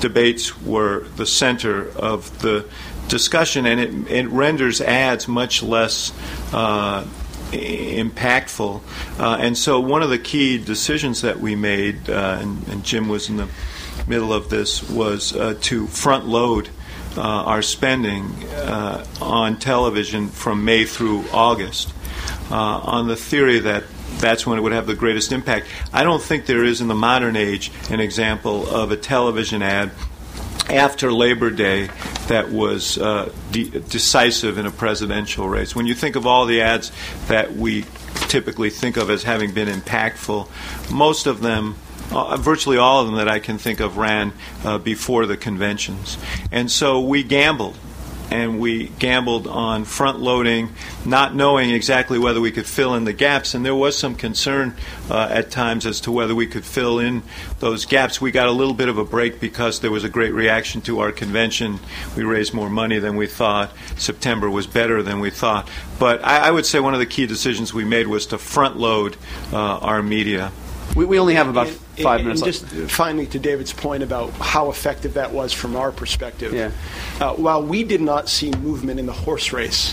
debates 0.00 0.60
were 0.60 1.00
the 1.16 1.26
center 1.26 1.90
of 1.90 2.40
the 2.40 2.66
discussion, 3.08 3.66
and 3.66 3.80
it, 3.80 4.10
it 4.10 4.28
renders 4.28 4.80
ads 4.80 5.28
much 5.28 5.62
less 5.62 6.12
uh, 6.52 7.06
impactful. 7.54 8.82
Uh, 9.18 9.36
and 9.40 9.56
so, 9.56 9.80
one 9.80 10.02
of 10.02 10.10
the 10.10 10.18
key 10.18 10.58
decisions 10.58 11.22
that 11.22 11.40
we 11.40 11.54
made, 11.54 12.08
uh, 12.08 12.38
and, 12.40 12.66
and, 12.68 12.84
Jim 12.84 13.08
was 13.08 13.28
in 13.28 13.36
the 13.36 13.48
middle 14.06 14.32
of 14.32 14.50
this, 14.50 14.88
was 14.88 15.34
uh, 15.34 15.56
to 15.62 15.86
front 15.86 16.26
load. 16.26 16.68
Uh, 17.16 17.20
our 17.20 17.62
spending 17.62 18.24
uh, 18.54 19.06
on 19.20 19.56
television 19.56 20.26
from 20.26 20.64
May 20.64 20.84
through 20.84 21.24
August, 21.32 21.94
on 22.50 23.06
the 23.06 23.14
theory 23.14 23.60
that 23.60 23.84
that's 24.18 24.44
when 24.46 24.58
it 24.58 24.62
would 24.62 24.72
have 24.72 24.88
the 24.88 24.96
greatest 24.96 25.30
impact. 25.30 25.66
I 25.92 26.02
don't 26.02 26.22
think 26.22 26.46
there 26.46 26.64
is 26.64 26.80
in 26.80 26.88
the 26.88 26.94
modern 26.94 27.36
age 27.36 27.70
an 27.90 28.00
example 28.00 28.68
of 28.68 28.90
a 28.90 28.96
television 28.96 29.62
ad 29.62 29.92
after 30.68 31.12
Labor 31.12 31.50
Day 31.50 31.88
that 32.28 32.50
was 32.50 32.98
uh, 32.98 33.32
de- 33.50 33.70
decisive 33.70 34.58
in 34.58 34.66
a 34.66 34.70
presidential 34.70 35.48
race. 35.48 35.74
When 35.74 35.86
you 35.86 35.94
think 35.94 36.16
of 36.16 36.26
all 36.26 36.46
the 36.46 36.62
ads 36.62 36.90
that 37.28 37.54
we 37.54 37.84
typically 38.28 38.70
think 38.70 38.96
of 38.96 39.10
as 39.10 39.22
having 39.22 39.52
been 39.52 39.68
impactful, 39.68 40.48
most 40.90 41.26
of 41.26 41.40
them. 41.40 41.76
Uh, 42.12 42.36
virtually 42.36 42.76
all 42.76 43.00
of 43.00 43.06
them 43.06 43.16
that 43.16 43.28
I 43.28 43.38
can 43.38 43.56
think 43.56 43.80
of 43.80 43.96
ran 43.96 44.34
uh, 44.62 44.76
before 44.76 45.24
the 45.24 45.38
conventions. 45.38 46.18
And 46.52 46.70
so 46.70 47.00
we 47.00 47.22
gambled 47.22 47.76
and 48.30 48.58
we 48.58 48.88
gambled 48.98 49.46
on 49.46 49.84
front 49.84 50.20
loading, 50.20 50.70
not 51.04 51.34
knowing 51.34 51.70
exactly 51.70 52.18
whether 52.18 52.40
we 52.40 52.50
could 52.50 52.66
fill 52.66 52.94
in 52.94 53.04
the 53.04 53.12
gaps. 53.12 53.54
And 53.54 53.64
there 53.64 53.74
was 53.74 53.96
some 53.96 54.14
concern 54.14 54.76
uh, 55.10 55.28
at 55.30 55.50
times 55.50 55.86
as 55.86 56.00
to 56.02 56.12
whether 56.12 56.34
we 56.34 56.46
could 56.46 56.64
fill 56.64 56.98
in 56.98 57.22
those 57.60 57.84
gaps. 57.84 58.20
We 58.20 58.30
got 58.30 58.48
a 58.48 58.52
little 58.52 58.74
bit 58.74 58.88
of 58.88 58.98
a 58.98 59.04
break 59.04 59.40
because 59.40 59.80
there 59.80 59.90
was 59.90 60.04
a 60.04 60.08
great 60.08 60.32
reaction 60.32 60.80
to 60.82 61.00
our 61.00 61.12
convention. 61.12 61.78
We 62.16 62.24
raised 62.24 62.54
more 62.54 62.70
money 62.70 62.98
than 62.98 63.16
we 63.16 63.26
thought. 63.26 63.72
September 63.96 64.50
was 64.50 64.66
better 64.66 65.02
than 65.02 65.20
we 65.20 65.30
thought. 65.30 65.68
But 65.98 66.24
I, 66.24 66.48
I 66.48 66.50
would 66.50 66.66
say 66.66 66.80
one 66.80 66.94
of 66.94 67.00
the 67.00 67.06
key 67.06 67.26
decisions 67.26 67.72
we 67.72 67.84
made 67.84 68.06
was 68.06 68.26
to 68.26 68.38
front 68.38 68.76
load 68.76 69.16
uh, 69.52 69.56
our 69.56 70.02
media. 70.02 70.52
We, 70.96 71.04
we 71.04 71.18
only 71.18 71.34
have 71.34 71.48
about 71.48 71.68
five 71.96 72.20
and, 72.20 72.28
minutes 72.28 72.42
and 72.42 72.72
left. 72.72 72.74
just 72.74 72.90
finally, 72.90 73.26
to 73.28 73.38
David's 73.38 73.72
point 73.72 74.02
about 74.02 74.30
how 74.32 74.70
effective 74.70 75.14
that 75.14 75.32
was 75.32 75.52
from 75.52 75.76
our 75.76 75.92
perspective. 75.92 76.52
Yeah. 76.52 76.70
Uh, 77.20 77.34
while 77.34 77.62
we 77.62 77.84
did 77.84 78.00
not 78.00 78.28
see 78.28 78.50
movement 78.52 78.98
in 79.00 79.06
the 79.06 79.12
horse 79.12 79.52
race, 79.52 79.92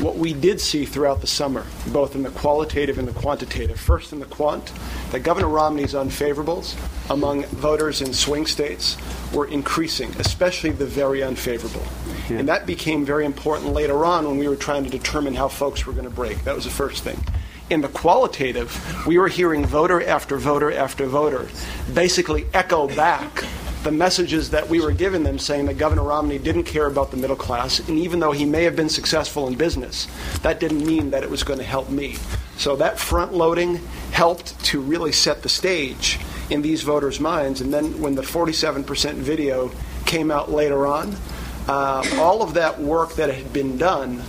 what 0.00 0.16
we 0.16 0.32
did 0.32 0.60
see 0.60 0.84
throughout 0.84 1.20
the 1.20 1.26
summer, 1.26 1.66
both 1.92 2.14
in 2.14 2.22
the 2.22 2.30
qualitative 2.30 2.98
and 2.98 3.06
the 3.06 3.12
quantitative, 3.12 3.78
first 3.78 4.12
in 4.12 4.20
the 4.20 4.26
quant, 4.26 4.72
that 5.12 5.20
Governor 5.20 5.48
Romney's 5.48 5.94
unfavorables 5.94 6.76
among 7.10 7.44
voters 7.44 8.00
in 8.00 8.12
swing 8.12 8.46
states 8.46 8.96
were 9.32 9.46
increasing, 9.46 10.10
especially 10.18 10.70
the 10.70 10.86
very 10.86 11.22
unfavorable. 11.22 11.86
And 12.30 12.48
that 12.48 12.66
became 12.66 13.04
very 13.04 13.26
important 13.26 13.74
later 13.74 14.04
on 14.04 14.26
when 14.26 14.38
we 14.38 14.48
were 14.48 14.56
trying 14.56 14.84
to 14.84 14.90
determine 14.90 15.34
how 15.34 15.48
folks 15.48 15.86
were 15.86 15.92
going 15.92 16.04
to 16.04 16.10
break. 16.10 16.42
That 16.44 16.54
was 16.54 16.64
the 16.64 16.70
first 16.70 17.04
thing. 17.04 17.22
In 17.72 17.80
the 17.80 17.88
qualitative, 17.88 19.06
we 19.06 19.16
were 19.16 19.28
hearing 19.28 19.64
voter 19.64 20.06
after 20.06 20.36
voter 20.36 20.70
after 20.70 21.06
voter 21.06 21.48
basically 21.94 22.44
echo 22.52 22.86
back 22.86 23.44
the 23.82 23.90
messages 23.90 24.50
that 24.50 24.68
we 24.68 24.78
were 24.82 24.92
giving 24.92 25.22
them 25.22 25.38
saying 25.38 25.64
that 25.64 25.78
Governor 25.78 26.02
Romney 26.02 26.36
didn't 26.36 26.64
care 26.64 26.86
about 26.86 27.10
the 27.10 27.16
middle 27.16 27.34
class, 27.34 27.80
and 27.88 27.98
even 27.98 28.20
though 28.20 28.32
he 28.32 28.44
may 28.44 28.64
have 28.64 28.76
been 28.76 28.90
successful 28.90 29.48
in 29.48 29.54
business, 29.54 30.06
that 30.42 30.60
didn't 30.60 30.86
mean 30.86 31.12
that 31.12 31.22
it 31.22 31.30
was 31.30 31.44
going 31.44 31.60
to 31.60 31.64
help 31.64 31.88
me. 31.88 32.16
So 32.58 32.76
that 32.76 32.98
front 32.98 33.32
loading 33.32 33.76
helped 34.10 34.62
to 34.66 34.78
really 34.78 35.12
set 35.12 35.42
the 35.42 35.48
stage 35.48 36.18
in 36.50 36.60
these 36.60 36.82
voters' 36.82 37.20
minds. 37.20 37.62
And 37.62 37.72
then 37.72 38.02
when 38.02 38.16
the 38.16 38.22
47% 38.22 39.14
video 39.14 39.72
came 40.04 40.30
out 40.30 40.50
later 40.50 40.86
on, 40.86 41.16
uh, 41.68 42.04
all 42.16 42.42
of 42.42 42.52
that 42.52 42.78
work 42.82 43.14
that 43.14 43.32
had 43.32 43.50
been 43.54 43.78
done 43.78 44.22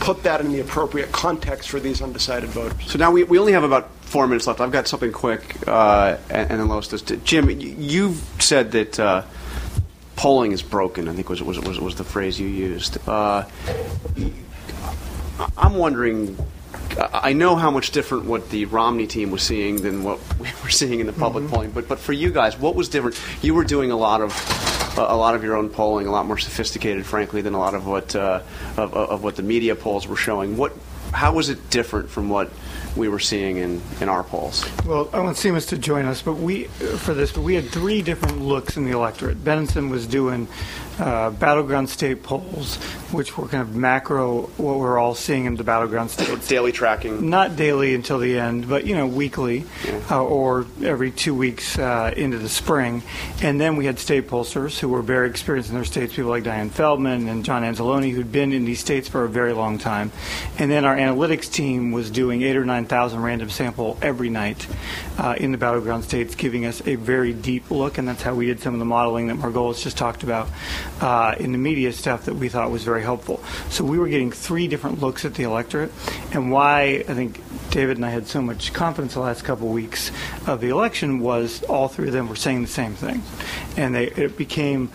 put 0.00 0.22
that 0.24 0.40
in 0.40 0.50
the 0.50 0.60
appropriate 0.60 1.12
context 1.12 1.68
for 1.68 1.78
these 1.78 2.02
undecided 2.02 2.50
voters. 2.50 2.90
So 2.90 2.98
now 2.98 3.12
we, 3.12 3.22
we 3.24 3.38
only 3.38 3.52
have 3.52 3.64
about 3.64 3.90
four 4.00 4.26
minutes 4.26 4.46
left. 4.46 4.60
I've 4.60 4.72
got 4.72 4.88
something 4.88 5.12
quick, 5.12 5.56
uh, 5.68 6.16
and, 6.30 6.50
and 6.50 6.60
then 6.60 6.68
Lois 6.68 6.88
does. 6.88 7.02
Jim, 7.02 7.48
you've 7.50 8.16
said 8.38 8.72
that 8.72 8.98
uh, 8.98 9.22
polling 10.16 10.52
is 10.52 10.62
broken. 10.62 11.08
I 11.08 11.12
think 11.12 11.28
was 11.28 11.42
was 11.42 11.60
was, 11.60 11.78
was 11.78 11.94
the 11.94 12.04
phrase 12.04 12.40
you 12.40 12.48
used. 12.48 12.98
Uh, 13.08 13.44
I'm 15.56 15.74
wondering. 15.74 16.36
I 16.98 17.32
know 17.34 17.56
how 17.56 17.70
much 17.70 17.92
different 17.92 18.24
what 18.24 18.50
the 18.50 18.64
Romney 18.64 19.06
team 19.06 19.30
was 19.30 19.42
seeing 19.42 19.80
than 19.82 20.02
what 20.02 20.18
we 20.40 20.48
were 20.62 20.70
seeing 20.70 21.00
in 21.00 21.06
the 21.06 21.12
public 21.12 21.48
polling. 21.48 21.70
But 21.70 21.88
but 21.88 21.98
for 21.98 22.12
you 22.12 22.30
guys, 22.30 22.58
what 22.58 22.74
was 22.74 22.88
different? 22.88 23.20
You 23.42 23.54
were 23.54 23.64
doing 23.64 23.92
a 23.92 23.96
lot 23.96 24.22
of 24.22 24.32
a 25.08 25.16
lot 25.16 25.34
of 25.34 25.42
your 25.42 25.56
own 25.56 25.70
polling, 25.70 26.06
a 26.06 26.10
lot 26.10 26.26
more 26.26 26.38
sophisticated, 26.38 27.06
frankly, 27.06 27.42
than 27.42 27.54
a 27.54 27.58
lot 27.58 27.74
of 27.74 27.86
what 27.86 28.14
uh, 28.14 28.42
of, 28.76 28.94
of 28.94 29.22
what 29.22 29.36
the 29.36 29.42
media 29.42 29.74
polls 29.74 30.06
were 30.06 30.16
showing. 30.16 30.56
What 30.56 30.72
how 31.12 31.34
was 31.34 31.48
it 31.48 31.70
different 31.70 32.10
from 32.10 32.28
what 32.28 32.50
we 32.96 33.08
were 33.08 33.18
seeing 33.18 33.58
in, 33.58 33.80
in 34.00 34.08
our 34.08 34.22
polls? 34.22 34.64
Well, 34.84 35.08
I 35.12 35.20
want 35.20 35.36
Simas 35.36 35.68
to 35.68 35.78
join 35.78 36.06
us, 36.06 36.22
but 36.22 36.34
we 36.34 36.64
for 36.64 37.14
this, 37.14 37.32
but 37.32 37.42
we 37.42 37.54
had 37.54 37.68
three 37.68 38.02
different 38.02 38.40
looks 38.42 38.76
in 38.76 38.84
the 38.84 38.92
electorate. 38.92 39.42
Benenson 39.44 39.90
was 39.90 40.06
doing 40.06 40.48
uh, 41.00 41.30
battleground 41.30 41.88
state 41.88 42.22
polls, 42.22 42.76
which 43.10 43.36
were 43.38 43.48
kind 43.48 43.62
of 43.62 43.74
macro, 43.74 44.42
what 44.56 44.78
we're 44.78 44.98
all 44.98 45.14
seeing 45.14 45.46
in 45.46 45.56
the 45.56 45.64
battleground 45.64 46.10
states. 46.10 46.46
Daily 46.46 46.72
tracking. 46.72 47.30
Not 47.30 47.56
daily 47.56 47.94
until 47.94 48.18
the 48.18 48.38
end, 48.38 48.68
but 48.68 48.86
you 48.86 48.94
know, 48.94 49.06
weekly 49.06 49.64
uh, 50.10 50.22
or 50.22 50.66
every 50.82 51.10
two 51.10 51.34
weeks 51.34 51.78
uh, 51.78 52.12
into 52.16 52.38
the 52.38 52.48
spring. 52.48 53.02
And 53.42 53.60
then 53.60 53.76
we 53.76 53.86
had 53.86 53.98
state 53.98 54.28
pollsters 54.28 54.78
who 54.78 54.88
were 54.88 55.02
very 55.02 55.28
experienced 55.30 55.70
in 55.70 55.76
their 55.76 55.84
states, 55.84 56.14
people 56.14 56.30
like 56.30 56.44
Diane 56.44 56.70
Feldman 56.70 57.28
and 57.28 57.44
John 57.44 57.62
Anzalone, 57.62 58.12
who'd 58.12 58.32
been 58.32 58.52
in 58.52 58.64
these 58.64 58.80
states 58.80 59.08
for 59.08 59.24
a 59.24 59.28
very 59.28 59.52
long 59.52 59.78
time. 59.78 60.12
And 60.58 60.70
then 60.70 60.84
our 60.84 60.96
analytics 60.96 61.50
team 61.50 61.92
was 61.92 62.10
doing 62.10 62.42
eight 62.42 62.56
or 62.56 62.64
nine 62.64 62.79
thousand 62.86 63.22
random 63.22 63.50
sample 63.50 63.98
every 64.02 64.30
night 64.30 64.66
uh, 65.18 65.34
in 65.38 65.52
the 65.52 65.58
battleground 65.58 66.04
states, 66.04 66.34
giving 66.34 66.66
us 66.66 66.86
a 66.86 66.96
very 66.96 67.32
deep 67.32 67.70
look. 67.70 67.98
And 67.98 68.06
that's 68.06 68.22
how 68.22 68.34
we 68.34 68.46
did 68.46 68.60
some 68.60 68.74
of 68.74 68.78
the 68.78 68.86
modeling 68.86 69.28
that 69.28 69.36
Margolis 69.36 69.82
just 69.82 69.96
talked 69.96 70.22
about 70.22 70.48
uh, 71.00 71.34
in 71.38 71.52
the 71.52 71.58
media 71.58 71.92
stuff 71.92 72.24
that 72.26 72.34
we 72.34 72.48
thought 72.48 72.70
was 72.70 72.84
very 72.84 73.02
helpful. 73.02 73.42
So 73.68 73.84
we 73.84 73.98
were 73.98 74.08
getting 74.08 74.32
three 74.32 74.68
different 74.68 75.00
looks 75.00 75.24
at 75.24 75.34
the 75.34 75.44
electorate, 75.44 75.92
and 76.32 76.50
why 76.52 77.04
I 77.08 77.14
think 77.14 77.40
David 77.70 77.98
and 77.98 78.04
I 78.04 78.10
had 78.10 78.26
so 78.26 78.42
much 78.42 78.72
confidence 78.72 79.14
the 79.14 79.20
last 79.20 79.44
couple 79.44 79.68
of 79.68 79.74
weeks 79.74 80.10
of 80.46 80.60
the 80.60 80.70
election 80.70 81.20
was 81.20 81.62
all 81.64 81.86
three 81.86 82.08
of 82.08 82.12
them 82.12 82.28
were 82.28 82.36
saying 82.36 82.62
the 82.62 82.68
same 82.68 82.94
thing, 82.94 83.22
and 83.76 83.94
they, 83.94 84.06
it 84.08 84.36
became 84.36 84.90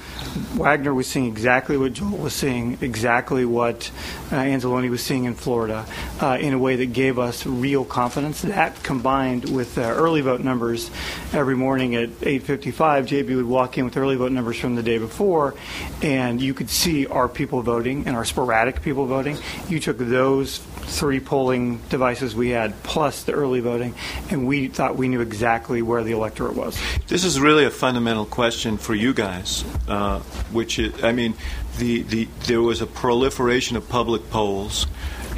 Wagner 0.55 0.93
was 0.93 1.07
seeing 1.07 1.28
exactly 1.28 1.78
what 1.78 1.93
Joel 1.93 2.17
was 2.17 2.34
seeing, 2.34 2.78
exactly 2.82 3.45
what 3.45 3.89
uh, 4.32 4.36
Anzalone 4.36 4.89
was 4.89 5.01
seeing 5.01 5.23
in 5.23 5.36
Florida, 5.36 5.86
uh, 6.19 6.38
in 6.39 6.53
a 6.53 6.57
way 6.57 6.76
that 6.76 6.88
gave 6.88 7.17
us 7.17 7.45
real 7.45 7.86
confidence. 7.86 8.41
That 8.41 8.84
combined 8.84 9.49
with 9.49 9.78
uh, 9.78 9.82
early 9.82 10.21
vote 10.21 10.41
numbers, 10.41 10.91
every 11.32 11.55
morning 11.55 11.95
at 11.95 12.09
8:55, 12.09 13.07
JB 13.07 13.36
would 13.38 13.45
walk 13.45 13.78
in 13.78 13.86
with 13.86 13.95
early 13.95 14.17
vote 14.17 14.34
numbers 14.34 14.59
from 14.59 14.76
the 14.76 14.84
day 14.84 14.97
before, 14.97 15.55
and 16.01 16.41
you 16.41 16.53
could 16.53 16.69
see 16.69 17.07
our 17.07 17.30
people 17.30 17.61
voting 17.61 18.05
and 18.05 18.17
our 18.17 18.26
sporadic 18.26 18.82
people 18.82 19.05
voting. 19.05 19.38
You 19.69 19.80
took 19.80 19.97
those 19.97 20.57
three 20.88 21.19
polling 21.19 21.80
devices 21.89 22.36
we 22.36 22.49
had 22.49 22.64
plus 22.84 23.24
the 23.24 23.34
early 23.34 23.59
voting, 23.59 23.93
and 24.30 24.47
we 24.47 24.68
thought 24.68 24.95
we 24.95 25.07
knew 25.07 25.22
exactly 25.22 25.82
where 25.82 26.03
the 26.03 26.11
electorate 26.11 26.55
was. 26.55 26.80
This 27.07 27.24
is 27.24 27.39
really 27.39 27.66
a 27.66 27.72
fundamental 27.72 28.26
question 28.26 28.78
for 28.78 28.95
you 28.95 29.13
guys, 29.13 29.63
uh, 29.88 30.20
which 30.51 30.80
is, 30.80 31.03
I 31.03 31.11
mean, 31.11 31.36
the, 31.78 32.01
the 32.03 32.28
there 32.45 32.61
was 32.61 32.82
a 32.82 32.88
proliferation 32.88 33.78
of 33.78 33.88
public 33.89 34.30
polls, 34.30 34.88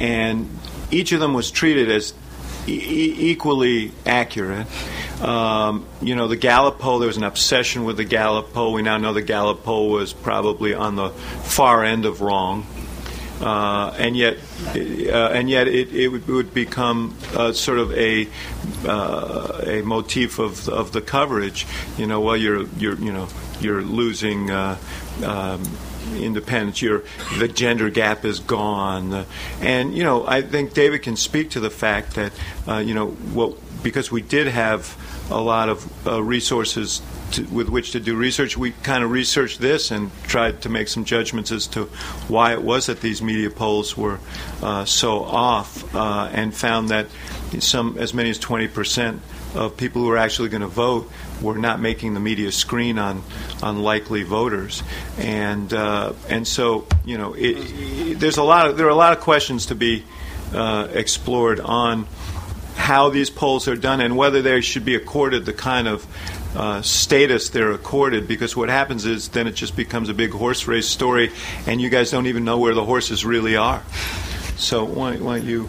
and 0.00 0.48
each 0.90 1.12
of 1.12 1.20
them 1.20 1.34
was 1.34 1.50
treated 1.50 1.90
as 1.90 2.14
e- 2.66 3.30
equally 3.30 3.92
accurate. 4.06 4.66
Um, 5.22 5.86
you 6.00 6.14
know, 6.14 6.28
the 6.28 6.36
Gallup 6.36 6.78
poll, 6.78 7.00
there 7.00 7.08
was 7.08 7.16
an 7.16 7.24
obsession 7.24 7.84
with 7.84 7.96
the 7.96 8.04
Gallup 8.04 8.52
poll. 8.52 8.72
We 8.72 8.82
now 8.82 8.98
know 8.98 9.12
the 9.12 9.22
Gallup 9.22 9.64
poll 9.64 9.90
was 9.90 10.12
probably 10.12 10.74
on 10.74 10.94
the 10.94 11.10
far 11.10 11.84
end 11.84 12.06
of 12.06 12.20
wrong. 12.20 12.66
Uh, 13.40 13.94
and 13.98 14.16
yet, 14.16 14.36
uh, 14.74 15.28
and 15.28 15.48
yet, 15.48 15.68
it, 15.68 15.94
it 15.94 16.08
would, 16.08 16.52
become 16.52 17.16
uh, 17.34 17.52
sort 17.52 17.78
of 17.78 17.92
a 17.92 18.28
uh, 18.84 19.60
a 19.64 19.82
motif 19.82 20.38
of 20.40 20.68
of 20.68 20.92
the 20.92 21.00
coverage. 21.00 21.66
You 21.96 22.06
know, 22.06 22.20
well, 22.20 22.36
you're 22.36 22.66
you're 22.78 22.96
you 22.96 23.12
know 23.12 23.28
you're 23.60 23.82
losing. 23.82 24.50
Uh, 24.50 24.76
um, 25.24 25.62
independence, 26.16 26.80
your 26.80 27.04
the 27.38 27.48
gender 27.48 27.90
gap 27.90 28.24
is 28.24 28.38
gone, 28.40 29.26
and 29.60 29.94
you 29.94 30.02
know 30.02 30.26
I 30.26 30.42
think 30.42 30.72
David 30.72 31.02
can 31.02 31.16
speak 31.16 31.50
to 31.50 31.60
the 31.60 31.70
fact 31.70 32.14
that 32.14 32.32
uh, 32.66 32.78
you 32.78 32.94
know 32.94 33.08
what 33.08 33.58
because 33.82 34.10
we 34.10 34.22
did 34.22 34.46
have 34.46 34.96
a 35.30 35.40
lot 35.40 35.68
of 35.68 36.06
uh, 36.06 36.22
resources 36.22 37.02
to, 37.32 37.44
with 37.44 37.68
which 37.68 37.92
to 37.92 38.00
do 38.00 38.16
research. 38.16 38.56
We 38.56 38.72
kind 38.82 39.04
of 39.04 39.10
researched 39.10 39.60
this 39.60 39.90
and 39.90 40.10
tried 40.24 40.62
to 40.62 40.68
make 40.68 40.88
some 40.88 41.04
judgments 41.04 41.52
as 41.52 41.66
to 41.68 41.84
why 42.28 42.52
it 42.52 42.62
was 42.62 42.86
that 42.86 43.00
these 43.00 43.22
media 43.22 43.50
polls 43.50 43.96
were 43.96 44.18
uh, 44.62 44.84
so 44.84 45.22
off, 45.24 45.94
uh, 45.94 46.30
and 46.32 46.54
found 46.54 46.90
that 46.90 47.06
some 47.60 47.96
as 47.98 48.12
many 48.12 48.30
as 48.30 48.38
20 48.38 48.68
percent 48.68 49.22
of 49.54 49.76
people 49.76 50.02
who 50.02 50.08
were 50.08 50.18
actually 50.18 50.48
going 50.48 50.60
to 50.60 50.66
vote 50.68 51.10
were 51.40 51.56
not 51.56 51.80
making 51.80 52.14
the 52.14 52.20
media 52.20 52.52
screen 52.52 52.98
on 52.98 53.22
on 53.62 53.82
likely 53.82 54.22
voters, 54.22 54.82
and 55.18 55.72
uh, 55.72 56.12
and 56.28 56.46
so 56.46 56.86
you 57.04 57.18
know 57.18 57.34
it, 57.34 57.56
it, 57.56 58.20
there's 58.20 58.36
a 58.36 58.42
lot 58.42 58.68
of 58.68 58.76
there 58.76 58.86
are 58.86 58.90
a 58.90 58.94
lot 58.94 59.12
of 59.12 59.20
questions 59.20 59.66
to 59.66 59.74
be 59.74 60.04
uh, 60.52 60.88
explored 60.92 61.60
on 61.60 62.06
how 62.76 63.10
these 63.10 63.28
polls 63.28 63.66
are 63.68 63.76
done 63.76 64.00
and 64.00 64.16
whether 64.16 64.40
they 64.40 64.60
should 64.60 64.84
be 64.84 64.94
accorded 64.94 65.44
the 65.44 65.52
kind 65.52 65.88
of 65.88 66.06
uh, 66.56 66.82
status 66.82 67.50
they're 67.50 67.72
accorded 67.72 68.26
because 68.26 68.56
what 68.56 68.68
happens 68.68 69.04
is 69.04 69.28
then 69.28 69.46
it 69.46 69.52
just 69.52 69.76
becomes 69.76 70.08
a 70.08 70.14
big 70.14 70.30
horse 70.30 70.66
race 70.66 70.88
story 70.88 71.30
and 71.66 71.80
you 71.80 71.90
guys 71.90 72.10
don't 72.10 72.26
even 72.26 72.44
know 72.44 72.58
where 72.58 72.74
the 72.74 72.84
horses 72.84 73.24
really 73.24 73.56
are. 73.56 73.82
So 74.56 74.84
why, 74.84 75.16
why 75.16 75.36
you? 75.38 75.68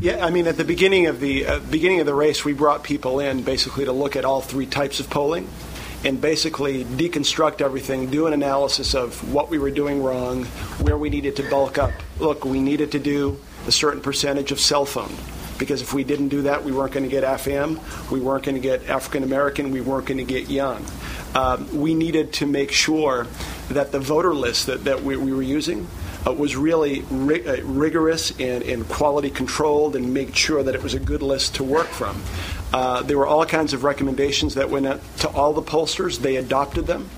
Yeah, 0.00 0.24
I 0.24 0.30
mean, 0.30 0.48
at 0.48 0.56
the 0.56 0.64
beginning 0.64 1.06
of 1.06 1.20
the 1.20 1.46
uh, 1.46 1.58
beginning 1.60 2.00
of 2.00 2.06
the 2.06 2.14
race, 2.14 2.44
we 2.44 2.52
brought 2.52 2.82
people 2.82 3.20
in 3.20 3.42
basically 3.42 3.84
to 3.84 3.92
look 3.92 4.16
at 4.16 4.24
all 4.24 4.40
three 4.40 4.66
types 4.66 4.98
of 4.98 5.08
polling, 5.08 5.48
and 6.04 6.20
basically 6.20 6.84
deconstruct 6.84 7.60
everything, 7.60 8.10
do 8.10 8.26
an 8.26 8.32
analysis 8.32 8.94
of 8.94 9.32
what 9.32 9.48
we 9.48 9.58
were 9.58 9.70
doing 9.70 10.02
wrong, 10.02 10.44
where 10.80 10.98
we 10.98 11.08
needed 11.08 11.36
to 11.36 11.48
bulk 11.48 11.78
up. 11.78 11.92
Look, 12.18 12.44
we 12.44 12.60
needed 12.60 12.90
to 12.92 12.98
do 12.98 13.38
a 13.68 13.72
certain 13.72 14.00
percentage 14.00 14.50
of 14.50 14.58
cell 14.58 14.84
phone 14.84 15.14
because 15.62 15.80
if 15.80 15.94
we 15.94 16.02
didn't 16.02 16.26
do 16.26 16.42
that, 16.42 16.64
we 16.64 16.72
weren't 16.72 16.92
going 16.92 17.04
to 17.04 17.08
get 17.08 17.22
FM, 17.22 17.78
we 18.10 18.18
weren't 18.18 18.44
going 18.44 18.56
to 18.56 18.60
get 18.60 18.88
African 18.88 19.22
American, 19.22 19.70
we 19.70 19.80
weren't 19.80 20.06
going 20.06 20.18
to 20.18 20.24
get 20.24 20.50
young. 20.50 20.84
Um, 21.36 21.80
we 21.80 21.94
needed 21.94 22.32
to 22.34 22.46
make 22.46 22.72
sure 22.72 23.28
that 23.68 23.92
the 23.92 24.00
voter 24.00 24.34
list 24.34 24.66
that, 24.66 24.82
that 24.84 25.04
we, 25.04 25.16
we 25.16 25.32
were 25.32 25.40
using 25.40 25.86
uh, 26.26 26.32
was 26.32 26.56
really 26.56 27.02
ri- 27.10 27.46
uh, 27.46 27.62
rigorous 27.62 28.32
and, 28.40 28.64
and 28.64 28.88
quality 28.88 29.30
controlled 29.30 29.94
and 29.94 30.12
make 30.12 30.34
sure 30.34 30.64
that 30.64 30.74
it 30.74 30.82
was 30.82 30.94
a 30.94 31.00
good 31.00 31.22
list 31.22 31.54
to 31.54 31.62
work 31.64 31.86
from. 31.86 32.20
Uh, 32.72 33.02
there 33.02 33.16
were 33.16 33.26
all 33.26 33.46
kinds 33.46 33.72
of 33.72 33.84
recommendations 33.84 34.54
that 34.54 34.68
went 34.68 34.84
out 34.84 35.00
to 35.18 35.28
all 35.28 35.52
the 35.52 35.62
pollsters. 35.62 36.18
They 36.18 36.36
adopted 36.36 36.88
them. 36.88 37.08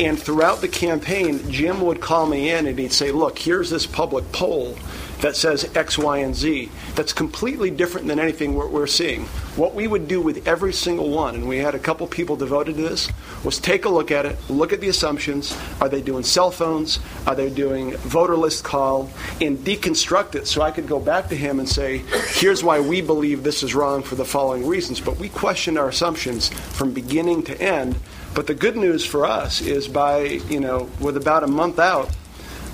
And 0.00 0.18
throughout 0.18 0.62
the 0.62 0.68
campaign, 0.68 1.50
Jim 1.50 1.82
would 1.82 2.00
call 2.00 2.26
me 2.26 2.50
in 2.50 2.66
and 2.66 2.78
he'd 2.78 2.92
say, 2.92 3.12
Look, 3.12 3.38
here's 3.38 3.68
this 3.68 3.86
public 3.86 4.32
poll 4.32 4.78
that 5.20 5.36
says 5.36 5.70
X, 5.76 5.98
Y, 5.98 6.18
and 6.18 6.34
Z. 6.34 6.70
That's 6.94 7.12
completely 7.12 7.70
different 7.70 8.06
than 8.06 8.18
anything 8.18 8.54
we're, 8.54 8.68
we're, 8.68 8.86
seeing. 8.86 9.24
What 9.56 9.74
we 9.74 9.86
would 9.86 10.08
do 10.08 10.20
with 10.20 10.46
every 10.48 10.72
single 10.72 11.10
one, 11.10 11.34
and 11.34 11.48
we 11.48 11.58
had 11.58 11.74
a 11.74 11.78
couple 11.78 12.06
people 12.06 12.36
devoted 12.36 12.76
to 12.76 12.82
this, 12.82 13.08
was 13.44 13.58
take 13.58 13.84
a 13.84 13.88
look 13.88 14.10
at 14.10 14.26
it, 14.26 14.38
look 14.48 14.72
at 14.72 14.80
the 14.80 14.88
assumptions. 14.88 15.56
Are 15.80 15.88
they 15.88 16.00
doing 16.00 16.24
cell 16.24 16.50
phones? 16.50 16.98
Are 17.26 17.34
they 17.34 17.50
doing 17.50 17.96
voter 17.98 18.36
list 18.36 18.64
call? 18.64 19.10
And 19.40 19.58
deconstruct 19.58 20.34
it 20.34 20.46
so 20.46 20.62
I 20.62 20.70
could 20.70 20.88
go 20.88 20.98
back 20.98 21.28
to 21.28 21.36
him 21.36 21.60
and 21.60 21.68
say, 21.68 21.98
here's 22.28 22.64
why 22.64 22.80
we 22.80 23.00
believe 23.00 23.42
this 23.42 23.62
is 23.62 23.74
wrong 23.74 24.02
for 24.02 24.14
the 24.14 24.24
following 24.24 24.66
reasons. 24.66 25.00
But 25.00 25.18
we 25.18 25.28
questioned 25.28 25.78
our 25.78 25.88
assumptions 25.88 26.48
from 26.48 26.92
beginning 26.92 27.42
to 27.44 27.60
end. 27.60 27.96
But 28.34 28.46
the 28.46 28.54
good 28.54 28.76
news 28.76 29.04
for 29.04 29.26
us 29.26 29.60
is 29.60 29.88
by, 29.88 30.20
you 30.20 30.60
know, 30.60 30.88
with 31.00 31.16
about 31.16 31.42
a 31.42 31.48
month 31.48 31.78
out, 31.78 32.10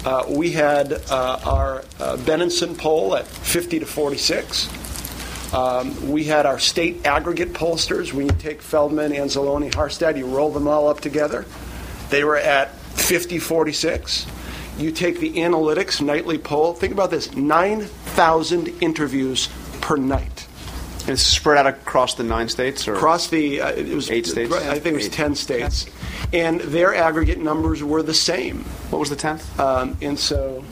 uh, 0.06 0.24
we 0.28 0.52
had 0.52 0.92
uh, 0.92 1.40
our 1.44 1.78
uh, 1.98 2.16
Benenson 2.18 2.78
poll 2.78 3.16
at 3.16 3.26
50 3.26 3.80
to 3.80 3.86
46. 3.86 5.52
Um, 5.52 6.10
we 6.10 6.22
had 6.22 6.46
our 6.46 6.60
state 6.60 7.04
aggregate 7.04 7.52
pollsters. 7.52 8.12
When 8.12 8.26
you 8.26 8.32
take 8.38 8.62
Feldman, 8.62 9.10
Anzalone, 9.10 9.68
Harstad, 9.72 10.16
you 10.16 10.26
roll 10.26 10.52
them 10.52 10.68
all 10.68 10.86
up 10.88 11.00
together. 11.00 11.44
They 12.10 12.22
were 12.22 12.36
at 12.36 12.72
50 12.76 13.40
46. 13.40 14.26
You 14.78 14.92
take 14.92 15.18
the 15.18 15.34
analytics 15.38 16.00
nightly 16.00 16.38
poll. 16.38 16.72
Think 16.74 16.92
about 16.92 17.10
this 17.10 17.34
9,000 17.34 18.68
interviews 18.80 19.48
per 19.80 19.96
night. 19.96 20.46
And 21.00 21.10
it's 21.10 21.22
spread 21.22 21.58
out 21.58 21.66
across 21.66 22.14
the 22.14 22.24
nine 22.24 22.48
states, 22.48 22.86
or 22.86 22.94
across 22.94 23.28
the 23.28 23.60
uh, 23.60 23.70
it 23.70 23.94
was 23.94 24.10
eight 24.10 24.26
states. 24.26 24.52
I 24.52 24.78
think 24.80 24.94
it 24.94 24.94
was 24.94 25.08
ten 25.08 25.36
states, 25.36 25.86
and 26.32 26.60
their 26.60 26.94
aggregate 26.94 27.38
numbers 27.38 27.82
were 27.82 28.02
the 28.02 28.14
same. 28.14 28.60
What 28.90 28.98
was 28.98 29.10
the 29.10 29.16
tenth? 29.16 29.58
Um, 29.58 29.96
and 30.00 30.18
so, 30.18 30.64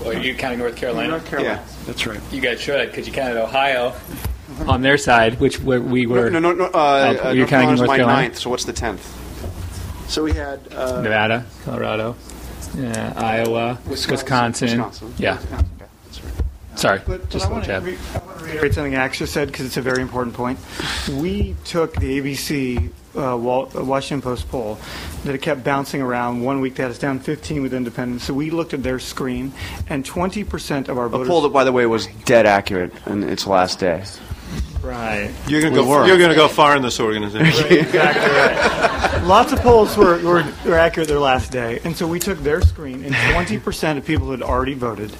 well, 0.00 0.10
are 0.10 0.20
you 0.20 0.34
counting 0.34 0.58
North 0.58 0.76
Carolina? 0.76 1.10
North 1.10 1.26
Carolina. 1.26 1.62
Yeah, 1.64 1.84
that's 1.86 2.06
right. 2.06 2.20
You 2.32 2.40
guys 2.40 2.60
should, 2.60 2.88
because 2.90 3.06
you 3.06 3.12
counted 3.12 3.42
Ohio 3.42 3.94
on 4.66 4.82
their 4.82 4.98
side, 4.98 5.40
which 5.40 5.60
where 5.60 5.80
we 5.80 6.06
were. 6.06 6.30
No, 6.30 6.38
no, 6.38 6.52
no. 6.52 6.66
Uh, 6.66 7.18
oh, 7.22 7.30
you're 7.30 7.46
counting 7.46 7.76
North 7.76 7.90
Carolina. 7.90 8.22
Ninth, 8.22 8.38
so 8.38 8.50
what's 8.50 8.64
the 8.64 8.72
tenth? 8.72 9.14
So 10.08 10.24
we 10.24 10.32
had 10.32 10.60
uh, 10.72 11.02
Nevada, 11.02 11.44
Colorado, 11.64 12.16
yeah, 12.76 13.12
Iowa, 13.16 13.78
Wisconsin. 13.88 14.12
Wisconsin. 14.12 14.68
Wisconsin. 14.78 15.14
Yeah. 15.18 15.38
Wisconsin. 15.38 15.68
Sorry, 16.78 17.00
but, 17.04 17.28
just 17.28 17.50
but 17.50 17.50
a 17.50 17.58
little 17.58 17.66
jab. 17.66 17.84
Re- 17.84 17.98
I 18.14 18.18
want 18.18 18.38
to 18.38 18.44
reiterate 18.44 18.74
something 18.74 18.94
Ax 18.94 19.18
said 19.18 19.48
because 19.48 19.66
it's 19.66 19.76
a 19.76 19.82
very 19.82 20.00
important 20.00 20.36
point. 20.36 20.60
We 21.10 21.56
took 21.64 21.94
the 21.96 22.20
ABC 22.20 22.90
uh, 23.18 23.36
Washington 23.36 24.22
Post 24.22 24.48
poll 24.48 24.78
that 25.24 25.34
it 25.34 25.42
kept 25.42 25.64
bouncing 25.64 26.00
around. 26.00 26.42
One 26.42 26.60
week 26.60 26.76
they 26.76 26.82
had 26.82 26.90
us 26.90 26.98
down 26.98 27.18
15 27.18 27.62
with 27.62 27.74
independents. 27.74 28.24
So 28.24 28.34
we 28.34 28.50
looked 28.50 28.74
at 28.74 28.82
their 28.82 28.98
screen, 28.98 29.52
and 29.88 30.04
20% 30.04 30.88
of 30.88 30.98
our 30.98 31.06
A 31.06 31.26
poll 31.26 31.42
that, 31.42 31.50
by 31.50 31.64
the 31.64 31.72
way, 31.72 31.86
was 31.86 32.06
dead 32.24 32.46
accurate 32.46 32.92
in 33.06 33.22
its 33.24 33.46
last 33.46 33.78
day. 33.78 34.04
Right. 34.82 35.30
You're 35.46 35.60
going 35.60 35.74
to 35.74 35.80
go. 35.80 35.88
were. 35.88 36.06
You're 36.06 36.18
going 36.18 36.30
to 36.30 36.36
go 36.36 36.48
far 36.48 36.76
in 36.76 36.82
this 36.82 37.00
organization. 37.00 37.66
exactly 37.66 38.30
right. 38.30 39.24
Lots 39.24 39.52
of 39.52 39.60
polls 39.60 39.96
were, 39.96 40.18
were, 40.22 40.44
were 40.64 40.78
accurate 40.78 41.08
their 41.08 41.18
last 41.18 41.50
day. 41.50 41.80
And 41.84 41.96
so 41.96 42.06
we 42.06 42.18
took 42.18 42.38
their 42.38 42.62
screen, 42.62 43.04
and 43.04 43.14
20% 43.14 43.98
of 43.98 44.06
people 44.06 44.26
who 44.26 44.32
had 44.32 44.42
already 44.42 44.74
voted 44.74 45.14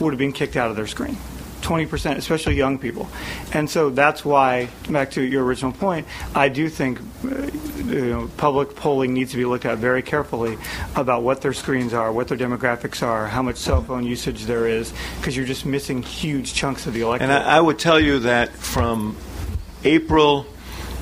would 0.00 0.12
have 0.12 0.18
been 0.18 0.32
kicked 0.32 0.56
out 0.56 0.70
of 0.70 0.76
their 0.76 0.86
screen. 0.86 1.16
20%, 1.64 2.16
especially 2.16 2.54
young 2.54 2.78
people. 2.78 3.08
And 3.52 3.68
so 3.68 3.90
that's 3.90 4.24
why, 4.24 4.68
back 4.88 5.10
to 5.12 5.22
your 5.22 5.44
original 5.44 5.72
point, 5.72 6.06
I 6.34 6.48
do 6.48 6.68
think 6.68 7.00
uh, 7.00 7.50
you 7.84 8.10
know, 8.10 8.30
public 8.36 8.76
polling 8.76 9.14
needs 9.14 9.32
to 9.32 9.36
be 9.36 9.44
looked 9.44 9.64
at 9.64 9.78
very 9.78 10.02
carefully 10.02 10.58
about 10.94 11.22
what 11.22 11.40
their 11.40 11.52
screens 11.52 11.94
are, 11.94 12.12
what 12.12 12.28
their 12.28 12.38
demographics 12.38 13.02
are, 13.02 13.26
how 13.26 13.42
much 13.42 13.56
cell 13.56 13.82
phone 13.82 14.04
usage 14.04 14.44
there 14.44 14.68
is, 14.68 14.92
because 15.16 15.36
you're 15.36 15.46
just 15.46 15.66
missing 15.66 16.02
huge 16.02 16.54
chunks 16.54 16.86
of 16.86 16.92
the 16.94 17.00
electorate. 17.00 17.30
And 17.30 17.32
I, 17.32 17.56
I 17.56 17.60
would 17.60 17.78
tell 17.78 17.98
you 17.98 18.20
that 18.20 18.50
from 18.50 19.16
April 19.84 20.46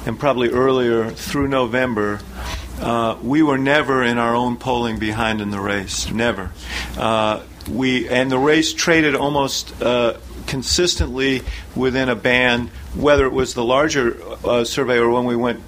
and 0.06 0.18
probably 0.18 0.50
earlier 0.50 1.10
through 1.10 1.48
November, 1.48 2.20
uh, 2.80 3.16
we 3.22 3.42
were 3.42 3.58
never 3.58 4.02
in 4.02 4.18
our 4.18 4.34
own 4.34 4.56
polling 4.56 4.98
behind 4.98 5.40
in 5.40 5.50
the 5.50 5.60
race. 5.60 6.10
Never. 6.10 6.50
Uh, 6.96 7.42
we 7.70 8.08
and 8.08 8.30
the 8.30 8.38
race 8.38 8.72
traded 8.72 9.14
almost 9.14 9.80
uh, 9.80 10.18
consistently 10.46 11.42
within 11.74 12.08
a 12.08 12.16
band, 12.16 12.68
whether 12.94 13.26
it 13.26 13.32
was 13.32 13.54
the 13.54 13.64
larger 13.64 14.20
uh, 14.44 14.64
survey 14.64 14.98
or 14.98 15.10
when 15.10 15.24
we 15.24 15.36
went 15.36 15.60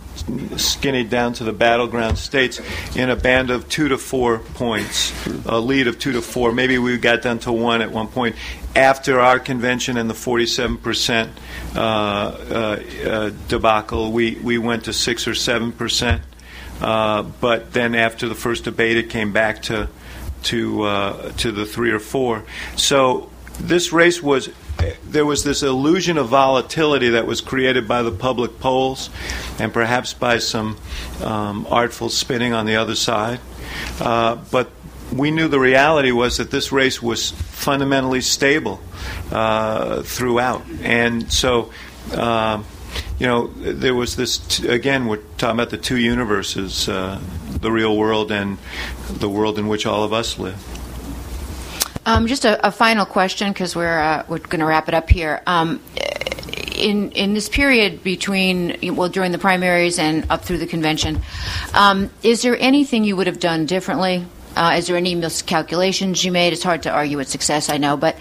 skinny 0.56 1.05
down 1.05 1.32
to 1.34 1.44
the 1.44 1.52
battleground 1.52 2.18
states, 2.18 2.60
in 2.94 3.10
a 3.10 3.16
band 3.16 3.51
of 3.51 3.68
two 3.68 3.88
to 3.88 3.98
four 3.98 4.38
points, 4.38 5.12
a 5.46 5.59
lead 5.59 5.88
of 5.88 5.98
two 5.98 6.12
to 6.12 6.22
four. 6.22 6.52
Maybe 6.52 6.78
we 6.78 6.96
got 6.98 7.22
down 7.22 7.40
to 7.40 7.52
one 7.52 7.82
at 7.82 7.90
one 7.90 8.09
point 8.09 8.36
after 8.76 9.20
our 9.20 9.38
convention 9.38 9.96
and 9.96 10.09
the 10.09 10.14
47% 10.14 11.30
uh, 11.74 11.78
uh, 11.78 12.82
uh, 13.09 13.30
debacle. 13.48 14.12
We, 14.12 14.36
we 14.36 14.59
went 14.59 14.84
to 14.84 14.92
six 14.92 15.26
or 15.26 15.34
seven 15.34 15.72
percent. 15.72 16.22
Uh, 16.80 17.22
but 17.22 17.72
then 17.72 17.94
after 17.94 18.28
the 18.28 18.34
first 18.34 18.64
debate, 18.64 18.96
it 18.96 19.10
came 19.10 19.32
back 19.32 19.62
to 19.62 19.88
to 20.44 20.82
uh, 20.82 21.32
to 21.32 21.52
the 21.52 21.64
three 21.64 21.90
or 21.90 21.98
four. 21.98 22.44
So 22.76 23.30
this 23.59 23.92
race 23.92 24.22
was 24.22 24.51
there 25.05 25.27
was 25.27 25.44
this 25.44 25.62
illusion 25.62 26.19
of 26.19 26.28
volatility 26.28 27.11
that 27.11 27.27
was 27.27 27.40
created 27.40 27.86
by 27.89 28.02
the 28.02 28.12
public 28.12 28.61
polls, 28.61 29.11
and 29.59 29.73
perhaps 29.73 30.15
by 30.15 30.39
some 30.39 30.77
um, 31.23 31.66
artful 31.70 32.09
spinning 32.09 32.52
on 32.52 32.66
the 32.66 32.77
other 32.77 32.94
side. 32.94 33.40
Uh, 34.01 34.36
but 34.51 34.70
we 35.12 35.31
knew 35.31 35.48
the 35.48 35.61
reality 35.61 36.11
was 36.11 36.39
that 36.39 36.51
this 36.51 36.73
race 36.73 37.02
was 37.02 37.31
fundamentally 37.31 38.20
stable 38.20 38.81
uh, 39.32 40.02
throughout, 40.02 40.65
and 40.82 41.32
so. 41.32 41.70
Uh, 42.12 42.62
you 43.19 43.27
know, 43.27 43.47
there 43.47 43.94
was 43.94 44.16
this, 44.16 44.39
t- 44.39 44.69
again, 44.69 45.06
we're 45.06 45.23
talking 45.39 45.55
about 45.55 45.70
the 45.70 45.78
two 45.78 45.98
universes 45.98 46.89
uh, 46.89 47.20
the 47.61 47.73
real 47.73 47.97
world 47.97 48.31
and 48.31 48.59
the 49.09 49.28
world 49.28 49.59
in 49.59 49.69
which 49.69 49.86
all 49.86 50.05
of 50.05 50.12
us 50.12 50.39
live. 50.39 50.84
Um, 52.06 52.26
just 52.26 52.44
a, 52.44 52.66
a, 52.66 52.70
final 52.70 53.06
question 53.06 53.52
because 53.52 53.74
we're 53.74 53.98
uh, 53.98 54.24
we're 54.28 54.39
going 54.39 54.60
to 54.60 54.66
wrap 54.66 54.89
it 54.89 54.94
up 54.94 55.09
here. 55.09 55.43
Um, 55.47 55.81
in 56.74 57.12
in 57.12 57.35
this 57.35 57.48
period 57.48 58.02
between 58.02 58.94
well 58.97 59.09
during 59.09 59.32
the 59.32 59.39
primaries 59.39 59.98
and 59.98 60.26
up 60.31 60.44
through 60.44 60.59
the 60.59 60.66
convention, 60.66 61.22
um, 61.72 62.10
is 62.22 62.43
there 62.43 62.59
anything 62.59 63.05
you 63.05 63.16
would 63.16 63.26
have 63.26 63.40
done 63.40 63.64
differently? 63.64 64.26
Uh, 64.56 64.76
is 64.78 64.86
there 64.86 64.97
any 64.97 65.14
miscalculations 65.14 66.24
you 66.24 66.31
made? 66.31 66.52
It's 66.52 66.62
hard 66.62 66.85
to 66.85 66.90
argue 66.90 67.16
with 67.16 67.28
success, 67.28 67.68
I 67.68 67.78
know, 67.78 67.97
but 67.97 68.16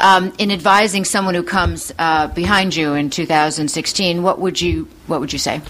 um, 0.00 0.32
in 0.38 0.50
advising 0.50 1.04
someone 1.04 1.34
who 1.34 1.44
comes 1.44 1.92
uh, 1.98 2.26
behind 2.28 2.74
you 2.74 2.94
in 2.94 3.08
2016, 3.10 4.22
what 4.22 4.40
would 4.40 4.60
you 4.60 4.88
what 5.06 5.20
would 5.20 5.32
you 5.32 5.38
say? 5.38 5.60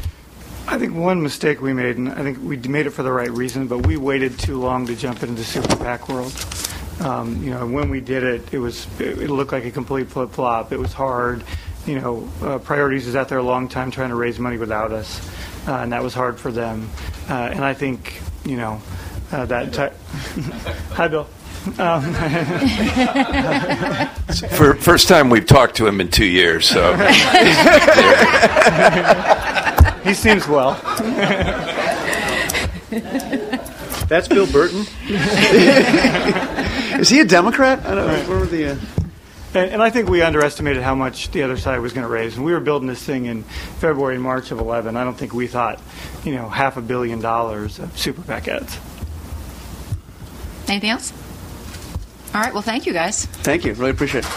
I 0.68 0.78
think 0.78 0.94
one 0.94 1.22
mistake 1.22 1.60
we 1.60 1.72
made, 1.72 1.96
and 1.96 2.08
I 2.08 2.22
think 2.22 2.38
we 2.42 2.56
made 2.56 2.86
it 2.86 2.90
for 2.90 3.02
the 3.02 3.12
right 3.12 3.30
reason, 3.30 3.68
but 3.68 3.86
we 3.86 3.96
waited 3.96 4.38
too 4.38 4.58
long 4.58 4.86
to 4.86 4.96
jump 4.96 5.22
into 5.22 5.34
the 5.34 5.44
super 5.44 5.76
PAC 5.76 6.08
world. 6.08 6.32
Um, 7.00 7.42
you 7.42 7.50
know, 7.50 7.66
when 7.66 7.90
we 7.90 8.00
did 8.00 8.24
it, 8.24 8.52
it 8.54 8.58
was 8.58 8.86
it 9.00 9.30
looked 9.30 9.52
like 9.52 9.64
a 9.64 9.70
complete 9.70 10.08
flip 10.08 10.30
flop. 10.32 10.72
It 10.72 10.78
was 10.78 10.92
hard. 10.92 11.44
You 11.86 12.00
know, 12.00 12.28
uh, 12.42 12.58
Priorities 12.58 13.06
was 13.06 13.14
out 13.14 13.28
there 13.28 13.38
a 13.38 13.42
long 13.42 13.68
time 13.68 13.90
trying 13.90 14.08
to 14.08 14.16
raise 14.16 14.38
money 14.38 14.58
without 14.58 14.92
us, 14.92 15.20
uh, 15.68 15.72
and 15.74 15.92
that 15.92 16.02
was 16.02 16.14
hard 16.14 16.40
for 16.40 16.50
them. 16.50 16.88
Uh, 17.28 17.34
and 17.34 17.64
I 17.64 17.74
think 17.74 18.20
you 18.44 18.56
know 18.56 18.80
uh, 19.30 19.44
that. 19.46 19.72
Ty- 19.72 19.92
Hi, 20.94 21.08
Bill. 21.08 21.28
Um, 21.78 22.14
For 24.56 24.74
first 24.74 25.08
time 25.08 25.30
we've 25.30 25.46
talked 25.46 25.76
to 25.76 25.86
him 25.86 26.00
in 26.00 26.08
two 26.08 26.24
years, 26.24 26.68
so 26.68 26.94
he 30.04 30.14
seems 30.14 30.46
well. 30.46 30.74
That's 34.08 34.28
Bill 34.28 34.46
Burton. 34.46 34.86
Is 37.00 37.10
he 37.10 37.20
a 37.20 37.24
Democrat? 37.24 37.84
I 37.84 37.94
don't 37.94 38.06
know. 38.06 38.28
Where 38.28 38.38
were 38.38 38.46
the? 38.46 38.72
Uh... 38.72 38.76
And, 39.54 39.72
and, 39.72 39.82
I 39.82 39.90
think 39.90 40.08
we 40.08 40.22
underestimated 40.22 40.82
how 40.82 40.94
much 40.94 41.30
the 41.30 41.42
other 41.42 41.56
side 41.56 41.80
was 41.80 41.92
going 41.92 42.06
to 42.06 42.12
raise. 42.12 42.36
And 42.36 42.44
we 42.44 42.52
were 42.52 42.60
building 42.60 42.88
this 42.88 43.02
thing 43.02 43.26
in 43.26 43.42
February 43.42 44.14
and 44.14 44.22
March 44.22 44.50
of 44.50 44.58
11. 44.58 44.96
I 44.96 45.04
don't 45.04 45.16
think 45.16 45.32
we 45.32 45.46
thought, 45.46 45.80
you 46.24 46.34
know, 46.34 46.48
half 46.48 46.76
a 46.76 46.82
billion 46.82 47.20
dollars 47.20 47.78
of 47.78 47.96
super 47.98 48.22
PAC 48.22 48.48
ads. 48.48 48.78
Anything 50.68 50.90
else? 50.90 51.12
All 52.34 52.40
right. 52.40 52.52
Well, 52.52 52.62
thank 52.62 52.86
you 52.86 52.92
guys. 52.92 53.26
Thank 53.26 53.64
you. 53.64 53.72
Really 53.74 53.90
appreciate 53.90 54.24
it. 54.24 54.30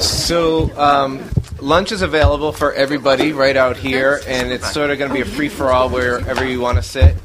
So, 0.00 0.76
um, 0.78 1.28
lunch 1.60 1.92
is 1.92 2.02
available 2.02 2.52
for 2.52 2.72
everybody 2.72 3.32
right 3.32 3.56
out 3.56 3.76
here, 3.76 4.20
and 4.26 4.50
it's 4.50 4.72
sort 4.72 4.90
of 4.90 4.98
going 4.98 5.10
to 5.10 5.14
be 5.14 5.20
a 5.20 5.24
free 5.24 5.48
for 5.48 5.70
all 5.70 5.88
wherever 5.90 6.46
you 6.46 6.60
want 6.60 6.76
to 6.76 6.82
sit. 6.82 7.16